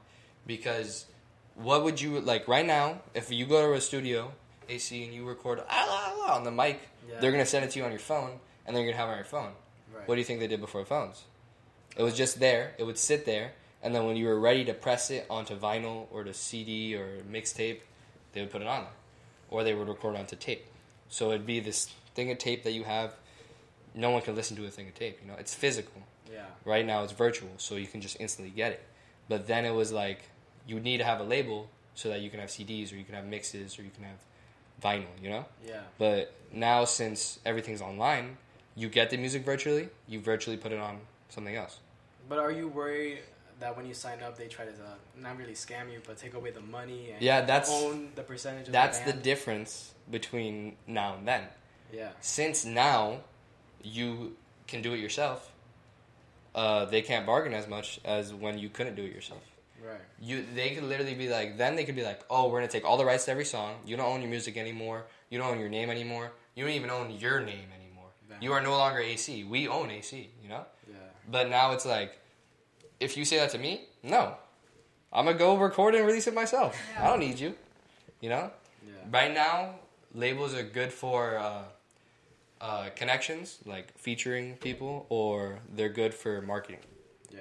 because 0.46 1.06
what 1.54 1.84
would 1.84 2.00
you 2.00 2.20
like 2.20 2.48
right 2.48 2.66
now 2.66 3.00
if 3.14 3.30
you 3.30 3.46
go 3.46 3.68
to 3.68 3.74
a 3.74 3.80
studio 3.80 4.32
AC 4.70 5.04
and 5.04 5.12
you 5.12 5.26
record 5.26 5.62
ah, 5.68 6.14
la 6.18 6.34
on 6.34 6.44
the 6.44 6.50
mic. 6.50 6.80
Yeah. 7.08 7.20
They're 7.20 7.32
gonna 7.32 7.46
send 7.46 7.64
it 7.64 7.72
to 7.72 7.78
you 7.78 7.84
on 7.84 7.90
your 7.90 8.00
phone, 8.00 8.38
and 8.66 8.74
then 8.74 8.84
you're 8.84 8.92
gonna 8.92 9.02
have 9.02 9.08
it 9.08 9.12
on 9.12 9.18
your 9.18 9.24
phone. 9.24 9.52
Right. 9.94 10.06
What 10.06 10.14
do 10.14 10.20
you 10.20 10.24
think 10.24 10.40
they 10.40 10.46
did 10.46 10.60
before 10.60 10.84
phones? 10.84 11.24
It 11.96 12.02
was 12.02 12.14
just 12.14 12.38
there. 12.38 12.72
It 12.78 12.84
would 12.84 12.98
sit 12.98 13.26
there, 13.26 13.52
and 13.82 13.94
then 13.94 14.06
when 14.06 14.16
you 14.16 14.26
were 14.26 14.38
ready 14.38 14.64
to 14.66 14.74
press 14.74 15.10
it 15.10 15.26
onto 15.28 15.56
vinyl 15.56 16.06
or 16.12 16.22
to 16.24 16.32
CD 16.32 16.94
or 16.94 17.22
mixtape, 17.30 17.80
they 18.32 18.40
would 18.40 18.50
put 18.50 18.62
it 18.62 18.68
on 18.68 18.82
there, 18.82 18.92
or 19.50 19.64
they 19.64 19.74
would 19.74 19.88
record 19.88 20.16
onto 20.16 20.36
tape. 20.36 20.66
So 21.08 21.30
it'd 21.30 21.46
be 21.46 21.58
this 21.58 21.86
thing 22.14 22.30
of 22.30 22.38
tape 22.38 22.62
that 22.62 22.72
you 22.72 22.84
have. 22.84 23.14
No 23.92 24.10
one 24.10 24.22
can 24.22 24.36
listen 24.36 24.56
to 24.56 24.64
a 24.66 24.70
thing 24.70 24.86
of 24.86 24.94
tape. 24.94 25.18
You 25.20 25.28
know, 25.28 25.36
it's 25.38 25.52
physical. 25.52 26.02
Yeah. 26.32 26.44
Right 26.64 26.86
now, 26.86 27.02
it's 27.02 27.12
virtual, 27.12 27.50
so 27.56 27.74
you 27.74 27.88
can 27.88 28.00
just 28.00 28.16
instantly 28.20 28.54
get 28.54 28.70
it. 28.70 28.82
But 29.30 29.46
then 29.46 29.64
it 29.64 29.74
was 29.82 29.90
like 29.92 30.20
you 30.66 30.78
need 30.80 30.98
to 30.98 31.04
have 31.04 31.20
a 31.20 31.24
label 31.24 31.68
so 31.94 32.08
that 32.10 32.20
you 32.20 32.28
can 32.30 32.40
have 32.40 32.50
CDs 32.50 32.92
or 32.92 32.96
you 32.96 33.04
can 33.04 33.14
have 33.14 33.24
mixes 33.24 33.78
or 33.78 33.82
you 33.82 33.90
can 33.96 34.04
have 34.04 34.20
vinyl. 34.82 35.06
You 35.22 35.30
know. 35.30 35.44
Yeah. 35.66 35.80
But 35.98 36.34
now, 36.52 36.84
since 36.84 37.38
everything's 37.46 37.80
online, 37.80 38.36
you 38.74 38.88
get 38.88 39.08
the 39.10 39.16
music 39.16 39.44
virtually. 39.44 39.88
You 40.08 40.20
virtually 40.20 40.56
put 40.56 40.72
it 40.72 40.80
on 40.80 40.98
something 41.28 41.54
else. 41.56 41.78
But 42.28 42.38
are 42.38 42.50
you 42.52 42.68
worried 42.68 43.20
that 43.60 43.76
when 43.76 43.86
you 43.86 43.94
sign 43.94 44.18
up, 44.26 44.36
they 44.36 44.48
try 44.48 44.64
to 44.64 44.72
uh, 44.72 44.94
not 45.20 45.36
really 45.38 45.52
scam 45.54 45.92
you, 45.92 46.00
but 46.06 46.16
take 46.16 46.34
away 46.34 46.50
the 46.50 46.60
money 46.60 47.10
and 47.12 47.22
Yeah, 47.22 47.42
that's- 47.42 47.70
own 47.70 48.10
the 48.16 48.22
percentage 48.22 48.66
of 48.68 48.72
That's 48.72 48.98
the 49.00 49.12
the 49.12 49.18
difference 49.18 49.94
between 50.10 50.76
now 50.86 51.14
and 51.14 51.28
then. 51.28 51.44
yeah. 51.92 52.10
Since 52.20 52.64
now, 52.64 53.20
you 53.82 54.36
can 54.66 54.80
do 54.82 54.94
it 54.94 54.98
yourself. 55.00 55.49
Uh, 56.54 56.84
they 56.86 57.02
can't 57.02 57.26
bargain 57.26 57.54
as 57.54 57.68
much 57.68 58.00
as 58.04 58.34
when 58.34 58.58
you 58.58 58.68
couldn't 58.68 58.94
do 58.96 59.04
it 59.04 59.14
yourself. 59.14 59.42
Right. 59.84 60.00
You, 60.20 60.44
they 60.54 60.70
could 60.70 60.84
literally 60.84 61.14
be 61.14 61.28
like, 61.28 61.56
then 61.56 61.76
they 61.76 61.84
could 61.84 61.96
be 61.96 62.02
like, 62.02 62.20
oh, 62.28 62.48
we're 62.48 62.58
gonna 62.58 62.70
take 62.70 62.84
all 62.84 62.96
the 62.96 63.04
rights 63.04 63.24
to 63.26 63.30
every 63.30 63.44
song. 63.44 63.76
You 63.86 63.96
don't 63.96 64.06
own 64.06 64.20
your 64.20 64.30
music 64.30 64.56
anymore. 64.56 65.06
You 65.30 65.38
don't 65.38 65.52
own 65.52 65.60
your 65.60 65.68
name 65.68 65.90
anymore. 65.90 66.32
You 66.54 66.64
don't 66.64 66.74
even 66.74 66.90
own 66.90 67.10
your 67.12 67.40
name 67.40 67.68
anymore. 67.78 68.08
Yeah. 68.28 68.36
You 68.40 68.52
are 68.52 68.60
no 68.60 68.76
longer 68.76 68.98
AC. 68.98 69.44
We 69.44 69.68
own 69.68 69.90
AC. 69.90 70.28
You 70.42 70.48
know. 70.48 70.64
Yeah. 70.88 70.96
But 71.30 71.48
now 71.48 71.72
it's 71.72 71.86
like, 71.86 72.18
if 72.98 73.16
you 73.16 73.24
say 73.24 73.38
that 73.38 73.50
to 73.50 73.58
me, 73.58 73.86
no, 74.02 74.34
I'm 75.12 75.24
gonna 75.24 75.38
go 75.38 75.56
record 75.56 75.94
and 75.94 76.06
release 76.06 76.26
it 76.26 76.34
myself. 76.34 76.78
Yeah. 76.92 77.04
I 77.04 77.10
don't 77.10 77.20
need 77.20 77.38
you. 77.38 77.54
You 78.20 78.28
know. 78.28 78.50
Yeah. 78.86 78.92
Right 79.10 79.32
now, 79.32 79.76
labels 80.14 80.54
are 80.54 80.62
good 80.62 80.92
for 80.92 81.38
uh, 81.38 81.62
uh, 82.60 82.90
connections, 82.96 83.58
like 83.64 83.96
featuring 83.98 84.56
people, 84.56 85.06
or 85.08 85.60
they're 85.74 85.88
good 85.88 86.12
for 86.14 86.42
marketing. 86.42 86.80
Yeah. 87.30 87.40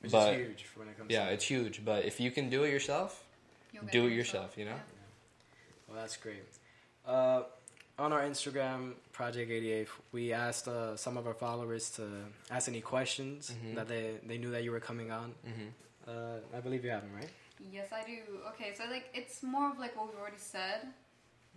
Which 0.00 0.12
But- 0.12 0.34
is 0.34 0.46
huge 0.46 0.66
when 0.76 0.88
it 0.88 0.96
comes. 0.98 1.10
Yeah, 1.10 1.26
to 1.26 1.32
it's 1.32 1.44
huge. 1.44 1.84
But 1.84 2.04
if 2.04 2.20
you 2.20 2.30
can 2.30 2.50
do 2.50 2.64
it 2.64 2.70
yourself, 2.70 3.24
You'll 3.72 3.84
do 3.90 4.06
it 4.06 4.12
yourself, 4.12 4.56
you 4.56 4.66
know? 4.66 4.78
Well, 5.88 5.96
that's 5.98 6.16
great. 6.16 6.44
Uh, 7.06 7.42
on 7.98 8.12
our 8.12 8.22
Instagram, 8.22 8.94
Project 9.12 9.50
88, 9.50 9.88
we 10.12 10.32
asked 10.32 10.68
uh, 10.68 10.96
some 10.96 11.16
of 11.16 11.26
our 11.26 11.34
followers 11.34 11.90
to 11.96 12.02
ask 12.50 12.68
any 12.68 12.80
questions 12.80 13.50
Mhm. 13.50 13.74
that 13.74 13.88
they, 13.88 14.18
they 14.26 14.38
knew 14.38 14.50
that 14.50 14.62
you 14.62 14.70
were 14.70 14.80
coming 14.80 15.10
on. 15.10 15.34
mm-hmm. 15.46 15.68
Uh, 16.06 16.36
I 16.56 16.60
believe 16.60 16.84
you 16.84 16.90
have 16.90 17.02
them, 17.02 17.14
right? 17.16 17.30
Yes, 17.72 17.88
I 17.92 18.04
do. 18.04 18.18
Okay, 18.50 18.74
so 18.76 18.84
like 18.90 19.06
it's 19.14 19.42
more 19.42 19.70
of 19.70 19.78
like 19.78 19.96
what 19.96 20.06
we've 20.10 20.20
already 20.20 20.36
said, 20.38 20.80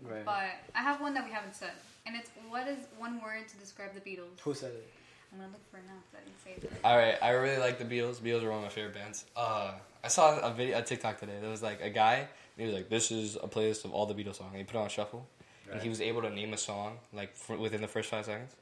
Right. 0.04 0.24
but 0.26 0.46
I 0.76 0.82
have 0.84 1.02
one 1.02 1.14
that 1.16 1.26
we 1.26 1.32
haven't 1.32 1.56
said, 1.56 1.72
and 2.06 2.16
it's 2.16 2.30
what 2.50 2.68
is 2.68 2.80
one 2.98 3.22
word 3.22 3.48
to 3.50 3.58
describe 3.58 3.94
the 3.94 4.00
Beatles? 4.02 4.40
Who 4.42 4.54
said 4.54 4.72
it? 4.72 4.90
I'm 5.34 5.40
gonna 5.40 5.52
look 5.52 5.70
for 5.72 5.78
it 5.78 5.84
now 5.88 5.94
because 6.02 6.22
I 6.22 6.24
didn't 6.26 6.62
say 6.62 6.68
it. 6.68 6.82
All 6.84 6.98
right, 6.98 7.18
I 7.22 7.32
really 7.32 7.58
like 7.60 7.80
the 7.80 7.86
Beatles. 7.86 8.16
Beatles 8.18 8.44
are 8.44 8.50
one 8.50 8.60
of 8.60 8.64
my 8.64 8.70
favorite 8.70 8.94
bands. 8.96 9.26
Uh, 9.36 9.74
I 10.04 10.08
saw 10.08 10.40
a 10.40 10.54
video, 10.54 10.78
a 10.78 10.82
TikTok 10.82 11.20
today. 11.20 11.34
There 11.42 11.50
was 11.50 11.62
like 11.64 11.82
a 11.82 11.90
guy, 11.90 12.16
and 12.16 12.28
he 12.58 12.66
was 12.66 12.74
like, 12.76 12.90
"This 12.90 13.12
is 13.12 13.36
a 13.36 13.48
playlist 13.48 13.84
of 13.86 13.92
all 13.94 14.06
the 14.06 14.14
Beatles 14.14 14.36
songs." 14.36 14.50
And 14.52 14.58
he 14.58 14.64
put 14.64 14.76
it 14.78 14.82
on 14.82 14.90
shuffle, 14.90 15.28
and 15.72 15.82
he 15.82 15.90
was 15.90 16.00
able 16.00 16.22
to 16.22 16.30
name 16.30 16.54
a 16.54 16.58
song 16.58 16.98
like 17.12 17.36
for, 17.36 17.58
within 17.58 17.82
the 17.82 17.88
first 17.88 18.10
five 18.10 18.26
seconds. 18.26 18.56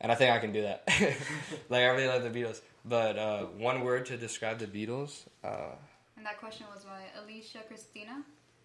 And 0.00 0.10
I 0.10 0.14
think 0.14 0.34
I 0.34 0.38
can 0.38 0.52
do 0.52 0.62
that. 0.62 0.82
like 1.68 1.82
I 1.82 1.86
really 1.88 2.08
like 2.08 2.22
the 2.22 2.30
Beatles, 2.40 2.60
but 2.86 3.18
uh, 3.18 3.44
one 3.58 3.82
word 3.84 4.06
to 4.06 4.16
describe 4.16 4.58
the 4.58 4.66
Beatles. 4.66 5.26
Uh, 5.44 5.74
And 6.16 6.24
that 6.26 6.38
question 6.40 6.66
was 6.74 6.84
by 6.84 7.02
Alicia 7.22 7.58
Christina 7.68 8.22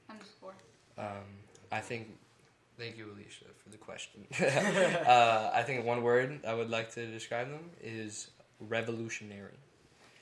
underscore. 0.10 0.56
um, 0.98 1.06
I 1.76 1.82
think. 1.82 2.08
Thank 2.78 2.98
you, 2.98 3.06
Alicia, 3.06 3.46
for 3.64 3.70
the 3.70 3.78
question. 3.78 4.26
uh, 4.42 5.52
I 5.54 5.64
think 5.64 5.86
one 5.86 6.04
word 6.04 6.42
I 6.46 6.54
would 6.54 6.70
like 6.70 6.94
to 6.96 7.06
describe 7.06 7.50
them 7.50 7.70
is 7.82 8.30
revolutionary. 8.60 9.52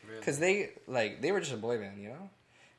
Really? 0.06 0.20
because 0.20 0.38
they 0.40 0.72
like 0.88 1.22
they 1.22 1.32
were 1.32 1.40
just 1.40 1.54
a 1.54 1.58
boy 1.58 1.78
band, 1.78 2.02
you 2.02 2.10
know, 2.10 2.30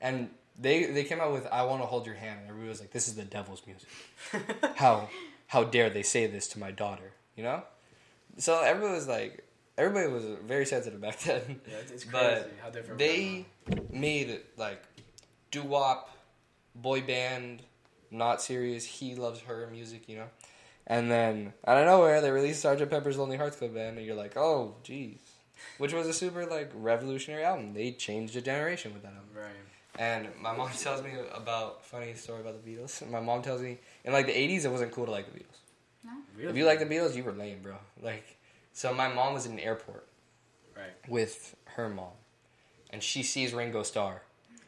and 0.01 0.29
they 0.59 0.85
they 0.85 1.05
came 1.05 1.21
out 1.21 1.33
with 1.33 1.47
"I 1.51 1.63
Want 1.65 1.83
to 1.83 1.87
Hold 1.87 2.07
Your 2.07 2.15
Hand," 2.15 2.41
and 2.41 2.49
everybody 2.49 2.69
was 2.69 2.81
like, 2.81 2.93
"This 2.93 3.09
is 3.09 3.15
the 3.15 3.25
devil's 3.25 3.63
music." 3.67 3.89
how 4.77 5.09
how 5.49 5.65
dare 5.65 5.91
they 5.91 6.03
say 6.03 6.27
this 6.27 6.49
to 6.49 6.59
my 6.59 6.71
daughter, 6.71 7.13
you 7.37 7.43
know? 7.43 7.63
So 8.39 8.61
everybody 8.61 8.95
was 8.95 9.07
like, 9.07 9.45
everybody 9.79 10.13
was 10.13 10.25
very 10.45 10.67
sensitive 10.67 11.01
back 11.01 11.19
then. 11.21 11.61
Yeah, 11.69 11.77
it's, 11.79 12.05
crazy 12.05 12.09
But 12.11 12.53
how 12.63 12.71
different 12.71 12.99
They 12.99 13.47
made 13.91 14.31
it 14.31 14.47
like 14.57 14.83
doo 15.51 15.63
wop, 15.63 16.11
boy 16.75 17.03
band, 17.03 17.63
not 18.15 18.41
serious. 18.41 18.85
He 18.85 19.15
loves 19.15 19.41
her 19.43 19.69
music, 19.71 20.09
you 20.09 20.17
know. 20.17 20.27
And 20.87 21.11
then 21.11 21.53
out 21.67 21.79
of 21.79 21.87
nowhere, 21.87 22.21
they 22.21 22.31
released 22.31 22.65
Sgt. 22.65 22.89
Pepper's 22.91 23.17
Lonely 23.17 23.37
Hearts 23.37 23.57
Club 23.57 23.75
Band, 23.75 23.97
and 23.97 24.07
you're 24.07 24.15
like, 24.15 24.37
oh, 24.37 24.75
jeez. 24.85 25.17
Which 25.79 25.93
was 25.95 26.07
a 26.07 26.13
super 26.13 26.45
like 26.47 26.71
revolutionary 26.75 27.43
album. 27.45 27.73
They 27.73 27.93
changed 27.93 28.37
a 28.37 28.41
generation 28.41 28.93
with 28.93 29.03
that 29.03 29.13
album. 29.15 29.31
Right. 29.35 29.47
And 29.99 30.29
my 30.41 30.55
mom 30.55 30.71
tells 30.71 31.03
me 31.03 31.13
about 31.35 31.85
funny 31.85 32.15
story 32.15 32.41
about 32.41 32.63
the 32.63 32.71
Beatles. 32.71 33.09
My 33.11 33.21
mom 33.21 33.41
tells 33.43 33.63
me 33.63 33.79
in 34.05 34.13
like 34.13 34.27
the 34.27 34.33
'80s, 34.33 34.65
it 34.65 34.69
wasn't 34.71 34.93
cool 34.93 35.07
to 35.07 35.11
like 35.11 35.33
the 35.33 35.39
Beatles. 35.39 35.59
No. 36.05 36.11
Really? 36.37 36.51
If 36.51 36.57
you 36.57 36.67
like 36.67 36.81
the 36.81 36.87
Beatles, 36.87 37.15
you 37.15 37.25
were 37.25 37.33
lame, 37.33 37.61
bro. 37.63 37.77
Like, 38.03 38.37
so 38.75 38.93
my 38.93 39.09
mom 39.09 39.33
was 39.35 39.47
in 39.47 39.53
an 39.53 39.61
airport 39.61 40.07
Right. 40.77 40.91
with 41.09 41.57
her 41.77 41.89
mom, 41.89 42.13
and 42.91 43.03
she 43.03 43.23
sees 43.23 43.55
Ringo 43.55 43.83
Starr. 43.85 44.23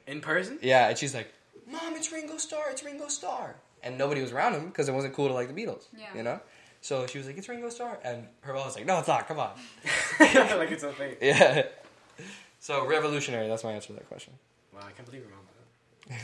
In 0.06 0.20
person? 0.20 0.58
Yeah, 0.62 0.88
and 0.88 0.96
she's 0.96 1.14
like, 1.14 1.32
"Mom, 1.70 1.94
it's 1.96 2.10
Ringo 2.12 2.36
Starr. 2.38 2.70
It's 2.70 2.82
Ringo 2.84 3.08
Starr." 3.08 3.56
And 3.82 3.98
nobody 3.98 4.20
was 4.22 4.32
around 4.32 4.54
him 4.54 4.66
because 4.66 4.88
it 4.88 4.92
wasn't 4.92 5.14
cool 5.14 5.28
to 5.28 5.34
like 5.34 5.52
the 5.54 5.54
Beatles. 5.64 5.84
Yeah. 5.96 6.06
You 6.14 6.22
know. 6.22 6.40
So 6.80 7.06
she 7.06 7.18
was 7.18 7.26
like, 7.26 7.36
"It's 7.38 7.48
Ringo 7.48 7.68
Starr," 7.70 7.98
and 8.04 8.26
her 8.42 8.52
mom 8.54 8.66
was 8.66 8.76
like, 8.76 8.86
"No, 8.86 8.98
it's 8.98 9.08
not. 9.08 9.26
Come 9.28 9.38
on." 9.40 9.50
like 10.20 10.70
it's 10.70 10.82
a 10.84 10.92
fake. 10.92 11.18
Yeah. 11.22 11.66
So 12.60 12.86
revolutionary. 12.86 13.48
That's 13.48 13.64
my 13.64 13.72
answer 13.72 13.88
to 13.88 13.92
that 13.94 14.08
question. 14.08 14.32
Wow, 14.72 14.80
I 14.88 14.92
can't 14.92 15.06
believe 15.06 15.22
your 15.22 15.30
mom 15.30 15.40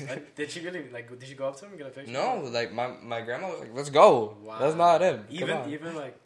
did. 0.09 0.11
Uh, 0.11 0.21
did 0.37 0.51
she 0.51 0.61
really 0.61 0.89
like? 0.91 1.09
Did 1.19 1.29
you 1.29 1.35
go 1.35 1.49
up 1.49 1.57
to 1.57 1.65
him 1.65 1.73
and 1.73 1.79
get 1.79 1.89
a 1.89 1.91
picture? 1.91 2.13
No, 2.13 2.41
like 2.53 2.73
my 2.73 2.89
my 3.03 3.21
grandma 3.21 3.49
was 3.51 3.61
like, 3.61 3.75
"Let's 3.75 3.91
go." 3.91 4.37
Wow. 4.43 4.59
That's 4.59 4.77
not 4.77 5.01
him. 5.03 5.19
Come 5.19 5.27
Even 5.31 5.57
on. 5.57 5.71
even 5.71 5.97
like 5.97 6.17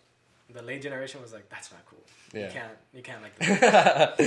the 0.53 0.62
late 0.62 0.81
generation 0.83 1.21
was 1.23 1.33
like, 1.33 1.49
that's 1.49 1.73
not 1.73 1.85
cool. 1.87 1.99
Yeah. 2.33 2.47
You 2.47 2.53
can't 2.53 2.73
you 2.95 3.03
can't 3.03 3.23
like 3.23 3.39
that. 3.61 4.21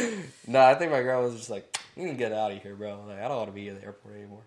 no, 0.48 0.60
I 0.62 0.76
think 0.76 0.92
my 0.92 1.02
grandma 1.02 1.24
was 1.24 1.36
just 1.36 1.50
like, 1.50 1.78
"You 1.96 2.08
can 2.08 2.18
get 2.18 2.32
out 2.34 2.52
of 2.52 2.62
here, 2.62 2.76
bro. 2.76 3.04
Like, 3.08 3.20
I 3.20 3.28
don't 3.28 3.38
want 3.38 3.50
to 3.50 3.54
be 3.54 3.70
at 3.70 3.80
the 3.80 3.86
airport 3.86 4.16
anymore." 4.16 4.42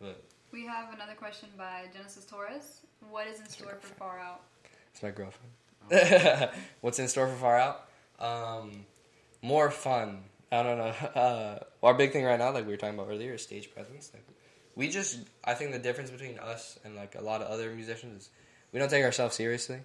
But 0.00 0.22
We 0.52 0.66
have 0.66 0.92
another 0.92 1.14
question 1.14 1.48
by 1.56 1.84
Genesis 1.92 2.24
Torres. 2.24 2.80
What 3.10 3.26
is 3.26 3.40
in 3.40 3.48
store 3.48 3.78
for 3.80 3.94
Far 3.94 4.18
Out? 4.20 4.42
it's 4.92 5.02
my 5.02 5.10
girlfriend. 5.10 6.50
What's 6.80 6.98
in 6.98 7.08
store 7.08 7.28
for 7.28 7.36
Far 7.36 7.58
Out? 7.58 7.88
Um, 8.18 8.86
more 9.42 9.70
fun. 9.70 10.24
I 10.50 10.62
don't 10.62 10.78
know. 10.78 10.94
Uh, 11.14 11.58
our 11.82 11.94
big 11.94 12.12
thing 12.12 12.24
right 12.24 12.38
now, 12.38 12.52
like 12.52 12.64
we 12.66 12.72
were 12.72 12.76
talking 12.76 12.98
about 12.98 13.08
earlier, 13.10 13.34
is 13.34 13.42
stage 13.42 13.72
presence. 13.72 14.10
Like, 14.12 14.24
we 14.74 14.88
just, 14.88 15.18
I 15.44 15.54
think 15.54 15.72
the 15.72 15.78
difference 15.78 16.10
between 16.10 16.38
us 16.38 16.78
and 16.84 16.94
like 16.96 17.14
a 17.14 17.22
lot 17.22 17.40
of 17.42 17.48
other 17.48 17.70
musicians 17.74 18.22
is 18.22 18.30
we 18.72 18.78
don't 18.78 18.90
take 18.90 19.04
ourselves 19.04 19.34
seriously. 19.36 19.80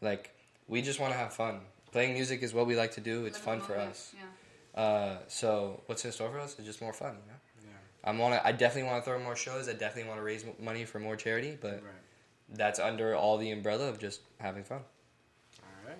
Like, 0.00 0.34
we 0.66 0.82
just 0.82 1.00
want 1.00 1.12
to 1.12 1.18
have 1.18 1.32
fun. 1.32 1.60
Playing 1.92 2.14
music 2.14 2.42
is 2.42 2.52
what 2.52 2.66
we 2.66 2.76
like 2.76 2.92
to 2.92 3.00
do. 3.00 3.24
It's 3.24 3.38
Live 3.38 3.44
fun 3.44 3.60
for 3.60 3.76
us. 3.78 4.12
Yeah. 4.14 4.82
Uh, 4.82 5.18
so 5.28 5.82
what's 5.86 6.04
in 6.04 6.12
store 6.12 6.30
for 6.30 6.40
us 6.40 6.58
is 6.58 6.66
just 6.66 6.80
more 6.80 6.92
fun. 6.92 7.16
You 7.24 7.32
know? 7.32 7.37
Yeah. 8.04 8.10
I 8.10 8.16
want 8.16 8.34
to. 8.34 8.46
I 8.46 8.52
definitely 8.52 8.90
want 8.90 9.04
to 9.04 9.10
throw 9.10 9.18
more 9.22 9.36
shows. 9.36 9.68
I 9.68 9.72
definitely 9.72 10.08
want 10.08 10.20
to 10.20 10.24
raise 10.24 10.44
money 10.60 10.84
for 10.84 10.98
more 11.00 11.16
charity, 11.16 11.56
but 11.60 11.74
Right. 11.82 12.02
that's 12.54 12.78
under 12.78 13.14
all 13.14 13.36
the 13.38 13.50
umbrella 13.50 13.88
of 13.88 13.98
just 13.98 14.20
having 14.38 14.64
fun. 14.64 14.80
All 15.62 15.88
right. 15.88 15.96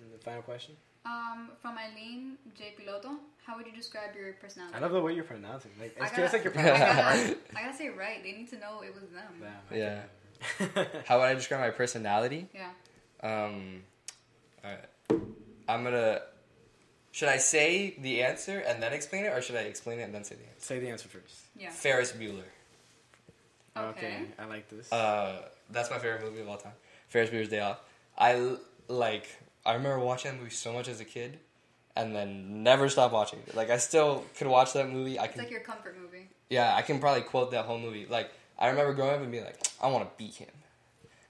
And 0.00 0.12
the 0.12 0.18
final 0.18 0.42
question. 0.42 0.76
Um, 1.04 1.50
from 1.62 1.76
Eileen 1.78 2.36
J. 2.58 2.74
Piloto, 2.80 3.18
how 3.44 3.56
would 3.56 3.64
you 3.66 3.72
describe 3.72 4.16
your 4.16 4.32
personality? 4.34 4.76
I 4.76 4.80
love 4.80 4.90
the 4.90 5.00
way 5.00 5.12
you're 5.14 5.22
pronouncing. 5.24 5.70
Like 5.78 5.96
I 6.00 6.06
it 6.06 6.10
feels 6.10 6.32
gotta- 6.32 6.36
like 6.36 6.44
you're 6.44 6.52
I 6.58 6.78
pronouncing. 6.78 7.34
gotta, 7.52 7.58
I 7.58 7.62
gotta 7.66 7.76
say 7.78 7.88
right. 7.90 8.22
They 8.24 8.32
need 8.32 8.48
to 8.50 8.58
know 8.58 8.82
it 8.82 8.92
was 8.92 9.04
them. 9.10 9.42
Damn, 9.70 9.78
Yeah. 9.78 10.02
How 11.06 11.18
would 11.18 11.24
I 11.26 11.34
describe 11.34 11.60
my 11.60 11.70
personality? 11.70 12.48
Yeah. 12.52 12.70
Um, 13.22 13.82
all 14.64 14.70
right. 14.70 15.20
I'm 15.68 15.84
gonna. 15.84 16.20
Should 17.16 17.30
I 17.30 17.38
say 17.38 17.94
the 17.98 18.22
answer 18.22 18.58
and 18.58 18.82
then 18.82 18.92
explain 18.92 19.24
it, 19.24 19.28
or 19.28 19.40
should 19.40 19.56
I 19.56 19.60
explain 19.60 20.00
it 20.00 20.02
and 20.02 20.14
then 20.14 20.22
say 20.22 20.34
the 20.34 20.42
answer? 20.50 20.66
Say 20.66 20.78
the 20.80 20.90
answer 20.90 21.08
first. 21.08 21.34
Yeah. 21.58 21.70
Ferris 21.70 22.12
Bueller. 22.12 22.42
Okay. 23.74 24.18
I 24.38 24.44
like 24.44 24.68
this. 24.68 24.92
Uh, 24.92 25.40
that's 25.70 25.90
my 25.90 25.96
favorite 25.98 26.22
movie 26.22 26.42
of 26.42 26.48
all 26.50 26.58
time. 26.58 26.74
Ferris 27.08 27.30
Bueller's 27.30 27.48
Day 27.48 27.60
Off. 27.60 27.80
I 28.18 28.56
like. 28.88 29.28
I 29.64 29.72
remember 29.76 29.98
watching 30.00 30.30
that 30.32 30.36
movie 30.38 30.50
so 30.50 30.74
much 30.74 30.88
as 30.88 31.00
a 31.00 31.06
kid, 31.06 31.38
and 31.96 32.14
then 32.14 32.62
never 32.62 32.86
stopped 32.90 33.14
watching 33.14 33.38
it. 33.46 33.54
Like 33.56 33.70
I 33.70 33.78
still 33.78 34.22
could 34.36 34.46
watch 34.48 34.74
that 34.74 34.90
movie. 34.90 35.18
I 35.18 35.24
It's 35.24 35.32
can. 35.34 35.42
like 35.44 35.50
your 35.50 35.60
comfort 35.60 35.96
movie. 35.98 36.28
Yeah, 36.50 36.74
I 36.76 36.82
can 36.82 36.98
probably 36.98 37.22
quote 37.22 37.50
that 37.52 37.64
whole 37.64 37.78
movie. 37.78 38.04
Like 38.10 38.30
I 38.58 38.68
remember 38.68 38.92
growing 38.92 39.14
up 39.14 39.22
and 39.22 39.32
being 39.32 39.44
like, 39.44 39.58
I 39.82 39.86
want 39.88 40.04
to 40.04 40.10
beat 40.22 40.34
him, 40.34 40.50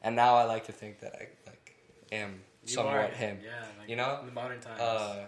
and 0.02 0.16
now 0.16 0.34
I 0.34 0.46
like 0.46 0.66
to 0.66 0.72
think 0.72 0.98
that 0.98 1.14
I 1.14 1.28
like 1.46 1.76
am 2.10 2.40
You 2.64 2.72
somewhat 2.74 2.96
are- 2.96 3.06
him. 3.08 3.38
Yeah, 3.44 3.50
like 3.78 3.88
You 3.88 3.94
know? 3.94 4.18
in 4.20 4.26
the 4.26 4.32
modern 4.32 4.58
times. 4.60 4.80
Uh, 4.80 5.26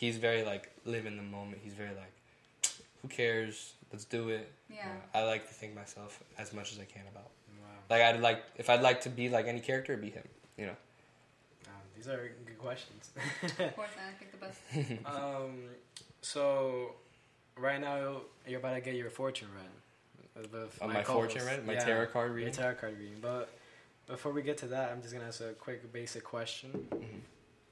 he's 0.00 0.16
very 0.16 0.42
like 0.42 0.70
live 0.86 1.04
in 1.06 1.16
the 1.16 1.22
moment. 1.22 1.58
He's 1.62 1.74
very 1.74 1.90
like, 1.90 2.14
who 3.02 3.08
cares? 3.08 3.74
Let's 3.92 4.04
do 4.06 4.30
it. 4.30 4.50
Yeah. 4.70 4.86
Uh, 5.14 5.18
I 5.18 5.22
like 5.24 5.46
to 5.48 5.54
think 5.54 5.74
myself 5.74 6.22
as 6.38 6.52
much 6.52 6.72
as 6.72 6.78
I 6.78 6.84
can 6.84 7.02
about. 7.12 7.28
wow. 7.60 7.66
Like 7.90 8.02
I'd 8.02 8.20
like 8.20 8.42
if 8.56 8.70
I'd 8.70 8.82
like 8.82 9.02
to 9.02 9.10
be 9.10 9.28
like 9.28 9.46
any 9.46 9.60
character, 9.60 9.92
it'd 9.92 10.04
be 10.04 10.10
him. 10.10 10.26
You 10.56 10.66
know. 10.66 10.76
Um, 11.66 11.82
these 11.96 12.08
are 12.08 12.30
good 12.46 12.58
questions. 12.58 13.10
Of 13.42 13.76
course, 13.76 13.90
I 13.98 14.12
picked 14.18 14.32
the 14.32 14.46
best. 14.46 14.60
um, 15.06 15.64
so 16.22 16.94
right 17.56 17.80
now 17.80 18.22
you're 18.46 18.60
about 18.60 18.74
to 18.74 18.80
get 18.80 18.94
your 18.94 19.10
fortune 19.10 19.48
read. 19.54 19.66
With 20.52 20.78
On 20.80 20.88
my 20.88 20.94
my 20.94 21.02
fortune 21.02 21.44
read, 21.44 21.66
my 21.66 21.74
Yeah, 21.74 21.84
tarot 21.84 22.06
card 22.06 22.28
Your 22.30 22.36
reading. 22.36 22.54
tarot 22.54 22.76
card 22.76 22.98
reading. 22.98 23.18
But 23.20 23.50
before 24.06 24.32
we 24.32 24.40
get 24.42 24.56
to 24.58 24.68
that, 24.68 24.90
I'm 24.90 25.02
just 25.02 25.12
gonna 25.12 25.26
ask 25.26 25.40
a 25.42 25.52
quick 25.52 25.92
basic 25.92 26.24
question. 26.24 26.70
Mhm. 26.90 27.20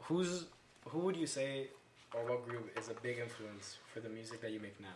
Who's 0.00 0.44
who 0.88 0.98
would 1.00 1.16
you 1.16 1.26
say 1.26 1.68
or 2.14 2.24
what 2.24 2.48
group 2.48 2.76
is 2.78 2.88
a 2.88 2.94
big 2.94 3.18
influence 3.18 3.78
for 3.92 4.00
the 4.00 4.08
music 4.08 4.40
that 4.40 4.52
you 4.52 4.60
make 4.60 4.80
now? 4.80 4.88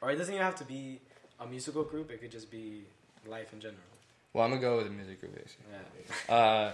Or 0.00 0.10
it 0.10 0.16
doesn't 0.16 0.32
even 0.32 0.44
have 0.44 0.56
to 0.56 0.64
be 0.64 1.00
a 1.40 1.46
musical 1.46 1.82
group. 1.82 2.10
It 2.10 2.20
could 2.20 2.30
just 2.30 2.50
be 2.50 2.84
life 3.26 3.52
in 3.52 3.60
general. 3.60 3.80
Well, 4.32 4.44
I'm 4.44 4.50
gonna 4.50 4.60
go 4.60 4.76
with 4.76 4.86
the 4.86 4.92
music 4.92 5.20
group 5.20 5.34
basically. 5.34 5.66
Yeah. 5.70 6.34
Uh, 6.34 6.72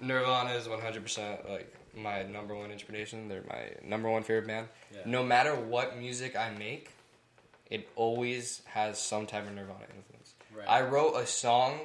Nirvana 0.00 0.50
is 0.50 0.66
100% 0.66 1.48
like 1.48 1.72
my 1.96 2.24
number 2.24 2.54
one 2.54 2.70
inspiration. 2.70 3.28
They're 3.28 3.44
my 3.48 3.70
number 3.88 4.10
one 4.10 4.22
favorite 4.22 4.46
band. 4.46 4.68
Yeah. 4.92 5.00
No 5.06 5.22
matter 5.22 5.54
what 5.54 5.98
music 5.98 6.36
I 6.36 6.50
make, 6.50 6.90
it 7.70 7.88
always 7.96 8.62
has 8.66 9.00
some 9.00 9.26
type 9.26 9.46
of 9.46 9.54
Nirvana 9.54 9.84
influence. 9.96 10.34
Right. 10.56 10.68
I 10.68 10.82
wrote 10.82 11.14
a 11.14 11.26
song 11.26 11.78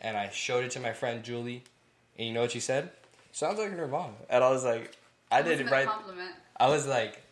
and 0.00 0.16
I 0.16 0.30
showed 0.30 0.64
it 0.64 0.70
to 0.72 0.80
my 0.80 0.92
friend 0.92 1.22
Julie, 1.22 1.62
and 2.18 2.26
you 2.26 2.32
know 2.32 2.40
what 2.42 2.52
she 2.52 2.60
said? 2.60 2.90
Sounds 3.32 3.58
like 3.58 3.72
Nirvana. 3.76 4.14
And 4.28 4.42
I 4.42 4.50
was 4.50 4.64
like, 4.64 4.96
I 5.30 5.42
didn't 5.42 5.68
write. 5.68 5.86
Compliment. 5.86 6.32
I 6.58 6.68
was 6.68 6.86
like, 6.86 7.22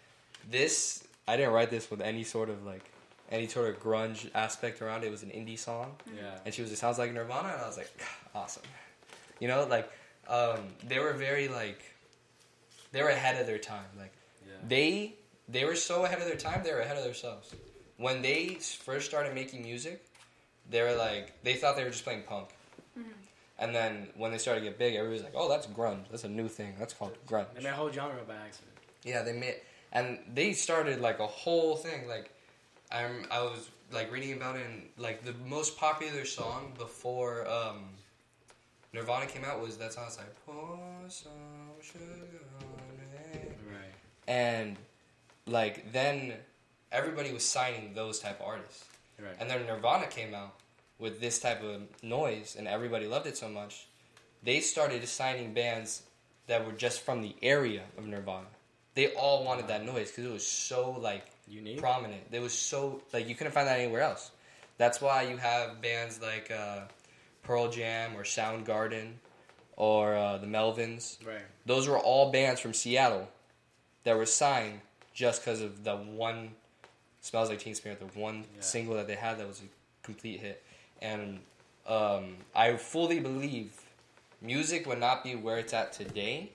this. 0.50 1.04
I 1.26 1.36
didn't 1.36 1.52
write 1.52 1.70
this 1.70 1.90
with 1.90 2.00
any 2.00 2.24
sort 2.24 2.48
of 2.48 2.64
like, 2.64 2.90
any 3.30 3.46
sort 3.48 3.68
of 3.68 3.82
grunge 3.82 4.30
aspect 4.34 4.80
around 4.80 5.04
it. 5.04 5.08
It 5.08 5.10
was 5.10 5.22
an 5.22 5.30
indie 5.30 5.58
song. 5.58 5.96
yeah. 6.16 6.38
And 6.44 6.54
she 6.54 6.62
was, 6.62 6.72
it 6.72 6.76
sounds 6.78 6.98
like 6.98 7.12
Nirvana, 7.12 7.48
and 7.48 7.60
I 7.62 7.66
was 7.66 7.76
like, 7.76 7.90
awesome. 8.34 8.62
You 9.40 9.48
know, 9.48 9.66
like 9.66 9.90
um, 10.28 10.60
they 10.86 10.98
were 10.98 11.12
very 11.12 11.48
like, 11.48 11.82
they 12.92 13.02
were 13.02 13.10
ahead 13.10 13.40
of 13.40 13.46
their 13.46 13.58
time. 13.58 13.84
Like 13.98 14.12
Yeah. 14.46 14.54
they 14.66 15.14
they 15.48 15.64
were 15.64 15.76
so 15.76 16.04
ahead 16.04 16.18
of 16.20 16.26
their 16.26 16.36
time. 16.36 16.62
They 16.64 16.72
were 16.72 16.80
ahead 16.80 16.96
of 16.96 17.04
themselves. 17.04 17.54
When 17.98 18.22
they 18.22 18.54
first 18.54 19.06
started 19.06 19.34
making 19.34 19.62
music, 19.62 20.04
they 20.70 20.82
were 20.82 20.94
like 20.94 21.42
they 21.42 21.54
thought 21.54 21.76
they 21.76 21.84
were 21.84 21.90
just 21.90 22.04
playing 22.04 22.22
punk. 22.22 22.48
And 23.60 23.74
then 23.74 24.08
when 24.16 24.30
they 24.30 24.38
started 24.38 24.60
to 24.60 24.66
get 24.66 24.78
big, 24.78 24.94
everybody 24.94 25.14
was 25.20 25.24
like, 25.24 25.34
"Oh, 25.36 25.48
that's 25.48 25.66
grunge. 25.66 26.04
That's 26.10 26.24
a 26.24 26.28
new 26.28 26.48
thing. 26.48 26.74
That's 26.78 26.94
called 26.94 27.16
grunge." 27.26 27.52
They 27.54 27.62
made 27.62 27.70
a 27.70 27.74
whole 27.74 27.90
genre 27.90 28.22
by 28.26 28.36
accident. 28.36 28.76
Yeah, 29.04 29.22
they 29.22 29.32
made, 29.32 29.56
and 29.92 30.18
they 30.32 30.52
started 30.52 31.00
like 31.00 31.18
a 31.18 31.26
whole 31.26 31.76
thing. 31.76 32.06
Like, 32.08 32.30
I'm, 32.92 33.26
I 33.30 33.40
was 33.42 33.68
like 33.90 34.12
reading 34.12 34.34
about 34.34 34.56
it, 34.56 34.64
and 34.64 34.82
like 34.96 35.24
the 35.24 35.34
most 35.46 35.76
popular 35.76 36.24
song 36.24 36.72
before 36.78 37.48
um, 37.50 37.84
Nirvana 38.92 39.26
came 39.26 39.44
out 39.44 39.60
was 39.60 39.76
that 39.78 39.92
song. 39.92 40.04
It's 40.06 40.18
like 40.18 40.34
pour 40.46 40.78
some 41.08 41.32
sugar 41.82 42.04
on 42.60 42.96
me. 43.34 43.40
Right. 43.68 43.94
and 44.28 44.76
like 45.46 45.90
then 45.92 46.34
everybody 46.92 47.32
was 47.32 47.44
signing 47.44 47.92
those 47.94 48.18
type 48.20 48.38
of 48.40 48.46
artists, 48.46 48.84
Right. 49.18 49.34
and 49.40 49.50
then 49.50 49.66
Nirvana 49.66 50.06
came 50.06 50.32
out 50.34 50.54
with 50.98 51.20
this 51.20 51.38
type 51.38 51.62
of 51.62 51.82
noise, 52.02 52.56
and 52.58 52.66
everybody 52.66 53.06
loved 53.06 53.26
it 53.26 53.36
so 53.36 53.48
much. 53.48 53.86
They 54.42 54.60
started 54.60 55.06
signing 55.08 55.54
bands 55.54 56.02
that 56.46 56.64
were 56.66 56.72
just 56.72 57.00
from 57.00 57.22
the 57.22 57.34
area 57.42 57.82
of 57.96 58.06
Nirvana. 58.06 58.46
They 58.94 59.08
all 59.14 59.44
wanted 59.44 59.68
that 59.68 59.84
noise 59.84 60.10
because 60.10 60.24
it 60.24 60.32
was 60.32 60.46
so 60.46 60.92
like 60.92 61.24
Unique. 61.46 61.78
prominent. 61.78 62.22
It 62.32 62.40
was 62.40 62.52
so 62.52 63.00
like 63.12 63.28
you 63.28 63.34
couldn't 63.34 63.52
find 63.52 63.68
that 63.68 63.78
anywhere 63.78 64.02
else. 64.02 64.30
That's 64.76 65.00
why 65.00 65.22
you 65.22 65.36
have 65.36 65.80
bands 65.80 66.20
like 66.20 66.50
uh, 66.50 66.80
Pearl 67.42 67.70
Jam 67.70 68.16
or 68.16 68.22
Soundgarden 68.22 69.12
or 69.76 70.14
uh, 70.16 70.38
the 70.38 70.46
Melvins. 70.46 71.24
right. 71.26 71.38
Those 71.66 71.86
were 71.88 71.98
all 71.98 72.32
bands 72.32 72.60
from 72.60 72.72
Seattle 72.74 73.28
that 74.04 74.16
were 74.16 74.26
signed 74.26 74.80
just 75.14 75.42
because 75.44 75.60
of 75.60 75.84
the 75.84 75.96
one 75.96 76.50
"Smells 77.20 77.50
Like 77.50 77.58
Teen 77.60 77.74
Spirit," 77.74 77.98
the 78.00 78.18
one 78.18 78.44
Yeah. 78.56 78.60
single 78.62 78.94
that 78.94 79.06
they 79.06 79.14
had 79.16 79.38
that 79.38 79.46
was 79.46 79.60
a 79.60 79.64
complete 80.06 80.40
hit. 80.40 80.62
And 81.00 81.40
um, 81.86 82.36
I 82.54 82.76
fully 82.76 83.20
believe 83.20 83.72
music 84.42 84.86
would 84.86 84.98
not 85.00 85.22
be 85.24 85.34
where 85.36 85.58
it's 85.58 85.72
at 85.72 85.92
today 85.92 86.50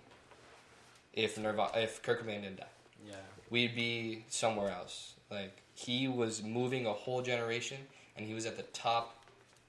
if 1.13 1.37
Nirvana, 1.37 1.71
if 1.77 2.01
Kurt 2.01 2.23
Cobain 2.25 2.41
didn't 2.41 2.57
die 2.57 2.65
Yeah. 3.07 3.15
we'd 3.49 3.75
be 3.75 4.25
somewhere 4.29 4.69
else. 4.71 5.13
Like 5.29 5.57
he 5.75 6.07
was 6.07 6.43
moving 6.43 6.85
a 6.85 6.93
whole 6.93 7.21
generation, 7.21 7.77
and 8.15 8.25
he 8.25 8.33
was 8.33 8.45
at 8.45 8.57
the 8.57 8.63
top 8.63 9.15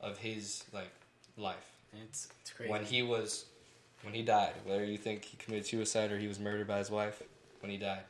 of 0.00 0.18
his 0.18 0.64
like 0.72 0.90
life 1.36 1.70
It's 2.04 2.28
it's 2.42 2.50
crazy. 2.52 2.70
when 2.70 2.84
he 2.84 3.02
was 3.02 3.46
when 4.02 4.12
he 4.14 4.22
died. 4.22 4.52
Whether 4.66 4.84
you 4.84 4.98
think 4.98 5.24
he 5.24 5.36
committed 5.38 5.66
suicide 5.66 6.12
or 6.12 6.18
he 6.18 6.28
was 6.28 6.38
murdered 6.38 6.66
by 6.68 6.78
his 6.78 6.90
wife, 6.90 7.22
when 7.60 7.70
he 7.70 7.78
died. 7.78 8.02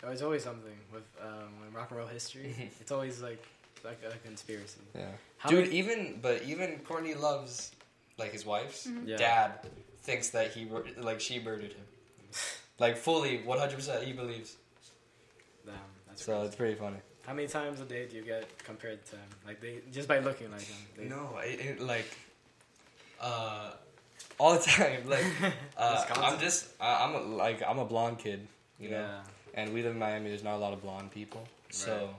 There's 0.00 0.22
always 0.22 0.44
something 0.44 0.78
with 0.92 1.02
um, 1.20 1.48
rock 1.74 1.90
and 1.90 1.98
roll 1.98 2.06
history. 2.06 2.54
it's 2.80 2.92
always 2.92 3.20
like 3.20 3.44
like 3.88 4.00
a 4.14 4.16
conspiracy. 4.26 4.80
Yeah, 4.94 5.06
How 5.38 5.48
dude. 5.50 5.64
many- 5.66 5.76
even 5.78 6.18
but 6.22 6.42
even 6.42 6.78
Courtney 6.88 7.14
Love's 7.14 7.72
like 8.18 8.32
his 8.32 8.44
wife's 8.44 8.86
Yeah. 9.04 9.16
dad 9.16 9.50
thinks 10.02 10.30
that 10.30 10.52
he 10.52 10.66
like 10.96 11.20
she 11.20 11.40
murdered 11.40 11.72
him. 11.72 11.86
Like 12.80 12.96
fully, 12.96 13.38
one 13.42 13.58
hundred 13.58 13.74
percent, 13.74 14.04
he 14.04 14.12
believes. 14.12 14.56
Damn, 15.66 15.74
that's 16.06 16.24
So 16.24 16.32
crazy. 16.32 16.46
it's 16.46 16.54
pretty 16.56 16.74
funny. 16.76 16.98
How 17.26 17.34
many 17.34 17.48
times 17.48 17.80
a 17.80 17.84
day 17.84 18.06
do 18.06 18.14
you 18.14 18.22
get 18.22 18.44
compared 18.64 19.04
to 19.06 19.16
him? 19.16 19.28
Like 19.44 19.60
they 19.60 19.80
just 19.90 20.06
by 20.06 20.20
looking 20.20 20.48
like 20.52 20.60
him. 20.62 20.76
They, 20.96 21.04
No, 21.08 21.38
it, 21.42 21.58
it, 21.60 21.80
like, 21.80 22.06
uh, 23.20 23.72
all 24.38 24.54
the 24.54 24.60
time. 24.78 25.08
Like, 25.08 25.24
uh, 25.76 26.04
I'm 26.14 26.38
just, 26.38 26.68
I, 26.80 27.04
I'm 27.04 27.14
a, 27.16 27.20
like, 27.36 27.62
I'm 27.68 27.80
a 27.80 27.84
blonde 27.84 28.18
kid, 28.18 28.46
you 28.78 28.90
know, 28.90 29.00
Yeah. 29.00 29.20
and 29.60 29.74
we 29.74 29.82
live 29.82 29.92
in 29.92 29.98
Miami. 29.98 30.28
There's 30.28 30.44
not 30.44 30.54
a 30.54 30.62
lot 30.66 30.72
of 30.72 30.80
blonde 30.80 31.10
people, 31.10 31.42
so 31.70 31.92
Right. 31.96 32.14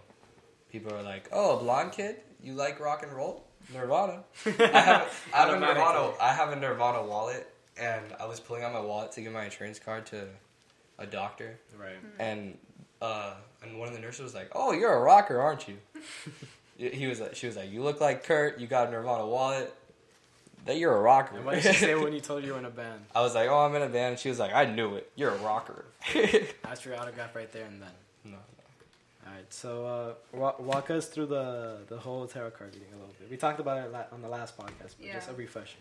People 0.72 0.94
are 0.94 1.02
like, 1.04 1.30
"Oh, 1.32 1.58
a 1.58 1.60
blonde 1.60 1.92
kid, 1.92 2.18
you 2.44 2.54
like 2.54 2.80
rock 2.80 3.04
and 3.04 3.12
roll, 3.12 3.46
Nirvana." 3.74 4.24
I 4.46 4.50
have, 4.80 5.26
I 5.34 5.38
have 5.38 5.50
a 5.50 5.60
Nirvana, 5.60 6.12
I 6.22 6.34
have 6.34 6.52
a 6.52 6.56
Nirvana 6.56 7.04
wallet, 7.04 7.48
and 7.78 8.04
I 8.20 8.26
was 8.26 8.40
pulling 8.40 8.64
out 8.64 8.74
my 8.74 8.80
wallet 8.82 9.12
to 9.14 9.22
give 9.22 9.32
my 9.34 9.46
insurance 9.46 9.80
card 9.80 10.06
to 10.08 10.28
a 10.98 11.06
doctor, 11.06 11.58
Right. 11.78 11.96
and 12.20 12.58
uh, 13.02 13.34
and 13.64 13.80
one 13.80 13.88
of 13.88 13.94
the 13.94 14.00
nurses 14.02 14.22
was 14.22 14.34
like, 14.36 14.50
"Oh, 14.54 14.72
you're 14.74 14.94
a 14.94 15.00
rocker, 15.02 15.40
aren't 15.40 15.68
you?" 15.68 15.78
he 16.78 17.08
was 17.08 17.20
like, 17.20 17.36
she 17.36 17.48
was 17.48 17.56
like, 17.56 17.72
"You 17.72 17.82
look 17.84 18.02
like 18.02 18.24
Kurt. 18.24 18.60
You 18.60 18.68
got 18.68 18.88
a 18.88 18.92
Nirvana 18.92 19.26
wallet. 19.26 19.74
That 20.66 20.78
you're 20.78 20.94
a 20.96 21.00
rocker." 21.02 21.38
And 21.38 21.46
what 21.46 21.56
did 21.56 21.64
she 21.74 21.80
say 21.80 21.96
when 21.96 22.12
you 22.14 22.20
told 22.20 22.44
you 22.44 22.52
were 22.54 22.60
in 22.60 22.66
a 22.66 22.70
band? 22.70 23.02
I 23.16 23.22
was 23.22 23.34
like, 23.36 23.48
"Oh, 23.50 23.60
I'm 23.60 23.74
in 23.76 23.82
a 23.82 23.88
band." 23.88 24.20
She 24.20 24.28
was 24.30 24.40
like, 24.40 24.54
"I 24.54 24.66
knew 24.66 24.96
it. 24.96 25.10
You're 25.16 25.32
a 25.34 25.38
rocker." 25.38 25.86
Asked 26.66 26.84
for 26.84 26.90
your 26.90 27.00
autograph 27.00 27.34
right 27.36 27.52
there 27.54 27.66
and 27.66 27.82
then. 27.82 27.90
No, 29.64 29.72
All 29.72 29.84
right. 29.86 30.14
So 30.14 30.16
uh, 30.34 30.38
wa- 30.38 30.56
walk 30.60 30.90
us 30.92 31.08
through 31.08 31.28
the 31.28 31.78
the 31.88 31.98
whole 31.98 32.28
tarot 32.28 32.52
card 32.52 32.74
reading 32.74 32.90
a 32.94 32.98
little 32.98 33.14
bit. 33.20 33.30
We 33.30 33.38
talked 33.38 33.60
about 33.60 33.78
it 33.78 33.94
on 34.12 34.22
the 34.22 34.30
last 34.30 34.58
podcast, 34.58 34.96
but 35.00 35.12
just 35.12 35.30
a 35.30 35.34
refresher. 35.34 35.78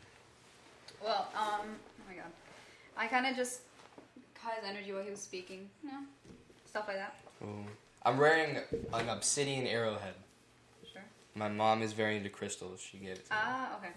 Well, 1.02 1.28
um, 1.34 1.60
oh 2.00 2.02
my 2.08 2.14
god. 2.16 2.32
I 2.96 3.06
kind 3.06 3.26
of 3.26 3.36
just 3.36 3.60
caught 4.34 4.54
his 4.54 4.64
energy 4.68 4.92
while 4.92 5.02
he 5.04 5.10
was 5.10 5.20
speaking. 5.20 5.68
You 5.82 5.90
know, 5.92 6.00
stuff 6.66 6.84
like 6.88 6.96
that. 6.96 7.14
Ooh. 7.42 7.64
I'm 8.04 8.16
wearing 8.18 8.56
an 8.92 9.08
obsidian 9.08 9.66
arrowhead. 9.66 10.14
Sure. 10.92 11.02
My 11.34 11.48
mom 11.48 11.82
is 11.82 11.92
very 11.92 12.16
into 12.16 12.30
crystals. 12.30 12.80
She 12.80 12.98
gave 12.98 13.10
it 13.10 13.26
to 13.26 13.32
me. 13.32 13.38
Ah, 13.40 13.76
okay. 13.78 13.92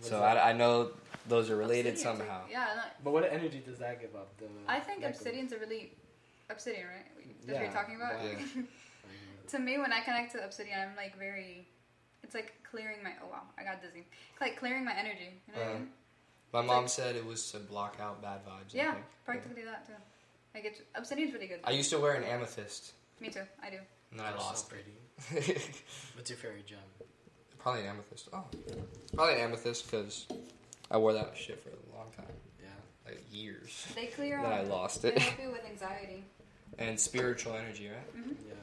What 0.00 0.08
so? 0.10 0.22
I, 0.22 0.50
I 0.50 0.52
know 0.52 0.90
those 1.28 1.50
are 1.50 1.56
related 1.56 1.94
Obsidian, 1.94 2.16
too. 2.16 2.22
somehow. 2.22 2.40
Yeah, 2.50 2.66
no, 2.76 2.82
But 3.04 3.12
what 3.12 3.32
energy 3.32 3.62
does 3.66 3.78
that 3.78 4.00
give 4.00 4.14
up? 4.14 4.28
The 4.38 4.46
I 4.68 4.78
think 4.80 5.00
necklace? 5.00 5.20
obsidian's 5.20 5.52
a 5.52 5.58
really 5.58 5.92
obsidian, 6.50 6.86
right? 6.86 7.26
That's 7.46 7.52
what 7.58 7.62
you're 7.62 7.72
talking 7.72 7.96
about. 7.96 8.14
yeah. 8.24 8.62
to 9.48 9.58
me, 9.58 9.78
when 9.78 9.92
I 9.92 10.00
connect 10.00 10.32
to 10.32 10.44
obsidian, 10.44 10.78
I'm 10.80 10.96
like 10.96 11.18
very. 11.18 11.66
It's 12.22 12.34
like 12.34 12.54
clearing 12.68 12.98
my. 13.04 13.12
Oh 13.22 13.28
wow, 13.30 13.42
I 13.58 13.64
got 13.64 13.80
dizzy. 13.80 14.04
It's 14.32 14.40
like 14.40 14.56
clearing 14.58 14.84
my 14.84 14.94
energy. 14.94 15.40
You 15.46 15.54
know 15.54 15.60
what 15.60 15.68
I 15.68 15.70
Uh, 15.70 15.74
mean? 15.74 15.88
My 16.52 16.60
It's 16.60 16.66
mom 16.68 16.82
like- 16.82 16.88
said 16.90 17.16
it 17.16 17.24
was 17.26 17.50
to 17.52 17.58
block 17.58 17.96
out 18.00 18.22
bad 18.22 18.44
vibes. 18.46 18.72
Yeah, 18.72 18.94
think. 18.94 19.04
practically 19.24 19.64
that 19.64 19.86
too. 19.86 19.92
Like 20.54 20.64
it's 20.64 20.80
obsidian's 20.94 21.32
really 21.34 21.46
good. 21.48 21.60
I 21.64 21.70
used 21.72 21.90
to 21.90 21.98
wear 21.98 22.14
an 22.14 22.24
amethyst, 22.24 22.92
Me 23.20 23.28
too. 23.28 23.42
I 23.62 23.70
do. 23.70 23.76
and 24.10 24.18
then 24.20 24.26
I 24.26 24.30
They're 24.30 24.38
so 24.40 24.44
lost 24.46 24.68
pretty. 24.70 24.94
What's 26.14 26.30
your 26.30 26.38
fairy 26.38 26.62
gem? 26.66 26.78
Probably 27.58 27.82
an 27.82 27.88
amethyst. 27.88 28.28
Oh, 28.32 28.44
probably 29.14 29.34
an 29.34 29.40
amethyst 29.40 29.90
because 29.90 30.26
I 30.90 30.96
wore 30.98 31.12
that 31.12 31.36
shit 31.36 31.62
for 31.62 31.70
a 31.70 31.96
long 31.98 32.10
time, 32.16 32.26
Yeah. 32.62 32.68
like 33.04 33.22
years. 33.30 33.86
They 33.94 34.06
clear 34.06 34.40
Then 34.42 34.52
I 34.52 34.60
out. 34.60 34.68
lost 34.68 35.02
They 35.02 35.08
it. 35.12 35.18
help 35.18 35.40
you 35.42 35.50
with 35.52 35.64
anxiety. 35.66 36.24
And 36.78 36.98
spiritual 36.98 37.54
energy, 37.54 37.88
right? 37.88 38.24
Yeah. 38.46 38.54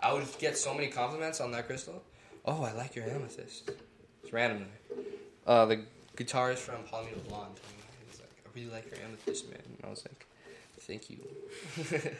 I 0.00 0.12
would 0.12 0.26
get 0.38 0.56
so 0.56 0.72
many 0.74 0.88
compliments 0.88 1.40
on 1.40 1.52
that 1.52 1.66
crystal. 1.66 2.02
Oh, 2.44 2.64
I 2.64 2.72
like 2.72 2.94
your 2.96 3.04
amethyst. 3.06 3.70
It's 4.22 4.32
randomly. 4.32 4.66
Uh, 5.46 5.66
the 5.66 5.82
guitarist 6.16 6.58
from 6.58 6.76
Palomino 6.84 7.22
Blonde. 7.28 7.56
told 7.56 7.72
me 7.76 7.82
that. 7.82 7.94
He 8.00 8.10
was 8.10 8.20
like, 8.20 8.30
I 8.44 8.48
really 8.58 8.70
like 8.70 8.90
your 8.90 9.04
amethyst, 9.06 9.48
man. 9.50 9.60
And 9.66 9.78
I 9.84 9.90
was 9.90 10.04
like, 10.04 10.26
thank 10.80 11.10
you. 11.10 11.18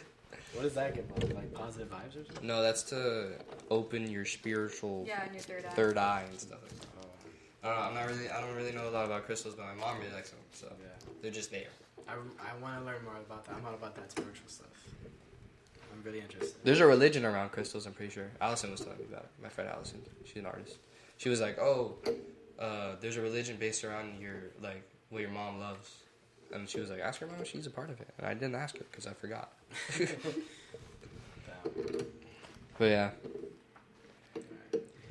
What 0.55 0.62
does 0.62 0.74
that 0.74 0.96
give 0.96 1.11
off? 1.12 1.22
Like 1.32 1.55
positive 1.55 1.88
vibes 1.90 2.20
or 2.20 2.24
something? 2.24 2.46
no, 2.46 2.61
that's 2.61 2.82
to 2.84 3.28
open 3.70 4.11
your 4.11 4.24
spiritual 4.24 5.05
Yeah, 5.07 5.22
and 5.22 5.32
your 5.32 5.42
third 5.42 5.64
eye. 5.64 5.70
third 5.70 5.96
eye 5.96 6.24
and 6.28 6.40
stuff 6.40 6.59
like 6.62 6.80
that. 6.80 6.86
Oh, 7.62 7.68
I 7.68 7.68
don't 7.68 7.76
know. 7.76 7.82
I'm 7.86 7.94
not 7.94 8.07
really. 8.16 8.28
I 8.30 8.40
don't 8.40 8.57
really 8.57 8.72
know 8.72 8.88
a 8.88 8.90
lot 8.90 9.05
about 9.07 9.26
crystals, 9.26 9.55
but 9.55 9.66
my 9.66 9.74
mom 9.74 9.98
really 10.01 10.12
likes 10.12 10.30
them, 10.30 10.40
so 10.53 10.66
yeah. 10.80 10.88
they're 11.22 11.30
just 11.30 11.53
there. 11.53 11.68
I, 12.11 12.51
I 12.51 12.63
want 12.63 12.79
to 12.79 12.85
learn 12.85 13.05
more 13.05 13.17
about 13.17 13.45
that. 13.47 13.55
I'm 13.57 13.65
all 13.65 13.75
about 13.75 13.95
that 13.97 14.11
spiritual 14.11 14.49
stuff. 14.49 14.69
I'm 15.93 16.03
really 16.03 16.21
interested. 16.21 16.55
There's 16.65 16.81
a 16.81 16.87
religion 16.87 17.25
around 17.25 17.51
crystals. 17.51 17.87
I'm 17.87 17.93
pretty 17.93 18.13
sure. 18.13 18.31
Allison 18.41 18.71
was 18.71 18.81
telling 18.81 18.99
me 18.99 19.05
about 19.09 19.25
it. 19.25 19.31
My 19.43 19.49
friend 19.49 19.71
Allison. 19.73 20.03
She's 20.25 20.37
an 20.37 20.47
artist. 20.47 20.77
She 21.19 21.29
was 21.29 21.41
like, 21.41 21.59
"Oh, 21.59 21.97
uh, 22.59 22.97
there's 23.01 23.17
a 23.17 23.21
religion 23.21 23.57
based 23.59 23.85
around 23.85 24.21
your 24.21 24.35
like 24.63 24.83
what 25.11 25.21
your 25.21 25.31
mom 25.31 25.59
loves," 25.61 25.91
and 26.53 26.69
she 26.69 26.81
was 26.81 26.91
like, 26.91 27.01
"Ask 27.01 27.21
her 27.21 27.27
mom. 27.27 27.45
She's 27.45 27.67
a 27.67 27.71
part 27.71 27.91
of 27.91 28.01
it." 28.01 28.09
And 28.19 28.27
I 28.27 28.35
didn't 28.35 28.55
ask 28.55 28.77
her 28.79 28.85
because 28.91 29.07
I 29.07 29.13
forgot. 29.13 29.53
But 32.79 32.87
yeah, 32.87 33.11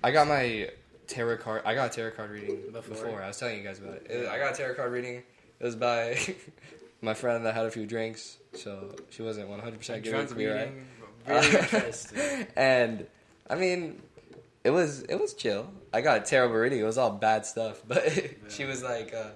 I 0.03 0.09
got 0.09 0.27
my 0.27 0.71
tarot 1.05 1.37
card. 1.37 1.61
I 1.65 1.75
got 1.75 1.91
a 1.91 1.95
tarot 1.95 2.15
card 2.15 2.31
reading 2.31 2.57
Before? 2.71 2.81
before. 2.95 3.21
I 3.21 3.27
was 3.27 3.37
telling 3.37 3.59
you 3.59 3.63
guys 3.63 3.77
about 3.77 3.93
it. 3.97 4.07
It- 4.09 4.27
I 4.27 4.39
got 4.39 4.53
a 4.53 4.57
tarot 4.57 4.73
card 4.73 4.91
reading. 4.91 5.21
It 5.59 5.63
was 5.63 5.75
by 5.75 6.17
my 7.01 7.13
friend 7.13 7.45
that 7.45 7.55
had 7.55 7.65
a 7.65 7.71
few 7.71 7.85
drinks, 7.85 8.37
so 8.53 8.95
she 9.09 9.21
wasn't 9.21 9.47
100 9.49 9.77
percent 9.77 10.03
giving 10.03 10.19
it 10.21 10.27
to 10.29 10.35
me 10.35 10.45
right. 10.47 10.71
really 11.27 12.47
and 12.55 13.05
I 13.49 13.55
mean, 13.55 14.01
it 14.63 14.71
was 14.71 15.01
it 15.03 15.15
was 15.15 15.33
chill. 15.33 15.71
I 15.93 16.01
got 16.01 16.17
a 16.17 16.21
terrible 16.21 16.55
reading. 16.55 16.79
It 16.79 16.83
was 16.83 16.97
all 16.97 17.11
bad 17.11 17.45
stuff. 17.45 17.81
But 17.87 18.03
she 18.49 18.65
was 18.65 18.83
like, 18.83 19.13
uh, 19.13 19.31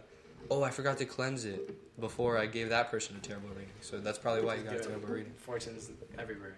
"Oh, 0.49 0.63
I 0.63 0.69
forgot 0.69 0.97
to 0.99 1.05
cleanse 1.05 1.45
it 1.45 1.99
before 1.99 2.37
I 2.37 2.45
gave 2.45 2.69
that 2.69 2.91
person 2.91 3.15
a 3.15 3.19
terrible 3.19 3.49
reading." 3.49 3.71
So 3.81 3.99
that's 3.99 4.17
probably 4.17 4.43
why 4.43 4.55
you 4.55 4.63
got 4.63 4.75
a 4.75 4.79
terrible 4.79 5.07
reading. 5.07 5.33
Fortunes 5.37 5.91
everywhere. 6.17 6.55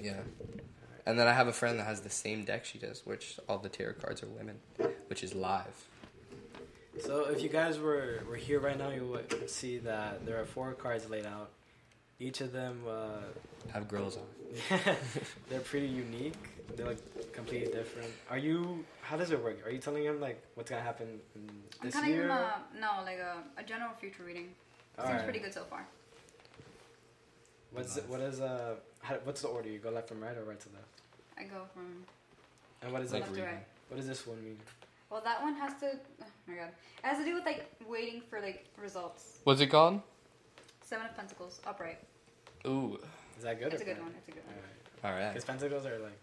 Yeah. 0.00 0.20
And 1.06 1.18
then 1.18 1.28
I 1.28 1.32
have 1.32 1.46
a 1.46 1.52
friend 1.52 1.78
that 1.78 1.86
has 1.86 2.00
the 2.00 2.10
same 2.10 2.44
deck 2.44 2.64
she 2.64 2.78
does, 2.78 3.02
which 3.04 3.38
all 3.48 3.58
the 3.58 3.68
tarot 3.68 3.94
cards 3.94 4.22
are 4.24 4.26
women, 4.26 4.58
which 5.06 5.22
is 5.22 5.34
live. 5.34 5.86
So 7.00 7.26
if 7.26 7.42
you 7.42 7.48
guys 7.48 7.78
were, 7.78 8.20
were 8.28 8.36
here 8.36 8.58
right 8.60 8.78
now, 8.78 8.90
you 8.90 9.06
would 9.06 9.50
see 9.50 9.78
that 9.78 10.24
there 10.26 10.40
are 10.40 10.44
four 10.46 10.72
cards 10.74 11.08
laid 11.10 11.26
out. 11.26 11.50
Each 12.18 12.40
of 12.40 12.52
them, 12.52 12.82
uh, 12.88 13.18
Have 13.72 13.88
girls 13.88 14.16
on. 14.16 14.24
they're 15.50 15.60
pretty 15.60 15.86
unique. 15.88 16.34
They're 16.76 16.86
like 16.86 17.32
completely 17.32 17.70
different. 17.72 18.10
Are 18.30 18.38
you? 18.38 18.84
How 19.02 19.16
does 19.16 19.30
it 19.30 19.42
work? 19.42 19.64
Are 19.66 19.70
you 19.70 19.78
telling 19.78 20.04
him 20.04 20.20
like 20.20 20.42
what's 20.54 20.70
gonna 20.70 20.82
happen 20.82 21.20
in 21.34 21.42
I'm 21.80 21.86
this 21.86 21.94
kind 21.94 22.06
of 22.06 22.14
year? 22.14 22.22
giving 22.22 22.36
a 22.36 22.62
no, 22.80 23.02
like 23.04 23.18
a, 23.18 23.36
a 23.58 23.62
general 23.64 23.90
future 24.00 24.22
reading. 24.24 24.48
Seems 24.96 25.08
Alright. 25.08 25.24
pretty 25.24 25.38
good 25.40 25.52
so 25.52 25.64
far. 25.64 25.86
What's 27.72 27.96
what 28.08 28.20
is 28.20 28.40
uh? 28.40 28.76
How, 29.00 29.16
what's 29.24 29.42
the 29.42 29.48
order? 29.48 29.68
You 29.68 29.78
go 29.78 29.90
left 29.90 30.08
from 30.08 30.20
right 30.20 30.36
or 30.36 30.44
right 30.44 30.58
to 30.58 30.68
left? 30.70 31.02
I 31.38 31.42
go 31.44 31.64
from 31.74 32.04
And 32.82 32.92
what 32.92 33.02
is 33.02 33.12
Like 33.12 33.24
that? 33.24 33.32
left 33.32 33.42
to 33.42 33.46
right. 33.46 33.66
What 33.88 33.98
does 33.98 34.06
this 34.08 34.26
one 34.26 34.42
mean? 34.42 34.58
Well, 35.10 35.20
that 35.24 35.42
one 35.42 35.54
has 35.54 35.72
to. 35.80 35.92
Oh 36.22 36.24
my 36.48 36.54
god, 36.54 36.68
it 37.02 37.06
has 37.06 37.18
to 37.18 37.24
do 37.24 37.34
with 37.34 37.44
like 37.44 37.64
waiting 37.88 38.20
for 38.28 38.40
like 38.40 38.66
results. 38.80 39.38
What's 39.44 39.60
it 39.60 39.68
called? 39.68 40.00
Seven 40.82 41.06
of 41.06 41.16
Pentacles, 41.16 41.60
upright. 41.66 41.98
Ooh. 42.66 42.98
Is 43.36 43.44
that 43.44 43.58
good? 43.58 43.72
It's 43.72 43.82
or 43.82 43.84
a 43.84 43.86
good 43.88 43.96
bad? 43.96 44.02
one. 44.04 44.14
It's 44.18 44.28
a 44.28 44.32
good 44.32 44.44
one. 44.46 44.54
All 45.04 45.18
right. 45.18 45.28
Because 45.32 45.44
pentacles 45.44 45.86
are 45.86 45.98
like 45.98 46.18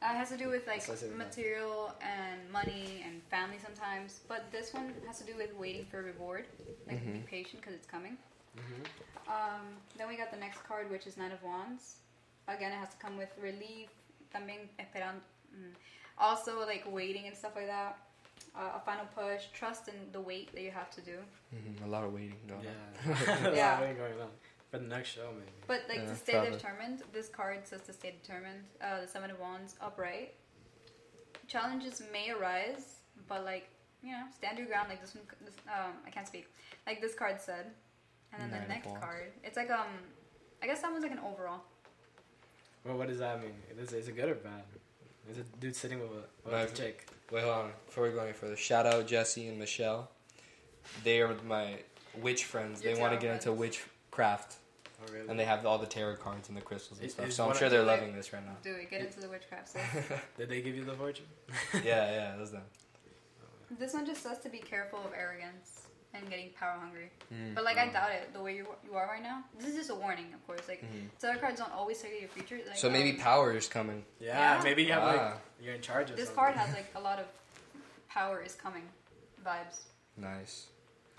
Uh, 0.00 0.12
it 0.14 0.16
has 0.16 0.28
to 0.30 0.36
do 0.36 0.48
with 0.48 0.64
like 0.66 0.78
Associated 0.78 1.18
with 1.18 1.26
that. 1.26 1.36
material 1.36 1.92
and 2.00 2.38
money 2.52 3.02
and 3.04 3.20
family 3.30 3.58
sometimes, 3.58 4.20
but 4.28 4.48
this 4.52 4.72
one 4.72 4.94
has 5.08 5.18
to 5.18 5.24
do 5.24 5.34
with 5.36 5.52
waiting 5.54 5.84
for 5.86 5.98
a 5.98 6.02
reward. 6.02 6.46
Like 6.86 7.02
be 7.04 7.18
Mhm. 7.18 7.26
patient 7.26 7.60
because 7.62 7.74
it's 7.74 7.86
coming. 7.86 8.16
mhm. 8.56 8.82
Um, 9.28 9.76
then 9.96 10.08
we 10.08 10.16
got 10.16 10.30
the 10.30 10.36
next 10.36 10.62
card, 10.64 10.88
which 10.90 11.06
is 11.06 11.16
Nine 11.16 11.32
of 11.32 11.42
Wands. 11.42 11.96
Again, 12.48 12.72
it 12.72 12.76
has 12.76 12.90
to 12.90 12.96
come 12.98 13.16
with 13.16 13.30
relief, 13.38 13.90
también 14.32 14.68
esperando. 14.78 15.20
Mm. 15.54 15.74
Also, 16.16 16.64
like 16.66 16.84
waiting 16.86 17.26
and 17.26 17.36
stuff 17.36 17.54
like 17.56 17.66
that. 17.66 17.98
Uh, 18.56 18.72
a 18.76 18.80
final 18.80 19.04
push, 19.14 19.44
trust 19.52 19.88
in 19.88 19.94
the 20.12 20.20
wait 20.20 20.52
that 20.52 20.62
you 20.62 20.70
have 20.70 20.90
to 20.90 21.00
do. 21.00 21.18
Mhm, 21.54 21.84
A 21.84 21.88
lot 21.88 22.02
of 22.04 22.12
waiting 22.12 22.34
going 22.48 22.64
yeah. 22.64 22.70
on. 22.70 23.16
There's 23.24 23.28
a 23.52 23.56
Yeah. 23.56 23.78
lot 23.80 23.90
of 23.90 23.96
going 23.96 24.20
on. 24.20 24.28
For 24.70 24.78
the 24.78 24.86
next 24.86 25.08
show, 25.10 25.30
maybe. 25.32 25.52
But 25.66 25.82
like 25.88 25.98
Yeah, 25.98 26.06
to 26.10 26.16
stay 26.16 26.32
probably. 26.32 26.50
determined, 26.52 27.02
this 27.12 27.28
card 27.28 27.66
says 27.66 27.82
to 27.82 27.92
stay 27.92 28.10
determined. 28.22 28.64
Uh, 28.82 29.00
the 29.02 29.08
Seven 29.08 29.30
of 29.30 29.38
Wands, 29.38 29.76
upright. 29.80 30.34
Challenges 31.46 32.02
may 32.12 32.30
arise, 32.30 32.96
but 33.28 33.44
like 33.44 33.68
you 34.02 34.12
know, 34.12 34.24
stand 34.34 34.58
your 34.58 34.66
ground. 34.68 34.88
Like 34.88 35.00
this 35.00 35.14
one, 35.14 35.24
this, 35.44 35.54
um, 35.66 35.92
I 36.06 36.10
can't 36.10 36.26
speak. 36.26 36.46
Like 36.86 37.00
this 37.00 37.14
card 37.14 37.40
said, 37.40 37.66
and 38.32 38.40
then 38.42 38.50
Nine 38.50 38.62
the 38.62 38.68
next 38.68 38.94
card, 39.00 39.32
it's 39.42 39.56
like 39.56 39.70
um, 39.70 39.86
I 40.62 40.66
guess 40.66 40.82
that 40.82 40.90
one's 40.92 41.02
like 41.02 41.12
an 41.12 41.18
overall. 41.20 41.62
Well, 42.84 42.96
what 42.96 43.08
does 43.08 43.18
that 43.18 43.40
mean? 43.42 43.54
Is, 43.78 43.92
is 43.92 44.08
it 44.08 44.16
good 44.16 44.28
or 44.28 44.34
bad? 44.36 44.62
Is 45.30 45.38
it 45.38 45.60
dude 45.60 45.76
sitting 45.76 46.00
with 46.00 46.10
a, 46.10 46.22
with 46.44 46.52
My- 46.54 46.60
a 46.62 46.68
chick? 46.70 47.08
Wait, 47.30 47.42
hold 47.44 47.54
on. 47.54 47.72
Before 47.86 48.04
we 48.04 48.10
go 48.10 48.20
any 48.20 48.32
further, 48.32 48.56
shout 48.56 48.86
out 48.86 49.06
Jesse 49.06 49.46
and 49.48 49.58
Michelle. 49.58 50.08
They 51.04 51.20
are 51.20 51.34
my 51.46 51.76
witch 52.22 52.44
friends. 52.44 52.82
Your 52.82 52.94
they 52.94 53.00
want 53.00 53.12
to 53.12 53.18
tarot 53.20 53.34
get 53.34 53.46
into 53.46 53.52
witchcraft, 53.52 54.54
Oh, 55.02 55.12
really? 55.12 55.28
and 55.28 55.38
they 55.38 55.44
have 55.44 55.66
all 55.66 55.76
the 55.76 55.86
tarot 55.86 56.16
cards 56.16 56.48
and 56.48 56.56
the 56.56 56.62
crystals 56.62 56.98
and 57.00 57.06
Is- 57.06 57.12
stuff. 57.12 57.30
So 57.32 57.46
I'm 57.48 57.54
sure 57.54 57.68
they're 57.68 57.80
Wait. 57.80 57.86
loving 57.86 58.14
this 58.16 58.32
right 58.32 58.44
now. 58.44 58.56
Do 58.62 58.72
it. 58.74 58.90
Get 58.90 59.02
into 59.02 59.20
the 59.20 59.28
witchcraft. 59.28 59.68
So. 59.68 59.78
Did 60.38 60.48
they 60.48 60.62
give 60.62 60.74
you 60.74 60.84
the 60.84 60.94
fortune? 60.94 61.26
yeah, 61.74 62.10
yeah, 62.10 62.34
that's 62.38 62.50
them. 62.50 62.62
this 63.78 63.92
one 63.92 64.06
just 64.06 64.22
says 64.22 64.38
to 64.38 64.48
be 64.48 64.58
careful 64.58 65.00
of 65.00 65.12
arrogance 65.14 65.87
and 66.14 66.28
getting 66.30 66.50
power 66.58 66.76
hungry. 66.80 67.10
Mm. 67.32 67.54
But 67.54 67.64
like 67.64 67.76
I 67.78 67.88
doubt 67.88 68.10
it. 68.12 68.32
The 68.32 68.40
way 68.42 68.56
you 68.56 68.66
you 68.84 68.94
are 68.96 69.06
right 69.06 69.22
now. 69.22 69.44
This 69.58 69.68
is 69.68 69.76
just 69.76 69.90
a 69.90 69.94
warning, 69.94 70.32
of 70.34 70.46
course. 70.46 70.66
Like 70.68 70.82
Mhm. 70.82 71.08
tarot 71.20 71.38
cards 71.38 71.58
don't 71.60 71.72
always 71.72 72.00
tell 72.00 72.10
you 72.10 72.20
your 72.20 72.28
future. 72.30 72.58
Like, 72.66 72.76
So 72.76 72.88
maybe 72.90 73.12
um, 73.12 73.18
power 73.18 73.52
is 73.56 73.68
coming. 73.68 74.04
Yeah, 74.20 74.56
Yeah. 74.56 74.62
maybe 74.62 74.82
you 74.84 74.92
have 74.92 75.02
Ah. 75.02 75.06
like 75.12 75.36
you're 75.60 75.74
in 75.74 75.82
charge 75.82 76.10
of 76.10 76.16
this 76.16 76.26
something. 76.28 76.44
card 76.44 76.54
has 76.56 76.74
like 76.74 76.90
a 76.94 77.00
lot 77.00 77.18
of 77.18 77.26
power 78.08 78.40
is 78.42 78.54
coming 78.54 78.88
vibes. 79.44 79.78
Nice. 80.16 80.66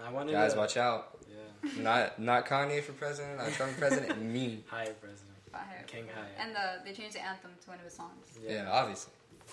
I 0.03 0.09
wanted 0.11 0.31
Guys, 0.31 0.53
to, 0.53 0.59
watch 0.59 0.77
out. 0.77 1.17
Yeah. 1.29 1.71
Not 1.81 2.19
not 2.19 2.45
Kanye 2.45 2.81
for 2.81 2.93
president, 2.93 3.37
not 3.37 3.51
Trump 3.51 3.73
for 3.73 3.79
president, 3.79 4.21
me. 4.35 4.63
Hi, 4.69 4.85
President. 4.85 5.35
Fire. 5.51 5.83
King 5.87 6.07
Hyatt. 6.13 6.35
And 6.39 6.55
the 6.55 6.81
they 6.85 6.93
changed 6.93 7.15
the 7.15 7.21
anthem 7.25 7.51
to 7.63 7.69
one 7.69 7.79
of 7.79 7.83
his 7.85 7.93
songs. 7.95 8.25
Yeah, 8.41 8.69
obviously. 8.71 9.11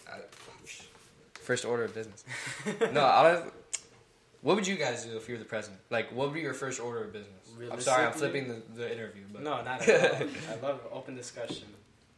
I, 0.08 0.20
first 1.40 1.64
order 1.64 1.84
of 1.84 1.94
business. 1.94 2.24
no, 2.92 3.00
I 3.04 3.22
was, 3.22 3.50
what 4.46 4.54
would 4.54 4.66
you 4.68 4.76
guys 4.76 5.04
do 5.04 5.16
if 5.16 5.28
you 5.28 5.34
were 5.34 5.40
the 5.40 5.44
president? 5.44 5.80
Like, 5.90 6.12
what 6.12 6.28
would 6.28 6.34
be 6.34 6.40
your 6.40 6.54
first 6.54 6.78
order 6.80 7.02
of 7.02 7.12
business? 7.12 7.50
I'm 7.72 7.80
sorry, 7.80 8.06
I'm 8.06 8.12
flipping 8.12 8.46
the, 8.46 8.62
the 8.76 8.92
interview, 8.92 9.24
but 9.32 9.42
No, 9.42 9.60
not 9.64 9.82
at 9.88 10.22
all. 10.22 10.28
I 10.52 10.66
love 10.66 10.80
open 10.92 11.16
discussion. 11.16 11.66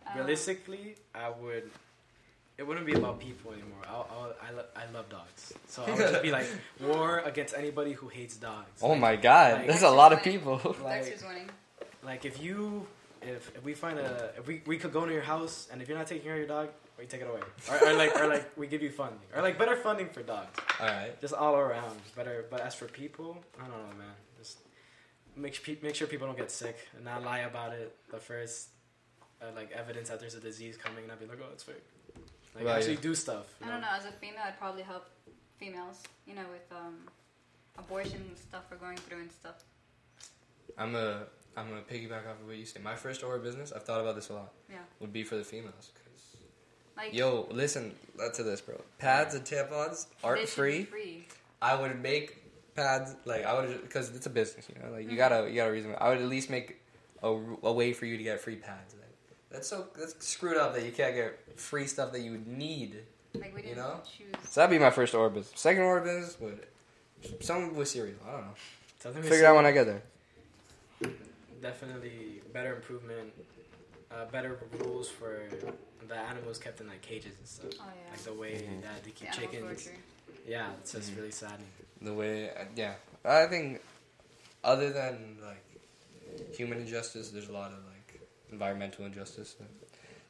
Um, 0.07 0.13
Realistically, 0.19 0.97
I 1.15 1.31
would. 1.31 1.71
It 2.59 2.67
wouldn't 2.67 2.85
be 2.85 2.93
about 2.93 3.19
people 3.19 3.53
anymore. 3.53 3.81
I'll, 3.89 4.07
I'll, 4.11 4.35
I, 4.47 4.51
lo- 4.53 4.65
I 4.77 4.93
love 4.93 5.09
dogs, 5.09 5.55
so 5.69 5.85
I 5.85 5.91
would 5.91 5.99
just 6.01 6.23
be 6.23 6.31
like 6.31 6.47
war 6.83 7.21
against 7.21 7.55
anybody 7.57 7.93
who 7.93 8.09
hates 8.09 8.37
dogs. 8.37 8.83
oh 8.83 8.89
Like- 8.91 9.01
my 9.01 9.17
god, 9.17 9.53
like- 9.55 9.67
there's 9.69 9.83
a 9.83 9.91
lot 9.91 10.13
of 10.13 10.23
people. 10.23 10.57
Like, 10.85 11.05
Dexter's 11.07 11.23
winning. 11.27 11.49
like 12.05 12.27
if 12.27 12.43
you, 12.43 12.87
if, 13.23 13.51
if 13.57 13.65
we 13.65 13.73
find 13.73 13.99
a, 13.99 14.33
if 14.37 14.47
we, 14.47 14.61
we 14.67 14.77
could 14.77 14.93
go 14.93 15.03
into 15.05 15.15
your 15.15 15.23
house 15.23 15.69
and 15.73 15.81
if 15.81 15.89
you're 15.89 15.97
not 15.97 16.09
taking 16.09 16.25
care 16.25 16.35
of 16.35 16.39
your 16.41 16.49
dog, 16.49 16.69
we 16.99 17.07
take 17.07 17.21
it 17.21 17.29
away, 17.29 17.41
or, 17.71 17.89
or 17.89 17.93
like 17.95 18.15
or 18.21 18.27
like 18.27 18.57
we 18.57 18.67
give 18.67 18.83
you 18.83 18.91
funding, 18.91 19.21
or 19.35 19.43
like 19.43 19.59
better 19.59 19.77
funding 19.77 20.09
for 20.09 20.23
dogs, 20.23 20.59
All 20.81 20.87
right. 20.87 21.21
just 21.21 21.35
all 21.35 21.55
around 21.57 21.97
better. 22.17 22.47
But 22.51 22.61
as 22.61 22.75
for 22.75 22.87
people, 22.87 23.39
I 23.59 23.63
don't 23.67 23.71
know, 23.79 23.97
man. 23.97 24.15
Just 24.37 24.59
make 25.37 25.55
sure, 25.55 25.75
make 25.83 25.95
sure 25.95 26.07
people 26.09 26.27
don't 26.27 26.37
get 26.37 26.51
sick 26.51 26.77
and 26.97 27.05
not 27.05 27.23
lie 27.23 27.41
about 27.41 27.73
it. 27.73 27.97
The 28.11 28.19
first, 28.19 28.69
uh, 29.41 29.47
like 29.55 29.71
evidence 29.73 30.09
that 30.09 30.19
there's 30.21 30.35
a 30.35 30.41
disease 30.41 30.77
coming, 30.77 31.05
and 31.05 31.13
I'd 31.13 31.21
be 31.21 31.27
like, 31.27 31.39
oh, 31.43 31.53
it's 31.53 31.63
fake. 31.63 31.77
Like 32.55 32.65
Right. 32.65 32.77
actually 32.79 32.97
do 32.97 33.15
stuff. 33.15 33.47
you 33.61 33.67
I 33.67 33.71
don't 33.71 33.81
know. 33.81 33.89
As 33.97 34.05
a 34.05 34.13
female, 34.13 34.43
I'd 34.45 34.59
probably 34.59 34.83
help 34.83 35.07
females. 35.59 36.03
You 36.27 36.35
know, 36.35 36.45
with 36.51 36.67
um, 36.77 36.97
abortion 37.79 38.25
and 38.29 38.37
stuff 38.37 38.63
we're 38.71 38.77
going 38.79 38.97
through 38.97 39.21
and 39.21 39.33
stuff. 39.33 39.63
I'm 40.77 40.95
a 40.95 41.25
I'm 41.57 41.69
gonna 41.69 41.83
piggyback 41.83 42.27
off 42.29 42.41
of 42.41 42.47
what 42.47 42.57
you 42.57 42.65
say. 42.65 42.81
My 42.81 42.95
first 42.95 43.23
order 43.23 43.37
of 43.37 43.43
business, 43.45 43.73
I've 43.73 43.83
thought 43.85 44.01
about 44.01 44.15
this 44.15 44.29
a 44.31 44.35
lot. 44.35 44.53
Yeah. 44.71 44.77
Would 45.01 45.13
be 45.13 45.23
for 45.25 45.37
the 45.37 45.45
females, 45.45 45.91
cause 45.95 46.08
Like 46.99 47.15
yo, 47.15 47.47
listen 47.51 47.95
to 48.35 48.43
this, 48.43 48.61
bro. 48.61 48.81
Pads 48.99 49.35
and 49.37 49.45
tampons 49.45 50.07
they 50.23 50.29
aren't 50.29 50.49
free. 50.49 50.85
Free. 50.85 51.29
I 51.63 51.81
would 51.81 52.03
make 52.03 52.37
pads 52.75 53.15
like 53.25 53.45
I 53.45 53.55
would 53.55 53.83
because 53.83 54.15
it's 54.15 54.27
a 54.27 54.31
business, 54.31 54.67
you 54.69 54.83
know. 54.83 54.91
Like 54.91 55.05
you 55.05 55.13
Mhm. 55.13 55.17
gotta 55.17 55.49
you 55.49 55.55
gotta 55.57 55.71
reason. 55.73 55.95
I 55.99 56.09
would 56.09 56.19
at 56.19 56.25
least 56.29 56.51
make 56.51 56.81
a, 57.23 57.29
a 57.29 57.73
way 57.73 57.93
for 57.93 58.05
you 58.07 58.17
to 58.17 58.23
get 58.23 58.41
free 58.41 58.57
pads. 58.57 58.95
Like, 58.95 59.05
that's 59.51 59.69
so 59.69 59.87
that's 59.97 60.15
screwed 60.27 60.57
up 60.57 60.75
that 60.75 60.85
you 60.85 60.91
can't 60.93 61.15
get 61.15 61.39
free 61.59 61.87
stuff 61.87 62.11
that 62.13 62.21
you 62.21 62.33
would 62.33 62.47
need. 62.49 62.97
Like 63.35 63.55
we 63.55 63.61
You 63.63 63.69
didn't 63.69 63.79
know? 63.79 64.01
choose. 64.17 64.35
So 64.51 64.61
that'd 64.61 64.71
be 64.77 64.83
my 64.83 64.91
first 64.91 65.15
order 65.15 65.33
business. 65.33 65.59
Second 65.61 65.83
order 65.83 66.05
business 66.05 66.37
would 66.41 66.67
something 67.41 67.77
with 67.77 67.89
cereal. 67.89 68.17
I 68.27 68.33
don't 68.33 68.41
know. 68.43 68.55
Something 68.99 69.23
Figure 69.23 69.39
it 69.39 69.45
out 69.45 69.55
when 69.57 69.67
I 69.67 69.71
get 69.73 69.85
there. 69.87 70.03
definitely 71.63 72.41
better 72.53 72.75
improvement, 72.77 73.33
uh, 74.11 74.25
better 74.27 74.59
rules 74.81 75.09
for 75.09 75.43
the 76.07 76.15
animals 76.17 76.59
kept 76.59 76.81
in 76.81 76.87
like 76.89 77.03
cages 77.03 77.33
and 77.39 77.47
stuff. 77.49 77.71
Oh 77.81 77.85
yeah. 78.05 78.11
Like 78.13 78.21
the 78.23 78.33
way 78.35 78.53
Mhm. 78.55 78.83
that 78.83 79.03
they 79.05 79.11
keep 79.11 79.29
animal 79.35 79.75
chickens. 79.75 79.99
Yeah, 80.47 80.71
it's 80.81 80.93
just 80.93 81.13
Mhm. 81.13 81.17
really 81.17 81.31
saddening. 81.31 81.69
the 82.01 82.15
way 82.15 82.49
uh, 82.51 82.65
yeah 82.77 82.95
i 83.25 83.45
think 83.47 83.81
other 84.63 84.91
than 84.91 85.37
like 85.43 86.55
human 86.55 86.79
injustice 86.79 87.31
there's 87.31 87.49
a 87.49 87.53
lot 87.53 87.73
of 87.73 87.79
like 87.93 88.21
environmental 88.53 89.05
injustice 89.05 89.55
that 89.55 89.67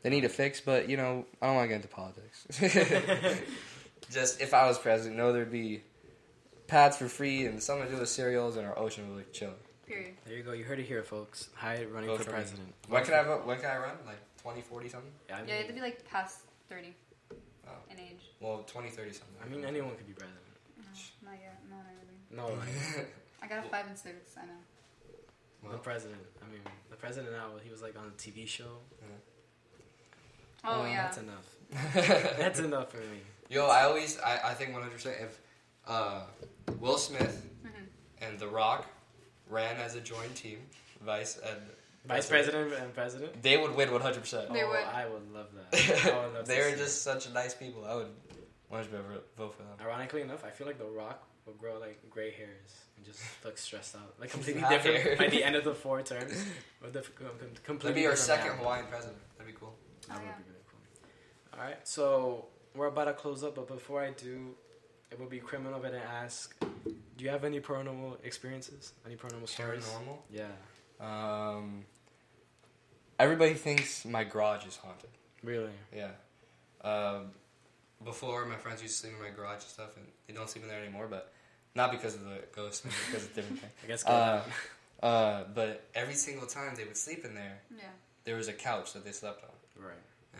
they 0.03 0.09
need 0.09 0.23
to 0.23 0.31
fix 0.31 0.63
but 0.63 0.89
you 0.89 0.97
know 0.97 1.27
i 1.43 1.47
don't 1.47 1.57
want 1.57 1.65
to 1.65 1.69
get 1.69 1.77
into 1.77 1.89
politics 1.89 2.47
just 4.11 4.41
if 4.41 4.55
i 4.55 4.67
was 4.67 4.79
president 4.79 5.17
no, 5.19 5.33
there'd 5.33 5.53
be 5.53 5.83
pads 6.69 6.97
for 6.97 7.07
free 7.09 7.45
and 7.47 7.63
something 7.63 7.87
to 7.87 7.93
do 7.95 8.01
with 8.01 8.09
cereals 8.09 8.57
and 8.57 8.67
our 8.67 8.79
ocean 8.79 9.15
would 9.15 9.27
be 9.31 9.33
chilling 9.39 9.55
Period. 9.87 10.15
There 10.27 10.37
you 10.37 10.43
go. 10.43 10.53
You 10.53 10.65
heard 10.65 10.79
it 10.79 10.85
here, 10.85 11.03
folks. 11.03 11.49
Hyde 11.55 11.91
running 11.91 12.11
Vote 12.11 12.19
for 12.19 12.25
for 12.25 12.31
me. 12.31 12.37
president. 12.37 12.75
when 12.89 13.05
can 13.05 13.15
i 13.15 13.23
vote 13.23 13.47
when 13.47 13.57
can 13.59 13.71
i 13.71 13.77
run 13.79 13.97
like 14.07 14.17
20 14.43 14.61
40 14.63 14.89
something 14.89 15.11
Yeah, 15.29 15.37
I 15.37 15.41
mean, 15.41 15.49
Yeah, 15.49 15.55
you 15.55 15.61
have 15.61 15.69
to 15.69 15.75
be 15.75 15.81
like 15.81 16.05
past 16.09 16.41
30 16.69 16.95
Oh. 17.67 17.71
in 17.91 17.99
age. 17.99 18.23
well 18.41 18.65
20 18.67 18.89
30 18.89 19.13
something 19.13 19.37
I 19.45 19.49
mean, 19.49 19.65
anyone 19.65 19.95
could 19.97 20.07
be 20.07 20.13
president. 20.15 20.41
No, 20.79 21.31
not 21.31 21.39
yet. 21.41 21.61
Not 21.69 21.85
really. 21.91 22.19
No, 22.31 22.55
like 22.59 23.09
I 23.43 23.47
got 23.47 23.65
a 23.65 23.69
5 23.69 23.87
and 23.89 23.99
6, 23.99 24.37
I 24.41 24.47
know. 24.47 24.53
the 25.63 25.69
Well, 25.69 25.79
president. 25.79 26.21
I 26.43 26.51
mean, 26.51 26.61
the 26.91 26.97
president 26.97 27.33
now. 27.33 27.51
He 27.63 27.71
was 27.71 27.83
like 27.83 27.97
on 27.99 28.07
a 28.07 28.11
TV 28.11 28.47
show. 28.49 28.79
Oh, 30.65 30.83
Uh, 30.83 30.87
yeah. 30.87 31.03
That's 31.03 31.19
enough. 31.19 31.47
That's 32.39 32.59
enough 32.61 32.91
for 32.91 32.99
me. 32.99 33.21
Yo, 33.51 33.67
I 33.67 33.85
always, 33.85 34.19
I, 34.21 34.51
I 34.51 34.55
think 34.55 34.75
100% 34.75 35.23
if 35.23 35.39
uh, 35.87 36.23
Will 36.81 36.99
Smith 36.99 37.47
Mhm. 37.65 37.87
and 38.21 38.39
The 38.39 38.49
Rock 38.49 38.87
ran 39.49 39.77
as 39.77 39.95
a 39.95 40.01
joint 40.01 40.35
team, 40.35 40.59
vice 41.01 41.39
and 41.39 41.61
Vice 42.09 42.29
president 42.29 42.73
and 42.73 42.95
president. 42.95 43.43
they 43.43 43.57
would 43.57 43.75
win 43.77 43.89
100%. 43.91 44.53
They 44.53 44.63
oh, 44.63 44.69
would. 44.69 44.79
I 44.79 45.07
would 45.09 45.33
love 45.33 45.47
that. 45.55 46.05
I 46.15 46.25
would 46.25 46.35
love 46.35 46.45
to 46.45 46.49
They're 46.51 46.73
see 46.73 46.79
just 46.83 47.03
such 47.03 47.31
nice 47.33 47.55
people. 47.55 47.85
I 47.85 47.95
would 47.95 48.07
100% 48.73 48.87
vote 49.37 49.55
for 49.55 49.63
them. 49.63 49.73
it. 49.79 49.83
Ironically 49.85 50.23
enough, 50.23 50.45
I 50.45 50.51
feel 50.51 50.67
like 50.67 50.79
The 50.79 50.85
Rock 50.87 51.23
will 51.47 51.55
grow 51.55 51.79
like 51.79 51.99
gray 52.11 52.31
hairs 52.33 52.75
and 52.97 53.05
just 53.07 53.21
look 53.45 53.57
stressed 53.59 53.95
out, 53.95 54.15
like 54.21 54.31
completely 54.37 54.61
not 54.63 54.71
different 54.71 55.03
here. 55.03 55.17
by 55.17 55.29
the 55.29 55.43
end 55.45 55.57
of 55.57 55.65
the 55.65 55.75
four 55.75 56.03
terms. 56.03 56.45
With 56.83 56.93
the 56.93 57.01
com- 57.01 57.29
com- 57.65 57.79
That'd 57.79 57.95
be 57.95 58.07
our 58.07 58.13
different 58.13 58.19
second 58.19 58.49
man. 58.51 58.59
Hawaiian 58.59 58.87
president. 58.91 59.19
That'd 59.39 59.53
be 59.55 59.59
cool. 59.59 59.75
That 60.09 60.17
Oh, 60.17 60.21
would 60.21 60.27
yeah. 60.27 60.33
be 60.37 60.43
really 60.49 60.65
cool. 60.71 61.59
All 61.61 61.65
right, 61.67 61.87
so 61.89 62.47
we're 62.75 62.87
about 62.87 63.05
to 63.07 63.13
close 63.15 63.43
up, 63.45 63.55
but 63.57 63.67
before 63.69 64.03
I 64.03 64.11
do, 64.13 64.55
it 65.11 65.19
would 65.19 65.31
be 65.31 65.39
criminal 65.39 65.79
if 65.79 65.85
I 65.87 65.89
didn't 65.91 66.03
ask. 66.23 66.55
Do 66.85 67.25
you 67.25 67.31
have 67.31 67.45
any 67.45 67.61
paranormal 67.61 68.25
experiences? 68.25 68.93
Any 69.07 69.17
paranormal 69.17 69.49
stories? 69.49 69.85
Paranormal? 69.87 70.19
Yeah. 70.31 70.47
Um, 71.01 71.85
everybody 73.19 73.55
thinks 73.55 74.05
my 74.05 74.25
garage 74.25 74.67
is 74.67 74.77
haunted. 74.77 75.11
Really? 75.43 75.71
Yeah. 75.95 76.11
Um, 76.83 77.31
before, 78.05 78.45
my 78.47 78.57
friends 78.57 78.83
used 78.83 78.95
to 79.01 79.07
sleep 79.09 79.15
in 79.17 79.23
my 79.23 79.31
garage 79.31 79.55
and 79.63 79.63
stuff, 79.63 79.97
and 79.97 80.07
they 80.27 80.35
don't 80.35 80.49
sleep 80.49 80.65
in 80.65 80.71
there 80.71 80.81
anymore, 80.81 81.07
but 81.09 81.33
not 81.75 81.91
because 81.91 82.15
of 82.15 82.25
the 82.25 82.39
ghost, 82.55 82.83
but 82.85 82.93
because 83.11 83.25
of 83.27 83.35
different 83.35 83.61
thing. 83.61 83.71
I 83.85 83.87
guess. 83.87 84.05
Uh, 84.07 84.43
uh, 85.03 85.45
but 85.55 85.85
every 85.95 86.15
single 86.15 86.47
time 86.47 86.75
they 86.77 86.85
would 86.85 86.97
sleep 86.97 87.25
in 87.25 87.35
there, 87.35 87.59
Yeah. 87.77 87.85
there 88.25 88.37
was 88.37 88.49
a 88.49 88.53
couch 88.53 88.93
that 88.95 89.05
they 89.05 89.13
slept 89.13 89.43
on. 89.45 89.85
right. 89.85 89.95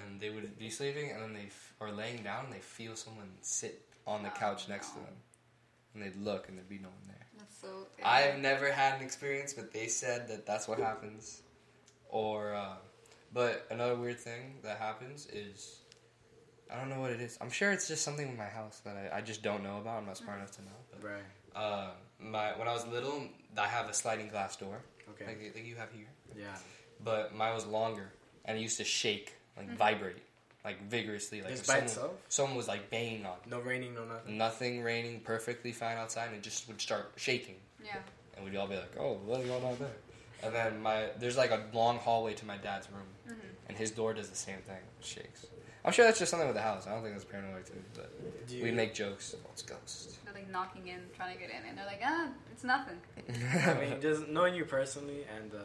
And 0.07 0.21
they 0.21 0.31
would 0.31 0.57
be 0.59 0.71
sleeping, 0.71 1.11
and 1.11 1.21
then 1.23 1.33
they 1.33 1.47
f- 1.47 1.73
or 1.81 1.91
laying 1.91 2.23
down, 2.23 2.45
and 2.45 2.55
they 2.55 2.61
feel 2.61 2.95
someone 2.95 3.31
sit 3.41 3.83
on 4.07 4.23
the 4.23 4.29
Oh, 4.31 4.39
couch 4.39 4.69
next 4.69 4.91
to 4.91 4.95
them, 5.01 5.15
and 5.95 6.03
they'd 6.05 6.15
look, 6.17 6.49
and 6.49 6.57
there'd 6.57 6.69
be 6.69 6.79
no 6.79 6.89
one 6.89 6.99
there. 7.09 7.27
That's 7.37 7.61
so. 7.61 7.87
I've 8.05 8.39
never 8.39 8.71
had 8.71 9.01
an 9.01 9.05
experience, 9.05 9.53
but 9.53 9.73
they 9.73 9.89
said 9.89 10.29
that 10.29 10.47
that's 10.47 10.69
what 10.69 10.79
happens. 10.79 11.43
Or, 12.09 12.55
uh, 12.55 12.75
but 13.33 13.67
another 13.71 13.95
weird 13.95 14.19
thing 14.19 14.57
that 14.63 14.79
happens 14.79 15.27
is, 15.33 15.81
I 16.71 16.77
don't 16.79 16.89
know 16.89 17.01
what 17.01 17.11
it 17.11 17.21
is. 17.21 17.39
I'm 17.41 17.51
sure 17.51 17.71
it's 17.73 17.89
just 17.89 18.03
something 18.03 18.29
with 18.29 18.39
my 18.39 18.47
house 18.47 18.81
that 18.85 18.97
I, 19.13 19.19
I 19.19 19.21
just 19.21 19.43
don't 19.43 19.63
know 19.63 19.79
about. 19.79 19.99
I'm 19.99 20.07
not 20.07 20.17
smart 20.17 20.39
enough 20.39 20.53
to 20.53 20.63
know. 20.63 20.71
But, 20.91 21.03
Right. 21.05 21.23
uh, 21.55 21.91
my 22.21 22.57
when 22.59 22.67
I 22.69 22.73
was 22.73 22.87
little, 22.87 23.23
I 23.57 23.67
have 23.67 23.89
a 23.89 23.95
sliding 23.95 24.29
glass 24.29 24.57
door, 24.57 24.81
Okay. 25.11 25.27
like, 25.27 25.55
like 25.55 25.65
you 25.67 25.77
have 25.77 25.91
here. 25.93 26.09
yeah. 26.37 26.57
But 27.05 27.35
mine 27.35 27.55
was 27.55 27.65
longer, 27.67 28.11
and 28.45 28.59
it 28.59 28.61
used 28.61 28.79
to 28.79 28.85
shake, 28.85 29.35
like 29.57 29.71
vibrate, 29.77 30.17
like 30.65 30.83
vigorously, 30.91 31.43
like 31.43 31.51
Just 31.53 31.67
by 31.67 31.75
someone, 31.75 31.87
itself? 31.87 32.13
someone 32.29 32.57
was 32.57 32.67
like 32.69 32.91
banging 32.91 33.25
on. 33.25 33.35
it. 33.45 33.49
No 33.49 33.61
raining, 33.61 33.95
no 33.95 34.05
nothing. 34.05 34.37
Nothing 34.37 34.83
raining, 34.83 35.21
perfectly 35.21 35.71
fine 35.73 35.97
outside, 35.97 36.27
and 36.29 36.37
it 36.37 36.43
just 36.43 36.67
would 36.69 36.81
start 36.81 37.13
shaking 37.17 37.55
Yeah. 37.85 37.99
and 38.37 38.45
we'd 38.45 38.57
all 38.57 38.67
be 38.67 38.75
like, 38.77 38.97
"Oh, 38.99 39.15
what's 39.25 39.47
going 39.47 39.63
on 39.65 39.77
there?" 39.79 39.93
And 40.43 40.55
then 40.55 40.81
my 40.81 41.09
there's 41.19 41.37
like 41.37 41.51
a 41.51 41.63
long 41.73 41.99
hallway 41.99 42.35
to 42.35 42.45
my 42.47 42.57
dad's 42.57 42.89
room, 42.93 43.07
Mhm. 43.29 43.35
and 43.69 43.77
his 43.77 43.91
door 43.91 44.15
does 44.15 44.29
the 44.31 44.37
same 44.37 44.59
thing, 44.59 44.77
it 45.01 45.05
shakes. 45.05 45.47
I'm 45.85 45.93
sure 45.93 46.05
that's 46.05 46.19
just 46.19 46.31
something 46.31 46.49
with 46.49 46.57
the 46.57 46.63
house. 46.63 46.87
I 46.87 46.91
don't 46.93 47.03
think 47.03 47.15
that's 47.15 47.25
paranormal 47.25 47.57
activity, 47.57 47.85
but 47.95 48.11
you, 48.49 48.63
we 48.65 48.71
make 48.73 48.95
jokes. 48.95 49.35
Oh, 49.37 49.49
it's 49.53 49.63
ghosts. 49.63 50.19
They're 50.25 50.35
like 50.35 50.51
knocking 50.51 50.87
in, 50.89 51.01
trying 51.17 51.33
to 51.35 51.41
get 51.41 51.51
in, 51.51 51.63
and 51.69 51.79
they're 51.79 51.87
like, 51.87 52.01
ah, 52.05 52.29
it's 52.53 52.65
nothing. 52.65 52.99
I 53.67 53.75
mean, 53.75 54.01
just 54.01 54.29
knowing 54.29 54.55
you 54.55 54.65
personally 54.65 55.25
and 55.37 55.53
uh, 55.55 55.59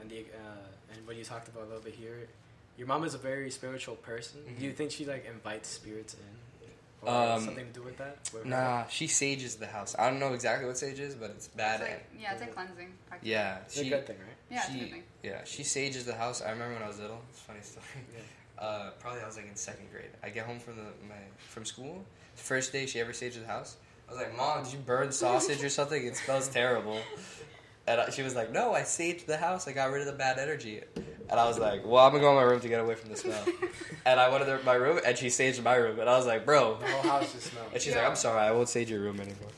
and 0.00 0.08
the 0.10 0.20
uh, 0.20 0.92
and 0.94 1.06
what 1.06 1.16
you 1.16 1.24
talked 1.24 1.48
about 1.48 1.64
a 1.64 1.66
little 1.66 1.82
bit 1.82 1.94
here, 1.94 2.28
your 2.78 2.86
mom 2.86 3.04
is 3.04 3.14
a 3.14 3.18
very 3.18 3.50
spiritual 3.50 3.96
person. 3.96 4.40
Do 4.58 4.64
you 4.64 4.72
Mhm. 4.72 4.76
think 4.76 4.90
she 4.92 5.04
like 5.04 5.24
invites 5.26 5.68
spirits 5.68 6.14
in, 6.14 6.20
or 6.20 6.45
Um, 7.06 7.44
something 7.44 7.66
to 7.66 7.72
do 7.72 7.82
with 7.82 7.98
that? 7.98 8.18
With 8.32 8.44
her? 8.44 8.48
nah, 8.48 8.86
she 8.88 9.06
sages 9.06 9.56
the 9.56 9.66
house. 9.66 9.94
I 9.98 10.08
don't 10.10 10.18
know 10.18 10.32
exactly 10.34 10.66
what 10.66 10.76
sage 10.78 10.98
is, 10.98 11.14
but 11.14 11.30
it's 11.30 11.48
bad. 11.48 11.80
It's 11.80 11.90
like, 11.90 12.06
yeah, 12.20 12.32
it's 12.32 12.40
like 12.40 12.54
cleansing. 12.54 12.92
practically. 13.08 13.30
yeah, 13.30 13.58
It's 13.66 13.78
a 13.78 13.88
good 13.88 14.06
thing, 14.06 14.16
right? 14.18 14.36
Yeah, 14.50 14.56
it's 14.58 14.68
a 14.68 14.72
she 14.72 14.78
good 14.80 14.90
thing. 14.90 15.02
yeah 15.22 15.44
she 15.44 15.62
sages 15.64 16.04
the 16.04 16.14
house. 16.14 16.42
I 16.42 16.50
remember 16.50 16.74
when 16.74 16.82
I 16.82 16.88
was 16.88 16.98
little. 16.98 17.20
It's 17.30 17.40
a 17.40 17.42
funny 17.42 17.60
story. 17.62 17.84
Yeah. 18.16 18.64
Uh, 18.64 18.90
probably 19.00 19.20
I 19.20 19.26
was 19.26 19.36
like 19.36 19.48
in 19.48 19.54
second 19.56 19.90
grade. 19.92 20.08
I 20.24 20.30
get 20.30 20.46
home 20.46 20.58
from 20.58 20.76
the 20.76 20.84
my 21.06 21.14
from 21.36 21.66
school. 21.66 22.02
First 22.36 22.72
day 22.72 22.86
she 22.86 22.98
ever 23.00 23.12
sages 23.12 23.42
the 23.42 23.46
house. 23.48 23.76
I 24.08 24.12
was 24.12 24.20
like, 24.22 24.34
"Mom, 24.36 24.64
did 24.64 24.72
you 24.72 24.78
burn 24.78 25.12
sausage 25.12 25.62
or 25.62 25.68
something? 25.68 26.06
It 26.06 26.16
smells 26.16 26.48
terrible." 26.60 26.98
And 27.88 28.00
I, 28.00 28.10
she 28.10 28.22
was 28.22 28.34
like, 28.34 28.52
"No, 28.52 28.72
I 28.74 28.82
saved 28.82 29.26
the 29.26 29.36
house. 29.36 29.68
I 29.68 29.72
got 29.72 29.90
rid 29.90 30.00
of 30.00 30.06
the 30.06 30.18
bad 30.18 30.38
energy." 30.38 30.82
And 31.28 31.40
I 31.40 31.46
was 31.46 31.58
like, 31.58 31.82
"Well, 31.86 32.04
I'm 32.04 32.10
gonna 32.12 32.22
go 32.22 32.30
in 32.30 32.36
my 32.36 32.42
room 32.42 32.60
to 32.60 32.68
get 32.68 32.80
away 32.80 32.94
from 32.96 33.10
the 33.10 33.16
smell." 33.16 33.44
and 34.06 34.18
I 34.18 34.28
went 34.28 34.44
to 34.44 34.58
my 34.64 34.74
room, 34.74 34.98
and 35.06 35.16
she 35.16 35.26
saged 35.28 35.62
my 35.62 35.74
room. 35.76 35.98
And 36.00 36.08
I 36.10 36.16
was 36.16 36.26
like, 36.26 36.44
"Bro," 36.44 36.78
The 36.80 36.86
whole 36.86 37.10
house 37.12 37.32
just 37.32 37.46
smells. 37.52 37.68
and 37.72 37.80
she's 37.82 37.92
Yeah. 37.94 38.00
like, 38.00 38.10
"I'm 38.10 38.16
sorry, 38.16 38.40
I 38.40 38.50
won't 38.52 38.68
sage 38.68 38.90
your 38.90 39.00
room 39.00 39.20
anymore." 39.20 39.50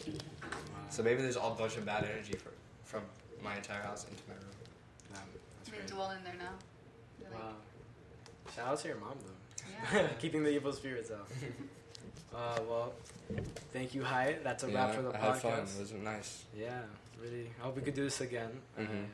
So 0.90 1.02
maybe 1.02 1.22
there's 1.22 1.36
all 1.36 1.52
a 1.52 1.54
bunch 1.54 1.76
of 1.76 1.84
bad 1.86 2.04
energy 2.04 2.34
for, 2.34 2.50
from 2.84 3.02
my 3.42 3.56
entire 3.56 3.82
house 3.82 4.04
into 4.10 4.22
my 4.28 4.34
room. 4.34 4.44
Nah, 5.12 5.18
that's 5.58 5.70
They 5.70 5.76
great. 5.76 5.86
dwell 5.90 6.10
in 6.10 6.24
there 6.24 6.34
now. 6.38 6.50
They're 7.20 7.30
like, 7.30 7.40
Wow. 7.42 7.52
Shout 8.56 8.68
out 8.68 8.78
to 8.80 8.88
your 8.88 8.96
mom 8.98 9.14
though. 9.24 9.98
Yeah. 10.00 10.08
Keeping 10.20 10.42
the 10.42 10.50
evil 10.50 10.72
spirits 10.72 11.10
out. 11.10 11.28
uh, 12.34 12.60
well, 12.68 12.92
thank 13.72 13.94
you, 13.94 14.02
Hyatt. 14.02 14.42
That's 14.42 14.64
a 14.64 14.68
wrap 14.68 14.94
for 14.94 15.02
the 15.02 15.10
I 15.10 15.18
podcast. 15.18 15.32
had 15.32 15.40
fun. 15.42 15.52
It 15.76 15.80
was 15.80 15.92
nice. 15.92 16.44
Yeah, 16.58 16.80
really. 17.20 17.50
I 17.60 17.64
hope 17.64 17.76
we 17.76 17.82
could 17.82 17.94
do 17.94 18.04
this 18.04 18.20
again. 18.20 18.50
Uh, 18.76 18.82
Mhm. 18.82 19.06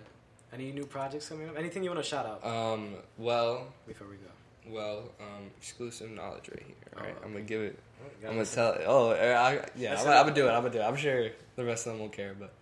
any 0.53 0.73
new 0.73 0.87
projects 0.87 1.29
coming 1.29 1.49
up? 1.49 1.57
Anything 1.59 1.83
you 1.85 1.91
want 1.91 2.03
to 2.03 2.09
shout 2.09 2.27
out 2.27 2.45
Um. 2.45 2.97
Well, 3.19 3.73
before 3.87 4.07
we 4.09 4.17
go? 4.17 4.31
Well, 4.67 5.11
um, 5.21 5.51
exclusive 5.59 6.11
knowledge 6.11 6.49
right 6.49 6.63
here. 6.67 6.75
All 6.97 7.03
right, 7.03 7.15
Oh, 7.21 7.25
I'm 7.25 7.33
gonna 7.33 7.45
give 7.45 7.61
it. 7.61 7.79
Oh, 8.03 8.29
I'm 8.29 8.35
gonna 8.35 8.47
tell. 8.47 8.73
It. 8.73 8.83
Oh, 8.87 9.11
I, 9.11 9.15
I, 9.59 9.69
yeah, 9.77 9.99
I'm, 9.99 10.05
gonna- 10.05 10.17
I'm 10.17 10.23
gonna 10.25 10.35
do 10.35 10.47
it. 10.49 10.51
I'm 10.51 10.63
gonna 10.63 10.73
do 10.73 10.81
it. 10.81 10.85
I'm 10.85 10.97
sure 10.97 11.31
the 11.57 11.65
rest 11.65 11.87
of 11.87 11.93
them 11.93 12.01
won't 12.01 12.13
care, 12.13 12.35
but 12.35 12.53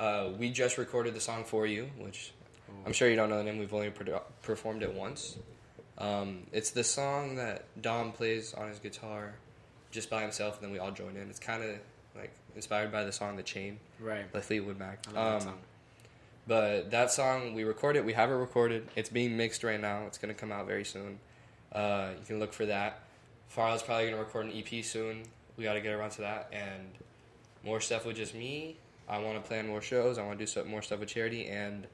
uh, 0.00 0.30
we 0.38 0.50
just 0.50 0.78
recorded 0.78 1.14
the 1.14 1.20
song 1.20 1.44
for 1.44 1.66
you, 1.66 1.90
which 1.98 2.32
I'm 2.86 2.92
sure 2.92 3.08
you 3.08 3.16
don't 3.16 3.28
know 3.28 3.38
the 3.38 3.44
name. 3.44 3.58
We've 3.58 3.74
only 3.74 3.90
produ- 3.90 4.22
performed 4.42 4.82
it 4.84 4.92
once. 4.94 5.36
Um, 5.98 6.46
it's 6.52 6.70
the 6.70 6.84
song 6.84 7.34
that 7.36 7.64
Dom 7.82 8.12
plays 8.12 8.54
on 8.54 8.68
his 8.68 8.78
guitar, 8.78 9.34
just 9.90 10.08
by 10.10 10.22
himself, 10.22 10.56
and 10.56 10.64
then 10.64 10.70
we 10.72 10.78
all 10.78 10.92
join 10.92 11.16
in. 11.16 11.28
It's 11.28 11.40
kind 11.40 11.64
of 11.64 11.76
inspired 12.58 12.90
by 12.92 13.04
the 13.04 13.12
song 13.12 13.36
"The 13.36 13.42
Chain" 13.42 13.78
Right. 14.00 14.30
by 14.32 14.40
Fleetwood 14.40 14.78
Mac. 14.78 15.04
I 15.08 15.12
love 15.12 15.14
that 15.14 15.48
Um, 15.48 15.54
song. 15.54 15.58
but 16.46 16.90
that 16.90 17.10
song 17.10 17.54
we 17.54 17.64
recorded, 17.64 18.04
we 18.04 18.12
have 18.14 18.30
it 18.30 18.34
recorded. 18.34 18.88
It's 18.96 19.08
being 19.08 19.36
mixed 19.36 19.62
right 19.64 19.80
now. 19.80 20.04
It's 20.06 20.18
gonna 20.18 20.34
come 20.34 20.52
out 20.52 20.66
very 20.66 20.84
soon. 20.84 21.20
Uh, 21.72 22.10
you 22.18 22.24
can 22.26 22.38
look 22.38 22.52
for 22.52 22.66
that. 22.66 23.00
Farley's 23.48 23.82
probably 23.82 24.06
gonna 24.10 24.18
record 24.22 24.46
an 24.46 24.52
EP 24.52 24.82
soon. 24.84 25.22
We 25.56 25.64
got 25.64 25.72
to 25.74 25.80
get 25.80 25.92
around 25.92 26.10
to 26.10 26.20
that 26.22 26.48
and 26.52 26.88
more 27.64 27.80
stuff 27.80 28.04
with 28.06 28.16
just 28.16 28.34
me. 28.34 28.76
I 29.08 29.18
want 29.18 29.42
to 29.42 29.46
plan 29.48 29.66
more 29.66 29.80
shows. 29.82 30.16
I 30.18 30.24
want 30.24 30.38
to 30.38 30.42
do 30.44 30.46
some 30.46 30.68
more 30.68 30.82
stuff 30.82 31.00
with 31.00 31.08
charity, 31.08 31.46
and 31.46 31.86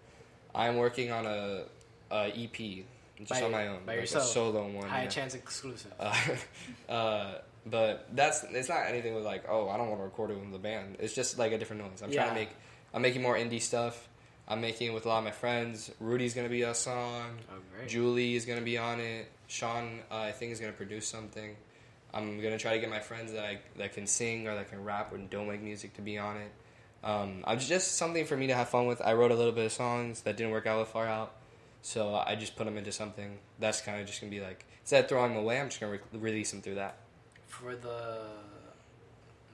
I'm 0.54 0.76
working 0.76 1.10
on 1.12 1.24
a, 1.26 1.62
a 2.10 2.26
EP 2.36 2.84
just 3.18 3.30
By- 3.30 3.42
on 3.42 3.52
my 3.52 3.68
own, 3.68 3.84
by 3.86 3.92
like 3.92 4.00
yourself? 4.02 4.24
a 4.24 4.26
solo 4.26 4.68
one. 4.68 4.88
High 4.88 5.04
yeah. 5.04 5.08
chance 5.08 5.34
exclusive. 5.34 5.92
Uh, 6.00 6.92
uh, 6.92 7.38
but 7.66 8.08
that's 8.12 8.44
it's 8.44 8.68
not 8.68 8.86
anything 8.86 9.14
with 9.14 9.24
like 9.24 9.44
oh 9.48 9.68
I 9.68 9.76
don't 9.76 9.88
want 9.88 10.00
to 10.00 10.04
record 10.04 10.30
it 10.30 10.38
with 10.38 10.52
the 10.52 10.58
band. 10.58 10.96
It's 10.98 11.14
just 11.14 11.38
like 11.38 11.52
a 11.52 11.58
different 11.58 11.82
noise. 11.82 12.02
I'm 12.02 12.10
trying 12.10 12.28
to 12.28 12.34
make 12.34 12.50
I'm 12.92 13.02
making 13.02 13.22
more 13.22 13.36
indie 13.36 13.60
stuff. 13.60 14.08
I'm 14.46 14.60
making 14.60 14.88
it 14.88 14.94
with 14.94 15.06
a 15.06 15.08
lot 15.08 15.18
of 15.18 15.24
my 15.24 15.30
friends. 15.30 15.90
Rudy's 16.00 16.34
gonna 16.34 16.48
be 16.50 16.62
a 16.62 16.74
song. 16.74 17.38
oh. 17.50 17.86
Julie 17.86 18.34
is 18.34 18.44
gonna 18.44 18.60
be 18.60 18.76
on 18.76 19.00
it. 19.00 19.30
Sean 19.46 20.00
uh, 20.10 20.16
I 20.16 20.32
think 20.32 20.52
is 20.52 20.60
gonna 20.60 20.72
produce 20.72 21.06
something. 21.06 21.56
I'm 22.12 22.40
gonna 22.40 22.58
try 22.58 22.74
to 22.74 22.78
get 22.78 22.90
my 22.90 23.00
friends 23.00 23.32
that 23.32 23.44
I, 23.44 23.58
that 23.78 23.92
can 23.94 24.06
sing 24.06 24.46
or 24.46 24.54
that 24.54 24.70
can 24.70 24.84
rap 24.84 25.12
or 25.12 25.18
don't 25.18 25.48
make 25.48 25.62
music 25.62 25.94
to 25.94 26.02
be 26.02 26.18
on 26.18 26.36
it. 26.36 26.52
Um, 27.02 27.42
I'm 27.46 27.58
just 27.58 27.96
something 27.96 28.24
for 28.24 28.36
me 28.36 28.46
to 28.46 28.54
have 28.54 28.68
fun 28.68 28.86
with. 28.86 29.02
I 29.02 29.14
wrote 29.14 29.30
a 29.30 29.34
little 29.34 29.52
bit 29.52 29.66
of 29.66 29.72
songs 29.72 30.22
that 30.22 30.36
didn't 30.36 30.52
work 30.52 30.66
out 30.66 30.78
with 30.78 30.88
Far 30.88 31.06
Out, 31.06 31.34
so 31.82 32.14
I 32.14 32.34
just 32.36 32.56
put 32.56 32.64
them 32.64 32.78
into 32.78 32.92
something. 32.92 33.38
That's 33.58 33.80
kind 33.80 34.00
of 34.00 34.06
just 34.06 34.20
gonna 34.20 34.30
be 34.30 34.40
like 34.40 34.64
instead 34.80 35.04
of 35.04 35.08
throwing 35.08 35.34
them 35.34 35.42
away, 35.42 35.60
I'm 35.60 35.68
just 35.68 35.80
gonna 35.80 35.92
re- 35.92 36.18
release 36.20 36.50
them 36.50 36.62
through 36.62 36.76
that. 36.76 36.96
For 37.60 37.76
the 37.76 37.98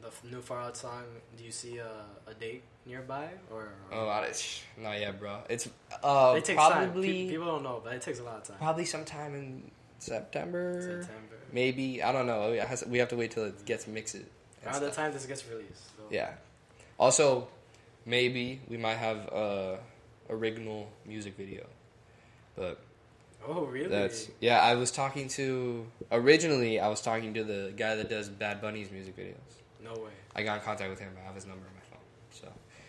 the 0.03 0.11
new 0.31 0.41
Far 0.41 0.61
Out 0.63 0.77
song, 0.77 1.05
do 1.37 1.45
you 1.45 1.53
see 1.53 1.77
a, 1.79 1.91
a 2.27 2.35
date 2.35 2.63
nearby 2.87 3.29
or? 3.53 3.69
Oh, 3.93 4.09
I, 4.09 4.33
not 4.79 4.99
yet, 4.99 5.19
bro. 5.21 5.39
It's 5.51 5.69
uh 6.03 6.35
it 6.37 6.45
takes 6.45 6.59
time. 6.61 6.73
probably 6.91 7.27
Pe- 7.27 7.31
People 7.31 7.47
don't 7.47 7.63
know, 7.63 7.81
but 7.85 7.93
it 7.95 8.03
takes 8.03 8.19
a 8.19 8.23
lot 8.23 8.37
of 8.39 8.45
time. 8.45 8.57
probably 8.59 8.87
sometime 8.87 9.35
in 9.35 9.71
September. 9.99 10.81
September. 11.03 11.37
Maybe 11.53 12.03
I 12.03 12.11
don't 12.13 12.27
know. 12.27 12.53
Has- 12.67 12.87
We 12.87 12.99
have 12.99 13.09
to 13.11 13.17
wait 13.17 13.31
till 13.33 13.45
it 13.45 13.65
gets 13.67 13.87
mixed. 13.87 14.17
Around 14.65 14.81
the 14.83 14.91
time 14.91 15.13
this 15.13 15.27
gets 15.27 15.45
released. 15.49 15.85
So. 15.97 16.05
Yeah. 16.11 16.33
Also, 16.99 17.49
maybe 18.07 18.61
we 18.69 18.77
might 18.77 18.97
have 18.97 19.19
a 19.29 19.79
original 20.31 20.89
music 21.07 21.37
video, 21.37 21.67
but 22.57 22.79
Oh 23.47 23.65
really? 23.65 23.89
that's 23.89 24.29
yeah. 24.41 24.61
I 24.61 24.75
was 24.75 24.91
talking 24.91 25.29
to 25.29 25.87
originally. 26.13 26.79
I 26.81 26.89
was 26.89 27.01
talking 27.01 27.35
to 27.35 27.45
the 27.45 27.73
guy 27.77 27.97
that 27.97 28.09
does 28.09 28.29
Bad 28.29 28.61
Bunny's 28.61 28.91
music 28.91 29.17
videos. 29.17 29.35
no 29.83 29.93
way. 29.93 30.11
I 30.37 30.43
got 30.43 30.59
in 30.59 30.63
contact 30.63 30.91
with 30.91 31.01
him. 31.01 31.13
I 31.21 31.25
have 31.27 31.35
his 31.35 31.47
number 31.47 31.65
on 31.67 31.75
my 31.75 31.81
phone. 31.91 32.05
So 32.31 32.47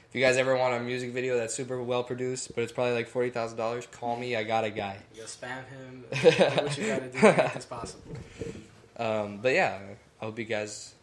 if 0.10 0.16
you 0.16 0.22
guys 0.22 0.38
ever 0.38 0.56
want 0.56 0.76
a 0.76 0.80
music 0.80 1.12
video 1.12 1.38
that's 1.38 1.54
super 1.54 1.82
well 1.82 2.04
produced, 2.04 2.54
but 2.54 2.64
it's 2.64 2.72
probably 2.74 2.94
like 2.94 3.08
forty 3.08 3.30
thousand 3.30 3.58
dollars, 3.58 3.88
call 3.88 4.18
me. 4.18 4.36
I 4.36 4.44
got 4.44 4.64
a 4.64 4.70
guy. 4.70 4.98
You 5.16 5.24
spam 5.24 5.64
him. 5.70 6.06
what 6.64 6.78
you 6.78 6.88
gotta 6.88 7.10
do 7.10 7.20
this 7.54 7.66
possible. 7.66 8.16
Um, 8.98 9.40
but 9.42 9.54
yeah, 9.54 9.80
I 10.22 10.26
hope 10.26 10.38
you 10.38 10.46
guys 10.46 10.94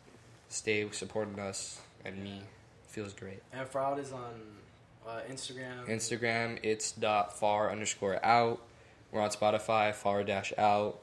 stay 0.49 0.89
supporting 0.93 1.39
us 1.41 1.81
and 2.05 2.23
me. 2.23 2.43
Feels 2.89 3.13
great. 3.13 3.43
And 3.53 3.67
Far 3.69 3.83
Out 3.83 3.99
is 3.99 4.13
on 4.13 4.35
uh, 5.07 5.21
Instagram. 5.31 5.89
Instagram, 5.89 6.59
it's 6.63 6.93
dot 6.93 7.39
far 7.39 7.71
underscore 7.71 8.25
out. 8.25 8.61
We're 9.13 9.21
on 9.21 9.31
Spotify, 9.31 9.95
far 9.95 10.23
dash 10.25 10.53
out. 10.59 10.99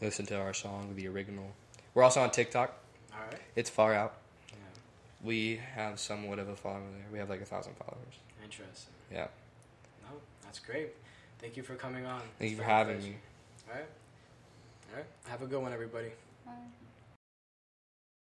Listen 0.00 0.26
to 0.26 0.38
our 0.38 0.52
song, 0.52 0.92
the 0.94 1.08
original. 1.08 1.52
We're 1.94 2.02
also 2.02 2.20
on 2.20 2.30
TikTok. 2.30 2.76
All 3.12 3.20
right. 3.30 3.40
It's 3.54 3.70
far 3.70 3.94
out. 3.94 4.14
Yeah. 4.50 4.56
We 5.22 5.60
have 5.74 5.98
somewhat 5.98 6.38
of 6.38 6.48
a 6.48 6.56
following 6.56 6.92
there. 6.92 7.06
We 7.10 7.18
have 7.18 7.30
like 7.30 7.40
a 7.40 7.46
thousand 7.46 7.74
followers. 7.76 8.14
Interesting. 8.44 8.92
Yeah. 9.10 9.28
No, 10.02 10.18
that's 10.42 10.58
great. 10.58 10.90
Thank 11.38 11.56
you 11.56 11.62
for 11.62 11.74
coming 11.74 12.04
on. 12.04 12.20
Thank 12.38 12.50
you 12.50 12.56
for 12.58 12.64
having 12.64 12.96
pleasure. 12.96 13.12
me. 13.12 13.16
All 13.68 13.74
right. 13.74 13.86
All 14.90 14.96
right. 14.98 15.06
Have 15.28 15.42
a 15.42 15.46
good 15.46 15.62
one, 15.62 15.72
everybody. 15.72 16.08
Bye. 16.44 16.52